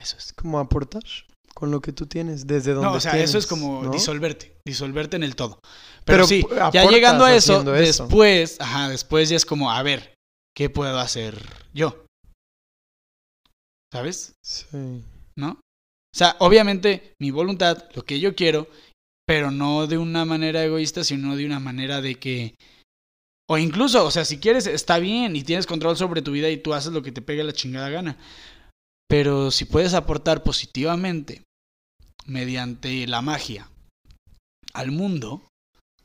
Eso 0.00 0.16
es. 0.16 0.32
como 0.32 0.58
aportar 0.58 1.02
con 1.54 1.70
lo 1.70 1.80
que 1.80 1.92
tú 1.92 2.06
tienes, 2.06 2.46
desde 2.46 2.72
donde 2.72 2.88
No, 2.88 2.94
o 2.96 3.00
sea, 3.00 3.18
eso 3.18 3.38
es 3.38 3.46
como 3.46 3.82
¿no? 3.82 3.90
disolverte, 3.90 4.56
disolverte 4.66 5.16
en 5.16 5.22
el 5.22 5.36
todo. 5.36 5.58
Pero, 6.04 6.26
Pero 6.26 6.26
sí, 6.26 6.44
ya 6.72 6.88
llegando 6.88 7.24
a 7.24 7.34
eso, 7.34 7.62
después, 7.62 8.60
ajá, 8.60 8.88
después 8.88 9.28
ya 9.28 9.36
es 9.36 9.46
como, 9.46 9.70
a 9.70 9.82
ver, 9.82 10.14
¿qué 10.56 10.70
puedo 10.70 10.98
hacer 10.98 11.40
yo? 11.72 12.04
¿Sabes? 13.92 14.34
Sí. 14.42 15.02
¿No? 15.36 15.60
O 16.14 16.18
sea, 16.18 16.36
obviamente 16.40 17.14
mi 17.20 17.30
voluntad, 17.30 17.84
lo 17.94 18.04
que 18.04 18.20
yo 18.20 18.34
quiero, 18.34 18.68
pero 19.26 19.50
no 19.50 19.86
de 19.86 19.98
una 19.98 20.24
manera 20.24 20.64
egoísta, 20.64 21.04
sino 21.04 21.36
de 21.36 21.46
una 21.46 21.60
manera 21.60 22.00
de 22.00 22.16
que... 22.16 22.54
O 23.48 23.58
incluso, 23.58 24.04
o 24.04 24.10
sea, 24.10 24.24
si 24.24 24.38
quieres, 24.38 24.66
está 24.66 24.98
bien 24.98 25.36
y 25.36 25.42
tienes 25.42 25.66
control 25.66 25.96
sobre 25.96 26.22
tu 26.22 26.32
vida 26.32 26.48
y 26.48 26.56
tú 26.56 26.74
haces 26.74 26.92
lo 26.92 27.02
que 27.02 27.12
te 27.12 27.22
pegue 27.22 27.44
la 27.44 27.52
chingada 27.52 27.90
gana. 27.90 28.16
Pero 29.12 29.50
si 29.50 29.66
puedes 29.66 29.92
aportar 29.92 30.42
positivamente 30.42 31.42
mediante 32.24 33.06
la 33.06 33.20
magia 33.20 33.68
al 34.72 34.90
mundo, 34.90 35.46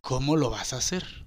¿cómo 0.02 0.36
lo 0.36 0.50
vas 0.50 0.74
a 0.74 0.80
hacer? 0.80 1.24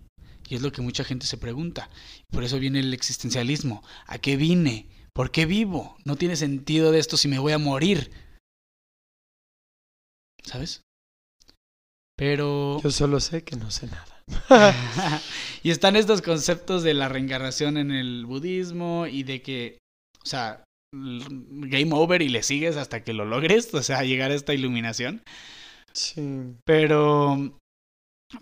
Y 0.51 0.57
es 0.57 0.61
lo 0.61 0.73
que 0.73 0.83
mucha 0.83 1.05
gente 1.05 1.25
se 1.25 1.39
pregunta. 1.39 1.89
Por 2.31 2.45
eso 2.45 2.59
viene 2.59 2.81
el 2.81 2.93
existencialismo. 2.93 3.83
¿A 4.07 4.19
qué 4.19 4.37
vine? 4.37 4.91
¿Por 5.15 5.31
qué 5.31 5.47
vivo? 5.47 5.97
No 6.05 6.17
tiene 6.17 6.37
sentido 6.37 6.93
de 6.93 6.99
esto 6.99 7.17
si 7.17 7.29
me 7.29 7.39
voy 7.39 7.55
a 7.55 7.59
morir. 7.59 8.11
¿Sabes? 10.45 10.83
Pero... 12.15 12.83
Yo 12.83 12.91
solo 12.91 13.21
sé 13.21 13.43
que 13.43 13.57
no 13.57 13.71
sé 13.71 13.87
nada. 13.87 15.23
y 15.63 15.71
están 15.71 15.97
estos 15.97 16.21
conceptos 16.21 16.83
de 16.83 16.93
la 16.93 17.09
reencarnación 17.09 17.79
en 17.79 17.91
el 17.91 18.27
budismo 18.27 19.07
y 19.07 19.23
de 19.23 19.41
que, 19.41 19.79
o 20.23 20.27
sea, 20.27 20.63
game 20.93 21.93
over 21.93 22.23
y 22.23 22.29
le 22.29 22.43
sigues 22.43 22.77
hasta 22.77 23.03
que 23.05 23.13
lo 23.13 23.25
logres, 23.25 23.73
o 23.75 23.83
sea, 23.83 24.03
llegar 24.03 24.31
a 24.31 24.35
esta 24.35 24.55
iluminación. 24.55 25.23
Sí. 25.93 26.55
Pero, 26.65 27.59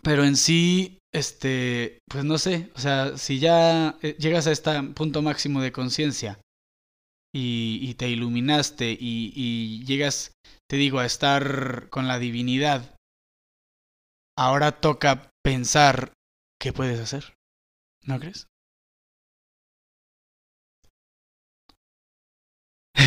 pero 0.03 0.25
en 0.25 0.37
sí, 0.37 0.99
este, 1.15 1.99
pues 2.09 2.25
no 2.25 2.39
sé, 2.39 2.70
o 2.75 2.79
sea, 2.79 3.16
si 3.16 3.39
ya 3.39 3.99
eh, 4.03 4.16
llegas 4.19 4.47
a 4.47 4.53
este 4.53 4.83
punto 4.95 5.23
máximo 5.23 5.62
de 5.62 5.73
conciencia 5.73 6.39
y, 7.35 7.79
y 7.83 7.95
te 7.95 8.09
iluminaste 8.09 8.91
y, 8.91 9.33
y 9.35 9.85
llegas, 9.85 10.33
te 10.69 10.77
digo, 10.77 10.99
a 10.99 11.07
estar 11.07 11.89
con 11.89 12.07
la 12.07 12.19
divinidad, 12.19 12.97
ahora 14.37 14.81
toca 14.81 15.31
pensar 15.43 16.12
qué 16.61 16.73
puedes 16.73 17.01
hacer, 17.01 17.35
¿no 18.05 18.20
crees? 18.20 18.48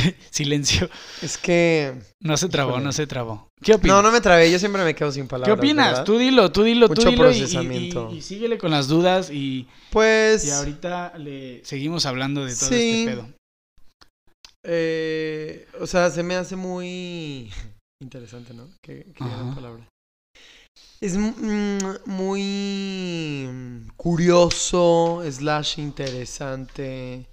Silencio. 0.29 0.89
Es 1.21 1.37
que... 1.37 1.93
No 2.21 2.37
se 2.37 2.49
trabó, 2.49 2.71
Híjole. 2.71 2.85
no 2.85 2.91
se 2.91 3.07
trabó. 3.07 3.47
¿Qué 3.63 3.73
opinas? 3.73 3.97
No, 3.97 4.01
no 4.03 4.11
me 4.11 4.21
trabé, 4.21 4.51
yo 4.51 4.59
siempre 4.59 4.83
me 4.83 4.95
quedo 4.95 5.11
sin 5.11 5.23
¿Qué 5.23 5.29
palabras. 5.29 5.57
opinas? 5.57 5.87
¿verdad? 5.91 6.05
Tú 6.05 6.17
dilo, 6.17 6.51
tú 6.51 6.63
dilo, 6.63 6.87
tú 6.87 6.93
Mucho 6.95 7.09
dilo 7.09 7.31
y- 7.31 7.35
y- 7.35 7.39
procesamiento. 7.39 8.09
Y, 8.11 8.17
y 8.17 8.21
síguele 8.21 8.57
con 8.57 8.71
las 8.71 8.87
dudas 8.87 9.29
y, 9.31 9.67
Pues... 9.91 10.45
y 10.45 10.51
ahorita 10.51 11.17
le 11.17 11.61
seguimos 11.63 12.05
hablando 12.05 12.45
de 12.45 12.55
todo 12.55 12.69
Sí. 12.69 12.75
este 13.01 13.11
pedo. 13.11 13.27
eh, 14.63 15.67
o 15.79 15.87
sea, 15.87 16.09
se 16.09 16.23
me 16.23 16.35
hace 16.35 16.55
muy 16.55 17.51
interesante, 18.01 18.53
¿no? 18.53 18.67
Qué, 18.81 19.05
qué 19.15 19.23
gran 19.23 19.55
palabra. 19.55 19.87
Es 21.01 21.17
mm, 21.17 21.77
muy 22.05 23.47
curioso, 23.97 25.23
slash 25.29 25.79
interesante, 25.79 27.25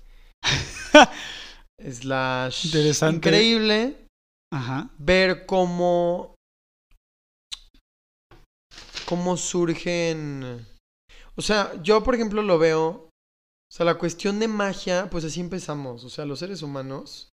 slash 1.81 2.67
Interesante. 2.67 3.17
increíble 3.29 4.07
Ajá. 4.53 4.91
ver 4.99 5.47
cómo 5.47 6.35
cómo 9.07 9.37
surgen 9.37 10.67
o 11.37 11.43
sea 11.43 11.73
yo 11.83 12.03
por 12.03 12.15
ejemplo 12.15 12.43
lo 12.43 12.59
veo 12.59 12.89
o 12.89 13.11
sea 13.73 13.87
la 13.87 13.97
cuestión 13.97 14.39
de 14.39 14.49
magia 14.49 15.09
pues 15.11 15.25
así 15.25 15.41
empezamos 15.41 16.05
o 16.05 16.11
sea 16.11 16.25
los 16.27 16.41
seres 16.41 16.63
humanos 16.63 17.31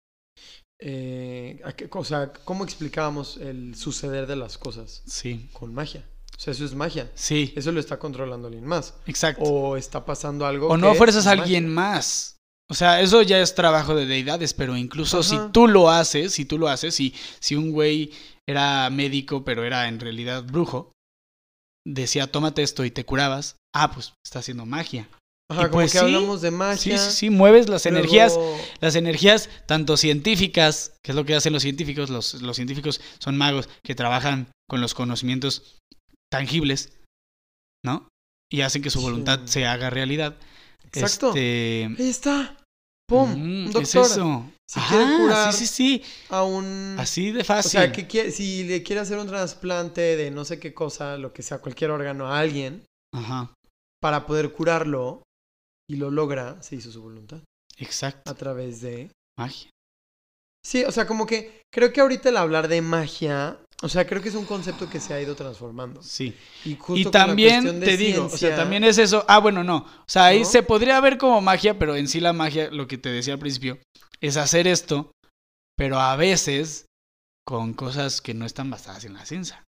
eh, 0.80 1.62
¿a 1.64 1.74
qué- 1.74 1.90
o 1.92 2.04
sea 2.04 2.34
cómo 2.34 2.64
explicábamos 2.64 3.38
el 3.38 3.76
suceder 3.76 4.28
de 4.28 4.36
las 4.36 4.58
cosas 4.58 5.02
Sí. 5.06 5.50
con 5.54 5.74
magia 5.74 6.08
o 6.38 6.40
sea 6.40 6.52
eso 6.52 6.66
es 6.66 6.76
magia 6.76 7.12
Sí. 7.16 7.54
eso 7.56 7.72
lo 7.72 7.80
está 7.80 7.98
controlando 7.98 8.48
alguien 8.48 8.66
más 8.66 8.96
Exacto. 9.08 9.44
o 9.44 9.78
está 9.78 10.06
pasando 10.06 10.46
algo 10.46 10.68
O 10.68 10.78
no 10.78 10.94
fuerzas 10.96 11.26
a 11.26 11.30
magia. 11.32 11.44
alguien 11.44 11.70
más. 11.74 12.33
O 12.72 12.76
sea, 12.76 13.02
eso 13.02 13.22
ya 13.22 13.40
es 13.40 13.56
trabajo 13.56 13.94
de 13.96 14.06
deidades, 14.06 14.54
pero 14.54 14.76
incluso 14.78 15.22
si 15.22 15.38
tú 15.52 15.68
lo 15.68 15.90
haces, 15.90 16.34
si 16.34 16.46
tú 16.46 16.58
lo 16.58 16.70
haces, 16.70 16.96
si, 16.96 17.14
si 17.40 17.56
un 17.56 17.72
güey 17.72 18.12
era 18.50 18.90
médico, 18.90 19.44
pero 19.44 19.64
era 19.64 19.88
en 19.88 20.00
realidad 20.00 20.44
brujo, 20.44 20.92
decía, 21.86 22.32
tómate 22.32 22.64
esto 22.64 22.86
y 22.86 22.92
te 22.92 23.06
curabas, 23.06 23.58
ah, 23.76 23.92
pues 23.92 24.14
está 24.26 24.40
haciendo 24.40 24.66
magia. 24.66 25.08
Ajá, 25.52 25.64
y 25.64 25.66
como 25.66 25.74
pues 25.74 25.92
que 25.92 26.00
sí, 26.00 26.06
hablamos 26.06 26.42
de 26.42 26.50
Sí, 26.50 26.56
magia 26.56 26.98
sí, 26.98 27.12
sí, 27.12 27.30
mueves 27.30 27.68
las 27.70 27.84
luego- 27.86 27.98
energías 28.00 28.40
Las 28.80 28.96
energías, 28.96 29.50
tanto 29.68 29.98
científicas, 29.98 30.94
que 31.04 31.12
es 31.12 31.16
lo 31.16 31.26
que 31.26 31.36
hacen 31.36 31.54
los 31.54 31.62
científicos, 31.64 32.10
los, 32.10 32.42
los 32.42 32.56
científicos 32.56 33.02
son 33.20 33.38
magos 33.38 33.68
que 33.84 33.94
trabajan 33.94 34.48
con 34.70 34.80
los 34.82 34.94
conocimientos 34.94 35.80
tangibles, 36.32 36.94
¿no? 37.86 38.08
Y 38.52 38.62
hacen 38.62 38.82
que 38.82 38.90
su 38.90 39.00
Sí. 39.00 39.04
voluntad 39.06 39.42
se 39.46 39.66
haga 39.68 39.90
realidad. 39.90 40.38
Exacto 40.94 41.30
Este, 41.30 41.86
ahí 41.98 42.10
está 42.10 42.58
pum 43.08 43.30
mm, 43.32 43.36
un 43.36 43.68
es 43.68 43.74
doctor 43.74 44.06
eso. 44.06 44.46
Si 44.70 44.80
Ajá, 44.80 44.96
quiere 44.98 45.18
curar- 45.18 45.54
sí, 45.54 45.68
sí, 45.68 46.02
sí. 46.02 46.04
a 46.30 46.44
un 46.44 46.96
Así 46.98 47.32
de 47.32 47.42
O 47.42 47.44
fácil. 47.46 47.72
sea, 47.72 47.92
que 47.92 48.08
quiere- 48.08 48.32
si 48.32 48.64
le 48.64 48.82
quiere 48.82 49.02
hacer 49.02 49.18
un 49.18 49.28
trasplante 49.28 50.02
de 50.16 50.32
no 50.32 50.46
sé 50.46 50.60
qué 50.60 50.74
cosa, 50.74 51.18
lo 51.18 51.32
que 51.34 51.44
sea, 51.44 51.60
cualquier 51.60 51.92
órgano 51.92 52.28
a 52.28 52.40
alguien, 52.40 52.84
Ajá, 53.14 53.54
para 54.02 54.26
poder 54.26 54.52
curarlo 54.52 55.22
y 55.90 55.98
lo 55.98 56.10
logra, 56.12 56.62
se 56.64 56.76
hizo 56.78 56.92
su 56.92 57.02
voluntad 57.04 57.40
exacto. 57.78 58.32
a 58.32 58.34
través 58.36 58.82
de... 58.82 59.12
Magia. 59.38 59.70
Sí, 60.66 60.84
o 60.86 60.92
sea, 60.92 61.06
como 61.06 61.26
que 61.26 61.62
creo 61.74 61.92
que 61.92 62.00
ahorita 62.02 62.30
el 62.30 62.38
hablar 62.38 62.68
de 62.70 62.82
magia, 62.82 63.60
o 63.84 63.90
sea, 63.90 64.08
creo 64.08 64.22
que 64.22 64.30
es 64.30 64.36
un 64.36 64.46
concepto 64.46 64.90
que 64.90 65.02
se 65.02 65.14
ha 65.14 65.22
ido 65.22 65.36
transformando. 65.36 66.02
Sí. 66.02 66.34
Y, 66.64 66.78
justo 66.78 66.96
Y 66.96 67.04
con 67.04 67.12
la 67.12 67.26
también 67.26 67.82
te 67.82 67.98
digo, 67.98 68.26
o 68.26 68.30
sea, 68.30 68.56
también 68.56 68.86
es 68.86 68.98
eso. 68.98 69.26
Ah, 69.28 69.40
bueno, 69.40 69.62
no. 69.62 69.80
O 69.80 70.06
sea, 70.08 70.28
ahí 70.28 70.40
¿No? 70.40 70.46
se 70.46 70.64
podría 70.64 71.02
ver 71.02 71.18
como 71.18 71.42
magia, 71.42 71.78
pero 71.78 71.98
en 71.98 72.08
sí 72.08 72.22
la 72.22 72.32
magia, 72.32 72.72
lo 72.72 72.88
que 72.88 72.98
te 72.98 73.10
decía 73.10 73.34
al 73.34 73.40
principio, 73.40 73.78
es 74.22 74.38
hacer 74.38 74.68
esto, 74.68 75.12
pero 75.76 76.00
a 76.00 76.16
veces 76.16 76.86
con 77.46 77.74
cosas 77.74 78.22
que 78.22 78.34
no 78.34 78.46
están 78.46 78.70
basadas 78.70 79.04
en 79.04 79.16
la 79.16 79.26
ciencia. 79.26 79.66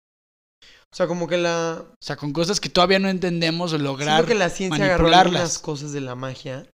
O 0.61 0.95
sea, 0.95 1.07
como 1.07 1.27
que 1.27 1.37
la... 1.37 1.83
O 1.89 1.95
sea, 1.99 2.15
con 2.15 2.33
cosas 2.33 2.59
que 2.59 2.69
todavía 2.69 2.99
no 2.99 3.09
entendemos 3.09 3.73
lograr. 3.73 4.17
Siento 4.17 4.27
que 4.27 4.35
la 4.35 4.51
ciencia 4.51 4.85
agarró 4.85 5.07
algunas 5.07 5.57
cosas 5.57 5.91
de 5.91 6.01
la 6.01 6.13
magia, 6.13 6.69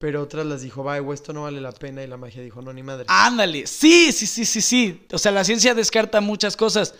pero 0.00 0.22
otras 0.22 0.46
las 0.46 0.62
dijo, 0.62 0.82
va, 0.82 0.96
esto 1.12 1.32
no 1.34 1.42
vale 1.42 1.60
la 1.60 1.72
pena, 1.72 2.02
y 2.02 2.06
la 2.06 2.16
magia 2.16 2.42
dijo, 2.42 2.62
no, 2.62 2.72
ni 2.72 2.82
madre. 2.82 3.04
Ándale, 3.08 3.66
sí, 3.66 4.12
sí, 4.12 4.26
sí, 4.26 4.46
sí, 4.46 4.62
sí. 4.62 5.06
O 5.12 5.18
sea, 5.18 5.30
la 5.30 5.44
ciencia 5.44 5.74
descarta 5.74 6.20
muchas 6.22 6.56
cosas. 6.56 6.94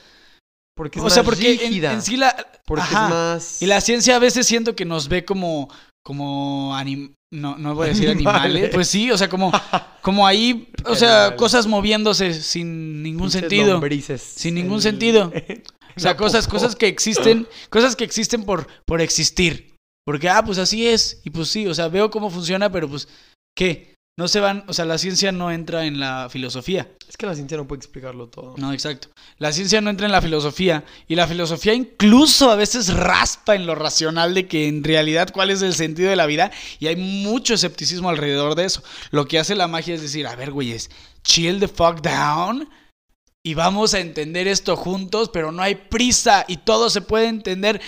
porque 0.76 0.98
es 0.98 1.04
o 1.04 1.08
sea, 1.08 1.22
más 1.22 1.30
porque 1.30 1.52
en, 1.54 1.58
rígida, 1.60 1.92
en 1.94 2.02
sí 2.02 2.16
la. 2.18 2.36
porque 2.66 2.82
Ajá. 2.84 3.04
es 3.04 3.10
más... 3.10 3.62
Y 3.62 3.66
la 3.66 3.80
ciencia 3.80 4.16
a 4.16 4.18
veces 4.18 4.46
siento 4.46 4.76
que 4.76 4.84
nos 4.84 5.08
ve 5.08 5.24
como. 5.24 5.68
como 6.04 6.76
anim- 6.76 7.14
no, 7.32 7.56
no 7.56 7.74
voy 7.74 7.86
a 7.86 7.88
decir 7.90 8.08
animales. 8.10 8.44
Animales. 8.44 8.70
Pues 8.74 8.88
sí, 8.88 9.10
o 9.10 9.16
sea, 9.16 9.28
como, 9.30 9.50
como 10.02 10.26
ahí, 10.26 10.68
o 10.84 10.94
sea, 10.94 11.36
cosas 11.36 11.66
moviéndose 11.66 12.34
sin 12.34 13.02
ningún 13.02 13.30
sentido. 13.30 13.72
lombrices. 13.72 14.20
Sin 14.20 14.54
ningún 14.56 14.76
El- 14.76 14.82
sentido. 14.82 15.32
O 15.96 16.00
sea, 16.00 16.16
cosas, 16.18 16.46
cosas 16.46 16.76
que 16.76 16.86
existen, 16.88 17.46
cosas 17.70 17.96
que 17.96 18.04
existen 18.04 18.44
por, 18.44 18.66
por 18.84 19.00
existir. 19.00 19.70
Porque, 20.10 20.28
ah, 20.28 20.42
pues 20.44 20.58
así 20.58 20.88
es. 20.88 21.20
Y 21.22 21.30
pues 21.30 21.50
sí, 21.50 21.68
o 21.68 21.72
sea, 21.72 21.86
veo 21.86 22.10
cómo 22.10 22.30
funciona, 22.30 22.72
pero 22.72 22.88
pues, 22.88 23.06
¿qué? 23.54 23.94
No 24.18 24.26
se 24.26 24.40
van, 24.40 24.64
o 24.66 24.72
sea, 24.72 24.84
la 24.84 24.98
ciencia 24.98 25.30
no 25.30 25.52
entra 25.52 25.86
en 25.86 26.00
la 26.00 26.26
filosofía. 26.28 26.90
Es 27.08 27.16
que 27.16 27.26
la 27.26 27.36
ciencia 27.36 27.56
no 27.56 27.68
puede 27.68 27.78
explicarlo 27.78 28.26
todo. 28.26 28.56
No, 28.58 28.72
exacto. 28.72 29.06
La 29.38 29.52
ciencia 29.52 29.80
no 29.80 29.88
entra 29.88 30.06
en 30.06 30.12
la 30.12 30.20
filosofía. 30.20 30.82
Y 31.06 31.14
la 31.14 31.28
filosofía 31.28 31.74
incluso 31.74 32.50
a 32.50 32.56
veces 32.56 32.92
raspa 32.92 33.54
en 33.54 33.66
lo 33.66 33.76
racional 33.76 34.34
de 34.34 34.48
que 34.48 34.66
en 34.66 34.82
realidad 34.82 35.30
cuál 35.32 35.50
es 35.50 35.62
el 35.62 35.74
sentido 35.74 36.10
de 36.10 36.16
la 36.16 36.26
vida. 36.26 36.50
Y 36.80 36.88
hay 36.88 36.96
mucho 36.96 37.54
escepticismo 37.54 38.08
alrededor 38.08 38.56
de 38.56 38.64
eso. 38.64 38.82
Lo 39.12 39.28
que 39.28 39.38
hace 39.38 39.54
la 39.54 39.68
magia 39.68 39.94
es 39.94 40.02
decir, 40.02 40.26
a 40.26 40.34
ver, 40.34 40.50
güeyes, 40.50 40.90
chill 41.22 41.60
the 41.60 41.68
fuck 41.68 42.00
down. 42.00 42.68
Y 43.44 43.54
vamos 43.54 43.94
a 43.94 44.00
entender 44.00 44.48
esto 44.48 44.76
juntos, 44.76 45.30
pero 45.32 45.52
no 45.52 45.62
hay 45.62 45.76
prisa 45.76 46.44
y 46.48 46.56
todo 46.56 46.90
se 46.90 47.00
puede 47.00 47.28
entender 47.28 47.80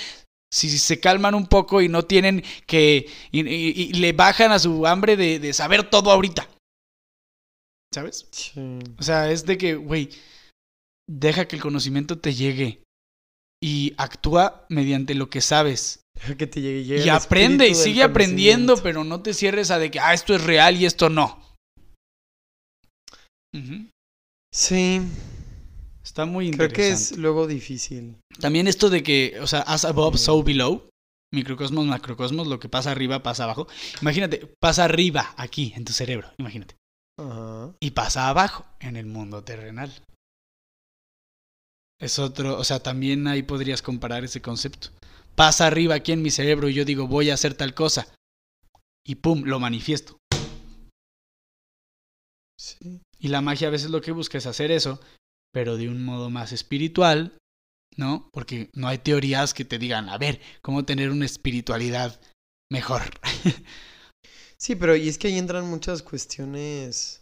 Si 0.52 0.68
se 0.78 1.00
calman 1.00 1.34
un 1.34 1.46
poco 1.46 1.80
y 1.80 1.88
no 1.88 2.02
tienen 2.04 2.44
que... 2.66 3.08
y, 3.30 3.40
y- 3.40 3.70
y 3.88 3.92
le 3.94 4.12
bajan 4.12 4.52
a 4.52 4.58
su 4.58 4.86
hambre 4.86 5.16
de, 5.16 5.38
de 5.38 5.52
saber 5.54 5.88
todo 5.88 6.10
ahorita. 6.10 6.48
¿Sabes? 7.94 8.28
Sí. 8.30 8.52
O 8.98 9.02
sea, 9.02 9.30
es 9.30 9.46
de 9.46 9.56
que, 9.56 9.74
güey, 9.76 10.10
deja 11.08 11.46
que 11.46 11.56
el 11.56 11.62
conocimiento 11.62 12.18
te 12.18 12.34
llegue 12.34 12.82
y 13.62 13.94
actúa 13.96 14.66
mediante 14.68 15.14
lo 15.14 15.30
que 15.30 15.40
sabes. 15.40 16.00
Deja 16.14 16.36
que 16.36 16.46
te 16.46 16.60
llegue, 16.60 16.84
llegue 16.84 17.06
Y 17.06 17.08
aprende 17.08 17.68
y 17.68 17.74
sigue 17.74 18.02
aprendiendo, 18.02 18.76
pero 18.82 19.04
no 19.04 19.22
te 19.22 19.32
cierres 19.34 19.70
a 19.70 19.78
de 19.78 19.90
que, 19.90 20.00
ah, 20.00 20.12
esto 20.14 20.34
es 20.34 20.42
real 20.44 20.76
y 20.76 20.84
esto 20.86 21.08
no. 21.08 21.42
Sí, 24.54 25.00
Está 26.02 26.24
muy 26.24 26.50
creo 26.50 26.66
interesante. 26.66 26.76
que 26.76 26.88
es 26.90 27.18
luego 27.18 27.46
difícil. 27.46 28.16
También 28.40 28.66
esto 28.66 28.90
de 28.90 29.02
que, 29.02 29.38
o 29.40 29.46
sea, 29.46 29.60
as 29.60 29.84
above, 29.84 30.18
so 30.18 30.42
below. 30.42 30.88
Microcosmos, 31.34 31.86
macrocosmos, 31.86 32.46
lo 32.46 32.58
que 32.58 32.68
pasa 32.68 32.90
arriba, 32.90 33.22
pasa 33.22 33.44
abajo. 33.44 33.66
Imagínate, 34.02 34.54
pasa 34.60 34.84
arriba, 34.84 35.32
aquí, 35.38 35.72
en 35.76 35.84
tu 35.84 35.92
cerebro, 35.92 36.30
imagínate. 36.36 36.76
Y 37.80 37.92
pasa 37.92 38.28
abajo, 38.28 38.66
en 38.80 38.96
el 38.96 39.06
mundo 39.06 39.42
terrenal. 39.42 39.90
Es 41.98 42.18
otro, 42.18 42.58
o 42.58 42.64
sea, 42.64 42.82
también 42.82 43.28
ahí 43.28 43.44
podrías 43.44 43.80
comparar 43.80 44.24
ese 44.24 44.42
concepto. 44.42 44.88
Pasa 45.34 45.66
arriba 45.66 45.94
aquí 45.94 46.12
en 46.12 46.20
mi 46.20 46.30
cerebro 46.30 46.68
y 46.68 46.74
yo 46.74 46.84
digo, 46.84 47.06
voy 47.06 47.30
a 47.30 47.34
hacer 47.34 47.54
tal 47.54 47.74
cosa. 47.74 48.12
Y 49.06 49.14
pum, 49.14 49.44
lo 49.44 49.58
manifiesto. 49.58 50.18
Sí. 52.58 53.00
Y 53.18 53.28
la 53.28 53.40
magia 53.40 53.68
a 53.68 53.70
veces 53.70 53.90
lo 53.90 54.00
que 54.02 54.12
busca 54.12 54.36
es 54.36 54.46
hacer 54.46 54.70
eso, 54.70 55.00
pero 55.52 55.76
de 55.76 55.88
un 55.88 56.04
modo 56.04 56.30
más 56.30 56.52
espiritual, 56.52 57.36
¿no? 57.96 58.28
Porque 58.32 58.70
no 58.74 58.88
hay 58.88 58.98
teorías 58.98 59.54
que 59.54 59.64
te 59.64 59.78
digan, 59.78 60.08
a 60.08 60.18
ver, 60.18 60.40
cómo 60.62 60.84
tener 60.84 61.10
una 61.10 61.26
espiritualidad 61.26 62.20
mejor. 62.70 63.02
Sí, 64.62 64.76
pero 64.76 64.94
y 64.94 65.08
es 65.08 65.18
que 65.18 65.26
ahí 65.26 65.38
entran 65.38 65.68
muchas 65.68 66.04
cuestiones 66.04 67.20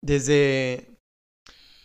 desde, 0.00 0.96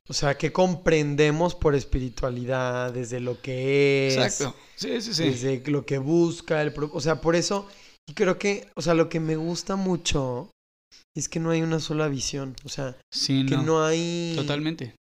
o 0.07 0.13
sea, 0.13 0.38
qué 0.38 0.53
comprendemos 0.53 1.55
por 1.55 1.73
espiritualidad, 1.73 2.93
desde 2.93 3.19
lo 3.19 3.41
que 3.41 4.09
es, 4.09 4.17
Exacto. 4.17 4.55
Sí, 4.75 5.01
sí, 5.01 5.15
sí. 5.15 5.23
desde 5.23 5.63
lo 5.71 5.88
que 5.88 5.97
busca, 5.97 6.61
el, 6.61 6.71
o 6.77 7.01
sea, 7.01 7.19
por 7.19 7.35
eso, 7.35 7.67
y 8.07 8.13
creo 8.13 8.38
que, 8.38 8.69
o 8.75 8.83
sea, 8.83 8.93
lo 8.93 9.09
que 9.09 9.19
me 9.19 9.38
gusta 9.38 9.75
mucho 9.75 10.51
es 11.17 11.27
que 11.27 11.39
no 11.39 11.49
hay 11.49 11.63
una 11.63 11.79
sola 11.79 12.07
visión, 12.07 12.55
o 12.63 12.69
sea, 12.69 12.95
Sí, 13.11 13.43
que 13.47 13.55
no. 13.55 13.63
no, 13.63 13.83
hay 13.83 14.33
Totalmente. 14.35 14.95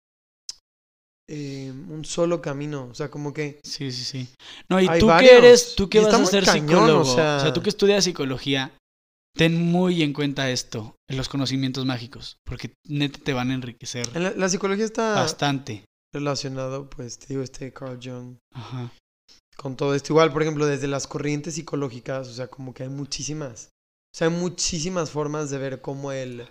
Eh, 1.29 1.73
un 1.89 2.05
solo 2.05 2.41
camino, 2.41 2.89
o 2.91 2.95
sea, 2.95 3.11
como 3.11 3.33
que, 3.33 3.61
Sí, 3.65 3.91
sí, 3.93 4.05
sí. 4.05 4.29
No, 4.69 4.81
y 4.81 4.87
tú 4.99 5.07
varios. 5.07 5.31
que 5.31 5.39
eres, 5.39 5.75
tú 5.75 5.89
que 5.89 6.01
vas 6.01 6.15
a 6.15 6.25
ser 6.27 6.45
cañón, 6.45 6.69
psicólogo, 6.69 7.01
o 7.01 7.05
sea- 7.05 7.37
o 7.39 7.41
sea, 7.41 7.53
tú 7.53 7.63
que 7.63 7.71
estudias 7.71 8.05
psicología, 8.05 8.73
ten 9.37 9.61
muy 9.61 10.03
en 10.03 10.13
cuenta 10.13 10.51
esto, 10.51 10.95
los 11.11 11.29
conocimientos 11.29 11.85
mágicos, 11.85 12.37
porque 12.45 12.73
neta 12.89 13.19
te 13.23 13.33
van 13.33 13.51
a 13.51 13.55
enriquecer 13.55 14.09
en 14.15 14.23
la, 14.23 14.31
la 14.31 14.49
psicología 14.49 14.85
está 14.85 15.15
bastante. 15.15 15.85
relacionado, 16.15 16.89
pues, 16.89 17.19
te 17.19 17.27
digo, 17.29 17.43
este 17.43 17.73
Carl 17.73 17.99
Jung. 18.03 18.37
Ajá. 18.55 18.91
con 19.57 19.75
todo 19.77 19.95
esto. 19.95 20.13
Igual, 20.13 20.33
por 20.33 20.43
ejemplo, 20.43 20.67
desde 20.67 20.87
las 20.87 21.07
corrientes 21.07 21.55
psicológicas, 21.55 22.29
o 22.29 22.33
sea, 22.33 22.47
como 22.49 22.73
que 22.75 22.83
hay 22.85 22.89
muchísimas. 22.91 23.71
O 24.15 24.17
sea, 24.19 24.29
hay 24.29 24.35
muchísimas 24.35 25.11
formas 25.11 25.51
de 25.51 25.59
ver 25.59 25.81
cómo 25.81 26.13
el, 26.13 26.47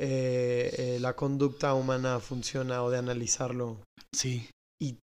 eh, 0.00 0.74
eh, 0.76 0.98
la 1.00 1.14
conducta 1.16 1.74
humana 1.74 2.20
funciona 2.20 2.82
o 2.82 2.90
de 2.90 2.98
analizarlo. 2.98 3.82
Sí. 4.14 4.48
Y- 4.80 4.98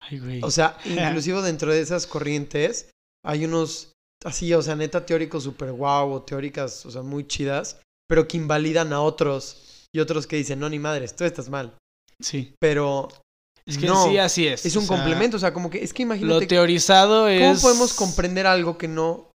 Ay, 0.00 0.18
güey. 0.18 0.40
O 0.42 0.50
sea, 0.50 0.76
inclusive 0.84 1.42
dentro 1.42 1.72
de 1.72 1.80
esas 1.80 2.06
corrientes 2.06 2.90
hay 3.24 3.44
unos, 3.44 3.92
así, 4.24 4.52
o 4.52 4.62
sea, 4.62 4.74
neta 4.74 5.06
teóricos 5.06 5.44
súper 5.44 5.72
guau 5.72 6.10
o 6.12 6.22
teóricas, 6.22 6.84
o 6.86 6.90
sea, 6.90 7.02
muy 7.02 7.26
chidas, 7.26 7.80
pero 8.08 8.26
que 8.26 8.36
invalidan 8.36 8.92
a 8.92 9.00
otros 9.00 9.86
y 9.94 10.00
otros 10.00 10.26
que 10.26 10.36
dicen, 10.36 10.58
no, 10.58 10.68
ni 10.68 10.78
madres, 10.78 11.14
tú 11.14 11.24
estás 11.24 11.48
mal. 11.48 11.76
sí. 12.20 12.54
Pero 12.60 13.08
Es 13.64 13.78
que 13.78 13.86
no, 13.86 14.08
sí, 14.08 14.18
así 14.18 14.46
es. 14.48 14.66
es 14.66 14.74
un 14.74 14.82
o 14.84 14.86
sea, 14.86 14.96
complemento, 14.96 15.36
o 15.36 15.40
sea, 15.40 15.52
como 15.52 15.70
que 15.70 15.84
es 15.84 15.92
que 15.92 16.02
Lo 16.04 16.14
imagínate 16.14 16.46
teorizado 16.48 17.28
es. 17.28 17.40
¿Cómo 17.42 17.60
podemos 17.60 17.92
comprender 17.94 18.46
algo 18.48 18.76
que 18.76 18.88
no 18.88 19.30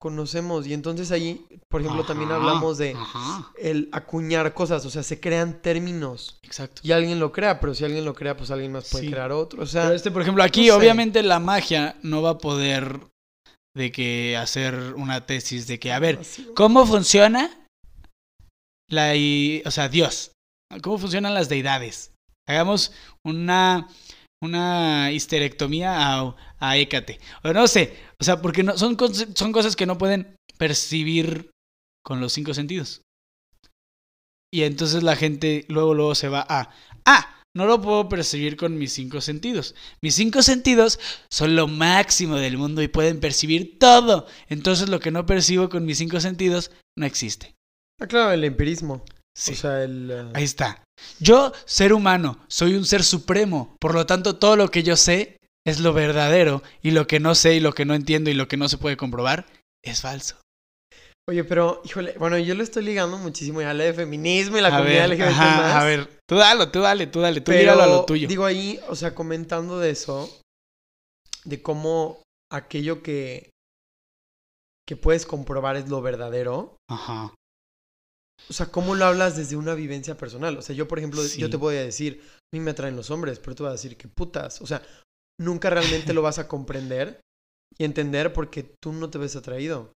conocemos? 0.00 0.66
Y 0.66 0.74
entonces 0.74 1.10
ahí, 1.10 1.46
por 1.70 1.80
ejemplo, 1.80 2.04
también 2.04 2.30
hablamos 2.32 2.78
de 2.78 2.92
Ajá. 2.92 3.50
el 3.58 3.88
acuñar 3.92 4.52
cosas, 4.54 4.84
o 4.84 4.90
sea, 4.90 5.02
se 5.02 5.20
crean 5.20 5.60
términos 5.62 6.38
Exacto. 6.42 6.82
y 6.84 6.92
alguien 6.92 7.18
lo 7.20 7.32
crea, 7.32 7.60
pero 7.60 7.74
si 7.74 7.84
alguien 7.84 8.04
lo 8.04 8.14
crea, 8.14 8.36
pues 8.36 8.50
alguien 8.50 8.72
más 8.72 8.90
puede 8.90 9.04
Sí. 9.06 9.10
crear 9.10 9.32
otro. 9.32 9.62
O 9.62 9.66
sea, 9.66 9.84
Pero 9.84 9.94
este, 9.94 10.10
por 10.10 10.22
ejemplo, 10.22 10.42
aquí 10.42 10.60
no 10.66 10.66
sé. 10.66 10.72
obviamente 10.72 11.22
la 11.22 11.38
magia 11.40 11.96
no 12.02 12.22
va 12.22 12.30
a 12.30 12.38
poder 12.38 13.00
de 13.76 13.90
que 13.90 14.36
hacer 14.36 14.94
una 14.96 15.26
tesis 15.26 15.66
de 15.66 15.78
que, 15.80 15.92
a 15.92 15.98
ver, 15.98 16.20
¿cómo 16.54 16.86
funciona 16.86 17.50
la, 18.88 19.12
o 19.66 19.70
sea, 19.70 19.88
Dios? 19.88 20.32
¿Cómo 20.82 20.98
funcionan 20.98 21.34
las 21.34 21.48
deidades? 21.48 22.12
Hagamos 22.46 22.92
una, 23.24 23.88
una 24.44 25.10
histerectomía 25.12 25.96
a, 25.96 26.36
a 26.58 26.76
Hécate. 26.76 27.20
O 27.42 27.52
no 27.52 27.66
sé, 27.66 27.96
o 28.20 28.24
sea, 28.24 28.40
porque 28.40 28.62
no, 28.62 28.76
son, 28.78 28.96
son 29.34 29.52
cosas 29.52 29.76
que 29.76 29.86
no 29.86 29.98
pueden 29.98 30.36
percibir 30.58 31.50
con 32.04 32.20
los 32.20 32.32
cinco 32.32 32.54
sentidos. 32.54 33.02
Y 34.52 34.62
entonces 34.62 35.02
la 35.02 35.16
gente 35.16 35.64
luego, 35.68 35.94
luego 35.94 36.14
se 36.14 36.28
va 36.28 36.46
a, 36.48 36.70
ah, 37.04 37.42
no 37.56 37.66
lo 37.66 37.80
puedo 37.80 38.08
percibir 38.08 38.56
con 38.56 38.78
mis 38.78 38.92
cinco 38.92 39.20
sentidos. 39.20 39.74
Mis 40.02 40.14
cinco 40.14 40.42
sentidos 40.42 40.98
son 41.30 41.56
lo 41.56 41.68
máximo 41.68 42.36
del 42.36 42.58
mundo 42.58 42.82
y 42.82 42.88
pueden 42.88 43.20
percibir 43.20 43.78
todo. 43.78 44.26
Entonces 44.48 44.88
lo 44.88 45.00
que 45.00 45.10
no 45.10 45.26
percibo 45.26 45.68
con 45.68 45.84
mis 45.84 45.98
cinco 45.98 46.20
sentidos 46.20 46.72
no 46.96 47.06
existe. 47.06 47.54
Ah, 48.00 48.06
claro, 48.06 48.32
el 48.32 48.44
empirismo. 48.44 49.04
Sí. 49.36 49.52
O 49.52 49.56
sea, 49.56 49.82
el... 49.82 50.10
eh, 50.10 50.30
Ahí 50.34 50.44
está. 50.44 50.82
Yo, 51.18 51.52
ser 51.64 51.92
humano, 51.92 52.38
soy 52.48 52.74
un 52.74 52.84
ser 52.84 53.02
supremo. 53.02 53.76
Por 53.80 53.94
lo 53.94 54.06
tanto, 54.06 54.36
todo 54.36 54.56
lo 54.56 54.70
que 54.70 54.82
yo 54.82 54.96
sé 54.96 55.38
es 55.66 55.80
lo 55.80 55.92
verdadero. 55.92 56.62
Y 56.82 56.92
lo 56.92 57.06
que 57.06 57.18
no 57.20 57.34
sé 57.34 57.54
y 57.56 57.60
lo 57.60 57.72
que 57.72 57.84
no 57.84 57.94
entiendo 57.94 58.30
y 58.30 58.34
lo 58.34 58.46
que 58.48 58.56
no 58.56 58.68
se 58.68 58.78
puede 58.78 58.96
comprobar 58.96 59.46
es 59.82 60.00
falso. 60.02 60.36
Oye, 61.28 61.42
pero, 61.42 61.80
híjole, 61.84 62.14
bueno, 62.18 62.36
yo 62.38 62.54
lo 62.54 62.62
estoy 62.62 62.84
ligando 62.84 63.16
muchísimo 63.16 63.62
ya 63.62 63.70
a 63.70 63.74
la 63.74 63.84
de 63.84 63.94
feminismo 63.94 64.58
y 64.58 64.60
la 64.60 64.68
a 64.68 64.78
comunidad 64.78 65.08
ver, 65.08 65.18
LGBT+. 65.18 65.28
ajá, 65.30 65.80
a 65.80 65.84
ver, 65.84 66.20
tú 66.28 66.36
dale, 66.36 66.66
tú 66.66 66.80
dale, 66.80 67.06
tú 67.06 67.20
dale, 67.20 67.40
tú 67.40 67.50
Pero, 67.50 67.60
míralo 67.60 67.82
a 67.82 67.86
lo 67.86 68.04
tuyo. 68.04 68.28
digo 68.28 68.44
ahí, 68.44 68.78
o 68.88 68.94
sea, 68.94 69.14
comentando 69.14 69.78
de 69.78 69.88
eso, 69.90 70.30
de 71.44 71.62
cómo 71.62 72.22
aquello 72.52 73.02
que, 73.02 73.48
que 74.86 74.96
puedes 74.96 75.24
comprobar 75.24 75.76
es 75.76 75.88
lo 75.88 76.02
verdadero, 76.02 76.76
Ajá. 76.90 77.32
O 78.48 78.52
sea, 78.52 78.66
cómo 78.66 78.94
lo 78.94 79.04
hablas 79.06 79.36
desde 79.36 79.56
una 79.56 79.74
vivencia 79.74 80.16
personal. 80.16 80.56
O 80.58 80.62
sea, 80.62 80.74
yo, 80.76 80.86
por 80.88 80.98
ejemplo, 80.98 81.22
Sí. 81.22 81.40
yo 81.40 81.48
te 81.50 81.56
voy 81.56 81.76
a 81.76 81.82
decir, 81.84 82.20
a 82.24 82.56
mí 82.56 82.60
me 82.60 82.72
atraen 82.72 82.96
los 82.96 83.10
hombres, 83.10 83.38
pero 83.38 83.54
tú 83.54 83.64
vas 83.64 83.70
a 83.70 83.74
decir 83.76 83.96
que 83.96 84.08
putas. 84.08 84.60
O 84.60 84.66
sea, 84.66 84.82
nunca 85.40 85.70
realmente 85.70 86.12
lo 86.12 86.22
vas 86.22 86.38
a 86.38 86.46
comprender 86.48 87.20
y 87.78 87.84
entender 87.84 88.32
porque 88.32 88.62
tú 88.82 88.92
no 88.92 89.10
te 89.10 89.18
ves 89.18 89.34
atraído. 89.36 89.92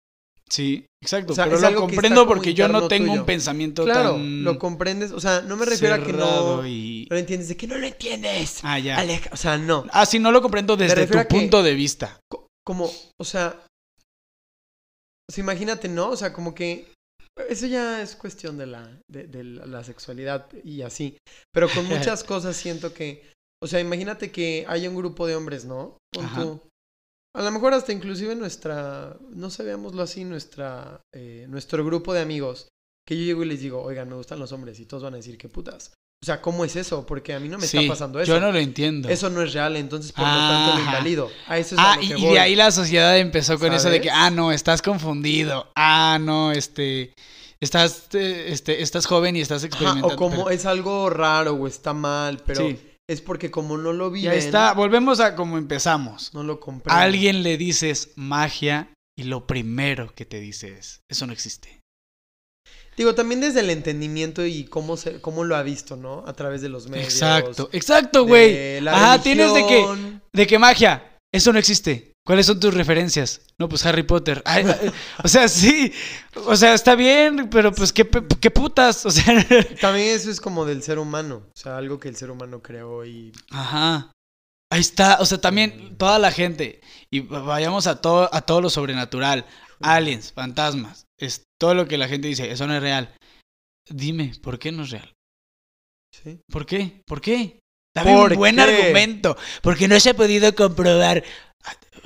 Sí, 0.48 0.86
exacto. 1.02 1.32
O 1.32 1.35
sea, 1.36 1.47
pero 1.47 1.59
lo 1.59 1.74
comprendo 1.81 2.24
porque 2.28 2.55
yo 2.55 2.68
no 2.68 2.86
tengo 2.86 3.09
tuyo. 3.09 3.20
un 3.23 3.27
pensamiento 3.27 3.82
Claro, 3.85 4.12
tan 4.12 4.44
lo 4.44 4.59
comprendes. 4.60 5.10
O 5.10 5.18
sea, 5.20 5.40
no 5.40 5.56
me 5.56 5.66
refiero 5.66 5.97
a 5.97 6.05
que 6.05 6.12
no, 6.12 6.64
y... 6.64 7.06
lo 7.10 7.16
entiendes, 7.18 7.48
de 7.48 7.56
que 7.56 7.66
no 7.66 7.77
lo 7.77 7.85
entiendes. 7.85 8.60
Ah, 8.62 8.78
ya. 8.78 8.97
Aleja, 8.97 9.28
o 9.32 9.36
sea, 9.36 9.59
no. 9.59 9.85
Ah, 9.90 10.06
sí, 10.06 10.20
no 10.20 10.31
lo 10.31 10.40
comprendo 10.40 10.77
desde 10.77 11.06
tu 11.09 11.18
punto 11.28 11.64
de 11.64 11.74
vista. 11.74 12.20
Co- 12.31 12.47
como, 12.64 12.89
o 13.20 13.24
sea, 13.24 13.60
o 15.28 15.32
sea, 15.32 15.43
imagínate, 15.43 15.89
¿no? 15.89 16.10
O 16.10 16.16
sea, 16.16 16.32
como 16.32 16.55
que 16.55 16.93
eso 17.48 17.66
ya 17.66 18.02
es 18.02 18.16
cuestión 18.16 18.56
de 18.58 18.66
la, 18.66 19.00
de, 19.08 19.26
de 19.26 19.44
la, 19.44 19.84
sexualidad 19.84 20.48
y 20.64 20.82
así. 20.82 21.18
Pero 21.52 21.68
con 21.68 21.86
muchas 21.88 22.24
cosas 22.24 22.56
siento 22.56 22.92
que, 22.92 23.22
o 23.62 23.66
sea, 23.66 23.80
imagínate 23.80 24.30
que 24.30 24.64
hay 24.68 24.86
un 24.86 24.96
grupo 24.96 25.26
de 25.26 25.36
hombres, 25.36 25.64
¿no? 25.64 25.98
Ajá. 26.18 26.42
tú. 26.42 26.60
A 27.34 27.42
lo 27.42 27.50
mejor 27.50 27.74
hasta 27.74 27.92
inclusive 27.92 28.34
nuestra, 28.34 29.14
no 29.28 29.50
sé, 29.50 29.62
veámoslo 29.62 30.02
así, 30.02 30.24
nuestra, 30.24 31.02
eh, 31.14 31.46
nuestro 31.48 31.84
grupo 31.84 32.14
de 32.14 32.20
amigos, 32.20 32.68
que 33.06 33.14
yo 33.16 33.24
llego 33.24 33.42
y 33.42 33.46
les 33.48 33.60
digo, 33.60 33.82
oigan, 33.82 34.08
me 34.08 34.16
gustan 34.16 34.38
los 34.38 34.52
hombres, 34.52 34.80
y 34.80 34.86
todos 34.86 35.02
van 35.02 35.12
a 35.12 35.18
decir, 35.18 35.36
qué 35.36 35.50
putas. 35.50 35.92
O 36.26 36.28
sea, 36.28 36.42
¿cómo 36.42 36.64
es 36.64 36.74
eso? 36.74 37.06
Porque 37.06 37.34
a 37.34 37.38
mí 37.38 37.48
no 37.48 37.56
me 37.56 37.68
Sí, 37.68 37.76
está 37.78 37.88
pasando 37.92 38.18
eso. 38.20 38.32
Yo 38.34 38.40
no 38.40 38.50
lo 38.50 38.58
entiendo. 38.58 39.08
Eso 39.08 39.30
no 39.30 39.42
es 39.42 39.52
real, 39.52 39.76
entonces 39.76 40.10
por 40.10 40.26
lo 40.26 40.34
tanto 40.34 40.74
lo 40.74 40.80
invalido. 40.84 41.30
A 41.46 41.56
eso 41.56 41.76
es 41.76 41.78
a 41.80 41.92
Ah, 41.92 41.96
lo 41.98 42.02
y, 42.02 42.08
que 42.08 42.18
y 42.18 42.22
voy. 42.24 42.32
de 42.34 42.40
ahí 42.40 42.56
la 42.56 42.72
sociedad 42.72 43.16
empezó 43.16 43.60
con 43.60 43.72
eso 43.72 43.88
de 43.90 44.00
que, 44.00 44.10
ah, 44.10 44.28
no, 44.30 44.50
estás 44.50 44.82
confundido. 44.82 45.70
Ah, 45.76 46.18
no, 46.20 46.50
este, 46.50 47.12
estás, 47.60 48.08
eh, 48.14 48.46
este, 48.48 48.82
estás 48.82 49.06
joven 49.06 49.36
y 49.36 49.40
estás 49.40 49.58
Ajá, 49.62 49.66
experimentando. 49.68 50.14
o 50.14 50.16
como 50.16 50.36
pero- 50.46 50.50
es 50.50 50.66
algo 50.66 51.10
raro 51.10 51.52
o 51.54 51.68
está 51.68 51.92
mal, 51.94 52.42
pero 52.44 52.66
Sí. 52.70 52.80
es 53.08 53.20
porque 53.20 53.52
como 53.52 53.78
no 53.78 53.92
lo 53.92 54.08
Y 54.08 54.22
viven, 54.22 54.32
ahí 54.32 54.38
está, 54.38 54.72
volvemos 54.74 55.20
a 55.20 55.36
como 55.36 55.58
empezamos. 55.58 56.34
no 56.34 56.42
lo. 56.42 56.58
A 56.86 57.02
alguien 57.02 57.44
le 57.44 57.56
dices 57.56 58.10
magia 58.16 58.92
y 59.16 59.22
lo 59.22 59.46
primero 59.46 60.12
que 60.12 60.26
te 60.26 60.40
dice 60.40 60.76
es, 60.76 61.02
eso 61.08 61.24
no 61.28 61.32
existe. 61.32 61.78
Digo, 62.97 63.14
también 63.14 63.40
desde 63.40 63.60
el 63.60 63.70
entendimiento 63.70 64.44
y 64.47 64.64
cómo, 64.64 64.97
se, 64.97 65.20
cómo 65.20 65.44
lo 65.44 65.56
ha 65.56 65.62
visto, 65.62 65.97
¿no? 65.97 66.24
A 66.26 66.32
través 66.32 66.62
de 66.62 66.70
los 66.70 66.88
medios. 66.88 67.12
Exacto, 67.12 67.68
exacto, 67.72 68.24
güey. 68.24 68.86
Ajá, 68.86 69.20
tienes 69.20 69.52
de 69.52 69.66
que, 69.66 70.18
de 70.32 70.47
que 70.47 70.59
magia, 70.59 71.18
eso 71.32 71.52
no 71.52 71.59
existe. 71.59 72.14
¿Cuáles 72.26 72.47
son 72.47 72.59
tus 72.59 72.74
referencias? 72.74 73.43
No, 73.56 73.68
pues 73.68 73.86
Harry 73.86 74.02
Potter. 74.02 74.43
Ay, 74.44 74.64
o 75.22 75.28
sea, 75.28 75.47
sí. 75.47 75.93
O 76.47 76.56
sea, 76.56 76.74
está 76.74 76.97
bien, 76.97 77.48
pero 77.51 77.72
pues 77.72 77.93
qué, 77.93 78.09
qué 78.40 78.51
putas. 78.51 79.06
O 79.06 79.10
sea, 79.12 79.47
También 79.80 80.09
eso 80.09 80.28
es 80.28 80.40
como 80.40 80.64
del 80.64 80.82
ser 80.82 80.98
humano. 80.98 81.44
O 81.55 81.59
sea, 81.59 81.76
algo 81.76 82.01
que 82.01 82.09
el 82.09 82.16
ser 82.16 82.32
humano 82.32 82.62
creó 82.62 83.05
y. 83.05 83.32
ajá. 83.51 84.10
Ahí 84.72 84.80
está. 84.80 85.18
O 85.20 85.24
sea, 85.24 85.40
también 85.40 85.97
toda 85.97 86.18
la 86.18 86.32
gente. 86.32 86.80
Y 87.10 87.20
vayamos 87.20 87.86
a 87.86 88.01
todo, 88.01 88.28
a 88.32 88.40
todo 88.40 88.60
lo 88.60 88.70
sobrenatural. 88.70 89.47
Aliens, 89.80 90.32
fantasmas. 90.32 91.05
Es 91.18 91.44
todo 91.60 91.74
lo 91.74 91.86
que 91.86 91.98
la 91.98 92.09
gente 92.09 92.28
dice. 92.28 92.51
Eso 92.51 92.66
no 92.66 92.74
es 92.74 92.82
real. 92.82 93.14
Dime, 93.88 94.32
¿por 94.43 94.59
qué 94.59 94.72
no 94.72 94.82
es 94.82 94.90
real? 94.90 95.12
Sí. 96.12 96.38
¿Por 96.51 96.66
qué? 96.66 97.02
¿Por 97.06 97.20
qué? 97.20 97.59
Dame 97.94 98.12
¿Por 98.14 98.32
un 98.32 98.38
buen 98.38 98.56
qué? 98.56 98.62
argumento. 98.62 99.36
Porque 99.62 99.88
no 99.88 99.98
se 100.01 100.10
ha 100.10 100.14
podido 100.14 100.55
comprobar. 100.55 101.22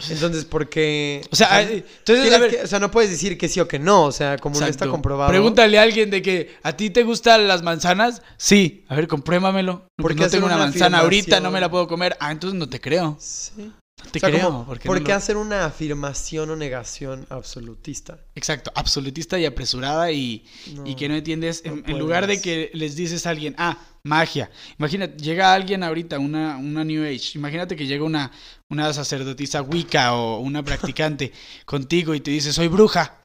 Entonces, 0.08 0.44
¿por 0.46 0.68
qué? 0.70 1.20
O 1.30 1.36
sea, 1.36 1.60
entonces, 1.60 2.32
a 2.32 2.38
ver, 2.38 2.50
que- 2.50 2.62
o 2.62 2.66
sea, 2.66 2.78
no 2.78 2.90
puedes 2.90 3.10
decir 3.10 3.36
que 3.36 3.48
sí 3.48 3.60
o 3.60 3.68
que 3.68 3.78
no. 3.78 4.04
O 4.04 4.12
sea, 4.12 4.38
como 4.38 4.58
no 4.58 4.66
está 4.66 4.86
comprobado. 4.86 5.28
Pregúntale 5.30 5.78
a 5.78 5.82
alguien 5.82 6.10
de 6.10 6.22
que 6.22 6.56
a 6.62 6.74
ti 6.76 6.88
te 6.90 7.02
gustan 7.02 7.46
las 7.46 7.62
manzanas. 7.62 8.22
Sí. 8.38 8.84
A 8.88 8.94
ver, 8.94 9.08
compruébamelo. 9.08 9.86
No, 9.98 10.02
¿Por 10.02 10.14
qué 10.14 10.22
no 10.22 10.30
tengo 10.30 10.46
una 10.46 10.56
una 10.56 10.64
manzana 10.66 11.00
ahorita, 11.00 11.40
no 11.40 11.50
me 11.50 11.60
la 11.60 11.70
puedo 11.70 11.86
comer. 11.86 12.16
Ah, 12.20 12.32
entonces 12.32 12.58
no 12.58 12.68
te 12.68 12.80
creo. 12.80 13.16
Sí. 13.20 13.72
No 14.04 14.10
te 14.10 14.18
O 14.18 14.20
sea, 14.20 14.30
creo. 14.30 14.44
como, 14.46 14.64
¿Por 14.66 14.98
no 14.98 15.04
qué 15.04 15.10
lo- 15.12 15.16
hacer 15.16 15.36
una 15.36 15.64
afirmación 15.66 16.50
o 16.50 16.56
negación 16.56 17.26
absolutista? 17.30 18.18
Exacto, 18.34 18.72
absolutista 18.74 19.38
y 19.38 19.44
apresurada 19.46 20.10
y, 20.10 20.44
y 20.84 20.94
que 20.94 21.08
no 21.08 21.14
entiendes. 21.16 21.62
en, 21.64 21.84
en 21.86 21.98
lugar 21.98 22.26
de 22.26 22.40
que 22.40 22.70
les 22.74 22.96
dices 22.96 23.26
a 23.26 23.30
alguien, 23.30 23.54
ah, 23.58 23.78
magia. 24.02 24.50
Imagínate, 24.78 25.22
llega 25.22 25.52
alguien 25.52 25.82
ahorita, 25.82 26.18
una, 26.18 26.56
una 26.56 26.84
New 26.84 27.04
Age. 27.04 27.32
Imagínate 27.34 27.76
que 27.76 27.86
llega 27.86 28.04
una, 28.04 28.30
una 28.68 28.92
sacerdotisa 28.92 29.62
Wicca 29.62 30.14
o 30.14 30.40
una 30.40 30.62
practicante 30.62 31.32
contigo 31.66 32.14
y 32.14 32.20
te 32.20 32.30
dice, 32.30 32.52
soy 32.52 32.68
bruja. 32.68 33.22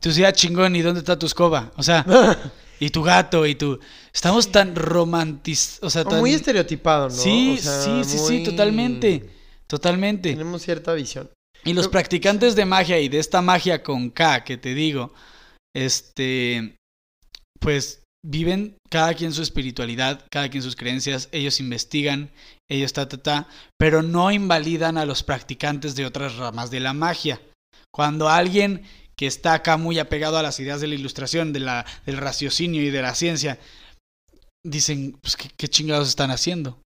Tú 0.00 0.10
ah, 0.24 0.32
chingón, 0.32 0.76
¿y 0.76 0.82
dónde 0.82 1.00
está 1.00 1.18
tu 1.18 1.26
escoba? 1.26 1.72
O 1.76 1.82
sea, 1.82 2.04
y 2.80 2.90
tu 2.90 3.02
gato 3.02 3.46
y 3.46 3.54
tu... 3.54 3.78
Estamos 4.12 4.50
tan 4.50 4.74
romantiz... 4.74 5.78
O 5.82 5.90
sea, 5.90 6.04
tan... 6.04 6.20
muy 6.20 6.32
estereotipado, 6.32 7.08
¿no? 7.08 7.14
Sí, 7.14 7.56
O 7.58 7.62
sea, 7.62 7.82
sí, 7.82 8.04
sí, 8.04 8.18
sí, 8.18 8.42
totalmente. 8.44 9.30
Totalmente. 9.66 10.30
Tenemos 10.30 10.62
cierta 10.62 10.94
visión. 10.94 11.30
Y 11.64 11.74
los 11.74 11.86
Pero- 11.86 11.92
practicantes 11.92 12.54
de 12.54 12.64
magia 12.64 12.98
y 13.00 13.08
de 13.08 13.18
esta 13.18 13.42
magia 13.42 13.82
con 13.82 14.10
K 14.10 14.44
que 14.44 14.56
te 14.56 14.74
digo, 14.74 15.12
este, 15.74 16.76
pues 17.60 18.02
viven 18.24 18.76
cada 18.90 19.14
quien 19.14 19.32
su 19.32 19.42
espiritualidad, 19.42 20.24
cada 20.30 20.48
quien 20.48 20.62
sus 20.62 20.76
creencias, 20.76 21.28
ellos 21.32 21.60
investigan, 21.60 22.30
ellos 22.70 22.92
ta, 22.92 23.08
ta, 23.08 23.18
ta, 23.18 23.48
pero 23.78 24.02
no 24.02 24.30
invalidan 24.30 24.98
a 24.98 25.04
los 25.04 25.22
practicantes 25.22 25.94
de 25.94 26.06
otras 26.06 26.36
ramas 26.36 26.70
de 26.70 26.80
la 26.80 26.92
magia. 26.92 27.40
Cuando 27.92 28.28
alguien 28.28 28.82
que 29.18 29.26
está 29.26 29.52
acá 29.52 29.76
muy 29.76 29.98
apegado 29.98 30.38
a 30.38 30.44
las 30.44 30.60
ideas 30.60 30.80
de 30.80 30.86
la 30.86 30.94
ilustración, 30.94 31.52
de 31.52 31.58
la, 31.58 31.84
del 32.06 32.18
raciocinio 32.18 32.80
y 32.80 32.90
de 32.90 33.02
la 33.02 33.16
ciencia, 33.16 33.58
dicen, 34.62 35.18
pues, 35.20 35.36
¿qué, 35.36 35.50
qué 35.56 35.66
chingados 35.66 36.08
están 36.08 36.30
haciendo? 36.30 36.80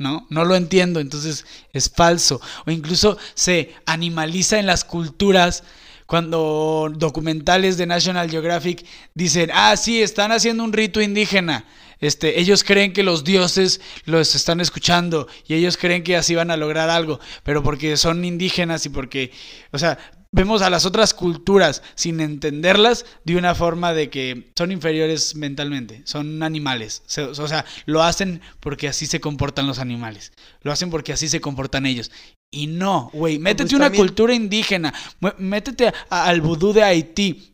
¿No? 0.00 0.26
No 0.30 0.46
lo 0.46 0.56
entiendo, 0.56 0.98
entonces 0.98 1.44
es 1.74 1.90
falso. 1.90 2.40
O 2.64 2.70
incluso 2.70 3.18
se 3.34 3.74
animaliza 3.84 4.58
en 4.58 4.64
las 4.64 4.82
culturas 4.82 5.62
cuando 6.06 6.90
documentales 6.96 7.76
de 7.76 7.84
National 7.84 8.30
Geographic 8.30 8.86
dicen, 9.12 9.50
ah, 9.52 9.76
sí, 9.76 10.02
están 10.02 10.32
haciendo 10.32 10.64
un 10.64 10.72
rito 10.72 11.02
indígena. 11.02 11.66
Este, 12.00 12.40
ellos 12.40 12.64
creen 12.64 12.92
que 12.92 13.02
los 13.02 13.24
dioses 13.24 13.80
los 14.04 14.34
están 14.34 14.60
escuchando 14.60 15.28
y 15.46 15.54
ellos 15.54 15.76
creen 15.76 16.02
que 16.02 16.16
así 16.16 16.34
van 16.34 16.50
a 16.50 16.56
lograr 16.56 16.90
algo, 16.90 17.20
pero 17.44 17.62
porque 17.62 17.96
son 17.96 18.24
indígenas 18.24 18.84
y 18.86 18.90
porque, 18.90 19.32
o 19.70 19.78
sea, 19.78 19.98
vemos 20.34 20.62
a 20.62 20.70
las 20.70 20.84
otras 20.84 21.14
culturas 21.14 21.82
sin 21.94 22.20
entenderlas 22.20 23.06
de 23.24 23.36
una 23.36 23.54
forma 23.54 23.94
de 23.94 24.10
que 24.10 24.50
son 24.56 24.72
inferiores 24.72 25.36
mentalmente, 25.36 26.02
son 26.04 26.42
animales. 26.42 27.02
O 27.38 27.46
sea, 27.48 27.64
lo 27.86 28.02
hacen 28.02 28.40
porque 28.60 28.88
así 28.88 29.06
se 29.06 29.20
comportan 29.20 29.66
los 29.66 29.78
animales. 29.78 30.32
Lo 30.62 30.72
hacen 30.72 30.90
porque 30.90 31.12
así 31.12 31.28
se 31.28 31.40
comportan 31.40 31.86
ellos. 31.86 32.10
Y 32.52 32.66
no, 32.66 33.10
güey, 33.12 33.38
métete 33.38 33.64
pues 33.64 33.72
una 33.74 33.90
cultura 33.90 34.34
indígena, 34.34 34.92
métete 35.38 35.92
a- 36.10 36.26
al 36.26 36.40
vudú 36.40 36.72
de 36.72 36.82
Haití. 36.82 37.50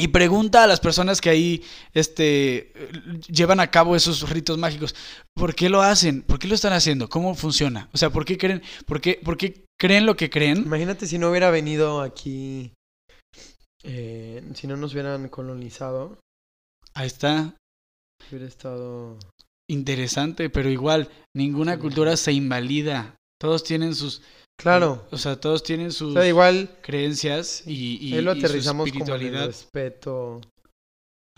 Y 0.00 0.08
pregunta 0.08 0.64
a 0.64 0.66
las 0.66 0.80
personas 0.80 1.20
que 1.20 1.30
ahí 1.30 1.62
este, 1.94 2.72
llevan 3.28 3.60
a 3.60 3.70
cabo 3.70 3.94
esos 3.94 4.28
ritos 4.30 4.58
mágicos, 4.58 4.94
¿por 5.34 5.54
qué 5.54 5.68
lo 5.68 5.82
hacen? 5.82 6.22
¿Por 6.22 6.38
qué 6.38 6.48
lo 6.48 6.54
están 6.54 6.72
haciendo? 6.72 7.08
¿Cómo 7.08 7.34
funciona? 7.34 7.88
O 7.92 7.98
sea, 7.98 8.10
¿por 8.10 8.24
qué 8.24 8.38
creen, 8.38 8.62
por 8.86 9.00
qué, 9.00 9.20
por 9.22 9.36
qué 9.36 9.64
creen 9.78 10.06
lo 10.06 10.16
que 10.16 10.30
creen? 10.30 10.58
Imagínate 10.58 11.06
si 11.06 11.18
no 11.18 11.30
hubiera 11.30 11.50
venido 11.50 12.00
aquí, 12.00 12.72
eh, 13.82 14.42
si 14.54 14.66
no 14.66 14.76
nos 14.76 14.92
hubieran 14.92 15.28
colonizado, 15.28 16.18
Ahí 16.94 17.06
está, 17.06 17.54
hubiera 18.28 18.46
estado... 18.46 19.18
interesante, 19.68 20.50
pero 20.50 20.68
igual, 20.70 21.08
ninguna 21.36 21.74
Sí. 21.74 21.80
cultura 21.80 22.16
se 22.16 22.32
invalida. 22.32 23.14
Todos 23.40 23.62
tienen 23.64 23.94
sus... 23.94 24.22
Claro. 24.60 25.06
O 25.10 25.16
sea, 25.18 25.40
todos 25.40 25.62
tienen 25.62 25.88
O 25.88 25.92
sus 25.92 26.12
sea, 26.14 26.26
igual 26.26 26.70
creencias 26.82 27.62
y, 27.66 27.96
y, 28.00 28.14
ahí 28.14 28.20
lo 28.22 28.34
y 28.34 28.40
su 28.40 28.46
aterrizamos 28.46 28.90
como 28.90 29.04
en 29.04 29.10
el 29.10 29.14
espiritualidad. 29.16 29.46
respeto. 29.46 30.40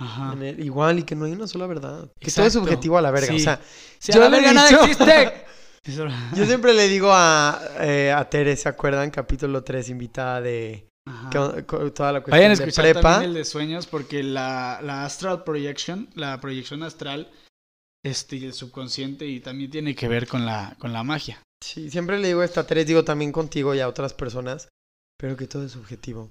Ajá. 0.00 0.34
el- 0.42 0.58
igual 0.64 0.98
y 0.98 1.02
que 1.04 1.14
no 1.14 1.26
hay 1.26 1.32
una 1.32 1.46
sola 1.46 1.66
verdad. 1.66 2.10
Que 2.18 2.30
todo 2.30 2.44
es 2.44 2.54
Exacto. 2.54 2.58
subjetivo 2.60 2.98
a 2.98 3.02
la 3.02 3.10
verga. 3.12 3.32
O 3.34 3.38
sea, 3.38 3.60
Sí, 4.00 4.10
yo 4.12 4.20
a 4.20 4.24
la 4.24 4.30
verga 4.30 4.52
nada 4.52 4.70
existe. 4.70 5.44
Yo 6.36 6.46
siempre 6.46 6.74
le 6.74 6.86
digo 6.88 7.08
a, 7.12 7.60
eh, 7.80 8.12
a 8.16 8.28
Tere, 8.30 8.54
¿se 8.56 8.68
acuerdan? 8.68 9.10
Capítulo 9.10 9.64
3, 9.64 9.88
invitada 9.88 10.40
de 10.40 10.86
que- 11.30 11.90
toda 11.90 12.12
la 12.12 12.20
cuestión 12.20 12.30
Vayan 12.30 12.52
a 12.52 12.54
de 12.54 12.64
escuchar 12.64 12.84
prepa. 12.84 13.00
también 13.02 13.30
el 13.30 13.34
de 13.34 13.44
sueños 13.44 13.86
porque 13.88 14.22
la, 14.22 14.78
la 14.80 15.04
astral 15.04 15.42
projection, 15.42 16.08
la 16.14 16.40
proyección 16.40 16.84
astral, 16.84 17.32
este, 18.04 18.36
y 18.36 18.44
el 18.44 18.52
subconsciente 18.52 19.26
y 19.26 19.40
también 19.40 19.72
tiene 19.72 19.96
que 19.96 20.06
ver 20.06 20.28
con 20.28 20.46
la, 20.46 20.76
con 20.78 20.92
la 20.92 21.02
magia. 21.02 21.42
Sí, 21.62 21.90
siempre 21.90 22.18
le 22.18 22.28
digo 22.28 22.40
a 22.40 22.44
esta 22.44 22.66
Tere, 22.66 22.84
digo 22.84 23.04
también 23.04 23.32
contigo 23.32 23.74
y 23.74 23.80
a 23.80 23.88
otras 23.88 24.12
personas, 24.14 24.68
pero 25.18 25.36
que 25.36 25.46
todo 25.46 25.64
es 25.64 25.72
subjetivo. 25.72 26.30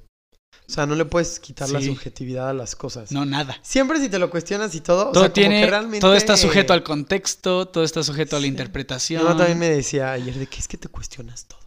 O 0.68 0.74
sea, 0.74 0.86
no 0.86 0.96
le 0.96 1.06
puedes 1.06 1.40
quitar 1.40 1.70
la 1.70 1.82
subjetividad 1.82 2.50
a 2.50 2.54
las 2.54 2.76
cosas. 2.76 3.12
No, 3.12 3.26
nada. 3.26 3.58
Siempre 3.62 4.00
si 4.00 4.10
te 4.10 4.20
lo 4.20 4.30
cuestionas 4.30 4.76
y 4.76 4.82
todo, 4.82 5.10
o 5.10 5.12
todo 5.12 5.24
sea, 5.24 5.30
como 5.30 5.34
tiene, 5.34 5.62
que 5.62 5.70
realmente... 5.70 6.00
todo 6.02 6.14
está 6.14 6.38
sujeto 6.38 6.74
al 6.74 6.84
contexto, 6.84 7.68
todo 7.68 7.84
está 7.84 8.04
sujeto 8.04 8.36
a 8.36 8.40
la 8.40 8.48
interpretación. 8.48 9.24
Mamá 9.24 9.38
también 9.38 9.60
me 9.60 9.70
decía 9.70 10.12
ayer 10.12 10.36
de 10.36 10.48
que 10.48 10.60
es 10.60 10.68
que 10.68 10.78
te 10.78 10.88
cuestionas 10.90 11.46
todo. 11.46 11.60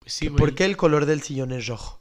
Pues 0.00 0.12
sí, 0.12 0.28
güey. 0.28 0.38
¿Por 0.38 0.54
qué 0.54 0.64
el 0.66 0.76
color 0.76 1.06
del 1.06 1.22
sillón 1.22 1.52
es 1.52 1.66
rojo? 1.66 2.00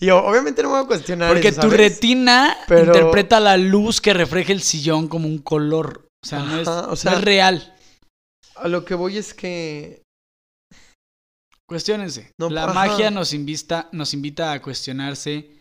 y 0.00 0.06
yo, 0.06 0.22
obviamente 0.24 0.62
no 0.62 0.68
me 0.70 0.76
voy 0.76 0.84
a 0.84 0.86
cuestionar 0.86 1.32
Porque 1.32 1.48
eso, 1.48 1.60
tu 1.60 1.70
¿sabes? 1.70 1.78
retina 1.78 2.56
Pero- 2.68 2.86
interpreta 2.86 3.38
la 3.40 3.56
luz 3.56 4.00
que 4.00 4.12
refleja 4.14 4.52
el 4.52 4.62
sillón 4.62 5.08
como 5.08 5.28
un 5.28 5.38
color. 5.38 6.06
O 6.24 6.26
sea, 6.26 6.40
no, 6.40 6.60
es, 6.60 6.68
o 6.68 6.86
no 6.88 6.96
sea- 6.96 7.12
es 7.14 7.20
real. 7.22 7.71
A 8.56 8.68
lo 8.68 8.84
que 8.84 8.94
voy 8.94 9.18
es 9.18 9.34
que... 9.34 10.02
Cuestiónense. 11.68 12.32
No, 12.38 12.50
la 12.50 12.64
ajá. 12.64 12.74
magia 12.74 13.10
nos 13.10 13.32
invita, 13.32 13.88
nos 13.92 14.12
invita 14.14 14.52
a 14.52 14.60
cuestionarse, 14.60 15.60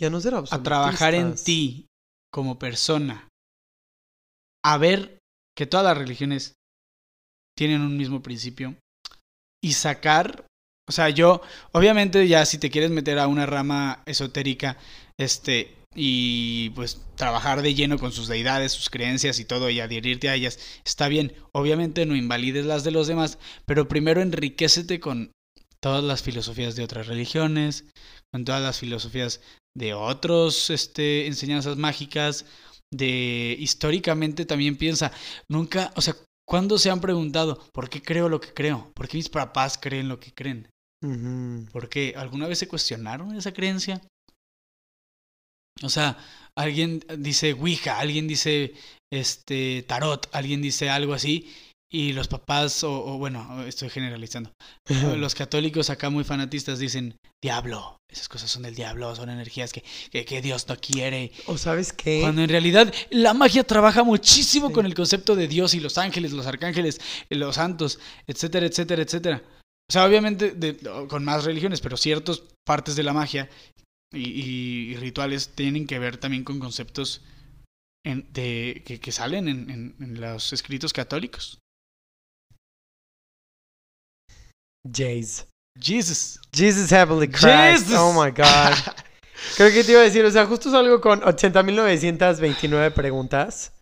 Ya 0.00 0.10
no 0.10 0.20
ser 0.20 0.34
a 0.34 0.62
trabajar 0.62 1.14
en 1.14 1.34
ti 1.34 1.86
como 2.32 2.58
persona. 2.58 3.28
A 4.64 4.78
ver 4.78 5.18
que 5.56 5.66
todas 5.66 5.84
las 5.84 5.98
religiones 5.98 6.54
tienen 7.56 7.80
un 7.80 7.96
mismo 7.96 8.22
principio. 8.22 8.76
Y 9.62 9.72
sacar, 9.72 10.46
o 10.88 10.92
sea, 10.92 11.08
yo, 11.08 11.40
obviamente 11.72 12.28
ya 12.28 12.44
si 12.44 12.58
te 12.58 12.70
quieres 12.70 12.90
meter 12.90 13.18
a 13.18 13.28
una 13.28 13.46
rama 13.46 14.02
esotérica, 14.06 14.76
este, 15.18 15.74
y 15.94 16.70
pues 16.70 17.00
trabajar 17.16 17.62
de 17.62 17.74
lleno 17.74 17.98
con 17.98 18.12
sus 18.12 18.28
deidades, 18.28 18.72
sus 18.72 18.90
creencias 18.90 19.38
y 19.38 19.44
todo 19.44 19.70
y 19.70 19.80
adherirte 19.80 20.28
a 20.28 20.34
ellas, 20.34 20.58
está 20.84 21.08
bien. 21.08 21.32
Obviamente 21.52 22.06
no 22.06 22.16
invalides 22.16 22.66
las 22.66 22.84
de 22.84 22.90
los 22.90 23.06
demás, 23.06 23.38
pero 23.66 23.88
primero 23.88 24.20
enriquecete 24.20 25.00
con 25.00 25.32
todas 25.80 26.02
las 26.02 26.22
filosofías 26.22 26.76
de 26.76 26.84
otras 26.84 27.06
religiones, 27.06 27.84
con 28.32 28.44
todas 28.44 28.62
las 28.62 28.78
filosofías 28.78 29.40
de 29.76 29.94
otros 29.94 30.70
este, 30.70 31.26
enseñanzas 31.26 31.76
mágicas, 31.76 32.46
de 32.92 33.56
históricamente 33.58 34.46
también 34.46 34.76
piensa, 34.76 35.12
nunca, 35.48 35.92
o 35.96 36.00
sea, 36.00 36.16
¿cuándo 36.48 36.78
se 36.78 36.90
han 36.90 37.00
preguntado 37.00 37.58
por 37.72 37.88
qué 37.88 38.00
creo 38.00 38.28
lo 38.28 38.40
que 38.40 38.54
creo? 38.54 38.90
¿Por 38.94 39.08
qué 39.08 39.18
mis 39.18 39.28
papás 39.28 39.78
creen 39.78 40.08
lo 40.08 40.20
que 40.20 40.32
creen? 40.32 40.68
¿Por 41.70 41.88
qué? 41.90 42.14
¿Alguna 42.16 42.46
vez 42.46 42.58
se 42.58 42.68
cuestionaron 42.68 43.36
esa 43.36 43.52
creencia? 43.52 44.00
O 45.82 45.88
sea, 45.88 46.16
alguien 46.56 47.04
dice 47.18 47.52
Ouija, 47.54 47.98
alguien 47.98 48.28
dice 48.28 48.74
este 49.12 49.84
tarot, 49.86 50.28
alguien 50.32 50.62
dice 50.62 50.88
algo 50.90 51.14
así 51.14 51.52
y 51.92 52.12
los 52.12 52.26
papás 52.26 52.82
o, 52.82 52.92
o 53.04 53.18
bueno, 53.18 53.62
estoy 53.66 53.88
generalizando. 53.90 54.50
Los 55.16 55.34
católicos 55.34 55.90
acá 55.90 56.10
muy 56.10 56.24
fanatistas 56.24 56.78
dicen 56.80 57.16
diablo, 57.42 57.98
esas 58.10 58.28
cosas 58.28 58.50
son 58.50 58.62
del 58.62 58.74
diablo, 58.74 59.14
son 59.14 59.30
energías 59.30 59.72
que, 59.72 59.84
que, 60.10 60.24
que 60.24 60.42
Dios 60.42 60.66
no 60.68 60.76
quiere. 60.76 61.30
¿O 61.46 61.56
sabes 61.58 61.92
qué? 61.92 62.20
Cuando 62.22 62.42
en 62.42 62.48
realidad 62.48 62.92
la 63.10 63.34
magia 63.34 63.64
trabaja 63.64 64.02
muchísimo 64.02 64.68
Sí. 64.68 64.72
con 64.74 64.86
el 64.86 64.94
concepto 64.94 65.36
de 65.36 65.46
Dios 65.46 65.74
y 65.74 65.80
los 65.80 65.98
ángeles, 65.98 66.32
los 66.32 66.46
arcángeles, 66.46 67.00
los 67.30 67.56
santos, 67.56 67.98
etcétera, 68.26 68.66
etcétera, 68.66 69.02
etcétera. 69.02 69.42
O 69.88 69.92
sea, 69.92 70.04
obviamente 70.06 70.52
de- 70.52 70.78
con 71.08 71.24
más 71.24 71.44
religiones, 71.44 71.80
pero 71.80 71.96
ciertas 71.96 72.42
partes 72.66 72.96
de 72.96 73.02
la 73.02 73.12
magia 73.12 73.48
y, 74.14 74.22
y- 74.24 74.92
y 74.92 74.96
rituales 74.96 75.54
tienen 75.54 75.86
que 75.86 75.98
ver 75.98 76.16
también 76.18 76.44
con 76.44 76.58
conceptos 76.58 77.22
en- 78.04 78.30
de, 78.32 78.82
que, 78.86 79.00
que 79.00 79.12
salen 79.12 79.48
en, 79.48 79.70
en- 79.70 79.94
en 80.00 80.20
los 80.20 80.52
escritos 80.52 80.92
católicos. 80.92 81.58
Jays. 84.90 85.46
Jesus. 85.80 86.38
Jesus 86.52 86.90
Heavenly 86.90 87.28
Christ. 87.28 87.86
Jesus. 87.86 87.96
Oh 87.98 88.12
my 88.12 88.30
God. 88.30 88.74
Creo 89.56 89.70
que 89.72 89.82
te 89.84 89.92
iba 89.92 90.00
a 90.00 90.04
decir, 90.04 90.24
o 90.24 90.30
sea, 90.30 90.46
justo 90.46 90.70
salgo 90.70 91.00
con 91.00 91.20
80.929 91.22 92.92
preguntas. 92.94 93.72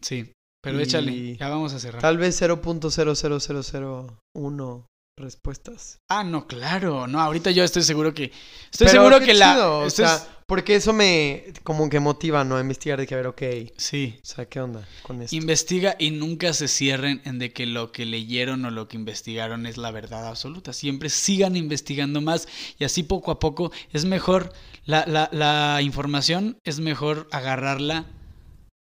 Sí, 0.00 0.32
pero 0.62 0.78
Y- 0.78 0.82
échale, 0.82 1.36
ya 1.36 1.48
vamos 1.48 1.74
a 1.74 1.80
cerrar. 1.80 2.00
Tal 2.00 2.16
vez 2.18 2.40
0.00001 2.40 4.86
respuestas. 5.20 5.98
Ah, 6.08 6.24
no, 6.24 6.46
claro, 6.46 7.06
no, 7.06 7.20
ahorita 7.20 7.50
yo 7.50 7.62
estoy 7.64 7.82
seguro 7.82 8.12
que 8.14 8.24
estoy 8.70 8.86
Pero 8.88 8.90
seguro 8.90 9.20
qué 9.20 9.26
que 9.26 9.34
la 9.34 9.52
chido, 9.54 9.78
o 9.80 9.90
sea, 9.90 10.16
es- 10.16 10.26
porque 10.46 10.74
eso 10.74 10.92
me 10.92 11.44
como 11.62 11.88
que 11.88 12.00
motiva, 12.00 12.42
¿no? 12.42 12.56
A 12.56 12.60
investigar 12.60 12.98
de 12.98 13.06
que 13.06 13.14
a 13.14 13.18
ver, 13.18 13.28
ok, 13.28 13.42
sí, 13.76 14.18
o 14.20 14.26
sea, 14.26 14.46
¿qué 14.46 14.60
onda 14.60 14.84
con 15.02 15.22
esto? 15.22 15.36
investiga 15.36 15.94
y 15.98 16.10
nunca 16.10 16.52
se 16.52 16.66
cierren 16.66 17.22
en 17.24 17.38
de 17.38 17.52
que 17.52 17.66
lo 17.66 17.92
que 17.92 18.04
leyeron 18.04 18.64
o 18.64 18.70
lo 18.72 18.88
que 18.88 18.96
investigaron 18.96 19.64
es 19.66 19.76
la 19.76 19.92
verdad 19.92 20.26
absoluta. 20.26 20.72
Siempre 20.72 21.08
sigan 21.08 21.54
investigando 21.56 22.20
más 22.20 22.48
y 22.78 22.84
así 22.84 23.04
poco 23.04 23.30
a 23.30 23.38
poco 23.38 23.70
es 23.92 24.04
mejor 24.06 24.52
la, 24.86 25.04
la, 25.06 25.28
la 25.32 25.82
información 25.82 26.58
es 26.64 26.80
mejor 26.80 27.28
agarrarla 27.30 28.06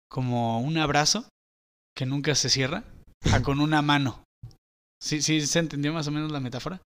como 0.09 0.61
un 0.61 0.77
abrazo 0.77 1.27
que 1.95 2.05
nunca 2.05 2.35
se 2.35 2.49
cierra 2.49 2.83
a 3.31 3.41
con 3.41 3.59
una 3.59 3.81
mano. 3.81 4.23
¿Sí, 5.01 5.21
sí 5.21 5.45
se 5.45 5.59
entendió 5.59 5.93
más 5.93 6.07
o 6.07 6.11
menos 6.11 6.31
la 6.31 6.39
metáfora? 6.39 6.81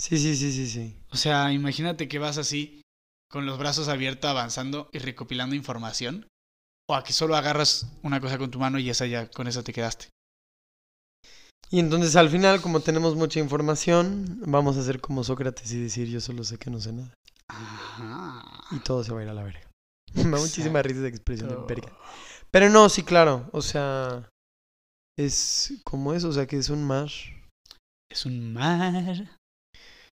Sí, 0.00 0.18
sí, 0.18 0.36
sí, 0.36 0.52
sí, 0.52 0.68
sí. 0.68 0.96
O 1.10 1.16
sea, 1.16 1.52
imagínate 1.52 2.08
que 2.08 2.18
vas 2.18 2.38
así, 2.38 2.82
con 3.30 3.46
los 3.46 3.58
brazos 3.58 3.88
abiertos, 3.88 4.30
avanzando 4.30 4.88
y 4.92 4.98
recopilando 4.98 5.54
información. 5.56 6.26
O 6.88 6.94
a 6.94 7.02
que 7.02 7.12
solo 7.12 7.36
agarras 7.36 7.90
una 8.02 8.20
cosa 8.20 8.38
con 8.38 8.50
tu 8.50 8.58
mano 8.60 8.78
y 8.78 8.88
esa 8.90 9.06
ya, 9.06 9.28
con 9.28 9.48
eso 9.48 9.64
te 9.64 9.72
quedaste. 9.72 10.08
Y 11.68 11.80
entonces 11.80 12.14
al 12.14 12.30
final, 12.30 12.60
como 12.62 12.78
tenemos 12.80 13.16
mucha 13.16 13.40
información, 13.40 14.40
vamos 14.46 14.76
a 14.76 14.80
hacer 14.80 15.00
como 15.00 15.24
Sócrates 15.24 15.72
y 15.72 15.80
decir 15.80 16.06
yo 16.08 16.20
solo 16.20 16.44
sé 16.44 16.58
que 16.58 16.70
no 16.70 16.80
sé 16.80 16.92
nada. 16.92 17.12
Ajá. 17.48 18.44
Y 18.70 18.78
todo 18.80 19.02
se 19.02 19.12
va 19.12 19.20
a 19.20 19.22
ir 19.24 19.28
a 19.30 19.34
la 19.34 19.42
verga. 19.42 19.68
Me 20.14 20.22
da 20.24 20.38
muchísima 20.38 20.80
risa 20.82 21.00
esa 21.00 21.08
expresión 21.08 21.48
de 21.48 21.56
Oh. 21.56 21.66
verga. 21.66 21.92
Pero 22.52 22.70
no, 22.70 22.88
sí, 22.88 23.02
claro. 23.02 23.48
O 23.52 23.62
sea, 23.62 24.28
es 25.18 25.72
como 25.84 26.12
eso, 26.14 26.28
o 26.28 26.32
sea, 26.32 26.46
que 26.46 26.56
es 26.58 26.68
un 26.70 26.84
mar. 26.84 27.08
Es 28.10 28.26
un 28.26 28.52
mar. 28.52 29.28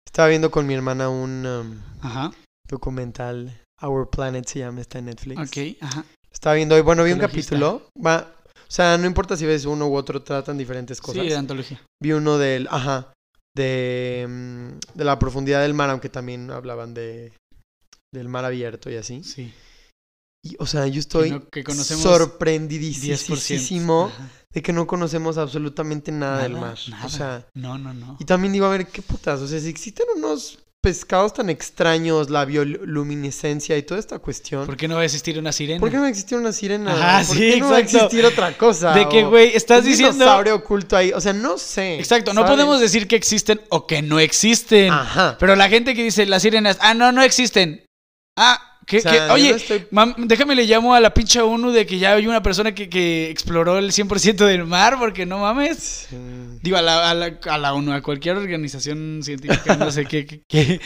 Estaba 0.05 0.29
viendo 0.29 0.51
con 0.51 0.67
mi 0.67 0.75
hermana 0.75 1.09
un 1.09 1.47
um, 1.47 1.83
Ajá. 2.01 2.33
documental, 2.69 3.61
Our 3.83 4.09
Planet 4.11 4.47
se 4.47 4.61
llama, 4.61 4.81
está 4.81 4.99
en 4.99 5.07
Netflix. 5.07 5.41
Ok, 5.41 5.77
ajá. 5.81 6.05
Estaba 6.33 6.57
viendo 6.57 6.75
hoy, 6.75 6.81
bueno, 6.83 7.05
vi 7.05 7.13
un 7.13 7.19
capítulo. 7.19 7.89
Va, 8.05 8.35
o 8.47 8.71
sea, 8.71 8.99
no 8.99 9.07
importa 9.07 9.37
si 9.37 9.47
ves 9.47 9.65
uno 9.67 9.87
u 9.89 9.95
otro, 9.95 10.23
tratan 10.23 10.59
diferentes 10.59 11.01
cosas. 11.01 11.23
Sí, 11.23 11.29
de 11.29 11.37
antología. 11.37 11.81
Vi 12.03 12.13
uno 12.13 12.39
del, 12.39 12.67
ajá, 12.71 13.13
de, 13.57 14.27
mm, 14.29 14.97
de 14.97 15.05
la 15.05 15.19
profundidad 15.19 15.63
del 15.63 15.75
mar, 15.75 15.91
aunque 15.91 16.09
también 16.09 16.51
hablaban 16.51 16.95
de 16.95 17.33
del 18.13 18.29
mar 18.29 18.45
abierto 18.45 18.91
y 18.91 18.97
así. 18.97 19.25
Sí. 19.25 19.53
Y, 20.45 20.57
o 20.61 20.67
sea, 20.67 20.87
yo 20.87 21.01
estoy 21.01 21.31
no- 21.31 21.49
que 21.49 21.65
conocemos 21.65 22.03
sorprendidísimo 22.03 23.17
10%. 23.17 24.07
Ajá. 24.07 24.31
De 24.55 24.63
que 24.63 24.73
no 24.73 24.87
conocemos 24.87 25.37
absolutamente 25.37 26.13
nada, 26.13 26.43
del 26.45 26.53
mar. 26.53 26.79
nada. 26.89 27.07
O 27.07 27.09
sea, 27.09 27.47
No, 27.55 27.77
no, 27.77 27.93
no. 27.93 28.17
y 28.21 28.25
también 28.25 28.53
digo, 28.53 28.67
a 28.67 28.71
ver, 28.71 28.87
qué 28.87 29.03
putas, 29.03 29.41
o 29.41 29.49
sea, 29.49 29.59
si 29.61 29.69
existen 29.69 30.07
unos 30.17 30.61
pescados 30.81 31.33
tan 31.33 31.49
extraños, 31.49 32.29
la 32.29 32.45
bioluminiscencia 32.45 33.77
y 33.79 33.83
toda 33.83 33.99
esta 33.99 34.19
cuestión, 34.19 34.67
¿Por 34.67 34.77
qué 34.77 34.87
no 34.87 34.97
va 34.97 35.01
a 35.01 35.05
existir 35.05 35.39
una 35.39 35.51
sirena? 35.51 35.81
¿por 35.81 35.89
qué 35.89 35.97
no 35.97 36.03
va 36.03 36.09
a 36.09 36.11
existir 36.11 36.37
una 36.39 36.53
sirena? 36.53 36.93
Ajá, 36.93 37.27
¿Por 37.27 37.37
sí, 37.37 37.51
qué 37.53 37.57
no 37.61 37.71
va 37.71 37.77
a 37.77 37.81
existir 37.81 38.25
otra 38.25 38.57
cosa? 38.57 38.93
De 38.93 39.09
que, 39.09 39.25
güey, 39.25 39.57
estás 39.57 39.81
un 39.81 39.87
diciendo... 39.87 40.13
dinosaurio 40.13 40.57
oculto 40.57 40.95
ahí, 40.97 41.11
o 41.13 41.21
sea, 41.21 41.33
no 41.33 41.57
sé. 41.59 41.99
Exacto, 41.99 42.35
no 42.35 42.45
podemos 42.47 42.81
decir 42.81 43.09
que 43.09 43.17
existen 43.17 43.61
o 43.71 43.87
que 43.87 44.03
no 44.03 44.21
existen. 44.21 44.93
Ajá. 44.93 45.37
Pero 45.41 45.57
la 45.57 45.69
gente 45.69 45.95
que 45.95 46.03
dice 46.05 46.27
las 46.27 46.43
sirenas, 46.43 46.77
ah, 46.81 46.93
no, 46.95 47.13
no 47.13 47.23
existen. 47.23 47.85
Ah, 48.37 48.74
O 48.87 49.01
sea, 49.01 49.33
oye, 49.33 49.51
no 49.51 49.57
estoy- 49.57 49.87
mam, 49.91 50.15
déjame 50.29 50.55
le 50.55 50.65
llamo 50.67 50.95
a 50.95 51.01
la 51.01 51.13
pinche 51.15 51.41
ONU 51.41 51.71
de 51.73 51.87
que 51.87 51.99
ya 51.99 52.13
hay 52.13 52.27
una 52.27 52.43
persona 52.43 52.75
que, 52.75 52.89
que 52.89 53.31
exploró 53.31 53.79
el 53.79 53.93
100% 53.93 54.45
del 54.47 54.65
mar, 54.67 54.97
porque 54.99 55.27
no 55.27 55.39
mames. 55.39 56.07
Sí. 56.11 56.17
Digo, 56.63 56.77
a 56.77 56.83
la, 56.83 57.11
a, 57.11 57.15
la, 57.15 57.39
a 57.49 57.59
la 57.59 57.75
ONU, 57.75 57.93
a 57.93 58.03
cualquier 58.03 58.37
organización 58.37 59.21
científica, 59.23 59.77
no 59.77 59.91
sé 59.91 60.05
qué. 60.07 60.43
qué-. 60.49 60.81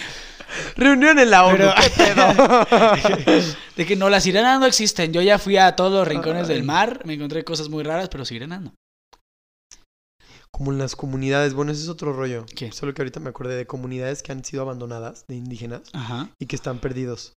Reunión 0.76 1.18
en 1.18 1.30
la 1.30 1.44
ONU, 1.44 1.56
Pero- 1.58 1.74
¿qué 1.80 1.90
pedo? 1.90 3.46
De 3.76 3.86
que 3.86 3.96
no, 3.96 4.08
las 4.10 4.22
sirenas 4.24 4.58
no 4.58 4.66
existen. 4.66 5.12
Yo 5.12 5.20
ya 5.22 5.38
fui 5.38 5.56
a 5.56 5.76
todos 5.76 5.92
los 5.92 6.08
rincones 6.08 6.48
Ay. 6.48 6.54
del 6.56 6.64
mar, 6.64 7.02
me 7.04 7.14
encontré 7.14 7.44
cosas 7.44 7.68
muy 7.68 7.84
raras, 7.84 8.08
pero 8.08 8.24
sirenas 8.24 8.60
no. 8.62 8.74
Como 10.50 10.72
en 10.72 10.78
las 10.78 10.96
comunidades, 10.96 11.54
bueno, 11.54 11.70
ese 11.72 11.82
es 11.82 11.88
otro 11.88 12.12
rollo. 12.12 12.44
¿Qué? 12.56 12.72
Solo 12.72 12.94
que 12.94 13.02
ahorita 13.02 13.20
me 13.20 13.28
acordé 13.28 13.54
de 13.54 13.66
comunidades 13.66 14.22
que 14.22 14.32
han 14.32 14.44
sido 14.44 14.62
abandonadas, 14.62 15.24
de 15.28 15.36
indígenas, 15.36 15.82
Ajá. 15.92 16.30
y 16.40 16.46
que 16.46 16.56
están 16.56 16.78
perdidos. 16.78 17.34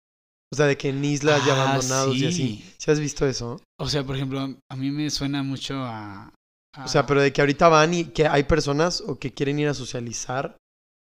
O 0.53 0.57
sea, 0.57 0.67
de 0.67 0.77
que 0.77 0.89
en 0.89 1.05
islas 1.05 1.45
ya 1.47 1.55
Ah, 1.55 1.63
abandonados 1.75 2.17
y 2.17 2.27
así. 2.27 2.35
sí. 2.37 2.75
¿Sí 2.79 2.91
has 2.91 2.99
visto 2.99 3.27
eso? 3.27 3.61
O 3.79 3.89
sea, 3.89 4.05
por 4.05 4.17
ejemplo, 4.17 4.41
a 4.69 4.77
mí 4.77 4.91
me 4.91 5.09
suena 5.11 5.43
mucho 5.43 5.77
a... 5.77 6.33
a- 6.75 6.85
O 6.85 6.89
sea, 6.89 7.07
pero 7.07 7.21
de 7.23 7.33
que 7.33 7.41
ahorita 7.41 7.69
van 7.69 7.95
y 7.95 8.05
que 8.07 8.27
hay 8.27 8.43
personas 8.45 9.01
o 9.01 9.19
que 9.19 9.33
quieren 9.33 9.59
ir 9.61 9.69
a 9.69 9.75
socializar 9.75 10.57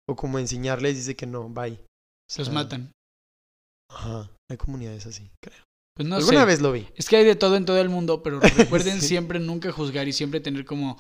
o 0.08 0.16
como 0.16 0.38
enseñarles, 0.40 0.96
dice 0.98 1.16
que 1.16 1.26
no, 1.26 1.50
bye. 1.50 1.74
O 1.74 2.38
Los 2.38 2.46
sea, 2.48 2.54
matan. 2.54 2.92
Ajá, 3.92 4.30
hay 4.50 4.58
comunidades 4.58 5.06
así, 5.08 5.30
creo. 5.44 5.64
Pues 5.96 6.08
no 6.08 6.16
Alguna 6.18 6.42
sé. 6.42 6.46
vez 6.46 6.62
lo 6.62 6.72
vi. 6.72 6.88
Es 6.96 7.10
que 7.10 7.18
hay 7.18 7.26
de 7.26 7.36
todo 7.36 7.56
en 7.56 7.66
todo 7.66 7.80
el 7.80 7.90
mundo, 7.90 8.22
pero 8.24 8.40
recuerden 8.58 9.02
Sí. 9.02 9.08
siempre 9.08 9.40
nunca 9.40 9.72
juzgar 9.72 10.08
y 10.08 10.14
siempre 10.14 10.40
tener 10.40 10.64
como, 10.66 10.98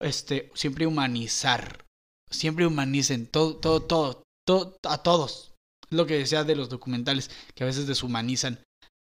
este, 0.00 0.50
siempre 0.54 0.86
humanizar. 0.86 1.84
Siempre 2.30 2.66
humanicen 2.66 3.26
todo, 3.26 3.56
todo, 3.56 3.82
todo, 3.82 4.22
todo, 4.46 4.76
a 4.88 5.02
todos. 5.02 5.49
Es 5.90 5.96
lo 5.96 6.06
que 6.06 6.18
decía 6.18 6.44
de 6.44 6.56
los 6.56 6.68
documentales, 6.68 7.30
que 7.54 7.64
a 7.64 7.66
veces 7.66 7.86
deshumanizan 7.86 8.60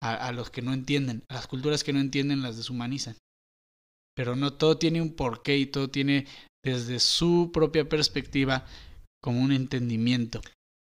a, 0.01 0.15
a 0.15 0.31
los 0.31 0.49
que 0.49 0.61
no 0.61 0.73
entienden. 0.73 1.23
A 1.29 1.35
las 1.35 1.47
culturas 1.47 1.83
que 1.83 1.93
no 1.93 1.99
entienden 1.99 2.41
las 2.41 2.57
deshumanizan. 2.57 3.17
Pero 4.15 4.35
no 4.35 4.53
todo 4.53 4.77
tiene 4.77 5.01
un 5.01 5.13
porqué 5.13 5.57
y 5.57 5.65
todo 5.65 5.89
tiene 5.89 6.27
desde 6.63 6.99
su 6.99 7.51
propia 7.53 7.87
perspectiva 7.87 8.65
como 9.21 9.41
un 9.41 9.51
entendimiento. 9.51 10.41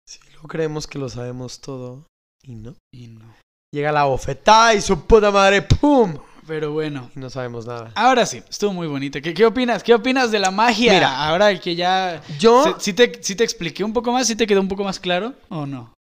Sí, 0.07 0.19
luego 0.31 0.47
creemos 0.47 0.87
que 0.87 0.99
lo 0.99 1.09
sabemos 1.09 1.59
todo 1.59 2.07
y 2.43 2.55
no. 2.55 2.75
Y 2.93 3.07
no. 3.07 3.35
Llega 3.73 3.91
la 3.91 4.05
bofetada 4.05 4.73
y 4.75 4.81
su 4.81 5.05
puta 5.05 5.29
madre, 5.31 5.61
¡pum! 5.61 6.17
Pero 6.47 6.71
bueno, 6.71 7.11
no 7.15 7.29
sabemos 7.29 7.65
nada. 7.65 7.91
Ahora 7.95 8.25
sí, 8.25 8.41
estuvo 8.49 8.71
muy 8.73 8.87
bonita. 8.87 9.19
¿Qué, 9.19 9.33
qué 9.33 9.45
opinas? 9.45 9.83
¿Qué 9.83 9.93
opinas 9.93 10.31
de 10.31 10.39
la 10.39 10.49
magia? 10.49 10.93
Mira. 10.93 11.27
ahora 11.27 11.59
que 11.59 11.75
ya... 11.75 12.21
Yo, 12.39 12.63
se- 12.63 12.79
¿Sí 12.79 12.93
te, 12.93 13.21
sí 13.21 13.35
te 13.35 13.43
expliqué 13.43 13.83
un 13.83 13.91
poco 13.93 14.11
más? 14.13 14.27
¿Sí 14.27 14.35
te 14.35 14.47
quedó 14.47 14.61
un 14.61 14.69
poco 14.69 14.83
más 14.83 14.99
claro 14.99 15.33
o 15.49 15.65
no? 15.65 15.93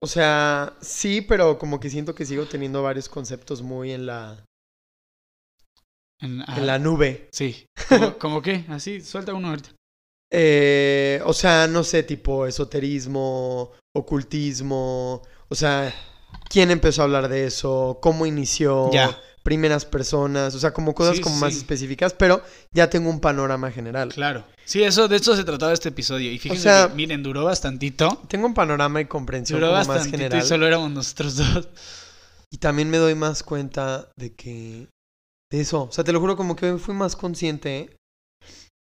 o 0.00 0.06
sea, 0.06 0.74
sí, 0.80 1.20
pero 1.22 1.58
como 1.58 1.80
que 1.80 1.90
siento 1.90 2.14
que 2.14 2.24
sigo 2.24 2.44
teniendo 2.46 2.80
varios 2.84 3.08
conceptos 3.08 3.62
muy 3.62 3.90
en 3.90 4.06
la, 4.06 4.44
En, 6.20 6.42
ah, 6.42 6.54
en 6.56 6.66
la 6.68 6.78
nube. 6.78 7.28
Sí. 7.32 7.66
¿Cómo, 7.88 8.14
cómo 8.18 8.42
qué? 8.42 8.64
Así, 8.68 9.00
suelta 9.00 9.34
uno 9.34 9.48
ahorita. 9.48 9.70
Eh, 10.32 11.20
o 11.24 11.32
sea, 11.32 11.66
no 11.66 11.82
sé, 11.82 12.04
tipo 12.04 12.46
esoterismo, 12.46 13.72
ocultismo. 13.96 15.22
O 15.48 15.54
sea, 15.56 15.92
¿quién 16.48 16.70
empezó 16.70 17.02
a 17.02 17.04
hablar 17.06 17.28
de 17.28 17.46
eso? 17.46 17.98
¿Cómo 18.00 18.24
inició? 18.26 18.90
Ya. 18.92 19.18
Primeras 19.48 19.86
personas. 19.86 20.54
O 20.54 20.58
sea, 20.58 20.72
como 20.74 20.94
cosas 20.94 21.16
Sí, 21.16 21.22
como 21.22 21.36
sí. 21.36 21.40
más 21.40 21.56
específicas, 21.56 22.12
pero 22.12 22.42
ya 22.70 22.90
tengo 22.90 23.08
un 23.08 23.18
panorama 23.18 23.70
general. 23.70 24.10
Claro. 24.12 24.44
Sí, 24.66 24.82
eso, 24.82 25.08
de 25.08 25.16
eso 25.16 25.34
se 25.34 25.44
trataba 25.44 25.72
este 25.72 25.88
episodio. 25.88 26.30
Y 26.30 26.38
fíjense 26.38 26.64
sea- 26.64 26.88
que, 26.88 26.94
miren, 26.94 27.22
duró 27.22 27.44
bastantito. 27.44 28.22
Tengo 28.28 28.46
un 28.46 28.52
panorama 28.52 29.00
y 29.00 29.06
comprensión 29.06 29.58
Duró 29.60 29.72
como 29.72 29.86
más 29.86 30.06
general. 30.06 30.38
y 30.38 30.46
solo 30.46 30.66
éramos 30.66 30.90
nosotros 30.90 31.36
dos. 31.36 31.68
Y 32.50 32.58
también 32.58 32.90
me 32.90 32.98
doy 32.98 33.14
más 33.14 33.42
cuenta 33.42 34.08
de 34.16 34.34
que. 34.34 34.88
De 35.50 35.60
eso. 35.62 35.84
O 35.84 35.92
sea, 35.92 36.04
te 36.04 36.12
lo 36.12 36.20
juro, 36.20 36.36
como 36.36 36.54
que 36.54 36.76
fui 36.76 36.94
más 36.94 37.16
consciente 37.16 37.96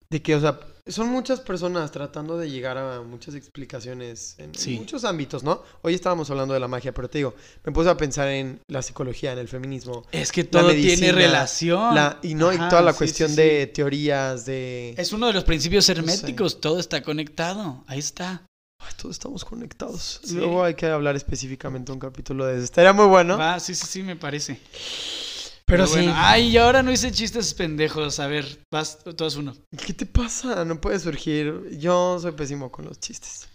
de 0.09 0.21
que, 0.21 0.35
o 0.35 0.41
sea, 0.41 0.59
son 0.87 1.09
muchas 1.09 1.39
personas 1.39 1.91
tratando 1.91 2.37
de 2.37 2.49
llegar 2.49 2.77
a 2.77 3.01
muchas 3.01 3.33
explicaciones 3.33 4.35
en, 4.37 4.51
muchos 4.77 5.03
ámbitos, 5.03 5.43
¿no? 5.43 5.63
Hoy 5.81 5.95
estábamos 5.95 6.29
hablando 6.29 6.53
de 6.53 6.59
la 6.59 6.67
magia, 6.67 6.93
pero 6.93 7.09
te 7.09 7.17
digo, 7.17 7.33
me 7.63 7.71
puse 7.71 7.89
a 7.89 7.97
pensar 7.97 8.27
en 8.27 8.61
la 8.67 8.83
psicología, 8.83 9.33
en 9.33 9.39
el 9.39 9.47
feminismo, 9.47 10.05
Es 10.11 10.31
que 10.31 10.43
todo 10.43 10.67
medicina, 10.67 10.95
tiene 10.95 11.11
relación. 11.13 11.95
la, 11.95 12.19
y 12.21 12.35
no, 12.35 12.53
y 12.53 12.57
toda 12.57 12.83
la 12.83 12.91
sí, 12.91 12.99
cuestión 12.99 13.31
sí, 13.31 13.35
de 13.35 13.67
teorías, 13.67 14.45
de. 14.45 14.93
Es 14.95 15.11
uno 15.11 15.25
de 15.27 15.33
los 15.33 15.43
principios 15.43 15.85
sé. 15.85 15.93
herméticos. 15.93 16.61
Todo 16.61 16.79
está 16.79 17.01
conectado. 17.01 17.83
Ahí 17.87 17.99
está. 17.99 18.45
Ay, 18.79 18.93
todos 19.01 19.15
estamos 19.15 19.43
conectados. 19.43 20.21
Luego 20.31 20.63
hay 20.63 20.75
que 20.75 20.85
hablar 20.85 21.15
específicamente 21.15 21.91
un 21.91 21.99
capítulo 21.99 22.45
de 22.45 22.57
eso. 22.57 22.63
Estaría 22.65 22.93
muy 22.93 23.07
bueno. 23.07 23.37
Va, 23.37 23.59
sí, 23.59 23.73
sí, 23.73 23.87
sí, 23.87 24.03
me 24.03 24.15
parece. 24.15 24.59
Pero 25.67 25.87
bueno, 25.87 26.11
sí. 26.11 26.17
Ay, 26.17 26.49
y 26.49 26.57
ahora 26.57 26.83
no 26.83 26.91
hice 26.91 27.11
chistes 27.11 27.53
pendejos. 27.53 28.19
A 28.19 28.27
ver, 28.27 28.63
vas, 28.71 28.99
tú 29.03 29.25
haz 29.25 29.35
uno. 29.35 29.55
¿Qué 29.85 29.93
te 29.93 30.05
pasa? 30.05 30.63
No 30.63 30.79
puede 30.79 30.99
surgir. 30.99 31.77
Yo 31.79 32.19
soy 32.19 32.33
pésimo 32.33 32.71
con 32.71 32.85
los 32.85 32.99
chistes. 32.99 33.49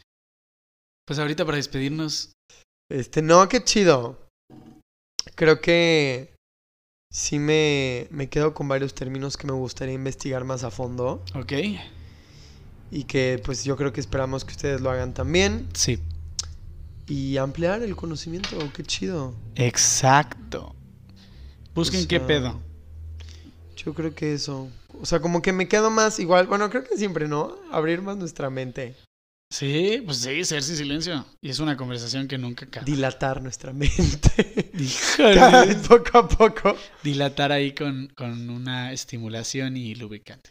Pues 1.07 1.19
ahorita 1.19 1.45
para 1.45 1.57
despedirnos. 1.57 2.33
Este, 2.91 3.23
no, 3.23 3.49
qué 3.49 3.63
chido. 3.63 4.29
Creo 5.37 5.61
que 5.61 6.35
sí 7.13 7.39
me, 7.39 8.09
me 8.11 8.29
quedo 8.29 8.55
con 8.55 8.67
varios 8.67 8.95
términos 8.95 9.37
que 9.37 9.47
me 9.47 9.53
gustaría 9.53 9.95
investigar 9.95 10.45
más 10.45 10.65
a 10.65 10.71
fondo. 10.71 11.25
Ok. 11.35 11.53
Y 12.91 13.05
que 13.05 13.41
pues 13.45 13.65
yo 13.65 13.77
creo 13.77 13.93
que 13.93 14.01
esperamos 14.01 14.45
que 14.45 14.53
ustedes 14.53 14.81
lo 14.81 14.91
hagan 14.91 15.15
también. 15.15 15.69
Sí. 15.75 16.01
Y 17.07 17.37
ampliar 17.37 17.83
el 17.83 17.95
conocimiento, 17.95 18.59
qué 18.73 18.83
chido. 18.83 19.35
Exacto. 19.55 20.75
Busquen 21.75 22.05
O 22.05 22.09
qué 22.09 22.21
pedo. 22.21 22.61
Yo 23.77 23.95
creo 23.95 24.15
que 24.15 24.35
eso. 24.35 24.69
O 25.01 25.07
sea, 25.07 25.21
como 25.21 25.43
que 25.43 25.53
me 25.53 25.69
quedo 25.69 25.91
más 25.91 26.19
igual. 26.19 26.47
Bueno, 26.47 26.69
creo 26.71 26.85
que 26.85 26.97
siempre, 26.97 27.29
¿no? 27.29 27.57
Abrir 27.71 28.03
más 28.03 28.17
nuestra 28.17 28.51
mente. 28.51 28.95
Sí, 29.53 30.01
pues 30.05 30.19
sí, 30.19 30.45
ser 30.45 30.63
sin 30.63 30.77
silencio. 30.77 31.25
Y 31.41 31.51
es 31.51 31.59
una 31.59 31.77
conversación 31.77 32.29
que 32.29 32.39
nunca 32.39 32.67
acaba. 32.67 32.85
Dilatar 32.85 33.43
nuestra 33.43 33.73
mente. 33.73 34.71
Híjole. 34.79 35.75
poco 35.89 36.19
a 36.19 36.29
poco. 36.29 36.77
Dilatar 37.03 37.51
ahí 37.51 37.75
con, 37.75 38.09
con 38.17 38.49
una 38.49 38.93
estimulación 38.93 39.77
y 39.77 39.95
lubricante. 39.95 40.51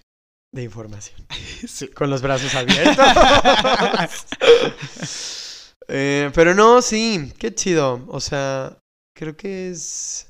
De 0.51 0.63
información. 0.63 1.25
Sí. 1.67 1.89
Con 1.89 2.09
los 2.09 2.21
brazos 2.21 2.55
abiertos. 2.55 2.97
Eh, 5.91 6.29
pero 6.35 6.53
no, 6.53 6.83
sí, 6.83 7.33
qué 7.39 7.55
chido. 7.55 8.05
O 8.09 8.19
sea, 8.19 8.77
creo 9.15 9.35
que 9.35 9.71
es. 9.71 10.28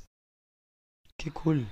Qué 1.19 1.29
cool. 1.31 1.67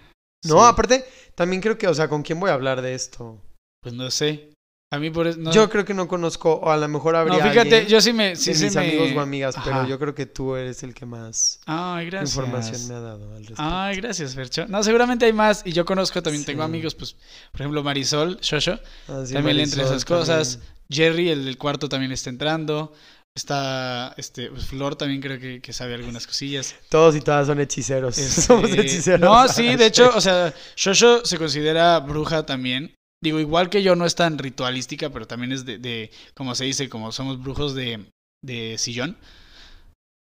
No, 0.46 0.60
Sí. 0.60 0.66
aparte, 0.70 1.06
también 1.34 1.62
creo 1.62 1.78
que, 1.78 1.88
o 1.88 1.94
sea, 1.96 2.08
¿con 2.08 2.22
quién 2.22 2.40
voy 2.40 2.52
a 2.52 2.54
hablar 2.54 2.82
de 2.84 2.94
esto? 2.94 3.42
Pues 3.82 3.96
no 3.96 4.12
sé. 4.12 4.52
A 4.94 5.00
mí 5.00 5.10
por 5.10 5.28
eso. 5.28 5.38
No, 5.40 5.52
Yo 5.52 5.70
creo 5.70 5.84
que 5.84 5.94
no 5.94 6.08
conozco, 6.08 6.54
o 6.54 6.70
a 6.70 6.78
lo 6.78 6.88
mejor 6.88 7.14
no, 7.14 7.20
habría. 7.20 7.40
fíjate, 7.40 7.60
alguien 7.76 7.88
yo 7.88 8.00
sí 8.00 8.14
me. 8.14 8.36
Sí 8.38 8.52
de 8.52 8.56
se 8.58 8.66
mis 8.66 8.76
me- 8.76 8.82
amigos 8.88 9.10
o 9.16 9.20
amigas, 9.20 9.56
pero 9.66 9.86
yo 9.86 10.00
creo 10.00 10.16
que 10.16 10.26
tú 10.28 10.56
eres 10.56 10.82
el 10.84 10.94
que 10.94 11.06
más 11.06 11.60
Ay, 11.66 12.06
gracias. 12.06 12.36
información 12.38 12.88
me 12.88 12.94
ha 12.96 13.00
dado 13.02 13.32
al 13.34 13.40
respecto. 13.40 13.62
Ay, 13.66 13.98
gracias, 13.98 14.34
Fercho. 14.36 14.66
No, 14.68 14.82
seguramente 14.84 15.26
hay 15.26 15.34
más. 15.34 15.62
Y 15.66 15.74
yo 15.74 15.84
conozco 15.86 16.22
también, 16.24 16.46
tengo 16.46 16.62
Sí. 16.62 16.66
amigos, 16.66 16.96
pues, 16.96 17.18
por 17.52 17.62
ejemplo, 17.62 17.84
Marisol, 17.84 18.38
Shosho. 18.42 18.80
Ah, 19.10 19.24
sí, 19.26 19.34
también 19.34 19.58
le 19.58 19.64
entre 19.64 19.84
esas 19.84 20.06
cosas. 20.06 20.54
también. 20.60 20.78
Jerry, 20.90 21.30
el 21.32 21.44
del 21.44 21.58
cuarto, 21.58 21.90
también 21.90 22.14
está 22.14 22.30
entrando. 22.30 22.94
Está, 23.38 24.16
este, 24.18 24.50
pues, 24.50 24.66
Flor 24.66 24.96
también 24.96 25.22
creo 25.22 25.40
que, 25.40 25.62
que 25.62 25.72
sabe 25.72 25.94
algunas 25.94 26.26
cosillas. 26.26 26.74
Todos 26.90 27.16
y 27.16 27.22
todas 27.22 27.46
son 27.46 27.60
hechiceros. 27.60 28.18
Este, 28.18 28.42
Somos 28.42 28.72
hechiceros. 28.72 29.20
No, 29.20 29.48
sí, 29.48 29.76
de 29.76 29.86
hecho, 29.86 30.10
o 30.16 30.22
sea, 30.22 30.56
Shosho 30.76 31.24
se 31.24 31.38
considera 31.38 32.00
bruja 32.00 32.48
también. 32.48 32.96
Digo, 33.24 33.40
igual 33.40 33.70
que 33.70 33.84
yo 33.84 33.96
no 33.96 34.08
es 34.08 34.16
tan 34.16 34.40
ritualística, 34.40 35.12
pero 35.12 35.28
también 35.28 35.52
es 35.52 35.66
de, 35.66 35.78
de 35.78 36.10
como 36.34 36.56
se 36.56 36.66
dice, 36.66 36.90
como 36.90 37.12
somos 37.12 37.40
brujos 37.40 37.76
de, 37.76 38.10
de 38.44 38.76
sillón. 38.80 39.18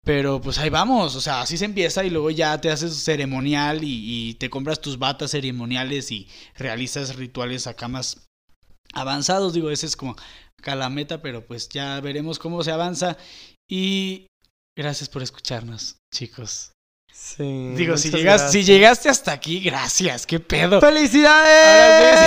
Pero 0.04 0.42
pues 0.42 0.58
ahí 0.58 0.68
vamos, 0.68 1.16
o 1.16 1.20
sea, 1.22 1.40
así 1.40 1.56
se 1.56 1.64
empieza 1.64 2.04
y 2.04 2.10
luego 2.10 2.28
ya 2.28 2.60
te 2.60 2.70
haces 2.70 2.94
ceremonial 2.94 3.84
y, 3.84 4.28
y 4.28 4.34
te 4.34 4.50
compras 4.50 4.82
tus 4.82 4.98
batas 4.98 5.30
ceremoniales 5.30 6.12
y 6.12 6.28
realizas 6.56 7.16
rituales 7.16 7.66
acá 7.66 7.88
más 7.88 8.27
avanzados. 8.94 9.52
Digo, 9.52 9.70
ese 9.70 9.86
es 9.86 9.96
como 9.96 10.16
acá 10.58 10.74
la 10.74 10.90
meta, 10.90 11.22
pero 11.22 11.46
pues 11.46 11.68
ya 11.68 12.00
veremos 12.00 12.38
cómo 12.38 12.62
se 12.62 12.72
avanza. 12.72 13.16
Y 13.68 14.26
gracias 14.76 15.08
por 15.08 15.22
escucharnos, 15.22 15.96
chicos. 16.12 16.72
Sí, 17.12 17.72
Digo, 17.74 17.96
si, 17.96 18.10
llegas, 18.10 18.52
llegaste 18.52 19.08
hasta 19.08 19.32
aquí, 19.32 19.58
gracias, 19.60 20.24
qué 20.24 20.38
pedo. 20.38 20.80
¡Felicidades! 20.80 22.18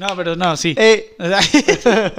No, 0.00 0.16
pero 0.16 0.34
no, 0.34 0.56
sí. 0.56 0.74
Eh, 0.78 1.14
O 1.20 1.28
sea, 1.28 1.40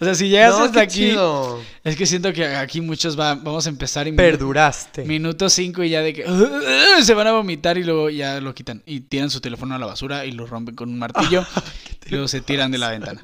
o 0.00 0.04
sea, 0.04 0.14
si 0.16 0.28
llegaste 0.28 0.58
no, 0.58 0.64
hasta 0.66 0.80
aquí, 0.80 0.94
chido. 1.10 1.60
es 1.84 1.94
que 1.96 2.06
siento 2.06 2.32
que 2.32 2.44
aquí 2.44 2.80
muchos 2.80 3.18
va, 3.18 3.36
vamos 3.36 3.66
a 3.66 3.70
empezar 3.70 4.08
y 4.08 4.12
Perduraste. 4.12 5.04
minuto 5.04 5.48
5 5.48 5.84
y 5.84 5.90
ya 5.90 6.02
de 6.02 6.12
que 6.12 6.24
se 7.02 7.14
van 7.14 7.28
a 7.28 7.32
vomitar 7.32 7.78
y 7.78 7.84
luego 7.84 8.10
ya 8.10 8.40
lo 8.40 8.52
quitan 8.52 8.82
y 8.84 9.00
tiran 9.00 9.30
su 9.30 9.40
teléfono 9.40 9.76
a 9.76 9.78
la 9.78 9.86
basura 9.86 10.24
y 10.26 10.32
lo 10.32 10.44
rompen 10.46 10.74
con 10.74 10.88
un 10.88 10.98
martillo 10.98 11.46
y 12.06 12.10
luego 12.10 12.26
se 12.26 12.40
tiran 12.40 12.72
de 12.72 12.78
la 12.78 12.90
ventana. 12.90 13.22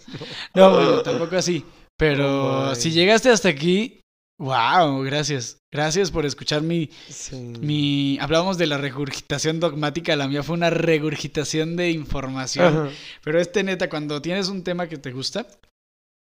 No, 0.55 0.71
bueno, 0.71 1.01
tampoco 1.03 1.37
así. 1.37 1.65
Pero 1.97 2.71
Oh, 2.71 2.75
si 2.77 2.93
llegaste 2.93 3.29
hasta 3.29 3.49
aquí, 3.51 4.00
wow, 4.41 5.03
gracias. 5.05 5.59
Gracias 5.71 6.11
por 6.11 6.27
escuchar 6.27 6.63
mi, 6.63 6.91
Sí. 7.09 7.37
mi... 7.37 8.19
Hablábamos 8.21 8.59
de 8.59 8.67
la 8.67 8.77
regurgitación 8.79 9.61
dogmática, 9.61 10.17
la 10.17 10.27
mía 10.27 10.43
fue 10.43 10.57
una 10.57 10.71
regurgitación 10.71 11.77
de 11.77 11.91
información. 11.93 12.67
Ajá. 12.67 12.89
Pero 13.23 13.41
este 13.41 13.63
neta, 13.63 13.89
cuando 13.89 14.21
tienes 14.21 14.49
un 14.49 14.65
tema 14.65 14.89
que 14.89 14.97
te 14.99 15.13
gusta, 15.13 15.47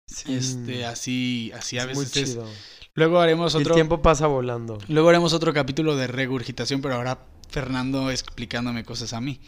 Sí. 0.07 0.33
este, 0.35 0.85
así, 0.85 1.51
así 1.55 1.77
a 1.77 1.83
Es 1.83 1.95
muy 1.95 2.05
veces 2.05 2.29
es. 2.29 2.39
Luego 2.93 3.19
haremos 3.19 3.53
El 3.55 3.61
otro, 3.61 3.73
tiempo 3.75 4.01
pasa 4.01 4.25
volando. 4.27 4.77
luego 4.87 5.09
haremos 5.09 5.33
otro 5.33 5.53
capítulo 5.53 5.95
de 5.95 6.07
regurgitación, 6.07 6.81
pero 6.81 6.95
ahora 6.95 7.19
Fernando 7.49 8.09
explicándome 8.09 8.83
cosas 8.85 9.13
a 9.13 9.21
mí. 9.21 9.39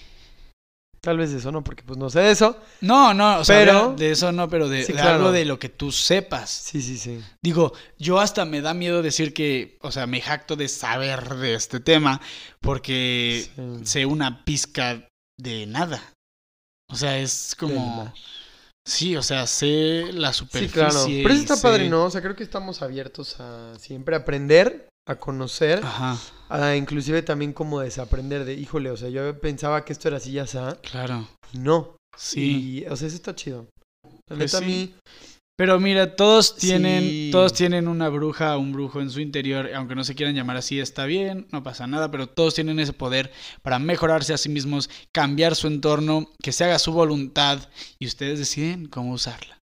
Tal 1.02 1.18
vez 1.18 1.32
eso 1.32 1.52
no, 1.52 1.64
porque 1.64 1.84
pues 1.84 1.98
no 1.98 2.10
sé 2.10 2.19
de 2.22 2.32
eso. 2.32 2.57
No, 2.82 3.14
no, 3.14 3.40
o 3.40 3.45
sea, 3.45 3.57
Pero- 3.60 3.78
habla 3.80 3.95
de 3.95 4.11
eso 4.11 4.32
no, 4.32 4.49
pero 4.49 4.68
de, 4.68 4.82
Sí, 4.84 4.94
de 4.94 4.99
claro. 4.99 5.15
algo 5.15 5.32
de 5.32 5.45
lo 5.45 5.60
que 5.60 5.69
tú 5.69 5.91
sepas. 5.91 6.49
Sí, 6.49 6.82
sí, 6.82 6.98
sí. 6.98 7.22
Digo, 7.44 7.72
yo 7.98 8.19
hasta 8.19 8.45
me 8.45 8.61
da 8.61 8.74
miedo 8.74 9.02
decir 9.02 9.34
que, 9.34 9.78
o 9.82 9.91
sea, 9.91 10.07
me 10.07 10.22
jacto 10.22 10.56
de 10.56 10.68
saber 10.68 11.36
de 11.36 11.53
este 11.53 11.80
tema, 11.80 12.19
porque 12.61 13.48
Sí. 13.56 13.86
sé 13.86 14.06
una 14.06 14.44
pizca 14.44 15.07
de 15.40 15.65
nada. 15.68 16.02
O 16.90 16.95
sea, 16.95 17.18
es 17.19 17.56
como... 17.57 18.14
Sí, 18.86 19.18
o 19.18 19.22
sea, 19.22 19.45
sé 19.48 20.06
la 20.14 20.32
Sí, 20.32 20.40
superficie. 20.40 20.74
claro. 20.74 21.03
Pero 21.06 21.30
eso 21.34 21.41
está 21.41 21.56
sé- 21.57 21.61
padre, 21.61 21.90
¿no? 21.90 22.06
O 22.06 22.10
sea, 22.10 22.22
creo 22.22 22.36
que 22.38 22.44
estamos 22.44 22.82
abiertos 22.82 23.38
a 23.40 23.78
siempre 23.80 24.15
aprender, 24.15 24.86
a 25.07 25.15
conocer, 25.15 25.79
Ajá, 25.84 26.17
a 26.49 26.75
inclusive 26.75 27.21
también 27.23 27.53
como 27.53 27.79
desaprender 27.79 28.45
de, 28.45 28.53
híjole, 28.53 28.91
o 28.91 28.97
sea, 28.97 29.09
yo 29.09 29.39
pensaba 29.39 29.84
que 29.85 29.93
esto 29.93 30.07
era 30.09 30.17
así 30.17 30.31
ya 30.34 30.43
está, 30.43 30.79
claro. 30.81 31.27
no. 31.53 31.95
Sí. 32.17 32.81
Y, 32.84 32.85
o 32.88 32.95
sea, 32.95 33.07
eso 33.07 33.15
está 33.15 33.35
chido. 33.35 33.67
La 34.29 34.35
Pues 34.38 34.53
neta, 34.53 34.57
a 34.57 34.67
mí, 34.67 34.93
Pero 35.55 35.79
mira, 35.79 36.15
todos 36.15 36.55
tienen, 36.55 37.01
Sí. 37.03 37.29
todos 37.31 37.53
tienen 37.53 37.88
una 37.88 38.09
bruja, 38.09 38.57
un 38.57 38.73
brujo 38.73 39.01
en 39.01 39.09
su 39.09 39.19
interior, 39.21 39.69
aunque 39.73 39.95
no 39.95 40.03
se 40.03 40.13
quieran 40.13 40.35
llamar 40.35 40.57
así, 40.57 40.79
está 40.79 41.05
bien, 41.05 41.47
no 41.51 41.63
pasa 41.63 41.88
nada, 41.88 42.11
pero 42.11 42.27
todos 42.27 42.53
tienen 42.53 42.79
ese 42.79 42.93
poder 42.93 43.31
para 43.63 43.79
mejorarse 43.79 44.34
a 44.34 44.38
sí 44.38 44.49
mismos, 44.49 44.89
cambiar 45.13 45.55
su 45.55 45.67
entorno, 45.67 46.31
que 46.43 46.51
se 46.51 46.63
haga 46.63 46.77
su 46.79 46.91
voluntad 46.91 47.69
y 47.99 48.05
ustedes 48.07 48.38
deciden 48.39 48.88
cómo 48.88 49.13
usarla. 49.13 49.57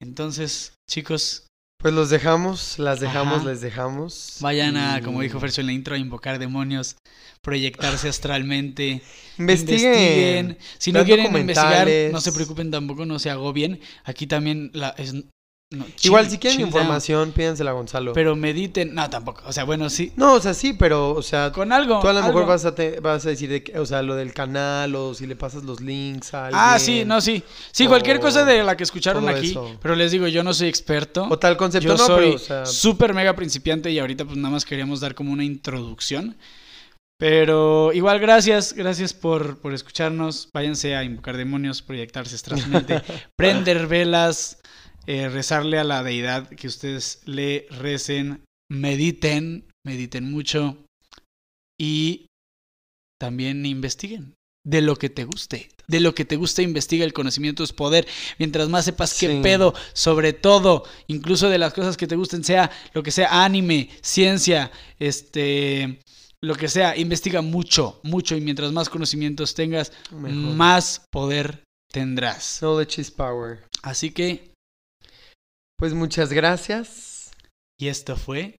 Entonces, 0.00 0.74
chicos, 0.88 1.46
pues 1.78 1.94
los 1.94 2.10
dejamos, 2.10 2.78
las 2.78 3.00
dejamos, 3.00 3.38
Ajá. 3.40 3.48
les 3.50 3.60
dejamos. 3.60 4.38
vayan 4.40 4.76
a, 4.76 5.00
como 5.00 5.20
dijo 5.22 5.38
Fercho 5.38 5.60
en 5.60 5.68
la 5.68 5.72
intro, 5.72 5.94
a 5.94 5.98
invocar 5.98 6.38
demonios, 6.38 6.96
proyectarse 7.40 8.08
astralmente, 8.08 9.00
Investiguen. 9.38 9.86
investiguen. 9.86 10.58
Si 10.78 10.90
no 10.92 11.04
quieren 11.04 11.26
investigar, 11.36 11.88
no 12.12 12.20
se 12.20 12.32
preocupen 12.32 12.70
tampoco, 12.72 13.06
no 13.06 13.18
se 13.18 13.30
agobien. 13.30 13.80
Aquí 14.04 14.26
también 14.26 14.70
la, 14.74 14.90
es, 14.98 15.14
no, 15.70 15.84
Igual, 16.02 16.30
si 16.30 16.38
quieren 16.38 16.60
down. 16.60 16.68
información, 16.68 17.32
pídansela 17.32 17.72
a 17.72 17.74
Gonzalo. 17.74 18.14
Pero 18.14 18.34
mediten. 18.34 18.94
No, 18.94 19.10
tampoco. 19.10 19.42
O 19.46 19.52
sea, 19.52 19.64
bueno, 19.64 19.90
sí. 19.90 20.12
No, 20.16 20.32
o 20.32 20.40
sea, 20.40 20.54
sí, 20.54 20.72
pero, 20.72 21.10
o 21.10 21.20
sea, 21.22 21.52
Con 21.52 21.72
algo. 21.72 22.00
tú 22.00 22.08
a 22.08 22.14
lo 22.14 22.22
mejor 22.22 22.46
vas 22.46 22.64
a, 22.64 22.74
te- 22.74 23.00
vas 23.00 23.26
a 23.26 23.28
decir, 23.28 23.50
de 23.50 23.62
que- 23.62 23.78
o 23.78 23.84
sea, 23.84 24.00
lo 24.00 24.14
del 24.16 24.32
canal 24.32 24.94
o 24.94 25.12
si 25.12 25.26
le 25.26 25.36
pasas 25.36 25.64
los 25.64 25.82
links 25.82 26.32
a 26.32 26.46
alguien. 26.46 26.62
Ah, 26.64 26.78
sí, 26.78 27.04
no, 27.04 27.20
sí. 27.20 27.42
Sí, 27.70 27.86
cualquier 27.86 28.18
cosa 28.18 28.46
de 28.46 28.62
la 28.62 28.78
que 28.78 28.84
escucharon 28.84 29.28
aquí. 29.28 29.50
eso. 29.50 29.76
Pero 29.82 29.94
les 29.94 30.10
digo, 30.10 30.26
yo 30.26 30.42
no 30.42 30.54
soy 30.54 30.68
experto. 30.68 31.26
O 31.28 31.38
tal 31.38 31.58
concepto, 31.58 31.88
Yo 31.88 31.96
no, 31.98 32.06
soy 32.06 32.24
pero, 32.24 32.36
o 32.36 32.38
sea, 32.38 32.64
súper 32.66 33.12
mega 33.12 33.34
principiante 33.36 33.90
y 33.90 33.98
ahorita 33.98 34.24
pues 34.24 34.38
nada 34.38 34.50
más 34.54 34.64
queríamos 34.64 35.00
dar 35.00 35.14
como 35.14 35.32
una 35.32 35.44
introducción. 35.44 36.38
Pero 37.18 37.92
igual 37.92 38.20
gracias, 38.20 38.72
gracias 38.72 39.12
por, 39.12 39.58
por 39.58 39.74
escucharnos. 39.74 40.48
Váyanse 40.54 40.94
a 40.94 41.02
invocar 41.02 41.36
demonios, 41.36 41.82
proyectarse 41.82 42.36
astralmente, 42.36 43.02
prender 43.36 43.88
velas, 43.88 44.58
eh, 45.08 45.30
rezarle 45.30 45.78
a 45.78 45.84
la 45.84 46.02
deidad 46.02 46.50
que 46.50 46.66
ustedes 46.66 47.22
le 47.24 47.66
recen, 47.70 48.44
mediten, 48.70 49.64
mediten 49.82 50.30
mucho 50.30 50.76
y 51.80 52.26
también 53.18 53.64
investiguen 53.64 54.34
de 54.66 54.82
lo 54.82 54.96
que 54.96 55.08
te 55.08 55.24
guste. 55.24 55.70
De 55.86 56.00
lo 56.00 56.14
que 56.14 56.26
te 56.26 56.36
guste, 56.36 56.62
investiga. 56.62 57.06
El 57.06 57.14
conocimiento 57.14 57.64
es 57.64 57.72
poder. 57.72 58.06
Mientras 58.38 58.68
más 58.68 58.84
sepas 58.84 59.18
qué 59.18 59.40
pedo, 59.42 59.72
sobre 59.94 60.34
todo, 60.34 60.84
incluso 61.06 61.48
de 61.48 61.56
las 61.56 61.72
cosas 61.72 61.96
que 61.96 62.06
te 62.06 62.16
gusten, 62.16 62.44
sea 62.44 62.70
lo 62.92 63.02
que 63.02 63.10
sea, 63.10 63.42
anime, 63.42 63.88
ciencia, 64.02 64.70
este, 64.98 66.00
lo 66.42 66.54
que 66.54 66.68
sea, 66.68 66.98
investiga 66.98 67.40
mucho, 67.40 67.98
mucho. 68.02 68.36
Y 68.36 68.42
mientras 68.42 68.72
más 68.72 68.90
conocimientos 68.90 69.54
tengas, 69.54 69.90
mejor. 70.10 70.54
más 70.54 71.00
poder 71.10 71.64
tendrás. 71.90 72.58
Knowledge 72.60 73.00
is 73.00 73.10
power. 73.10 73.66
Así 73.82 74.10
que, 74.10 74.47
Pues 75.78 75.94
muchas 75.94 76.32
gracias. 76.32 77.30
y 77.78 77.86
esto 77.86 78.16
fue 78.16 78.56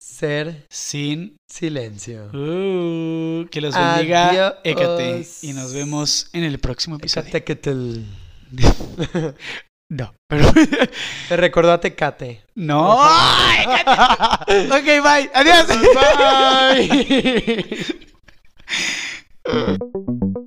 ser 0.00 0.66
sin 0.70 1.36
silencio. 1.46 2.30
Uh, 2.32 3.46
que 3.50 3.60
los 3.60 3.74
bendiga 3.74 4.28
Adiós. 4.28 4.54
Hécate. 4.64 5.26
Y 5.42 5.52
nos 5.52 5.74
vemos 5.74 6.30
en 6.32 6.44
el 6.44 6.58
próximo 6.58 6.96
episodio. 6.96 7.30
No, 9.90 10.14
pero. 10.26 10.50
Te 11.28 11.36
recordó 11.36 11.70
a 11.70 11.78
Tecate. 11.78 12.42
no. 12.54 12.94
Ok, 14.72 14.84
bye. 15.02 15.30
Adiós. 15.34 15.66
Bye. 19.44 20.44